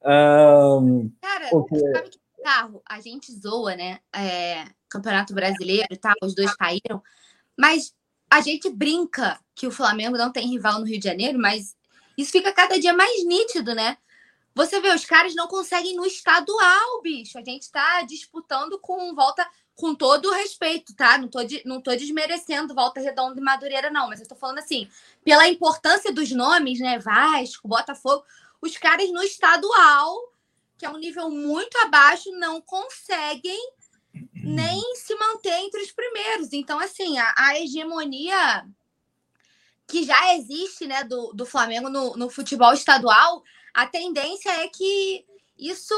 Um, 0.03 1.11
Cara, 1.21 1.49
porque... 1.51 1.77
sabe 1.77 2.09
que 2.09 2.19
carro 2.43 2.81
a 2.89 2.99
gente 2.99 3.31
zoa, 3.31 3.75
né? 3.75 3.99
É, 4.15 4.65
Campeonato 4.89 5.33
Brasileiro 5.33 5.87
e 5.91 5.97
tal, 5.97 6.15
os 6.23 6.33
dois 6.33 6.55
caíram, 6.55 7.01
mas 7.55 7.93
a 8.29 8.41
gente 8.41 8.69
brinca 8.69 9.39
que 9.53 9.67
o 9.67 9.71
Flamengo 9.71 10.17
não 10.17 10.31
tem 10.31 10.47
rival 10.47 10.79
no 10.79 10.85
Rio 10.85 10.99
de 10.99 11.07
Janeiro, 11.07 11.37
mas 11.37 11.75
isso 12.17 12.31
fica 12.31 12.51
cada 12.51 12.79
dia 12.79 12.93
mais 12.93 13.23
nítido, 13.25 13.75
né? 13.75 13.97
Você 14.53 14.81
vê, 14.81 14.93
os 14.93 15.05
caras 15.05 15.33
não 15.33 15.47
conseguem 15.47 15.95
no 15.95 16.05
estadual, 16.05 17.01
bicho. 17.01 17.37
A 17.37 17.43
gente 17.43 17.71
tá 17.71 18.01
disputando 18.03 18.77
com 18.79 19.15
volta 19.15 19.47
com 19.75 19.95
todo 19.95 20.29
o 20.29 20.33
respeito, 20.33 20.95
tá? 20.95 21.17
Não 21.17 21.27
tô, 21.27 21.39
não 21.65 21.81
tô 21.81 21.95
desmerecendo 21.95 22.75
Volta 22.75 22.99
Redonda 22.99 23.39
e 23.39 23.43
Madureira, 23.43 23.89
não, 23.89 24.09
mas 24.09 24.19
eu 24.19 24.27
tô 24.27 24.35
falando 24.35 24.59
assim, 24.59 24.87
pela 25.23 25.47
importância 25.47 26.13
dos 26.13 26.31
nomes, 26.31 26.79
né? 26.79 26.99
Vasco, 26.99 27.67
Botafogo, 27.67 28.23
os 28.61 28.77
caras 28.77 29.09
no 29.09 29.23
estadual, 29.23 30.31
que 30.77 30.85
é 30.85 30.89
um 30.89 30.97
nível 30.97 31.31
muito 31.31 31.75
abaixo, 31.79 32.29
não 32.33 32.61
conseguem 32.61 33.71
nem 34.33 34.95
se 34.95 35.15
manter 35.15 35.53
entre 35.59 35.81
os 35.81 35.91
primeiros. 35.91 36.53
Então, 36.53 36.79
assim, 36.79 37.17
a, 37.17 37.33
a 37.35 37.59
hegemonia 37.59 38.67
que 39.87 40.03
já 40.03 40.35
existe, 40.35 40.85
né, 40.85 41.03
do, 41.03 41.33
do 41.33 41.45
Flamengo 41.45 41.89
no, 41.89 42.15
no 42.15 42.29
futebol 42.29 42.73
estadual, 42.73 43.43
a 43.73 43.87
tendência 43.87 44.49
é 44.49 44.67
que 44.67 45.25
isso 45.57 45.95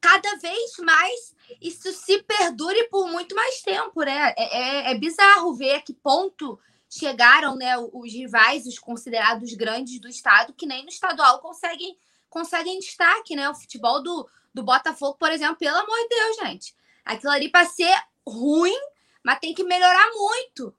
cada 0.00 0.36
vez 0.36 0.76
mais 0.78 1.34
isso 1.60 1.92
se 1.92 2.22
perdure 2.22 2.88
por 2.88 3.08
muito 3.08 3.34
mais 3.34 3.60
tempo, 3.62 4.02
né? 4.02 4.34
É, 4.36 4.58
é, 4.58 4.92
é, 4.92 4.98
bizarro 4.98 5.54
ver 5.54 5.76
a 5.76 5.80
que 5.80 5.92
ponto 5.92 6.58
chegaram 6.88 7.56
né, 7.56 7.76
os 7.78 8.12
rivais, 8.12 8.66
os 8.66 8.78
considerados 8.78 9.52
grandes 9.54 9.98
do 10.00 10.08
estado, 10.08 10.52
que 10.52 10.66
nem 10.66 10.82
no 10.82 10.88
estadual 10.88 11.40
conseguem, 11.40 11.98
conseguem 12.30 12.78
destaque, 12.78 13.34
né? 13.34 13.48
O 13.48 13.54
futebol 13.54 14.02
do, 14.02 14.28
do 14.52 14.62
Botafogo, 14.62 15.16
por 15.18 15.30
exemplo, 15.32 15.56
pelo 15.56 15.76
amor 15.76 15.96
de 15.96 16.08
Deus, 16.08 16.36
gente. 16.36 16.74
Aquilo 17.04 17.32
ali 17.32 17.50
para 17.50 17.66
ser 17.66 17.94
ruim, 18.26 18.78
mas 19.22 19.38
tem 19.40 19.54
que 19.54 19.64
melhorar 19.64 20.10
muito. 20.14 20.74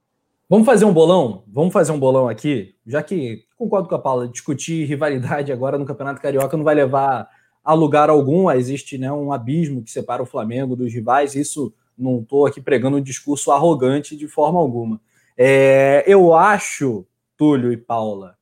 Vamos 0.48 0.68
fazer 0.68 0.86
um 0.86 0.94
bolão? 0.94 1.44
Vamos 1.48 1.74
fazer 1.74 1.92
um 1.92 2.00
bolão 2.00 2.30
aqui, 2.30 2.76
já 2.86 3.02
que 3.02 3.46
concordo 3.58 3.90
com 3.90 3.96
a 3.96 4.00
Paula, 4.00 4.28
discutir 4.28 4.86
rivalidade 4.86 5.52
agora 5.52 5.76
no 5.76 5.86
Campeonato 5.86 6.22
Carioca 6.22 6.56
não 6.56 6.64
vai 6.64 6.76
levar 6.76 7.28
a 7.64 7.74
lugar 7.74 8.12
algum, 8.12 8.52
existe 8.52 8.96
né, 8.96 9.12
um 9.12 9.34
abismo 9.34 9.82
que 9.82 9.90
separa 9.90 10.22
o 10.22 10.26
Flamengo 10.26 10.76
dos 10.76 10.94
rivais, 10.94 11.34
isso 11.34 11.74
não 11.98 12.20
estou 12.20 12.46
aqui 12.46 12.62
pregando 12.62 12.98
um 12.98 13.02
discurso 13.02 13.52
arrogante 13.52 14.16
de 14.16 14.28
forma 14.28 14.60
alguma. 14.60 15.02
É, 15.36 16.04
eu 16.06 16.36
acho, 16.36 17.08
Túlio 17.36 17.74
e 17.74 17.78
Paula, 17.78 18.38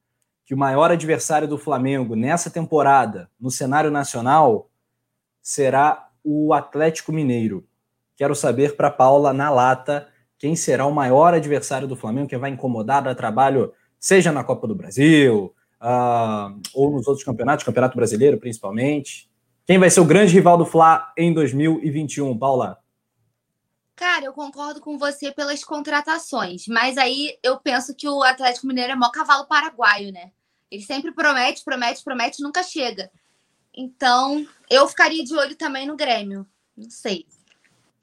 que 0.45 0.53
o 0.53 0.57
maior 0.57 0.91
adversário 0.91 1.47
do 1.47 1.57
Flamengo 1.57 2.17
nessa 2.17 2.49
temporada, 2.49 3.29
no 3.39 3.49
cenário 3.49 3.89
nacional, 3.89 4.69
será 5.41 6.09
o 6.21 6.53
Atlético 6.53 7.13
Mineiro. 7.13 7.65
Quero 8.17 8.35
saber 8.35 8.75
para 8.75 8.91
Paula, 8.91 9.31
na 9.31 9.49
lata, 9.49 10.09
quem 10.37 10.55
será 10.55 10.85
o 10.85 10.93
maior 10.93 11.33
adversário 11.33 11.87
do 11.87 11.95
Flamengo, 11.95 12.27
quem 12.27 12.39
vai 12.39 12.49
incomodar, 12.49 13.03
dar 13.03 13.15
trabalho, 13.15 13.73
seja 13.99 14.31
na 14.31 14.43
Copa 14.43 14.67
do 14.67 14.75
Brasil, 14.75 15.53
uh, 15.81 16.59
ou 16.73 16.91
nos 16.91 17.07
outros 17.07 17.25
campeonatos, 17.25 17.65
Campeonato 17.65 17.95
Brasileiro 17.95 18.39
principalmente. 18.39 19.29
Quem 19.65 19.77
vai 19.77 19.89
ser 19.89 20.01
o 20.01 20.05
grande 20.05 20.33
rival 20.33 20.57
do 20.57 20.65
Fla 20.65 21.13
em 21.17 21.33
2021, 21.33 22.37
Paula? 22.37 22.77
Cara, 23.95 24.25
eu 24.25 24.33
concordo 24.33 24.81
com 24.81 24.97
você 24.97 25.31
pelas 25.31 25.63
contratações, 25.63 26.67
mas 26.67 26.97
aí 26.97 27.37
eu 27.43 27.59
penso 27.59 27.95
que 27.95 28.07
o 28.07 28.23
Atlético 28.23 28.67
Mineiro 28.67 28.91
é 28.91 28.95
mó 28.95 29.09
cavalo 29.09 29.45
paraguaio, 29.45 30.11
né? 30.11 30.31
Ele 30.69 30.81
sempre 30.81 31.11
promete, 31.11 31.63
promete, 31.63 32.03
promete, 32.03 32.41
nunca 32.41 32.63
chega. 32.63 33.11
Então, 33.75 34.45
eu 34.69 34.87
ficaria 34.87 35.23
de 35.23 35.33
olho 35.35 35.55
também 35.55 35.87
no 35.87 35.95
Grêmio. 35.95 36.45
Não 36.75 36.89
sei. 36.89 37.25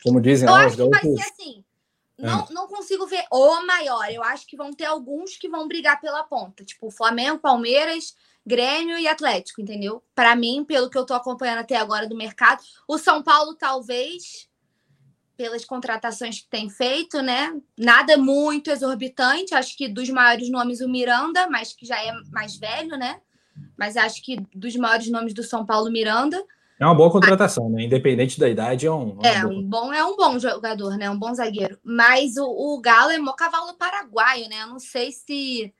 Como 0.03 0.21
dizem 0.21 0.49
eu 0.49 0.55
acho 0.55 0.77
que 0.77 0.89
vai 0.89 1.03
ser 1.03 1.23
assim. 1.23 1.65
Não, 2.21 2.41
é. 2.41 2.53
não 2.53 2.69
consigo 2.69 3.07
ver 3.07 3.25
o 3.31 3.67
maior. 3.67 4.11
Eu 4.11 4.23
acho 4.23 4.47
que 4.47 4.57
vão 4.57 4.73
ter 4.73 4.85
alguns 4.85 5.37
que 5.37 5.49
vão 5.49 5.67
brigar 5.67 6.01
pela 6.01 6.23
ponta. 6.23 6.65
Tipo, 6.65 6.91
Flamengo, 6.91 7.39
Palmeiras, 7.39 8.15
Grêmio 8.47 8.99
e 8.99 9.07
Atlético, 9.07 9.61
entendeu? 9.61 10.03
Para 10.15 10.35
mim, 10.35 10.65
pelo 10.65 10.91
que 10.91 10.99
eu 10.99 11.07
tô 11.07 11.15
acompanhando 11.15 11.59
até 11.59 11.77
agora 11.77 12.07
do 12.07 12.17
mercado, 12.17 12.63
o 12.89 12.99
São 12.99 13.23
Paulo 13.23 13.55
talvez 13.55 14.49
pelas 15.37 15.65
contratações 15.65 16.41
que 16.41 16.51
tem 16.51 16.69
feito, 16.69 17.23
né? 17.23 17.59
Nada 17.79 18.19
muito 18.19 18.71
exorbitante. 18.71 19.55
Acho 19.55 19.75
que 19.75 19.89
dos 19.89 20.11
maiores 20.11 20.51
nomes 20.51 20.83
o 20.83 20.89
Miranda, 20.89 21.49
mas 21.49 21.73
que 21.73 21.87
já 21.87 21.97
é 22.03 22.13
mais 22.31 22.57
velho, 22.57 22.99
né? 22.99 23.23
Mas 23.75 23.97
acho 23.97 24.23
que 24.23 24.37
dos 24.55 24.77
maiores 24.77 25.11
nomes 25.11 25.33
do 25.33 25.43
São 25.43 25.65
Paulo, 25.65 25.91
Miranda. 25.91 26.45
É 26.81 26.87
uma 26.87 26.95
boa 26.95 27.11
contratação, 27.11 27.69
né? 27.69 27.85
Independente 27.85 28.41
da 28.41 28.49
idade, 28.49 28.87
é 28.87 28.91
um. 28.91 29.19
É, 29.23 29.45
um 29.45 29.63
bom, 29.63 29.93
é 29.93 30.03
um 30.03 30.17
bom 30.17 30.39
jogador, 30.39 30.97
né? 30.97 31.11
Um 31.11 31.19
bom 31.19 31.35
zagueiro. 31.35 31.79
Mas 31.85 32.39
o, 32.39 32.47
o 32.47 32.81
Galo 32.81 33.11
é 33.11 33.19
mó 33.19 33.35
cavalo 33.35 33.77
paraguaio, 33.77 34.49
né? 34.49 34.63
Eu 34.63 34.69
não 34.69 34.79
sei 34.79 35.13
se. 35.13 35.75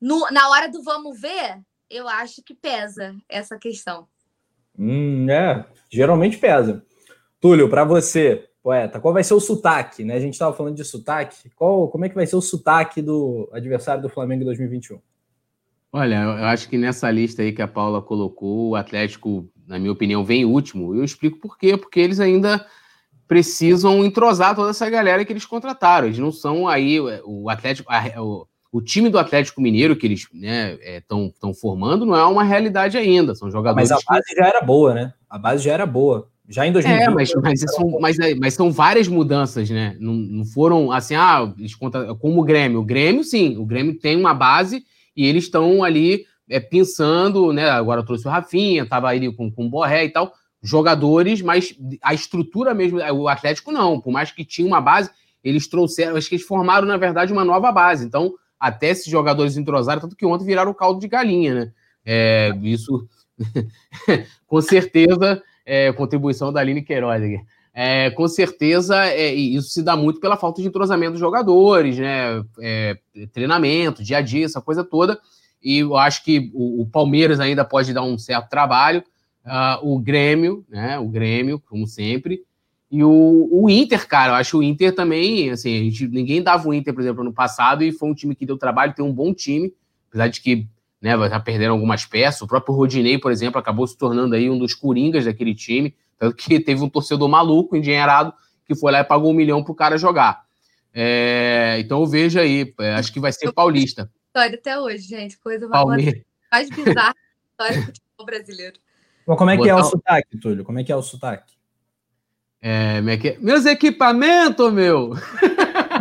No, 0.00 0.28
na 0.32 0.50
hora 0.50 0.68
do 0.68 0.82
vamos 0.82 1.20
ver, 1.20 1.60
eu 1.88 2.08
acho 2.08 2.42
que 2.42 2.54
pesa 2.54 3.14
essa 3.28 3.56
questão. 3.56 4.08
Hum, 4.76 5.30
é, 5.30 5.64
geralmente 5.88 6.38
pesa. 6.38 6.84
Túlio, 7.40 7.70
para 7.70 7.84
você, 7.84 8.48
poeta, 8.60 8.98
qual 8.98 9.14
vai 9.14 9.22
ser 9.22 9.34
o 9.34 9.40
sotaque? 9.40 10.04
Né? 10.04 10.14
A 10.14 10.20
gente 10.20 10.32
estava 10.32 10.52
falando 10.52 10.74
de 10.74 10.84
sotaque. 10.84 11.50
Qual, 11.54 11.88
como 11.88 12.04
é 12.04 12.08
que 12.08 12.16
vai 12.16 12.26
ser 12.26 12.34
o 12.34 12.42
sotaque 12.42 13.00
do 13.00 13.48
adversário 13.52 14.02
do 14.02 14.08
Flamengo 14.08 14.42
em 14.42 14.46
2021? 14.46 15.00
Olha, 15.92 16.16
eu 16.16 16.44
acho 16.46 16.68
que 16.68 16.76
nessa 16.76 17.08
lista 17.12 17.42
aí 17.42 17.52
que 17.52 17.62
a 17.62 17.68
Paula 17.68 18.02
colocou, 18.02 18.70
o 18.70 18.74
Atlético 18.74 19.48
na 19.66 19.78
minha 19.78 19.92
opinião, 19.92 20.24
vem 20.24 20.44
último. 20.44 20.94
Eu 20.94 21.04
explico 21.04 21.38
por 21.38 21.58
quê. 21.58 21.76
Porque 21.76 22.00
eles 22.00 22.20
ainda 22.20 22.64
precisam 23.26 24.04
entrosar 24.04 24.54
toda 24.54 24.70
essa 24.70 24.88
galera 24.88 25.24
que 25.24 25.32
eles 25.32 25.44
contrataram. 25.44 26.06
Eles 26.06 26.18
não 26.18 26.32
são 26.32 26.68
aí 26.68 26.98
o 27.24 27.50
Atlético, 27.50 27.90
a, 27.90 28.22
o, 28.22 28.46
o, 28.70 28.80
time 28.80 29.08
do 29.08 29.18
Atlético 29.18 29.60
Mineiro 29.60 29.96
que 29.96 30.06
eles 30.06 30.20
estão 30.20 30.38
né, 30.40 30.78
é, 30.80 31.54
formando 31.60 32.06
não 32.06 32.14
é 32.14 32.24
uma 32.24 32.44
realidade 32.44 32.96
ainda. 32.96 33.34
São 33.34 33.50
jogadores. 33.50 33.90
Mas 33.90 34.00
a 34.00 34.04
base 34.08 34.26
que... 34.28 34.36
já 34.36 34.46
era 34.46 34.60
boa, 34.60 34.94
né? 34.94 35.12
A 35.28 35.38
base 35.38 35.64
já 35.64 35.72
era 35.72 35.86
boa. 35.86 36.28
Já 36.48 36.64
em 36.64 36.70
2020. 36.70 37.02
É, 37.02 37.10
mas, 37.10 37.32
mas, 37.42 37.60
são, 37.60 37.98
mas, 38.00 38.18
é, 38.20 38.34
mas 38.36 38.54
são 38.54 38.70
várias 38.70 39.08
mudanças, 39.08 39.68
né? 39.68 39.96
Não, 39.98 40.14
não 40.14 40.44
foram 40.44 40.92
assim, 40.92 41.16
ah, 41.16 41.52
eles 41.58 41.74
contra... 41.74 42.14
como 42.14 42.40
o 42.40 42.44
Grêmio. 42.44 42.80
O 42.80 42.84
Grêmio, 42.84 43.24
sim, 43.24 43.56
o 43.56 43.66
Grêmio 43.66 43.98
tem 43.98 44.16
uma 44.16 44.32
base 44.32 44.84
e 45.16 45.26
eles 45.26 45.44
estão 45.44 45.82
ali 45.82 46.24
é, 46.48 46.60
pensando, 46.60 47.52
né? 47.52 47.68
Agora 47.68 48.04
trouxe 48.04 48.26
o 48.26 48.30
Rafinha, 48.30 48.84
estava 48.84 49.08
aí 49.08 49.32
com, 49.32 49.50
com 49.50 49.66
o 49.66 49.70
Borré 49.70 50.04
e 50.04 50.10
tal, 50.10 50.32
jogadores, 50.62 51.42
mas 51.42 51.74
a 52.02 52.14
estrutura 52.14 52.74
mesmo, 52.74 52.98
o 52.98 53.28
Atlético 53.28 53.72
não, 53.72 54.00
por 54.00 54.12
mais 54.12 54.30
que 54.30 54.44
tinha 54.44 54.66
uma 54.66 54.80
base, 54.80 55.10
eles 55.42 55.68
trouxeram, 55.68 56.16
acho 56.16 56.28
que 56.28 56.36
eles 56.36 56.46
formaram, 56.46 56.86
na 56.86 56.96
verdade, 56.96 57.32
uma 57.32 57.44
nova 57.44 57.70
base. 57.70 58.04
Então, 58.04 58.34
até 58.58 58.90
esses 58.90 59.06
jogadores 59.06 59.56
entrosaram, 59.56 60.00
tanto 60.00 60.16
que 60.16 60.26
ontem 60.26 60.44
viraram 60.44 60.70
o 60.70 60.74
caldo 60.74 61.00
de 61.00 61.08
galinha, 61.08 61.54
né? 61.54 61.72
É, 62.04 62.52
isso, 62.62 63.08
com 64.46 64.60
certeza, 64.60 65.42
é, 65.64 65.92
contribuição 65.92 66.52
da 66.52 66.60
Aline 66.60 66.82
Queiroz. 66.82 67.22
É, 67.74 68.10
com 68.10 68.26
certeza, 68.26 69.04
é, 69.06 69.34
isso 69.34 69.68
se 69.68 69.82
dá 69.82 69.94
muito 69.94 70.18
pela 70.18 70.36
falta 70.36 70.62
de 70.62 70.68
entrosamento 70.68 71.12
dos 71.12 71.20
jogadores, 71.20 71.98
né? 71.98 72.42
É, 72.60 72.98
treinamento, 73.32 74.02
dia 74.02 74.18
a 74.18 74.20
dia, 74.22 74.46
essa 74.46 74.62
coisa 74.62 74.82
toda 74.82 75.20
e 75.66 75.78
eu 75.78 75.96
acho 75.96 76.22
que 76.22 76.48
o, 76.54 76.82
o 76.82 76.86
Palmeiras 76.86 77.40
ainda 77.40 77.64
pode 77.64 77.92
dar 77.92 78.04
um 78.04 78.16
certo 78.16 78.48
trabalho, 78.48 79.02
uh, 79.44 79.82
o 79.82 79.98
Grêmio, 79.98 80.64
né? 80.68 80.96
O 80.96 81.08
Grêmio, 81.08 81.58
como 81.58 81.88
sempre, 81.88 82.44
e 82.88 83.02
o, 83.02 83.48
o 83.50 83.68
Inter, 83.68 84.06
cara, 84.06 84.30
eu 84.30 84.36
acho 84.36 84.58
o 84.58 84.62
Inter 84.62 84.94
também, 84.94 85.50
assim, 85.50 85.74
a 85.74 85.82
gente, 85.82 86.06
ninguém 86.06 86.40
dava 86.40 86.68
o 86.68 86.72
Inter, 86.72 86.94
por 86.94 87.00
exemplo, 87.00 87.24
no 87.24 87.32
passado, 87.32 87.82
e 87.82 87.90
foi 87.90 88.08
um 88.08 88.14
time 88.14 88.32
que 88.36 88.46
deu 88.46 88.56
trabalho, 88.56 88.94
tem 88.94 89.04
um 89.04 89.12
bom 89.12 89.34
time, 89.34 89.74
apesar 90.08 90.28
de 90.28 90.40
que 90.40 90.68
né, 91.02 91.16
estar 91.16 91.40
perdendo 91.40 91.72
algumas 91.72 92.06
peças. 92.06 92.42
O 92.42 92.46
próprio 92.46 92.72
Rodinei, 92.72 93.18
por 93.18 93.32
exemplo, 93.32 93.58
acabou 93.58 93.88
se 93.88 93.98
tornando 93.98 94.36
aí 94.36 94.48
um 94.48 94.56
dos 94.56 94.72
coringas 94.72 95.24
daquele 95.24 95.52
time, 95.52 95.96
tanto 96.16 96.36
que 96.36 96.60
teve 96.62 96.80
um 96.80 96.88
torcedor 96.88 97.28
maluco, 97.28 97.76
engenheirado, 97.76 98.32
que 98.64 98.76
foi 98.76 98.92
lá 98.92 99.00
e 99.00 99.04
pagou 99.04 99.32
um 99.32 99.34
milhão 99.34 99.64
pro 99.64 99.74
cara 99.74 99.98
jogar. 99.98 100.44
É, 100.94 101.76
então 101.80 102.02
eu 102.02 102.06
vejo 102.06 102.38
aí, 102.38 102.72
é, 102.78 102.94
acho 102.94 103.12
que 103.12 103.18
vai 103.18 103.32
ser 103.32 103.52
paulista. 103.52 104.08
História 104.36 104.58
até 104.58 104.78
hoje, 104.78 104.98
gente. 104.98 105.38
Coisa 105.38 105.66
Palmeiras. 105.66 106.20
mais 106.52 106.68
bizarra 106.68 107.14
da 107.58 107.70
história 107.70 107.80
do 107.80 107.86
futebol 107.86 108.26
brasileiro. 108.26 108.78
Mas 109.26 109.38
como 109.38 109.50
é 109.50 109.56
que 109.56 109.66
é 109.66 109.74
o 109.74 109.82
sotaque, 109.82 110.38
Túlio? 110.38 110.62
Como 110.62 110.78
é 110.78 110.84
que 110.84 110.92
é 110.92 110.96
o 110.96 111.00
sotaque? 111.00 111.54
É, 112.60 112.98
é 112.98 113.38
meus 113.40 113.64
equipamentos, 113.64 114.70
meu! 114.74 115.14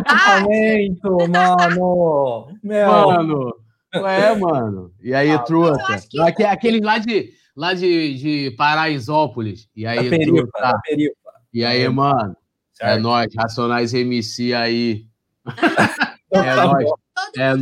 Equipamento, 0.01 1.17
mano! 1.31 2.59
Meu. 2.61 2.91
Mano! 2.91 3.55
É, 3.93 4.35
mano. 4.35 4.93
E 5.01 5.13
aí, 5.13 5.31
ah, 5.31 5.39
truta? 5.39 5.97
Que... 6.35 6.43
Aquele 6.43 6.81
lá 6.81 6.97
de, 6.97 7.31
lá 7.55 7.73
de, 7.73 8.15
de 8.15 8.51
Paraisópolis. 8.57 9.69
E 9.73 9.87
aí, 9.87 10.09
perifa, 10.09 10.35
truta? 10.35 10.81
Perifa. 10.83 11.15
E 11.53 11.63
aí, 11.63 11.83
é. 11.83 11.89
mano? 11.89 12.35
Certo. 12.73 12.97
É 12.97 12.99
nóis, 12.99 13.33
Racionais 13.33 13.93
MC 13.93 14.53
aí. 14.53 15.07
é 16.33 16.55
nóis. 16.55 16.89
É 17.37 17.55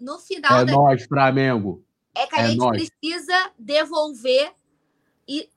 No 0.00 0.18
final 0.18 0.60
é 0.60 0.64
da... 0.64 0.72
nós, 0.72 1.04
Flamengo. 1.04 1.84
É 2.14 2.26
que 2.26 2.36
a 2.36 2.42
é 2.42 2.48
gente 2.48 2.58
nós. 2.58 2.76
precisa 2.76 3.50
devolver 3.58 4.52
e 5.28 5.48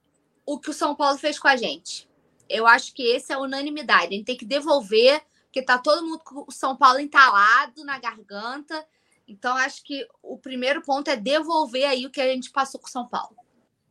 o 0.46 0.60
que 0.60 0.70
o 0.70 0.74
São 0.74 0.96
Paulo 0.96 1.18
fez 1.18 1.40
com 1.40 1.48
a 1.48 1.56
gente. 1.56 2.08
Eu 2.48 2.68
acho 2.68 2.94
que 2.94 3.04
esse 3.04 3.32
é 3.32 3.36
a 3.36 3.40
unanimidade. 3.40 4.08
A 4.08 4.12
gente 4.12 4.26
tem 4.26 4.38
que 4.38 4.46
devolver, 4.46 5.22
porque 5.46 5.62
tá 5.62 5.78
todo 5.78 6.06
mundo 6.06 6.20
com 6.24 6.46
o 6.48 6.52
São 6.52 6.76
Paulo 6.76 7.00
entalado 7.00 7.84
na 7.84 7.98
garganta. 7.98 8.86
Então, 9.28 9.58
acho 9.58 9.84
que 9.84 10.06
o 10.22 10.38
primeiro 10.38 10.82
ponto 10.82 11.10
é 11.10 11.16
devolver 11.16 11.86
aí 11.86 12.06
o 12.06 12.12
que 12.12 12.22
a 12.22 12.28
gente 12.28 12.52
passou 12.52 12.80
com 12.80 12.88
o 12.88 12.92
São 12.92 13.08
Paulo. 13.08 13.36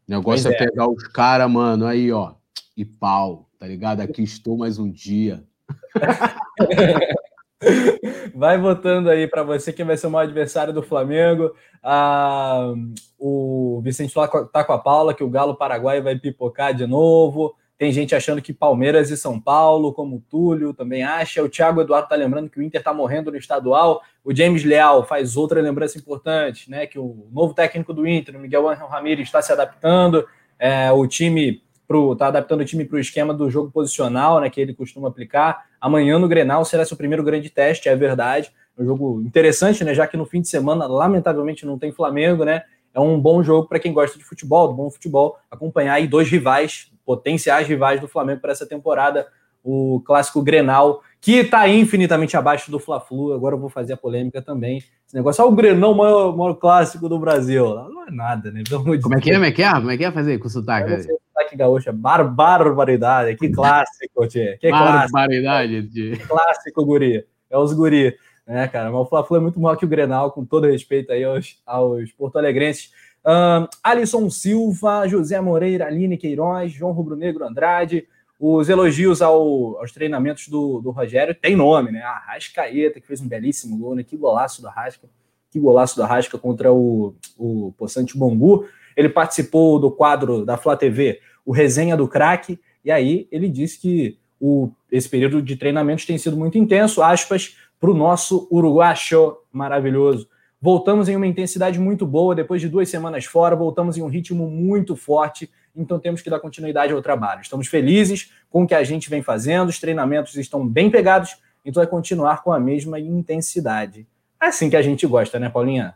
O 0.08 0.10
negócio 0.12 0.48
é. 0.48 0.54
é 0.54 0.56
pegar 0.56 0.88
os 0.88 1.02
caras, 1.08 1.50
mano, 1.50 1.86
aí, 1.86 2.12
ó, 2.12 2.34
e 2.76 2.84
pau, 2.84 3.50
tá 3.58 3.66
ligado? 3.66 4.00
Aqui 4.00 4.22
estou 4.22 4.56
mais 4.56 4.78
um 4.78 4.90
dia. 4.90 5.44
Vai 8.34 8.58
votando 8.58 9.08
aí 9.08 9.26
para 9.26 9.42
você 9.42 9.72
quem 9.72 9.84
vai 9.84 9.96
ser 9.96 10.06
o 10.06 10.10
maior 10.10 10.24
adversário 10.24 10.72
do 10.72 10.82
Flamengo. 10.82 11.54
Ah, 11.82 12.74
o 13.18 13.80
Vicente 13.82 14.12
Flá 14.12 14.26
tá 14.26 14.64
com 14.64 14.72
a 14.72 14.78
Paula, 14.78 15.14
que 15.14 15.22
o 15.22 15.30
Galo 15.30 15.56
Paraguai 15.56 16.00
vai 16.00 16.16
pipocar 16.16 16.74
de 16.74 16.86
novo. 16.86 17.54
Tem 17.76 17.90
gente 17.90 18.14
achando 18.14 18.40
que 18.40 18.52
Palmeiras 18.52 19.10
e 19.10 19.16
São 19.16 19.40
Paulo, 19.40 19.92
como 19.92 20.16
o 20.16 20.20
Túlio 20.20 20.72
também 20.72 21.02
acha. 21.02 21.42
O 21.42 21.48
Thiago 21.48 21.80
Eduardo 21.80 22.08
tá 22.08 22.14
lembrando 22.14 22.48
que 22.48 22.58
o 22.58 22.62
Inter 22.62 22.82
tá 22.82 22.94
morrendo 22.94 23.32
no 23.32 23.36
estadual. 23.36 24.00
O 24.24 24.34
James 24.34 24.64
Leal 24.64 25.04
faz 25.04 25.36
outra 25.36 25.60
lembrança 25.60 25.98
importante, 25.98 26.70
né? 26.70 26.86
Que 26.86 26.98
o 26.98 27.26
novo 27.32 27.52
técnico 27.52 27.92
do 27.92 28.06
Inter, 28.06 28.36
o 28.36 28.38
Miguel 28.38 28.68
Angel 28.68 28.86
Ramírez, 28.86 29.26
está 29.26 29.42
se 29.42 29.52
adaptando. 29.52 30.24
É, 30.56 30.92
o 30.92 31.04
time 31.06 31.63
pro, 31.86 32.16
tá 32.16 32.28
adaptando 32.28 32.60
o 32.60 32.64
time 32.64 32.84
para 32.84 32.96
o 32.96 33.00
esquema 33.00 33.34
do 33.34 33.50
jogo 33.50 33.70
posicional, 33.70 34.40
né? 34.40 34.50
Que 34.50 34.60
ele 34.60 34.74
costuma 34.74 35.08
aplicar. 35.08 35.66
Amanhã 35.80 36.18
no 36.18 36.28
Grenal 36.28 36.64
será 36.64 36.84
seu 36.84 36.96
primeiro 36.96 37.22
grande 37.22 37.50
teste, 37.50 37.88
é 37.88 37.96
verdade. 37.96 38.52
É 38.76 38.82
um 38.82 38.86
jogo 38.86 39.22
interessante, 39.22 39.84
né? 39.84 39.94
Já 39.94 40.06
que 40.06 40.16
no 40.16 40.26
fim 40.26 40.40
de 40.40 40.48
semana, 40.48 40.86
lamentavelmente, 40.86 41.64
não 41.66 41.78
tem 41.78 41.92
Flamengo, 41.92 42.44
né? 42.44 42.62
É 42.92 43.00
um 43.00 43.20
bom 43.20 43.42
jogo 43.42 43.68
para 43.68 43.78
quem 43.78 43.92
gosta 43.92 44.16
de 44.16 44.24
futebol, 44.24 44.68
do 44.68 44.74
bom 44.74 44.90
futebol, 44.90 45.36
acompanhar 45.50 45.94
aí 45.94 46.06
dois 46.06 46.28
rivais, 46.28 46.92
potenciais 47.04 47.66
rivais 47.66 48.00
do 48.00 48.06
Flamengo 48.06 48.40
para 48.40 48.52
essa 48.52 48.66
temporada, 48.66 49.26
o 49.64 50.00
clássico 50.04 50.42
Grenal, 50.42 51.02
que 51.20 51.36
está 51.36 51.68
infinitamente 51.68 52.36
abaixo 52.36 52.70
do 52.70 52.78
Fla-Flu. 52.78 53.32
Agora 53.32 53.56
eu 53.56 53.58
vou 53.58 53.70
fazer 53.70 53.94
a 53.94 53.96
polêmica 53.96 54.40
também. 54.42 54.78
Esse 54.78 55.14
negócio 55.14 55.42
é 55.42 55.44
o 55.44 55.50
Grenal 55.50 55.94
maior, 55.94 56.36
maior 56.36 56.54
clássico 56.54 57.08
do 57.08 57.18
Brasil. 57.18 57.74
Não 57.74 58.06
é 58.06 58.10
nada, 58.10 58.52
né? 58.52 58.62
Como 58.70 59.14
é 59.14 59.20
que 59.20 59.30
é? 59.30 59.34
Como 59.34 59.44
é 59.44 59.52
que 59.52 59.62
é? 59.62 59.72
Como 59.72 59.90
é 59.90 59.96
que 59.96 60.04
é 60.04 60.12
fazer 60.12 60.38
com 60.38 60.48
sotaque? 60.48 60.92
É, 60.92 61.06
sotaque 61.54 61.56
gaúcho, 61.56 61.92
bar 61.92 62.24
barbaridade. 62.24 63.36
Que 63.36 63.48
clássico, 63.48 64.26
tchê. 64.26 64.58
Que 64.60 64.70
barbaridade, 64.70 65.88
tchê. 65.88 66.16
Clássico, 66.26 66.84
guri. 66.84 67.24
É 67.48 67.56
os 67.56 67.72
guri 67.72 68.16
né, 68.46 68.68
cara? 68.68 68.90
Mas 68.90 69.00
o 69.00 69.06
Fla-Flu 69.06 69.36
é 69.36 69.40
muito 69.40 69.58
maior 69.58 69.76
que 69.76 69.84
o 69.84 69.88
Grenal, 69.88 70.30
com 70.32 70.44
todo 70.44 70.66
respeito 70.66 71.12
aí 71.12 71.24
aos, 71.24 71.60
aos 71.64 72.12
porto-alegrenses. 72.12 72.92
Um, 73.24 73.66
Alisson 73.82 74.28
Silva, 74.28 75.08
José 75.08 75.40
Moreira, 75.40 75.86
Aline 75.86 76.18
Queiroz, 76.18 76.70
João 76.72 76.92
Rubro 76.92 77.16
Negro 77.16 77.44
Andrade, 77.46 78.06
os 78.38 78.68
elogios 78.68 79.22
ao, 79.22 79.78
aos 79.78 79.92
treinamentos 79.92 80.48
do, 80.48 80.80
do 80.80 80.90
Rogério 80.90 81.34
tem 81.34 81.56
nome, 81.56 81.90
né? 81.90 82.02
A 82.02 82.18
Rascaeta, 82.18 83.00
que 83.00 83.06
fez 83.06 83.20
um 83.20 83.28
belíssimo 83.28 83.78
gol, 83.78 83.94
né? 83.94 84.02
Que 84.02 84.16
golaço 84.16 84.60
do 84.60 84.68
Rasca, 84.68 85.08
que 85.50 85.58
golaço 85.58 85.96
do 85.96 86.02
Rasca 86.02 86.36
contra 86.36 86.70
o, 86.70 87.14
o 87.38 87.72
Poçante 87.78 88.18
Bangu. 88.18 88.66
Ele 88.94 89.08
participou 89.08 89.78
do 89.78 89.90
quadro 89.90 90.44
da 90.44 90.58
Flá 90.58 90.76
TV, 90.76 91.20
o 91.44 91.52
Resenha 91.52 91.96
do 91.96 92.08
Craque, 92.08 92.58
e 92.84 92.90
aí 92.90 93.28
ele 93.30 93.48
disse 93.48 93.78
que 93.78 94.18
o, 94.40 94.70
esse 94.90 95.08
período 95.08 95.40
de 95.40 95.56
treinamentos 95.56 96.04
tem 96.04 96.18
sido 96.18 96.36
muito 96.36 96.58
intenso, 96.58 97.02
aspas, 97.02 97.56
para 97.80 97.90
o 97.90 97.94
nosso 97.94 98.48
uruguacho 98.50 99.36
maravilhoso. 99.52 100.28
Voltamos 100.60 101.08
em 101.08 101.16
uma 101.16 101.26
intensidade 101.26 101.78
muito 101.78 102.06
boa, 102.06 102.34
depois 102.34 102.60
de 102.60 102.68
duas 102.68 102.88
semanas 102.88 103.26
fora, 103.26 103.54
voltamos 103.54 103.98
em 103.98 104.02
um 104.02 104.06
ritmo 104.06 104.48
muito 104.48 104.96
forte, 104.96 105.50
então 105.76 105.98
temos 105.98 106.22
que 106.22 106.30
dar 106.30 106.40
continuidade 106.40 106.92
ao 106.92 107.02
trabalho. 107.02 107.42
Estamos 107.42 107.66
felizes 107.66 108.32
com 108.48 108.62
o 108.62 108.66
que 108.66 108.74
a 108.74 108.84
gente 108.84 109.10
vem 109.10 109.22
fazendo, 109.22 109.68
os 109.68 109.78
treinamentos 109.78 110.36
estão 110.36 110.66
bem 110.66 110.90
pegados, 110.90 111.36
então 111.64 111.82
é 111.82 111.86
continuar 111.86 112.42
com 112.42 112.52
a 112.52 112.58
mesma 112.58 112.98
intensidade. 112.98 114.06
Assim 114.40 114.70
que 114.70 114.76
a 114.76 114.82
gente 114.82 115.06
gosta, 115.06 115.38
né, 115.38 115.48
Paulinha? 115.48 115.94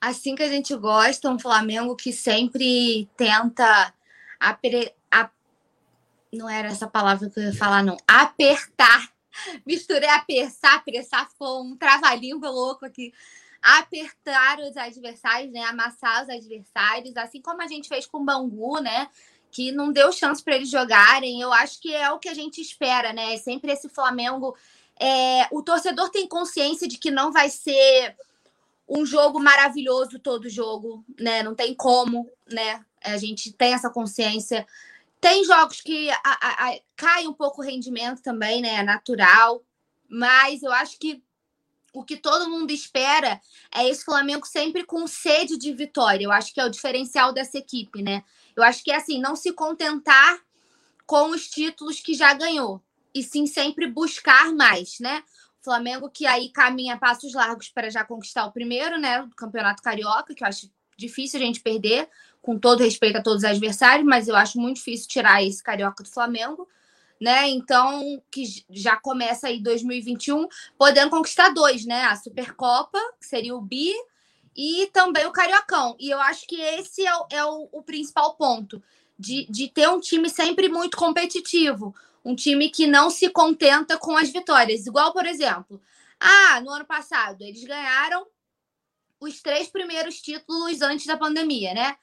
Assim 0.00 0.34
que 0.34 0.42
a 0.42 0.48
gente 0.48 0.74
gosta, 0.76 1.30
um 1.30 1.38
Flamengo 1.38 1.94
que 1.94 2.12
sempre 2.12 3.08
tenta 3.16 3.92
apre... 4.40 4.94
a... 5.10 5.30
não 6.32 6.48
era 6.48 6.68
essa 6.68 6.88
palavra 6.88 7.28
que 7.30 7.38
eu 7.38 7.44
ia 7.44 7.54
falar, 7.54 7.84
não, 7.84 7.96
apertar 8.08 9.12
misturei 9.64 10.08
apertar, 10.08 10.76
apressar, 10.76 11.28
ficou 11.28 11.62
um 11.62 11.76
trava-língua 11.76 12.50
louco 12.50 12.84
aqui. 12.84 13.12
Apertar 13.62 14.58
os 14.60 14.76
adversários, 14.76 15.52
né? 15.52 15.62
Amassar 15.64 16.24
os 16.24 16.30
adversários, 16.30 17.16
assim 17.16 17.42
como 17.42 17.62
a 17.62 17.66
gente 17.66 17.88
fez 17.88 18.06
com 18.06 18.18
o 18.18 18.24
Bangu, 18.24 18.80
né? 18.80 19.08
Que 19.50 19.70
não 19.70 19.92
deu 19.92 20.12
chance 20.12 20.42
para 20.42 20.56
eles 20.56 20.70
jogarem. 20.70 21.40
Eu 21.40 21.52
acho 21.52 21.80
que 21.80 21.94
é 21.94 22.10
o 22.10 22.18
que 22.18 22.28
a 22.28 22.34
gente 22.34 22.60
espera, 22.60 23.12
né? 23.12 23.36
Sempre 23.36 23.72
esse 23.72 23.88
Flamengo. 23.88 24.56
É... 24.98 25.46
O 25.50 25.62
torcedor 25.62 26.08
tem 26.10 26.26
consciência 26.26 26.88
de 26.88 26.96
que 26.96 27.10
não 27.10 27.32
vai 27.32 27.50
ser 27.50 28.16
um 28.90 29.06
jogo 29.06 29.38
maravilhoso 29.38 30.18
todo 30.18 30.50
jogo, 30.50 31.04
né? 31.18 31.44
Não 31.44 31.54
tem 31.54 31.72
como, 31.72 32.28
né? 32.50 32.84
A 33.02 33.16
gente 33.16 33.52
tem 33.52 33.72
essa 33.72 33.88
consciência. 33.88 34.66
Tem 35.20 35.44
jogos 35.44 35.80
que 35.80 36.10
a, 36.10 36.18
a, 36.24 36.68
a, 36.68 36.80
cai 36.96 37.26
um 37.28 37.32
pouco 37.32 37.62
o 37.62 37.64
rendimento 37.64 38.20
também, 38.20 38.60
né? 38.60 38.74
É 38.74 38.82
natural. 38.82 39.62
Mas 40.08 40.64
eu 40.64 40.72
acho 40.72 40.98
que 40.98 41.22
o 41.92 42.02
que 42.02 42.16
todo 42.16 42.50
mundo 42.50 42.72
espera 42.72 43.40
é 43.72 43.88
esse 43.88 44.04
Flamengo 44.04 44.44
sempre 44.44 44.84
com 44.84 45.06
sede 45.06 45.56
de 45.56 45.72
vitória. 45.72 46.24
Eu 46.24 46.32
acho 46.32 46.52
que 46.52 46.60
é 46.60 46.64
o 46.64 46.70
diferencial 46.70 47.32
dessa 47.32 47.58
equipe, 47.58 48.02
né? 48.02 48.24
Eu 48.56 48.64
acho 48.64 48.82
que 48.82 48.90
é 48.90 48.96
assim, 48.96 49.20
não 49.20 49.36
se 49.36 49.52
contentar 49.52 50.40
com 51.06 51.30
os 51.30 51.48
títulos 51.48 52.00
que 52.00 52.14
já 52.14 52.32
ganhou, 52.34 52.80
e 53.12 53.22
sim 53.22 53.46
sempre 53.46 53.88
buscar 53.88 54.52
mais, 54.52 54.98
né? 55.00 55.24
Flamengo 55.62 56.10
que 56.10 56.26
aí 56.26 56.48
caminha 56.50 56.98
passos 56.98 57.34
largos 57.34 57.68
para 57.68 57.90
já 57.90 58.04
conquistar 58.04 58.46
o 58.46 58.52
primeiro, 58.52 58.98
né, 58.98 59.22
do 59.22 59.34
Campeonato 59.34 59.82
Carioca, 59.82 60.34
que 60.34 60.42
eu 60.42 60.48
acho 60.48 60.70
difícil 60.96 61.40
a 61.40 61.42
gente 61.42 61.60
perder 61.60 62.08
com 62.42 62.58
todo 62.58 62.82
respeito 62.82 63.18
a 63.18 63.22
todos 63.22 63.42
os 63.42 63.48
adversários, 63.48 64.06
mas 64.06 64.28
eu 64.28 64.36
acho 64.36 64.58
muito 64.58 64.76
difícil 64.76 65.08
tirar 65.08 65.42
esse 65.42 65.62
carioca 65.62 66.02
do 66.02 66.10
Flamengo, 66.10 66.68
né? 67.20 67.48
Então, 67.50 68.22
que 68.30 68.44
já 68.70 68.96
começa 68.96 69.48
aí 69.48 69.60
2021 69.60 70.48
podendo 70.78 71.10
conquistar 71.10 71.50
dois, 71.50 71.84
né? 71.84 72.04
A 72.04 72.16
Supercopa, 72.16 72.98
que 73.20 73.26
seria 73.26 73.54
o 73.54 73.60
bi, 73.60 73.92
e 74.56 74.88
também 74.92 75.26
o 75.26 75.32
Cariocão. 75.32 75.96
E 75.98 76.10
eu 76.10 76.20
acho 76.20 76.46
que 76.46 76.60
esse 76.60 77.06
é 77.06 77.14
o, 77.14 77.26
é 77.30 77.44
o, 77.44 77.68
o 77.72 77.82
principal 77.82 78.34
ponto, 78.34 78.82
de, 79.18 79.46
de 79.50 79.68
ter 79.68 79.88
um 79.88 80.00
time 80.00 80.30
sempre 80.30 80.68
muito 80.68 80.96
competitivo, 80.96 81.94
um 82.24 82.34
time 82.34 82.70
que 82.70 82.86
não 82.86 83.10
se 83.10 83.28
contenta 83.30 83.98
com 83.98 84.16
as 84.16 84.30
vitórias. 84.30 84.86
Igual, 84.86 85.12
por 85.12 85.26
exemplo, 85.26 85.80
ah, 86.18 86.60
no 86.60 86.70
ano 86.70 86.84
passado, 86.84 87.42
eles 87.42 87.64
ganharam 87.64 88.26
os 89.18 89.40
três 89.42 89.68
primeiros 89.68 90.20
títulos 90.20 90.80
antes 90.82 91.06
da 91.06 91.16
pandemia, 91.16 91.74
né? 91.74 91.96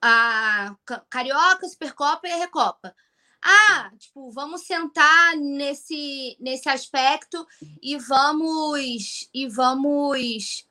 a 0.00 0.76
Carioca, 1.10 1.68
Supercopa 1.68 2.26
e 2.28 2.32
a 2.32 2.36
Recopa. 2.36 2.94
Ah, 3.42 3.90
tipo, 3.98 4.30
vamos 4.30 4.62
sentar 4.62 5.36
nesse 5.36 6.36
nesse 6.40 6.68
aspecto 6.68 7.46
e 7.80 7.96
vamos 7.96 9.28
e 9.32 9.46
vamos 9.46 10.66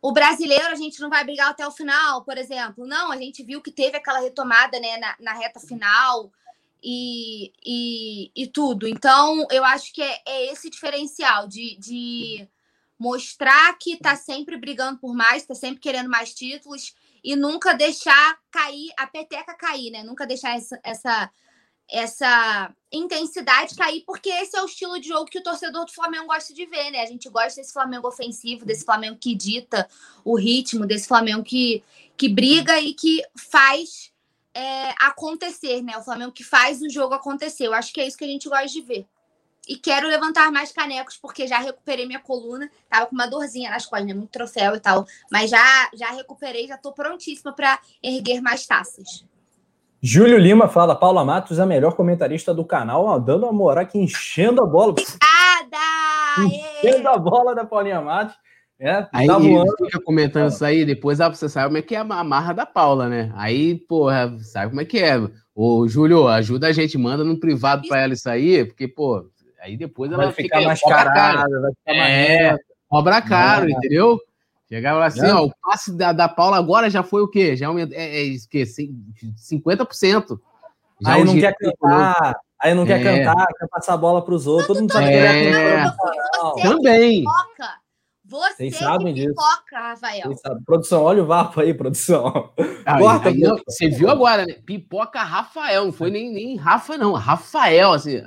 o 0.00 0.12
brasileiro 0.12 0.68
a 0.68 0.76
gente 0.76 1.00
não 1.00 1.10
vai 1.10 1.24
brigar 1.24 1.50
até 1.50 1.66
o 1.66 1.72
final, 1.72 2.24
por 2.24 2.38
exemplo. 2.38 2.86
Não, 2.86 3.10
a 3.10 3.16
gente 3.16 3.42
viu 3.42 3.60
que 3.60 3.72
teve 3.72 3.96
aquela 3.96 4.20
retomada 4.20 4.78
né, 4.78 4.98
na, 4.98 5.16
na 5.18 5.32
reta 5.32 5.58
final 5.58 6.30
e, 6.88 7.52
e, 7.66 8.30
e, 8.36 8.46
tudo. 8.46 8.86
Então, 8.86 9.44
eu 9.50 9.64
acho 9.64 9.92
que 9.92 10.00
é, 10.00 10.22
é 10.24 10.52
esse 10.52 10.70
diferencial 10.70 11.48
de, 11.48 11.76
de 11.80 12.48
mostrar 12.96 13.76
que 13.76 13.94
está 13.94 14.14
sempre 14.14 14.56
brigando 14.56 15.00
por 15.00 15.12
mais, 15.12 15.42
está 15.42 15.54
sempre 15.56 15.80
querendo 15.80 16.08
mais 16.08 16.32
títulos 16.32 16.94
e 17.24 17.34
nunca 17.34 17.74
deixar 17.74 18.38
cair 18.52 18.92
a 18.96 19.04
peteca 19.04 19.52
cair, 19.54 19.90
né? 19.90 20.04
Nunca 20.04 20.24
deixar 20.24 20.56
essa, 20.56 20.78
essa 20.84 21.30
essa 21.88 22.74
intensidade 22.92 23.76
cair, 23.76 24.02
porque 24.04 24.28
esse 24.28 24.56
é 24.56 24.62
o 24.62 24.66
estilo 24.66 25.00
de 25.00 25.08
jogo 25.08 25.26
que 25.26 25.38
o 25.38 25.42
torcedor 25.42 25.84
do 25.84 25.92
Flamengo 25.92 26.26
gosta 26.26 26.52
de 26.52 26.66
ver, 26.66 26.90
né? 26.90 27.00
A 27.00 27.06
gente 27.06 27.28
gosta 27.28 27.60
desse 27.60 27.72
Flamengo 27.72 28.06
ofensivo, 28.06 28.64
desse 28.64 28.84
Flamengo 28.84 29.18
que 29.20 29.34
dita 29.34 29.88
o 30.24 30.36
ritmo, 30.36 30.86
desse 30.86 31.06
Flamengo 31.06 31.44
que, 31.44 31.82
que 32.16 32.28
briga 32.28 32.80
e 32.80 32.92
que 32.92 33.24
faz 33.36 34.12
é, 34.56 34.94
acontecer, 34.98 35.82
né? 35.82 35.98
O 35.98 36.02
Flamengo 36.02 36.32
que 36.32 36.42
faz 36.42 36.80
o 36.80 36.88
jogo 36.88 37.12
acontecer. 37.12 37.66
Eu 37.66 37.74
acho 37.74 37.92
que 37.92 38.00
é 38.00 38.06
isso 38.06 38.16
que 38.16 38.24
a 38.24 38.28
gente 38.28 38.48
gosta 38.48 38.66
de 38.68 38.80
ver. 38.80 39.06
E 39.68 39.76
quero 39.76 40.08
levantar 40.08 40.50
mais 40.50 40.72
canecos, 40.72 41.18
porque 41.18 41.46
já 41.46 41.58
recuperei 41.58 42.06
minha 42.06 42.20
coluna. 42.20 42.70
Tava 42.88 43.06
com 43.06 43.14
uma 43.14 43.26
dorzinha 43.26 43.68
nas 43.68 43.84
costas, 43.84 44.06
né? 44.06 44.14
Muito 44.14 44.30
troféu 44.30 44.74
e 44.74 44.80
tal. 44.80 45.04
Mas 45.30 45.50
já, 45.50 45.90
já 45.92 46.10
recuperei, 46.12 46.66
já 46.66 46.78
tô 46.78 46.92
prontíssima 46.92 47.52
para 47.52 47.78
erguer 48.02 48.40
mais 48.40 48.66
taças. 48.66 49.26
Júlio 50.00 50.38
Lima 50.38 50.68
fala, 50.68 50.94
Paula 50.94 51.24
Matos 51.24 51.58
é 51.58 51.62
a 51.62 51.66
melhor 51.66 51.94
comentarista 51.94 52.54
do 52.54 52.64
canal, 52.64 53.20
dando 53.20 53.46
a 53.46 53.52
moral 53.52 53.82
aqui, 53.82 53.98
enchendo 53.98 54.62
a 54.62 54.66
bola. 54.66 54.92
Obrigada! 54.92 55.18
Enchendo 56.38 57.08
a 57.08 57.18
bola 57.18 57.54
da 57.54 57.64
Paulinha 57.64 58.00
Matos. 58.00 58.36
É, 58.78 59.06
aí 59.10 59.26
tá 59.26 59.38
fica 59.84 60.00
comentando 60.02 60.50
isso 60.50 60.64
aí, 60.64 60.84
depois 60.84 61.18
ah, 61.20 61.30
você 61.30 61.48
sabe 61.48 61.68
como 61.68 61.78
é 61.78 61.82
que 61.82 61.96
é 61.96 61.98
a 61.98 62.04
marra 62.04 62.52
da 62.52 62.66
Paula, 62.66 63.08
né? 63.08 63.32
Aí, 63.34 63.74
porra, 63.74 64.36
sabe 64.40 64.68
como 64.68 64.82
é 64.82 64.84
que 64.84 64.98
é. 64.98 65.16
Ô, 65.54 65.88
Júlio, 65.88 66.28
ajuda 66.28 66.66
a 66.66 66.72
gente, 66.72 66.98
manda 66.98 67.24
no 67.24 67.40
privado 67.40 67.88
para 67.88 68.02
ela 68.02 68.12
isso 68.12 68.28
aí, 68.28 68.66
porque, 68.66 68.86
pô, 68.86 69.26
aí 69.62 69.78
depois 69.78 70.12
ela 70.12 70.24
vai 70.24 70.32
ficar 70.32 70.56
mais 70.56 70.80
mascarada, 70.82 71.60
vai 71.60 71.70
ficar 71.72 71.94
é, 71.94 72.50
mais 72.50 72.60
cobra 72.86 73.22
caro, 73.22 73.66
é. 73.66 73.72
entendeu? 73.72 74.20
Chegava 74.68 75.04
assim, 75.04 75.24
é. 75.24 75.32
ó, 75.32 75.44
o 75.44 75.52
passe 75.62 75.96
da, 75.96 76.12
da 76.12 76.28
Paula 76.28 76.58
agora 76.58 76.90
já 76.90 77.02
foi 77.02 77.22
o 77.22 77.28
quê? 77.28 77.56
Já 77.56 77.68
aumentou, 77.68 77.96
é, 77.96 78.26
é, 78.26 78.36
que, 78.50 78.62
50%. 78.62 80.38
Já 81.00 81.14
aí 81.14 81.24
não 81.24 81.38
quer 81.38 81.54
cantar, 81.56 82.36
aí 82.60 82.74
não 82.74 82.84
quer 82.84 83.00
é. 83.00 83.04
cantar, 83.24 83.46
quer 83.46 83.68
passar 83.68 83.94
a 83.94 83.98
bola 83.98 84.22
para 84.22 84.34
os 84.34 84.46
outros, 84.46 84.66
todo 84.66 84.80
mundo 84.80 84.92
sabe 84.92 85.06
é. 85.06 85.10
que 85.10 85.56
é. 85.56 86.62
Também. 86.62 87.24
Você 88.28 88.70
Vocês 88.70 88.76
sabem 88.76 89.14
disso. 89.14 89.28
pipoca, 89.28 89.78
Rafael. 89.78 90.30
Produção, 90.64 91.02
olha 91.04 91.22
o 91.22 91.26
vapo 91.26 91.60
aí, 91.60 91.72
produção. 91.72 92.52
Ah, 92.84 92.98
Corta, 92.98 93.28
aí, 93.28 93.40
você 93.64 93.88
viu 93.88 94.10
agora, 94.10 94.44
né? 94.44 94.54
Pipoca 94.64 95.22
Rafael, 95.22 95.84
não 95.84 95.92
foi 95.92 96.10
nem, 96.10 96.32
nem 96.32 96.56
Rafa, 96.56 96.98
não. 96.98 97.12
Rafael, 97.12 97.92
assim. 97.92 98.20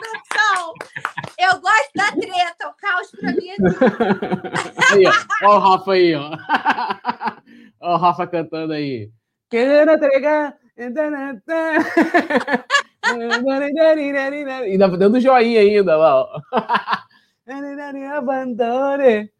produção, 0.00 0.74
eu 1.38 1.60
gosto 1.60 1.90
da 1.94 2.10
treta, 2.10 2.68
o 2.68 2.74
caos 2.74 3.10
pra 3.12 3.30
mim 3.32 3.48
é 3.48 3.56
aí, 4.92 5.06
ó. 5.06 5.12
Ó 5.48 5.56
o 5.56 5.58
Rafa 5.60 5.92
aí, 5.92 6.14
ó. 6.16 6.30
Ó 7.80 7.94
o 7.94 7.98
Rafa 7.98 8.26
cantando 8.26 8.72
aí. 8.72 9.10
Querendo 9.48 9.92
entregar. 9.92 10.56
ainda 14.64 14.88
dando 14.88 15.20
joinha 15.20 15.60
ainda, 15.60 15.98
ó. 15.98 16.40
Abandone. 17.46 19.30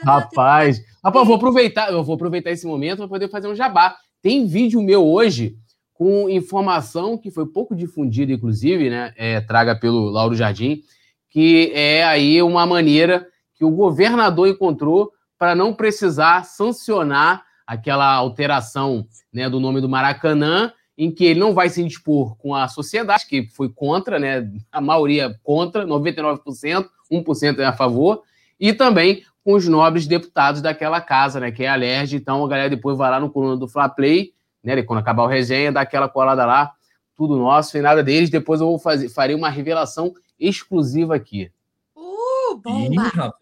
Rapaz, 0.00 0.80
rapaz, 1.02 1.22
eu 1.22 1.26
vou 1.26 1.34
aproveitar, 1.34 1.90
eu 1.90 2.04
vou 2.04 2.14
aproveitar 2.14 2.50
esse 2.50 2.66
momento 2.66 2.98
para 2.98 3.08
poder 3.08 3.28
fazer 3.28 3.48
um 3.48 3.54
jabá. 3.54 3.96
Tem 4.22 4.46
vídeo 4.46 4.80
meu 4.80 5.04
hoje 5.04 5.56
com 5.94 6.30
informação 6.30 7.18
que 7.18 7.30
foi 7.30 7.46
pouco 7.46 7.74
difundida, 7.74 8.32
inclusive, 8.32 8.88
né? 8.88 9.12
É, 9.16 9.40
traga 9.40 9.74
pelo 9.74 10.10
Lauro 10.10 10.34
Jardim, 10.34 10.82
que 11.28 11.72
é 11.74 12.04
aí 12.04 12.40
uma 12.42 12.64
maneira 12.66 13.26
que 13.54 13.64
o 13.64 13.70
governador 13.70 14.48
encontrou 14.48 15.10
para 15.36 15.54
não 15.54 15.74
precisar 15.74 16.44
sancionar 16.44 17.44
aquela 17.66 18.14
alteração 18.14 19.06
né, 19.32 19.48
do 19.48 19.58
nome 19.58 19.80
do 19.80 19.88
Maracanã 19.88 20.72
em 21.00 21.10
que 21.10 21.24
ele 21.24 21.40
não 21.40 21.54
vai 21.54 21.70
se 21.70 21.80
indispor 21.80 22.36
com 22.36 22.54
a 22.54 22.68
sociedade, 22.68 23.24
que 23.26 23.48
foi 23.48 23.70
contra, 23.70 24.18
né? 24.18 24.46
A 24.70 24.82
maioria 24.82 25.34
contra, 25.42 25.86
99%, 25.86 26.86
1% 27.10 27.58
é 27.58 27.64
a 27.64 27.72
favor, 27.72 28.22
e 28.60 28.74
também 28.74 29.24
com 29.42 29.54
os 29.54 29.66
nobres 29.66 30.06
deputados 30.06 30.60
daquela 30.60 31.00
casa, 31.00 31.40
né? 31.40 31.50
Que 31.50 31.64
é 31.64 31.68
a 31.68 31.74
LERJ. 31.74 32.16
Então 32.16 32.44
a 32.44 32.48
galera 32.48 32.68
depois 32.68 32.98
vai 32.98 33.10
lá 33.10 33.18
no 33.18 33.30
coluna 33.30 33.56
do 33.56 33.66
Fla 33.66 33.88
Play, 33.88 34.34
né? 34.62 34.82
Quando 34.82 34.98
acabar 34.98 35.22
o 35.22 35.26
resenha, 35.26 35.72
dá 35.72 35.80
aquela 35.80 36.06
colada 36.06 36.44
lá, 36.44 36.70
tudo 37.16 37.34
nosso, 37.34 37.70
sem 37.70 37.80
nada 37.80 38.02
deles. 38.02 38.28
Depois 38.28 38.60
eu 38.60 38.66
vou 38.66 38.78
fazer, 38.78 39.08
farei 39.08 39.34
uma 39.34 39.48
revelação 39.48 40.12
exclusiva 40.38 41.14
aqui. 41.14 41.50
Uh, 41.96 42.56
bomba! 42.56 42.92
Ih, 42.92 42.96
rapaz. 42.96 43.39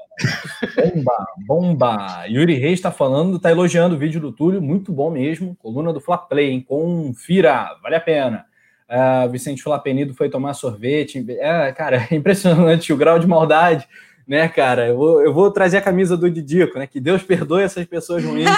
Bomba, 0.76 1.26
bomba. 1.46 2.26
Yuri 2.26 2.54
Reis 2.54 2.78
está 2.78 2.90
falando, 2.90 3.36
está 3.36 3.50
elogiando 3.50 3.94
o 3.94 3.98
vídeo 3.98 4.20
do 4.20 4.32
Túlio, 4.32 4.60
muito 4.60 4.92
bom 4.92 5.10
mesmo. 5.10 5.56
Coluna 5.56 5.92
do 5.92 6.00
Fla 6.00 6.18
Play, 6.18 6.50
hein? 6.50 6.60
confira, 6.60 7.76
vale 7.82 7.96
a 7.96 8.00
pena. 8.00 8.44
Uh, 8.88 9.30
Vicente 9.30 9.62
Flapenido 9.62 10.14
foi 10.14 10.28
tomar 10.28 10.54
sorvete. 10.54 11.24
É, 11.38 11.72
cara, 11.72 12.06
é 12.10 12.14
impressionante 12.14 12.92
o 12.92 12.96
grau 12.96 13.18
de 13.18 13.26
maldade, 13.26 13.86
né, 14.26 14.48
cara? 14.48 14.88
Eu 14.88 14.96
vou, 14.96 15.22
eu 15.22 15.32
vou 15.32 15.50
trazer 15.50 15.78
a 15.78 15.82
camisa 15.82 16.16
do 16.16 16.30
Didico, 16.30 16.78
né? 16.78 16.86
Que 16.86 17.00
Deus 17.00 17.22
perdoe 17.22 17.62
essas 17.62 17.86
pessoas 17.86 18.24
ruins. 18.24 18.48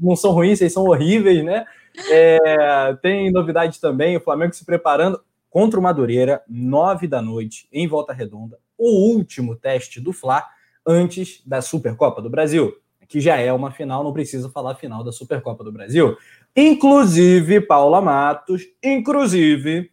não 0.00 0.14
são 0.14 0.32
ruins, 0.32 0.58
vocês 0.58 0.72
são 0.72 0.84
horríveis, 0.84 1.44
né? 1.44 1.64
É, 2.10 2.96
tem 3.02 3.30
novidade 3.30 3.80
também, 3.80 4.16
o 4.16 4.20
Flamengo 4.20 4.54
se 4.54 4.64
preparando 4.64 5.20
contra 5.50 5.78
o 5.78 5.82
Madureira, 5.82 6.40
nove 6.48 7.06
da 7.06 7.20
noite, 7.20 7.68
em 7.70 7.86
Volta 7.86 8.12
Redonda 8.12 8.61
o 8.82 9.14
último 9.14 9.54
teste 9.54 10.00
do 10.00 10.12
Fla 10.12 10.44
antes 10.84 11.40
da 11.46 11.62
Supercopa 11.62 12.20
do 12.20 12.28
Brasil, 12.28 12.74
que 13.08 13.20
já 13.20 13.36
é 13.36 13.52
uma 13.52 13.70
final, 13.70 14.02
não 14.02 14.12
preciso 14.12 14.50
falar 14.50 14.74
final 14.74 15.04
da 15.04 15.12
Supercopa 15.12 15.62
do 15.62 15.70
Brasil. 15.70 16.16
Inclusive, 16.56 17.60
Paula 17.60 18.00
Matos, 18.00 18.62
inclusive, 18.82 19.90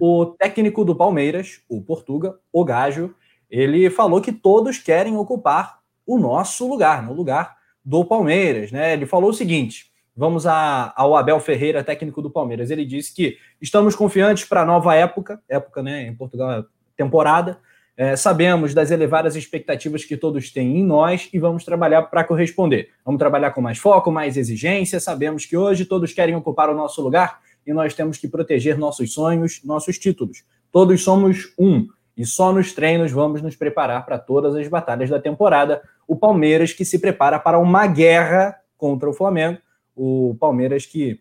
o 0.00 0.26
técnico 0.26 0.84
do 0.84 0.96
Palmeiras, 0.96 1.60
o 1.68 1.80
Portuga, 1.80 2.36
o 2.52 2.64
Gajo, 2.64 3.14
ele 3.48 3.88
falou 3.90 4.20
que 4.20 4.32
todos 4.32 4.78
querem 4.78 5.16
ocupar 5.16 5.78
o 6.06 6.18
nosso 6.18 6.68
lugar, 6.68 7.04
no 7.04 7.12
lugar 7.12 7.56
do 7.84 8.04
Palmeiras, 8.04 8.72
né? 8.72 8.94
Ele 8.94 9.06
falou 9.06 9.30
o 9.30 9.34
seguinte: 9.34 9.92
vamos 10.16 10.46
a, 10.46 10.92
ao 10.96 11.16
Abel 11.16 11.38
Ferreira, 11.38 11.84
técnico 11.84 12.22
do 12.22 12.30
Palmeiras. 12.30 12.70
Ele 12.70 12.84
disse 12.84 13.14
que 13.14 13.38
estamos 13.60 13.94
confiantes 13.94 14.44
para 14.44 14.62
a 14.62 14.66
nova 14.66 14.94
época, 14.94 15.40
época, 15.48 15.82
né? 15.82 16.06
Em 16.06 16.14
Portugal, 16.14 16.50
é 16.50 16.64
temporada. 16.96 17.58
É, 17.94 18.16
sabemos 18.16 18.72
das 18.72 18.90
elevadas 18.90 19.36
expectativas 19.36 20.04
que 20.04 20.16
todos 20.16 20.50
têm 20.50 20.78
em 20.78 20.84
nós 20.84 21.28
e 21.32 21.38
vamos 21.38 21.64
trabalhar 21.64 22.02
para 22.02 22.24
corresponder. 22.24 22.88
Vamos 23.04 23.18
trabalhar 23.18 23.50
com 23.50 23.60
mais 23.60 23.78
foco, 23.78 24.10
mais 24.10 24.36
exigência. 24.36 24.98
Sabemos 24.98 25.44
que 25.44 25.56
hoje 25.56 25.84
todos 25.84 26.12
querem 26.12 26.34
ocupar 26.34 26.70
o 26.70 26.74
nosso 26.74 27.02
lugar 27.02 27.40
e 27.66 27.72
nós 27.72 27.94
temos 27.94 28.16
que 28.16 28.26
proteger 28.26 28.78
nossos 28.78 29.12
sonhos, 29.12 29.60
nossos 29.62 29.98
títulos. 29.98 30.42
Todos 30.70 31.04
somos 31.04 31.52
um 31.58 31.86
e 32.16 32.24
só 32.24 32.52
nos 32.52 32.72
treinos 32.72 33.12
vamos 33.12 33.42
nos 33.42 33.56
preparar 33.56 34.04
para 34.06 34.18
todas 34.18 34.54
as 34.54 34.66
batalhas 34.68 35.10
da 35.10 35.20
temporada. 35.20 35.82
O 36.08 36.16
Palmeiras 36.16 36.72
que 36.72 36.86
se 36.86 36.98
prepara 36.98 37.38
para 37.38 37.58
uma 37.58 37.86
guerra 37.86 38.56
contra 38.78 39.08
o 39.08 39.12
Flamengo. 39.12 39.58
O 39.94 40.34
Palmeiras 40.40 40.86
que 40.86 41.20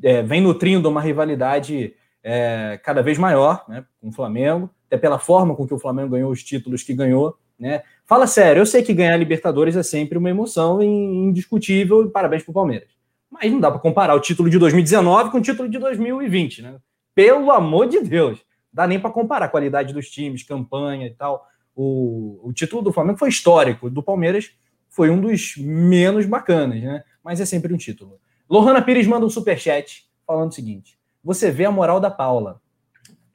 é, 0.00 0.22
vem 0.22 0.40
nutrindo 0.40 0.88
uma 0.88 1.00
rivalidade 1.00 1.94
é, 2.22 2.80
cada 2.84 3.02
vez 3.02 3.18
maior 3.18 3.64
né, 3.68 3.84
com 4.00 4.08
o 4.08 4.12
Flamengo 4.12 4.70
até 4.94 4.98
pela 4.98 5.18
forma 5.18 5.54
com 5.54 5.66
que 5.66 5.74
o 5.74 5.78
Flamengo 5.78 6.10
ganhou 6.10 6.30
os 6.30 6.42
títulos 6.42 6.82
que 6.82 6.94
ganhou. 6.94 7.36
Né? 7.58 7.82
Fala 8.06 8.26
sério, 8.26 8.60
eu 8.60 8.66
sei 8.66 8.82
que 8.82 8.94
ganhar 8.94 9.16
Libertadores 9.16 9.76
é 9.76 9.82
sempre 9.82 10.16
uma 10.16 10.30
emoção 10.30 10.82
indiscutível, 10.82 12.04
e 12.04 12.10
parabéns 12.10 12.42
para 12.42 12.50
o 12.50 12.54
Palmeiras. 12.54 12.88
Mas 13.30 13.50
não 13.50 13.60
dá 13.60 13.70
para 13.70 13.80
comparar 13.80 14.14
o 14.14 14.20
título 14.20 14.48
de 14.48 14.58
2019 14.58 15.30
com 15.30 15.38
o 15.38 15.42
título 15.42 15.68
de 15.68 15.78
2020, 15.78 16.62
né? 16.62 16.76
Pelo 17.14 17.50
amor 17.50 17.88
de 17.88 18.00
Deus, 18.00 18.40
dá 18.72 18.86
nem 18.86 19.00
para 19.00 19.10
comparar 19.10 19.46
a 19.46 19.48
qualidade 19.48 19.92
dos 19.92 20.08
times, 20.08 20.42
campanha 20.42 21.06
e 21.06 21.10
tal. 21.10 21.46
O, 21.74 22.40
o 22.44 22.52
título 22.52 22.82
do 22.82 22.92
Flamengo 22.92 23.18
foi 23.18 23.28
histórico, 23.28 23.90
do 23.90 24.02
Palmeiras 24.02 24.52
foi 24.88 25.10
um 25.10 25.20
dos 25.20 25.56
menos 25.56 26.26
bacanas, 26.26 26.80
né? 26.80 27.02
Mas 27.22 27.40
é 27.40 27.44
sempre 27.44 27.72
um 27.74 27.76
título. 27.76 28.20
Lohana 28.48 28.80
Pires 28.80 29.06
manda 29.06 29.26
um 29.26 29.30
superchat 29.30 30.04
falando 30.24 30.50
o 30.50 30.54
seguinte: 30.54 30.96
você 31.22 31.50
vê 31.50 31.64
a 31.64 31.70
moral 31.70 31.98
da 31.98 32.10
Paula 32.10 32.60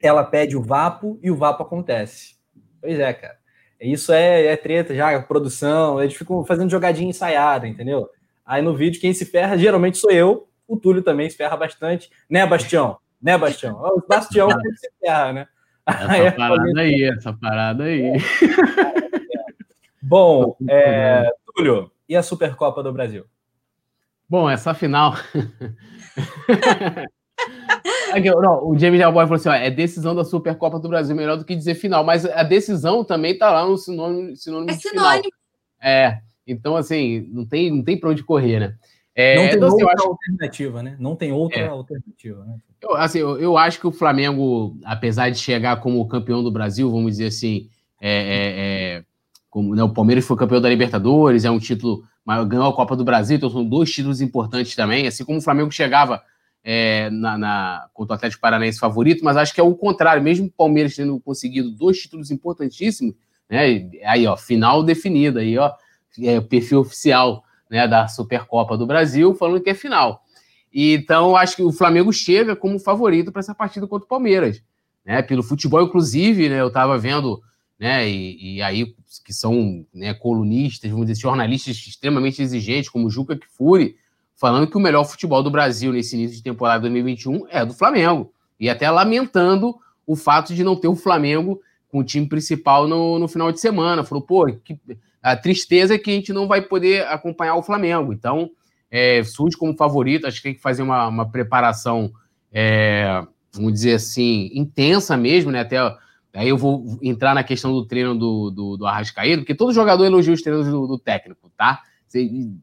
ela 0.00 0.24
pede 0.24 0.56
o 0.56 0.62
vapo 0.62 1.18
e 1.22 1.30
o 1.30 1.36
vapo 1.36 1.62
acontece. 1.62 2.36
Pois 2.80 2.98
é, 2.98 3.12
cara. 3.12 3.38
Isso 3.80 4.12
é, 4.12 4.46
é 4.46 4.56
treta 4.56 4.94
já, 4.94 5.20
produção, 5.22 6.02
eles 6.02 6.14
ficam 6.14 6.44
fazendo 6.44 6.70
jogadinha 6.70 7.08
ensaiada, 7.08 7.66
entendeu? 7.66 8.10
Aí 8.44 8.60
no 8.60 8.76
vídeo, 8.76 9.00
quem 9.00 9.12
se 9.12 9.24
ferra 9.24 9.56
geralmente 9.56 9.96
sou 9.96 10.10
eu, 10.10 10.48
o 10.68 10.76
Túlio 10.76 11.02
também 11.02 11.30
se 11.30 11.36
ferra 11.36 11.56
bastante, 11.56 12.10
né, 12.28 12.46
Bastião? 12.46 12.98
Né, 13.22 13.38
Bastião? 13.38 13.80
O 13.82 14.02
Bastião 14.06 14.48
que 14.48 14.76
se 14.76 14.90
ferra, 15.00 15.32
né? 15.32 15.48
Essa 15.86 16.12
aí, 16.12 16.30
parada 16.32 16.80
aí, 16.80 17.04
essa 17.04 17.32
parada 17.32 17.84
aí. 17.84 18.12
Bom, 20.02 20.56
é, 20.68 21.30
Túlio, 21.54 21.90
e 22.08 22.16
a 22.16 22.22
Supercopa 22.22 22.82
do 22.82 22.92
Brasil? 22.92 23.24
Bom, 24.28 24.48
essa 24.48 24.74
final. 24.74 25.14
Não, 28.42 28.68
o 28.68 28.78
James 28.78 29.00
Boy 29.00 29.24
falou 29.24 29.34
assim: 29.34 29.48
ó, 29.48 29.54
é 29.54 29.70
decisão 29.70 30.14
da 30.14 30.24
Supercopa 30.24 30.78
do 30.78 30.88
Brasil, 30.88 31.14
melhor 31.14 31.36
do 31.36 31.44
que 31.44 31.56
dizer 31.56 31.74
final. 31.74 32.04
Mas 32.04 32.24
a 32.24 32.42
decisão 32.42 33.04
também 33.04 33.36
tá 33.36 33.50
lá 33.50 33.66
no 33.66 33.76
sinônimo, 33.76 34.36
sinônimo 34.36 34.70
é 34.70 34.74
sinônimo. 34.74 35.32
É, 35.82 36.18
então 36.46 36.76
assim, 36.76 37.28
não 37.32 37.46
tem, 37.46 37.70
não 37.70 37.82
tem 37.82 37.98
pra 37.98 38.10
onde 38.10 38.22
correr, 38.22 38.60
né? 38.60 38.74
É, 39.14 39.36
não 39.36 39.48
tem 39.48 39.56
então, 39.56 39.68
assim, 39.68 39.82
outra 39.82 39.96
acho... 39.98 40.08
alternativa, 40.08 40.82
né? 40.82 40.96
Não 40.98 41.16
tem 41.16 41.32
outra 41.32 41.60
é. 41.60 41.68
alternativa, 41.68 42.44
né? 42.44 42.56
Eu, 42.80 42.94
assim, 42.96 43.18
eu, 43.18 43.38
eu, 43.38 43.58
acho 43.58 43.78
que 43.78 43.86
o 43.86 43.92
Flamengo, 43.92 44.76
apesar 44.84 45.30
de 45.30 45.38
chegar 45.38 45.80
como 45.80 46.06
campeão 46.08 46.42
do 46.42 46.50
Brasil, 46.50 46.90
vamos 46.90 47.12
dizer 47.12 47.26
assim, 47.26 47.68
é, 48.00 48.10
é, 48.10 48.98
é 48.98 49.04
como 49.50 49.74
né, 49.74 49.82
o 49.82 49.92
Palmeiras 49.92 50.24
foi 50.24 50.36
campeão 50.36 50.60
da 50.60 50.68
Libertadores, 50.68 51.44
é 51.44 51.50
um 51.50 51.58
título, 51.58 52.04
ganhou 52.48 52.68
a 52.68 52.74
Copa 52.74 52.96
do 52.96 53.04
Brasil, 53.04 53.36
então 53.36 53.50
são 53.50 53.64
dois 53.64 53.90
títulos 53.90 54.20
importantes 54.20 54.74
também, 54.74 55.06
assim 55.06 55.24
como 55.24 55.38
o 55.38 55.42
Flamengo 55.42 55.70
chegava 55.70 56.22
é, 56.62 57.08
na, 57.10 57.38
na, 57.38 57.88
contra 57.94 58.14
o 58.14 58.16
Atlético 58.16 58.42
Paranaense 58.42 58.78
favorito, 58.78 59.24
mas 59.24 59.36
acho 59.36 59.54
que 59.54 59.60
é 59.60 59.64
o 59.64 59.74
contrário, 59.74 60.22
mesmo 60.22 60.46
o 60.46 60.50
Palmeiras 60.50 60.94
tendo 60.94 61.18
conseguido 61.20 61.70
dois 61.70 61.98
títulos 61.98 62.30
importantíssimos, 62.30 63.14
né? 63.48 63.90
Aí, 64.04 64.26
ó, 64.26 64.36
final 64.36 64.82
definida, 64.82 65.40
aí, 65.40 65.58
ó, 65.58 65.72
é 66.22 66.38
o 66.38 66.42
perfil 66.42 66.80
oficial 66.80 67.42
né, 67.68 67.86
da 67.86 68.06
Supercopa 68.08 68.76
do 68.76 68.86
Brasil, 68.86 69.34
falando 69.34 69.62
que 69.62 69.70
é 69.70 69.74
final. 69.74 70.22
E, 70.72 70.94
então, 70.94 71.34
acho 71.34 71.56
que 71.56 71.62
o 71.62 71.72
Flamengo 71.72 72.12
chega 72.12 72.54
como 72.54 72.78
favorito 72.78 73.32
para 73.32 73.40
essa 73.40 73.54
partida 73.54 73.86
contra 73.86 74.04
o 74.04 74.08
Palmeiras. 74.08 74.62
Né? 75.04 75.20
Pelo 75.22 75.42
futebol, 75.42 75.82
inclusive, 75.82 76.48
né, 76.48 76.60
eu 76.60 76.68
estava 76.68 76.96
vendo, 76.96 77.40
né, 77.78 78.08
e, 78.08 78.56
e, 78.56 78.62
aí, 78.62 78.94
que 79.24 79.32
são 79.32 79.84
né, 79.92 80.14
colunistas, 80.14 80.90
vamos 80.90 81.06
dizer, 81.06 81.22
jornalistas 81.22 81.76
extremamente 81.76 82.40
exigentes, 82.40 82.90
como 82.90 83.10
Juca 83.10 83.36
Kfouri, 83.36 83.96
falando 84.40 84.66
que 84.66 84.76
o 84.78 84.80
melhor 84.80 85.04
futebol 85.04 85.42
do 85.42 85.50
Brasil 85.50 85.92
nesse 85.92 86.16
início 86.16 86.38
de 86.38 86.42
temporada 86.42 86.80
2021 86.80 87.46
é 87.50 87.62
do 87.62 87.74
Flamengo. 87.74 88.32
E 88.58 88.70
até 88.70 88.90
lamentando 88.90 89.76
o 90.06 90.16
fato 90.16 90.54
de 90.54 90.64
não 90.64 90.74
ter 90.74 90.88
o 90.88 90.96
Flamengo 90.96 91.60
com 91.88 91.98
o 91.98 92.04
time 92.04 92.26
principal 92.26 92.88
no, 92.88 93.18
no 93.18 93.28
final 93.28 93.52
de 93.52 93.60
semana. 93.60 94.02
Falou, 94.02 94.24
pô, 94.24 94.46
que, 94.46 94.80
a 95.22 95.36
tristeza 95.36 95.94
é 95.94 95.98
que 95.98 96.10
a 96.10 96.14
gente 96.14 96.32
não 96.32 96.48
vai 96.48 96.62
poder 96.62 97.06
acompanhar 97.08 97.54
o 97.56 97.62
Flamengo. 97.62 98.14
Então, 98.14 98.50
é, 98.90 99.22
surge 99.22 99.58
como 99.58 99.76
favorito. 99.76 100.26
Acho 100.26 100.38
que 100.38 100.44
tem 100.44 100.54
que 100.54 100.62
fazer 100.62 100.82
uma, 100.82 101.06
uma 101.06 101.30
preparação, 101.30 102.10
é, 102.50 103.22
vamos 103.52 103.74
dizer 103.74 103.96
assim, 103.96 104.50
intensa 104.54 105.18
mesmo, 105.18 105.50
né? 105.50 105.60
Até 105.60 105.76
aí 106.32 106.48
eu 106.48 106.56
vou 106.56 106.98
entrar 107.02 107.34
na 107.34 107.44
questão 107.44 107.72
do 107.72 107.84
treino 107.84 108.14
do, 108.14 108.50
do, 108.50 108.76
do 108.78 108.86
Arrascaído, 108.86 109.42
porque 109.42 109.54
todo 109.54 109.74
jogador 109.74 110.06
elogia 110.06 110.32
os 110.32 110.40
treinos 110.40 110.66
do, 110.66 110.86
do 110.86 110.98
técnico, 110.98 111.50
tá? 111.58 111.82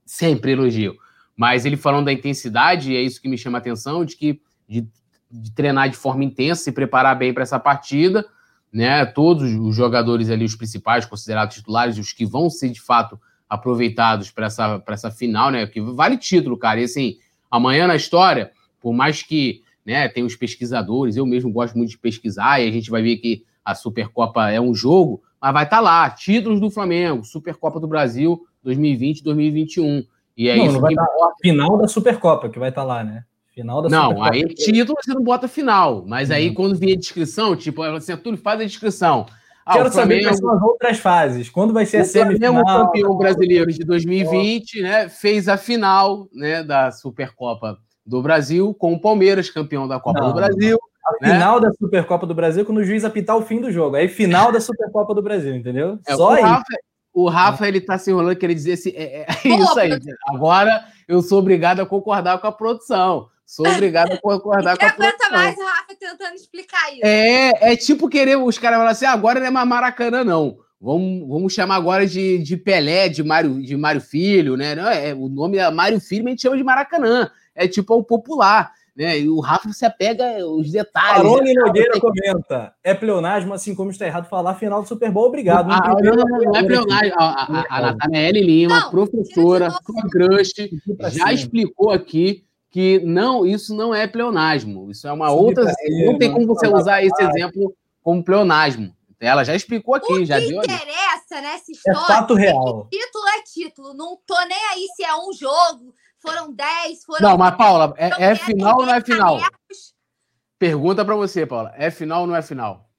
Sempre 0.05 0.53
elogio. 0.53 0.95
Mas 1.37 1.65
ele 1.65 1.77
falando 1.77 2.05
da 2.05 2.13
intensidade, 2.13 2.95
é 2.95 3.01
isso 3.01 3.21
que 3.21 3.29
me 3.29 3.37
chama 3.37 3.59
a 3.59 3.61
atenção, 3.61 4.03
de 4.03 4.17
que 4.17 4.41
de, 4.67 4.85
de 5.31 5.51
treinar 5.51 5.89
de 5.89 5.95
forma 5.95 6.23
intensa, 6.23 6.63
se 6.63 6.71
preparar 6.71 7.15
bem 7.17 7.33
para 7.33 7.43
essa 7.43 7.59
partida 7.59 8.25
né? 8.71 9.05
Todos 9.05 9.53
os 9.53 9.75
jogadores 9.75 10.29
ali, 10.29 10.45
os 10.45 10.55
principais, 10.55 11.05
considerados 11.05 11.55
titulares, 11.55 11.97
os 11.97 12.13
que 12.13 12.25
vão 12.25 12.49
ser 12.49 12.69
de 12.69 12.81
fato 12.81 13.19
aproveitados 13.49 14.29
para 14.29 14.47
essa, 14.47 14.83
essa 14.87 15.11
final, 15.11 15.49
né? 15.49 15.65
Que 15.65 15.81
vale 15.81 16.17
título, 16.17 16.57
cara. 16.57 16.79
E 16.79 16.83
assim, 16.83 17.17
amanhã 17.49 17.87
na 17.87 17.95
história, 17.95 18.51
por 18.79 18.93
mais 18.93 19.23
que 19.23 19.61
né, 19.85 20.07
tem 20.09 20.23
os 20.23 20.35
pesquisadores, 20.35 21.15
eu 21.15 21.25
mesmo 21.25 21.51
gosto 21.51 21.77
muito 21.77 21.91
de 21.91 21.97
pesquisar, 21.97 22.59
e 22.59 22.67
a 22.67 22.71
gente 22.71 22.91
vai 22.91 23.01
ver 23.01 23.17
que 23.17 23.45
a 23.63 23.73
Supercopa 23.73 24.49
é 24.49 24.59
um 24.59 24.73
jogo, 24.73 25.23
mas 25.41 25.53
vai 25.53 25.63
estar 25.63 25.77
tá 25.77 25.81
lá, 25.81 26.09
títulos 26.09 26.59
do 26.59 26.69
Flamengo, 26.69 27.23
Supercopa 27.23 27.79
do 27.79 27.87
Brasil 27.87 28.45
2020 28.63 29.23
2021. 29.23 30.05
E 30.37 30.47
é 30.47 30.55
não, 30.55 30.65
isso 30.65 30.73
não 30.75 30.81
vai 30.81 30.93
que... 30.93 31.01
estar 31.01 31.33
final 31.41 31.77
da 31.77 31.87
Supercopa 31.87 32.49
que 32.49 32.59
vai 32.59 32.69
estar 32.69 32.81
tá 32.81 32.87
lá, 32.87 33.03
né? 33.03 33.23
Final 33.55 33.81
da 33.81 33.89
Não, 33.89 34.21
aí 34.21 34.45
título 34.53 34.95
você 35.03 35.11
não 35.13 35.23
bota 35.23 35.47
final. 35.47 36.05
Mas 36.05 36.29
aí 36.29 36.49
uhum. 36.49 36.53
quando 36.53 36.75
vier 36.75 36.95
a 36.95 36.99
descrição, 36.99 37.55
tipo, 37.55 37.81
assim, 37.81 38.15
Túlio, 38.15 38.39
faz 38.39 38.61
a 38.61 38.65
descrição. 38.65 39.25
Ah, 39.65 39.73
Quero 39.73 39.91
saber 39.91 40.21
quais 40.21 40.37
são 40.37 40.49
as 40.51 40.61
outras 40.61 40.99
fases. 40.99 41.49
Quando 41.49 41.73
vai 41.73 41.85
ser 41.85 41.97
a 41.97 42.05
semifinal? 42.05 42.53
O 42.53 42.63
Flamengo, 42.63 42.85
campeão 42.85 43.17
brasileiro 43.17 43.71
de 43.71 43.83
2020, 43.83 44.81
né, 44.81 45.09
fez 45.09 45.49
a 45.49 45.57
final 45.57 46.29
né, 46.33 46.63
da 46.63 46.91
Supercopa 46.91 47.77
do 48.05 48.21
Brasil 48.21 48.73
com 48.75 48.93
o 48.93 49.01
Palmeiras, 49.01 49.49
campeão 49.49 49.85
da 49.85 49.99
Copa 49.99 50.21
não, 50.21 50.27
do 50.29 50.35
Brasil. 50.35 50.77
A 51.03 51.25
né? 51.25 51.33
final 51.33 51.59
da 51.59 51.71
Supercopa 51.73 52.25
do 52.25 52.35
Brasil 52.35 52.63
quando 52.63 52.77
o 52.77 52.83
juiz 52.83 53.03
apitar 53.03 53.35
o 53.35 53.41
fim 53.41 53.59
do 53.59 53.71
jogo. 53.71 53.95
Aí 53.95 54.07
final 54.07 54.51
da 54.51 54.61
Supercopa 54.61 55.13
do 55.13 55.21
Brasil, 55.21 55.55
entendeu? 55.55 55.99
É, 56.07 56.15
Só 56.15 56.29
o 56.29 56.33
aí. 56.33 56.43
Rafa, 56.43 56.63
o 57.19 57.27
Rafa, 57.27 57.67
ele 57.67 57.81
tá 57.81 57.97
se 57.97 58.11
enrolando, 58.11 58.35
querer 58.35 58.53
dizer 58.53 58.73
assim, 58.73 58.91
é, 58.95 59.21
é, 59.21 59.25
é 59.43 59.47
isso 59.47 59.79
aí. 59.79 59.89
Agora 60.27 60.85
eu 61.07 61.19
sou 61.23 61.39
obrigado 61.39 61.79
a 61.79 61.85
concordar 61.85 62.37
com 62.37 62.45
a 62.45 62.51
produção. 62.51 63.27
Sou 63.43 63.67
obrigado 63.67 64.11
a 64.11 64.17
concordar 64.17 64.77
com 64.77 64.85
a 64.85 64.89
aguenta 64.89 65.29
mais 65.31 65.57
o 65.57 65.63
Rafa 65.63 65.95
tentando 65.99 66.35
explicar 66.35 66.93
isso. 66.93 67.01
É, 67.03 67.71
é 67.71 67.75
tipo 67.75 68.07
querer 68.07 68.37
os 68.37 68.59
caras 68.59 68.77
falar 68.77 68.91
assim, 68.91 69.05
ah, 69.05 69.13
agora 69.13 69.39
não 69.39 69.47
é 69.47 69.49
mais 69.49 69.67
Maracanã, 69.67 70.23
não. 70.23 70.59
Vamos, 70.79 71.27
vamos 71.27 71.53
chamar 71.53 71.77
agora 71.77 72.05
de, 72.05 72.37
de 72.37 72.55
Pelé, 72.55 73.09
de 73.09 73.23
Mário, 73.23 73.63
de 73.63 73.75
Mário 73.75 73.99
Filho, 73.99 74.55
né? 74.55 74.75
Não, 74.75 74.87
é, 74.87 75.11
o 75.15 75.27
nome 75.27 75.57
é 75.57 75.71
Mário 75.71 75.99
Filho, 75.99 76.23
mas 76.23 76.31
a 76.31 76.33
gente 76.33 76.41
chama 76.43 76.57
de 76.57 76.63
Maracanã. 76.63 77.31
É 77.55 77.67
tipo 77.67 77.95
o 77.95 78.03
popular. 78.03 78.71
Né? 78.97 79.19
E 79.19 79.29
o 79.29 79.39
Rafa 79.39 79.71
se 79.71 79.85
apega 79.85 80.43
os 80.47 80.71
detalhes. 80.71 81.19
Arone 81.19 81.53
né? 81.53 81.61
Nogueira 81.61 81.99
comenta. 81.99 82.73
É 82.83 82.95
pleonasmo, 82.95 83.53
assim 83.53 83.75
como 83.75 83.91
está 83.91 84.07
errado 84.07 84.27
falar 84.27 84.55
final 84.55 84.81
do 84.81 84.87
Super 84.87 85.11
Bowl. 85.11 85.27
Obrigado. 85.27 85.71
Ah, 85.71 85.95
não, 86.01 86.15
não, 86.15 86.25
não, 86.25 86.55
é 86.55 86.63
pleonasmo. 86.63 87.13
A, 87.15 87.43
a, 87.43 87.77
a 87.77 87.81
Nathanaele 87.81 88.41
Lima, 88.41 88.79
não, 88.79 88.89
professora, 88.89 89.71
crush, 90.11 90.53
já 91.11 91.31
explicou 91.31 91.91
aqui 91.91 92.43
que 92.71 92.99
não, 93.05 93.45
isso 93.45 93.75
não 93.75 93.93
é 93.93 94.07
pleonasmo. 94.07 94.89
Isso 94.89 95.07
é 95.07 95.11
uma 95.11 95.29
Sim, 95.29 95.35
outra. 95.35 95.63
Não 96.05 96.17
tem 96.17 96.31
como 96.31 96.47
você 96.47 96.67
usar 96.67 97.03
esse 97.03 97.21
exemplo 97.21 97.75
como 98.01 98.23
pleonasmo. 98.23 98.97
Ela 99.19 99.43
já 99.43 99.55
explicou 99.55 99.95
aqui, 99.95 100.13
o 100.13 100.25
já 100.25 100.39
deu. 100.39 100.61
interessa 100.63 101.41
nessa 101.41 101.71
história. 101.71 101.99
É 101.99 102.07
fato 102.07 102.33
real. 102.35 102.87
título 102.91 103.27
é 103.27 103.41
título. 103.43 103.93
Não 103.93 104.17
tô 104.25 104.35
nem 104.47 104.57
aí 104.73 104.85
se 104.95 105.03
é 105.03 105.15
um 105.15 105.33
jogo, 105.33 105.93
foram 106.27 106.53
10, 106.53 107.03
foram. 107.05 107.29
Não, 107.29 107.37
mas 107.37 107.55
Paula, 107.55 107.93
é, 107.97 108.31
é 108.31 108.35
final 108.35 108.79
ou 108.79 108.85
não 108.85 108.93
é 108.93 109.01
final? 109.01 109.39
Pergunta 110.59 111.05
para 111.05 111.15
você, 111.15 111.45
Paula. 111.45 111.73
É 111.75 111.89
final 111.91 112.21
ou 112.21 112.27
não 112.27 112.35
é 112.35 112.41
final? 112.41 112.89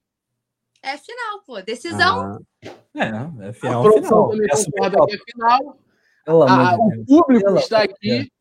É 0.81 0.97
final, 0.97 1.41
pô. 1.45 1.61
Decisão. 1.61 2.39
Ah. 2.63 2.69
É, 2.95 3.49
é 3.49 3.53
final. 3.53 3.79
A 3.79 3.83
produção 3.83 4.29
também 4.29 4.47
concorda 4.47 5.05
que 5.05 5.15
é 5.15 5.19
final. 5.31 5.79
Ah, 6.27 6.75
o 6.77 7.05
público 7.05 7.55
está 7.55 7.83
aqui 7.83 8.31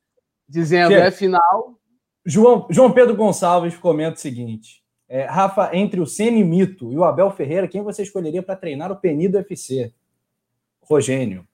dizendo 0.48 0.94
é 0.94 1.10
final. 1.10 1.78
João, 2.24 2.66
João 2.70 2.92
Pedro 2.92 3.16
Gonçalves 3.16 3.76
comenta 3.76 4.16
o 4.16 4.20
seguinte: 4.20 4.82
é, 5.08 5.24
Rafa, 5.24 5.70
entre 5.74 6.00
o 6.00 6.06
Ceni 6.06 6.44
Mito 6.44 6.92
e 6.92 6.98
o 6.98 7.04
Abel 7.04 7.30
Ferreira, 7.30 7.68
quem 7.68 7.82
você 7.82 8.02
escolheria 8.02 8.42
para 8.42 8.56
treinar 8.56 8.92
o 8.92 8.96
Penido 8.96 9.38
FC? 9.38 9.92
Rogênio. 10.80 11.46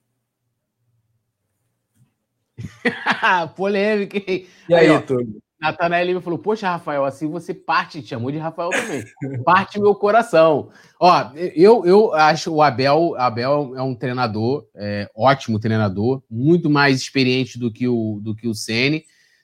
Polêmica, 3.55 4.17
hein? 4.17 4.45
E 4.69 4.73
aí, 4.73 4.89
aí 4.89 5.01
Túlio? 5.01 5.45
Natanael 5.59 6.15
me 6.15 6.21
falou: 6.21 6.37
Poxa, 6.37 6.69
Rafael, 6.69 7.05
assim 7.05 7.27
você 7.27 7.53
parte, 7.53 8.01
te 8.01 8.09
chamou 8.09 8.31
de 8.31 8.37
Rafael 8.37 8.69
também. 8.69 9.03
parte 9.43 9.79
meu 9.79 9.95
coração. 9.95 10.69
Ó, 10.99 11.31
eu, 11.55 11.85
eu 11.85 12.13
acho 12.13 12.53
o 12.53 12.61
Abel, 12.61 13.15
Abel 13.17 13.73
é 13.75 13.81
um 13.81 13.95
treinador, 13.95 14.67
é, 14.75 15.09
ótimo 15.15 15.59
treinador, 15.59 16.21
muito 16.29 16.69
mais 16.69 16.99
experiente 17.01 17.57
do 17.57 17.71
que 17.71 17.87
o, 17.87 18.19
do 18.21 18.35
que 18.35 18.47
o 18.47 18.53
Ceni. 18.53 19.03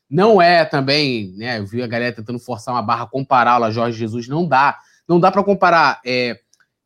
Não 0.10 0.42
é 0.42 0.66
também, 0.66 1.34
né? 1.38 1.60
Eu 1.60 1.66
vi 1.66 1.82
a 1.82 1.88
galera 1.88 2.14
tentando 2.14 2.40
forçar 2.40 2.74
uma 2.74 2.82
barra, 2.82 3.08
compará-lo 3.08 3.64
a 3.64 3.72
Jorge 3.72 3.98
Jesus, 3.98 4.28
não 4.28 4.46
dá. 4.46 4.78
Não 5.08 5.20
dá 5.20 5.32
para 5.32 5.44
comparar 5.44 6.02
é, 6.06 6.38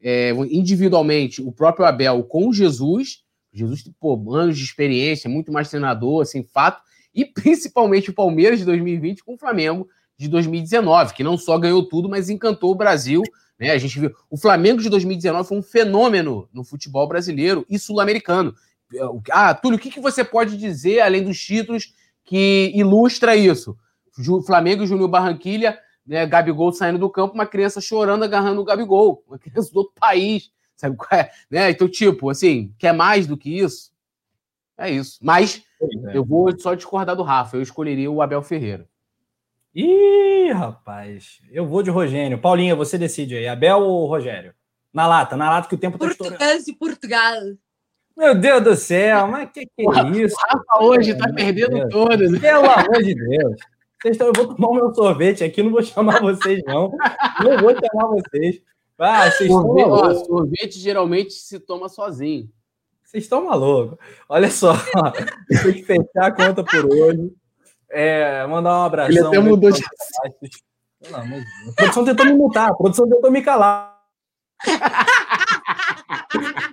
é, 0.01 0.29
individualmente 0.49 1.41
o 1.41 1.51
próprio 1.51 1.85
Abel 1.85 2.23
com 2.23 2.47
o 2.47 2.53
Jesus. 2.53 3.24
Jesus 3.55 3.89
pô, 3.99 4.35
anos 4.35 4.57
de 4.57 4.63
experiência, 4.63 5.29
muito 5.29 5.51
mais 5.51 5.69
treinador, 5.69 6.21
assim, 6.21 6.43
fato 6.43 6.81
e 7.13 7.23
principalmente 7.25 8.09
o 8.09 8.13
Palmeiras 8.13 8.59
de 8.59 8.65
2020 8.65 9.23
com 9.23 9.35
o 9.35 9.37
Flamengo 9.37 9.87
de 10.17 10.27
2019, 10.27 11.13
que 11.13 11.23
não 11.23 11.37
só 11.37 11.57
ganhou 11.57 11.87
tudo, 11.87 12.09
mas 12.09 12.29
encantou 12.29 12.71
o 12.71 12.75
Brasil. 12.75 13.23
Né? 13.57 13.71
A 13.71 13.77
gente 13.77 13.99
viu 13.99 14.13
o 14.29 14.37
Flamengo 14.37 14.81
de 14.81 14.89
2019 14.89 15.47
foi 15.47 15.57
um 15.57 15.63
fenômeno 15.63 16.49
no 16.53 16.63
futebol 16.63 17.07
brasileiro 17.07 17.65
e 17.69 17.79
sul-americano. 17.79 18.53
Ah, 19.31 19.53
Túlio, 19.53 19.77
o 19.77 19.81
que, 19.81 19.89
que 19.89 19.99
você 19.99 20.23
pode 20.23 20.57
dizer, 20.57 20.99
além 20.99 21.23
dos 21.23 21.39
títulos, 21.39 21.93
que 22.23 22.71
ilustra 22.75 23.35
isso? 23.35 23.77
Flamengo 24.45 24.85
Júnior 24.85 25.09
Barranquilha, 25.09 25.77
né, 26.05 26.25
Gabigol 26.25 26.71
saindo 26.71 26.99
do 26.99 27.09
campo, 27.09 27.33
uma 27.33 27.45
criança 27.45 27.81
chorando, 27.81 28.23
agarrando 28.23 28.61
o 28.61 28.63
Gabigol, 28.63 29.23
uma 29.27 29.39
criança 29.39 29.71
do 29.71 29.77
outro 29.77 29.93
país, 29.99 30.51
sabe 30.75 30.95
qual 30.95 31.19
é? 31.19 31.31
Né? 31.49 31.71
Então, 31.71 31.87
tipo, 31.87 32.29
assim, 32.29 32.73
quer 32.77 32.93
mais 32.93 33.27
do 33.27 33.37
que 33.37 33.59
isso? 33.59 33.91
É 34.77 34.89
isso. 34.89 35.19
Mas 35.21 35.63
é. 35.81 36.17
eu 36.17 36.23
vou 36.23 36.57
só 36.59 36.73
discordar 36.73 37.15
do 37.15 37.23
Rafa. 37.23 37.57
Eu 37.57 37.61
escolheria 37.61 38.11
o 38.11 38.21
Abel 38.21 38.41
Ferreira. 38.41 38.87
Ih, 39.73 40.51
rapaz. 40.53 41.41
Eu 41.51 41.65
vou 41.65 41.83
de 41.83 41.89
Rogênio. 41.89 42.39
Paulinha, 42.39 42.75
você 42.75 42.97
decide 42.97 43.35
aí. 43.35 43.47
Abel 43.47 43.79
ou 43.79 44.07
Rogério? 44.07 44.53
Na 44.93 45.07
lata, 45.07 45.35
na 45.35 45.49
lata 45.49 45.67
que 45.67 45.75
o 45.75 45.77
tempo 45.77 45.97
tá 45.97 46.05
Português 46.05 46.63
de 46.63 46.73
Portugal. 46.73 47.41
Meu 48.15 48.33
Deus 48.33 48.63
do 48.63 48.75
céu, 48.77 49.27
mas 49.27 49.49
que 49.51 49.65
que 49.65 49.81
é 49.81 50.23
isso? 50.23 50.35
O 50.35 50.47
Rafa 50.47 50.83
hoje 50.83 51.13
tá 51.17 51.33
perdendo 51.33 51.89
todas. 51.89 52.39
Pelo 52.39 52.69
amor 52.69 53.03
de 53.03 53.13
Deus. 53.13 53.55
Vocês 54.01 54.13
estão, 54.13 54.27
eu 54.27 54.33
vou 54.33 54.55
tomar 54.55 54.69
o 54.69 54.75
meu 54.75 54.93
sorvete 54.93 55.43
aqui, 55.43 55.61
não 55.61 55.71
vou 55.71 55.83
chamar 55.83 56.21
vocês, 56.21 56.61
não. 56.65 56.91
Não 57.43 57.57
vou 57.57 57.71
chamar 57.71 58.07
vocês. 58.07 58.61
Ah, 58.97 59.29
vocês 59.29 59.51
sorvete, 59.51 59.89
ó, 59.89 60.13
sorvete 60.25 60.79
geralmente 60.79 61.33
se 61.33 61.59
toma 61.59 61.89
sozinho. 61.89 62.49
Vocês 63.03 63.23
estão 63.23 63.45
malucos. 63.45 63.97
Olha 64.27 64.49
só, 64.49 64.73
tem 65.63 65.73
que 65.73 65.83
fechar 65.83 66.25
a 66.25 66.31
conta 66.31 66.63
por 66.63 66.85
hoje. 66.85 67.33
É, 67.89 68.45
mandar 68.47 68.79
um 68.79 68.83
abraço. 68.83 69.11
Ele 69.11 69.19
até 69.19 69.39
mudou 69.39 69.71
de. 69.71 69.83
Pelo 71.01 71.15
amor 71.17 71.39
de 71.39 71.45
Deus. 71.45 71.69
A 71.69 71.75
produção 71.75 72.05
tentou 72.05 72.25
me 72.25 72.33
mutar, 72.33 72.71
a 72.71 72.73
produção 72.73 73.07
tentou 73.07 73.31
me 73.31 73.41
calar. 73.41 73.95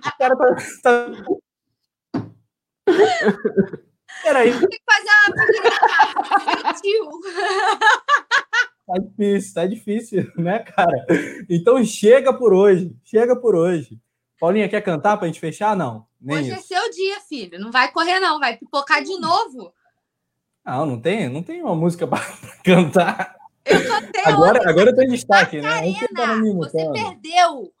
o 0.05 0.17
cara 0.17 0.35
tá. 0.35 0.55
tá... 0.81 1.07
Peraí. 4.23 4.51
Tem 4.57 4.69
que 4.69 4.81
fazer 4.85 5.09
uma 6.63 6.73
Tá 8.85 8.93
difícil, 8.99 9.53
tá 9.53 9.65
difícil, 9.67 10.31
né, 10.37 10.59
cara? 10.59 11.05
Então 11.49 11.83
chega 11.85 12.33
por 12.33 12.53
hoje, 12.53 12.95
chega 13.03 13.35
por 13.35 13.55
hoje. 13.55 13.99
Paulinha, 14.39 14.67
quer 14.67 14.81
cantar 14.81 15.15
pra 15.17 15.27
gente 15.27 15.39
fechar? 15.39 15.75
Não. 15.75 16.05
Nem 16.19 16.37
Hoje 16.39 16.51
é 16.51 16.55
isso. 16.57 16.67
seu 16.67 16.91
dia, 16.91 17.19
filho. 17.21 17.59
Não 17.59 17.71
vai 17.71 17.91
correr, 17.91 18.19
não. 18.19 18.39
Vai 18.39 18.57
pipocar 18.57 19.01
de 19.03 19.17
novo. 19.19 19.73
Não, 20.65 20.85
não 20.85 20.99
tem, 20.99 21.29
não 21.29 21.41
tem 21.43 21.61
uma 21.61 21.75
música 21.75 22.05
pra 22.07 22.19
cantar. 22.63 23.35
Eu 23.65 23.85
cantei 23.87 24.23
Agora, 24.25 24.69
agora 24.69 24.89
eu 24.89 24.95
tô 24.95 25.01
em 25.01 25.07
destaque, 25.09 25.61
né? 25.61 25.89
Eu 25.89 26.13
tava 26.13 26.35
me 26.35 26.51
Você 26.53 26.77
mutando. 26.85 26.91
perdeu. 26.93 27.73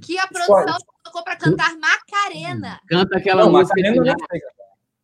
Que 0.00 0.18
a 0.18 0.26
produção 0.26 0.78
colocou 1.02 1.24
pra 1.24 1.36
cantar 1.36 1.74
Macarena. 1.76 2.80
Canta 2.88 3.18
aquela 3.18 3.44
Não, 3.44 3.52
música 3.52 3.74
de 3.74 3.82
Macarena 3.82 4.04
não 4.12 4.16
Narcos. 4.18 4.40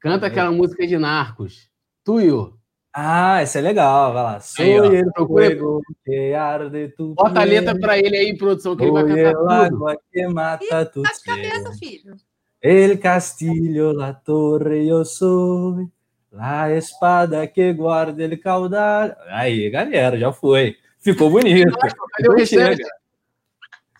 Canta 0.01 0.27
aquela 0.27 0.53
música 0.53 0.87
de 0.87 0.97
Narcos. 0.99 1.69
Tuyo. 2.05 2.59
Ah, 2.97 3.43
esse 3.43 3.59
é 3.59 3.61
legal, 3.61 4.13
vai 4.13 4.23
lá. 4.23 4.41
Soy 4.41 4.65
Aí, 4.67 4.81
ó. 4.81 4.85
el 4.85 5.13
Procura- 5.13 5.47
fuego 5.47 5.81
que 6.05 6.33
arde 6.33 6.89
tu 6.97 7.15
Bota 7.15 7.41
a 7.41 7.45
letra 7.45 7.77
pra 7.79 7.99
ele 7.99 8.17
aí, 8.17 8.37
produção, 8.39 8.77
que 8.77 8.85
ele 8.85 8.93
vai 8.93 9.05
cantar 9.05 9.69
tudo. 9.69 9.97
que 10.13 10.27
mata 10.29 10.87
tu 10.87 11.03
Tá 11.03 11.11
de 11.13 11.23
cabeça, 11.25 11.73
filho. 11.73 12.15
El 12.63 12.99
castillo, 13.01 13.93
la 13.93 14.15
torre, 14.15 14.87
yo 14.87 15.05
soy. 15.05 15.89
La 16.31 16.73
espada 16.73 17.47
que 17.49 17.73
guarda 17.73 18.23
el 18.25 18.41
caudal. 18.41 19.17
Aí, 19.29 19.69
galera, 19.71 20.17
já 20.19 20.33
foi. 20.33 20.77
Ficou 21.01 21.31
bonito. 21.31 21.77
Cadê 21.77 21.95
o 21.95 22.07
Então 22.21 22.35
restante? 22.37 22.77
chega. 22.77 22.89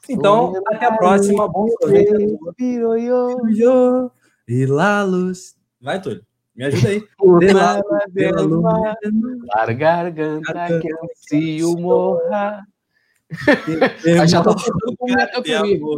Então, 0.09 0.53
até 0.69 0.87
a 0.87 0.97
próxima. 0.97 1.49
Bom 1.49 1.67
sorvete. 1.81 2.39
E 4.49 4.67
la 4.67 5.03
luz. 5.03 5.57
Vai, 5.81 6.01
Túlio. 6.01 6.25
Me 6.55 6.65
ajuda 6.65 6.89
aí. 6.89 7.05
Luz, 7.21 7.53
Para 9.53 9.73
garganta 9.73 10.81
que 10.81 10.89
ancio 10.93 11.79
morra. 11.79 12.67
Aí 14.21 14.29
já 14.29 14.43
tô 14.43 14.51
amor, 14.51 14.63
cantando 14.63 14.97
com 14.97 15.13
o 15.13 15.43
comigo. 15.43 15.97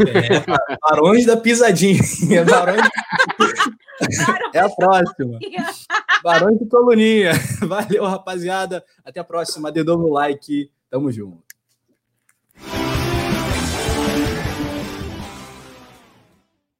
É, 0.00 0.76
Barões 0.80 1.26
da 1.26 1.36
Pisadinha. 1.36 2.00
Barões... 2.44 2.88
É 4.52 4.58
a 4.58 4.68
próxima. 4.68 5.38
Barões 6.22 6.58
de 6.58 6.66
Coluninha. 6.66 7.32
Valeu, 7.62 8.04
rapaziada. 8.04 8.84
Até 9.04 9.20
a 9.20 9.24
próxima. 9.24 9.70
Dedão 9.70 9.98
no 9.98 10.08
like. 10.10 10.70
Tamo 10.90 11.12
junto. 11.12 11.43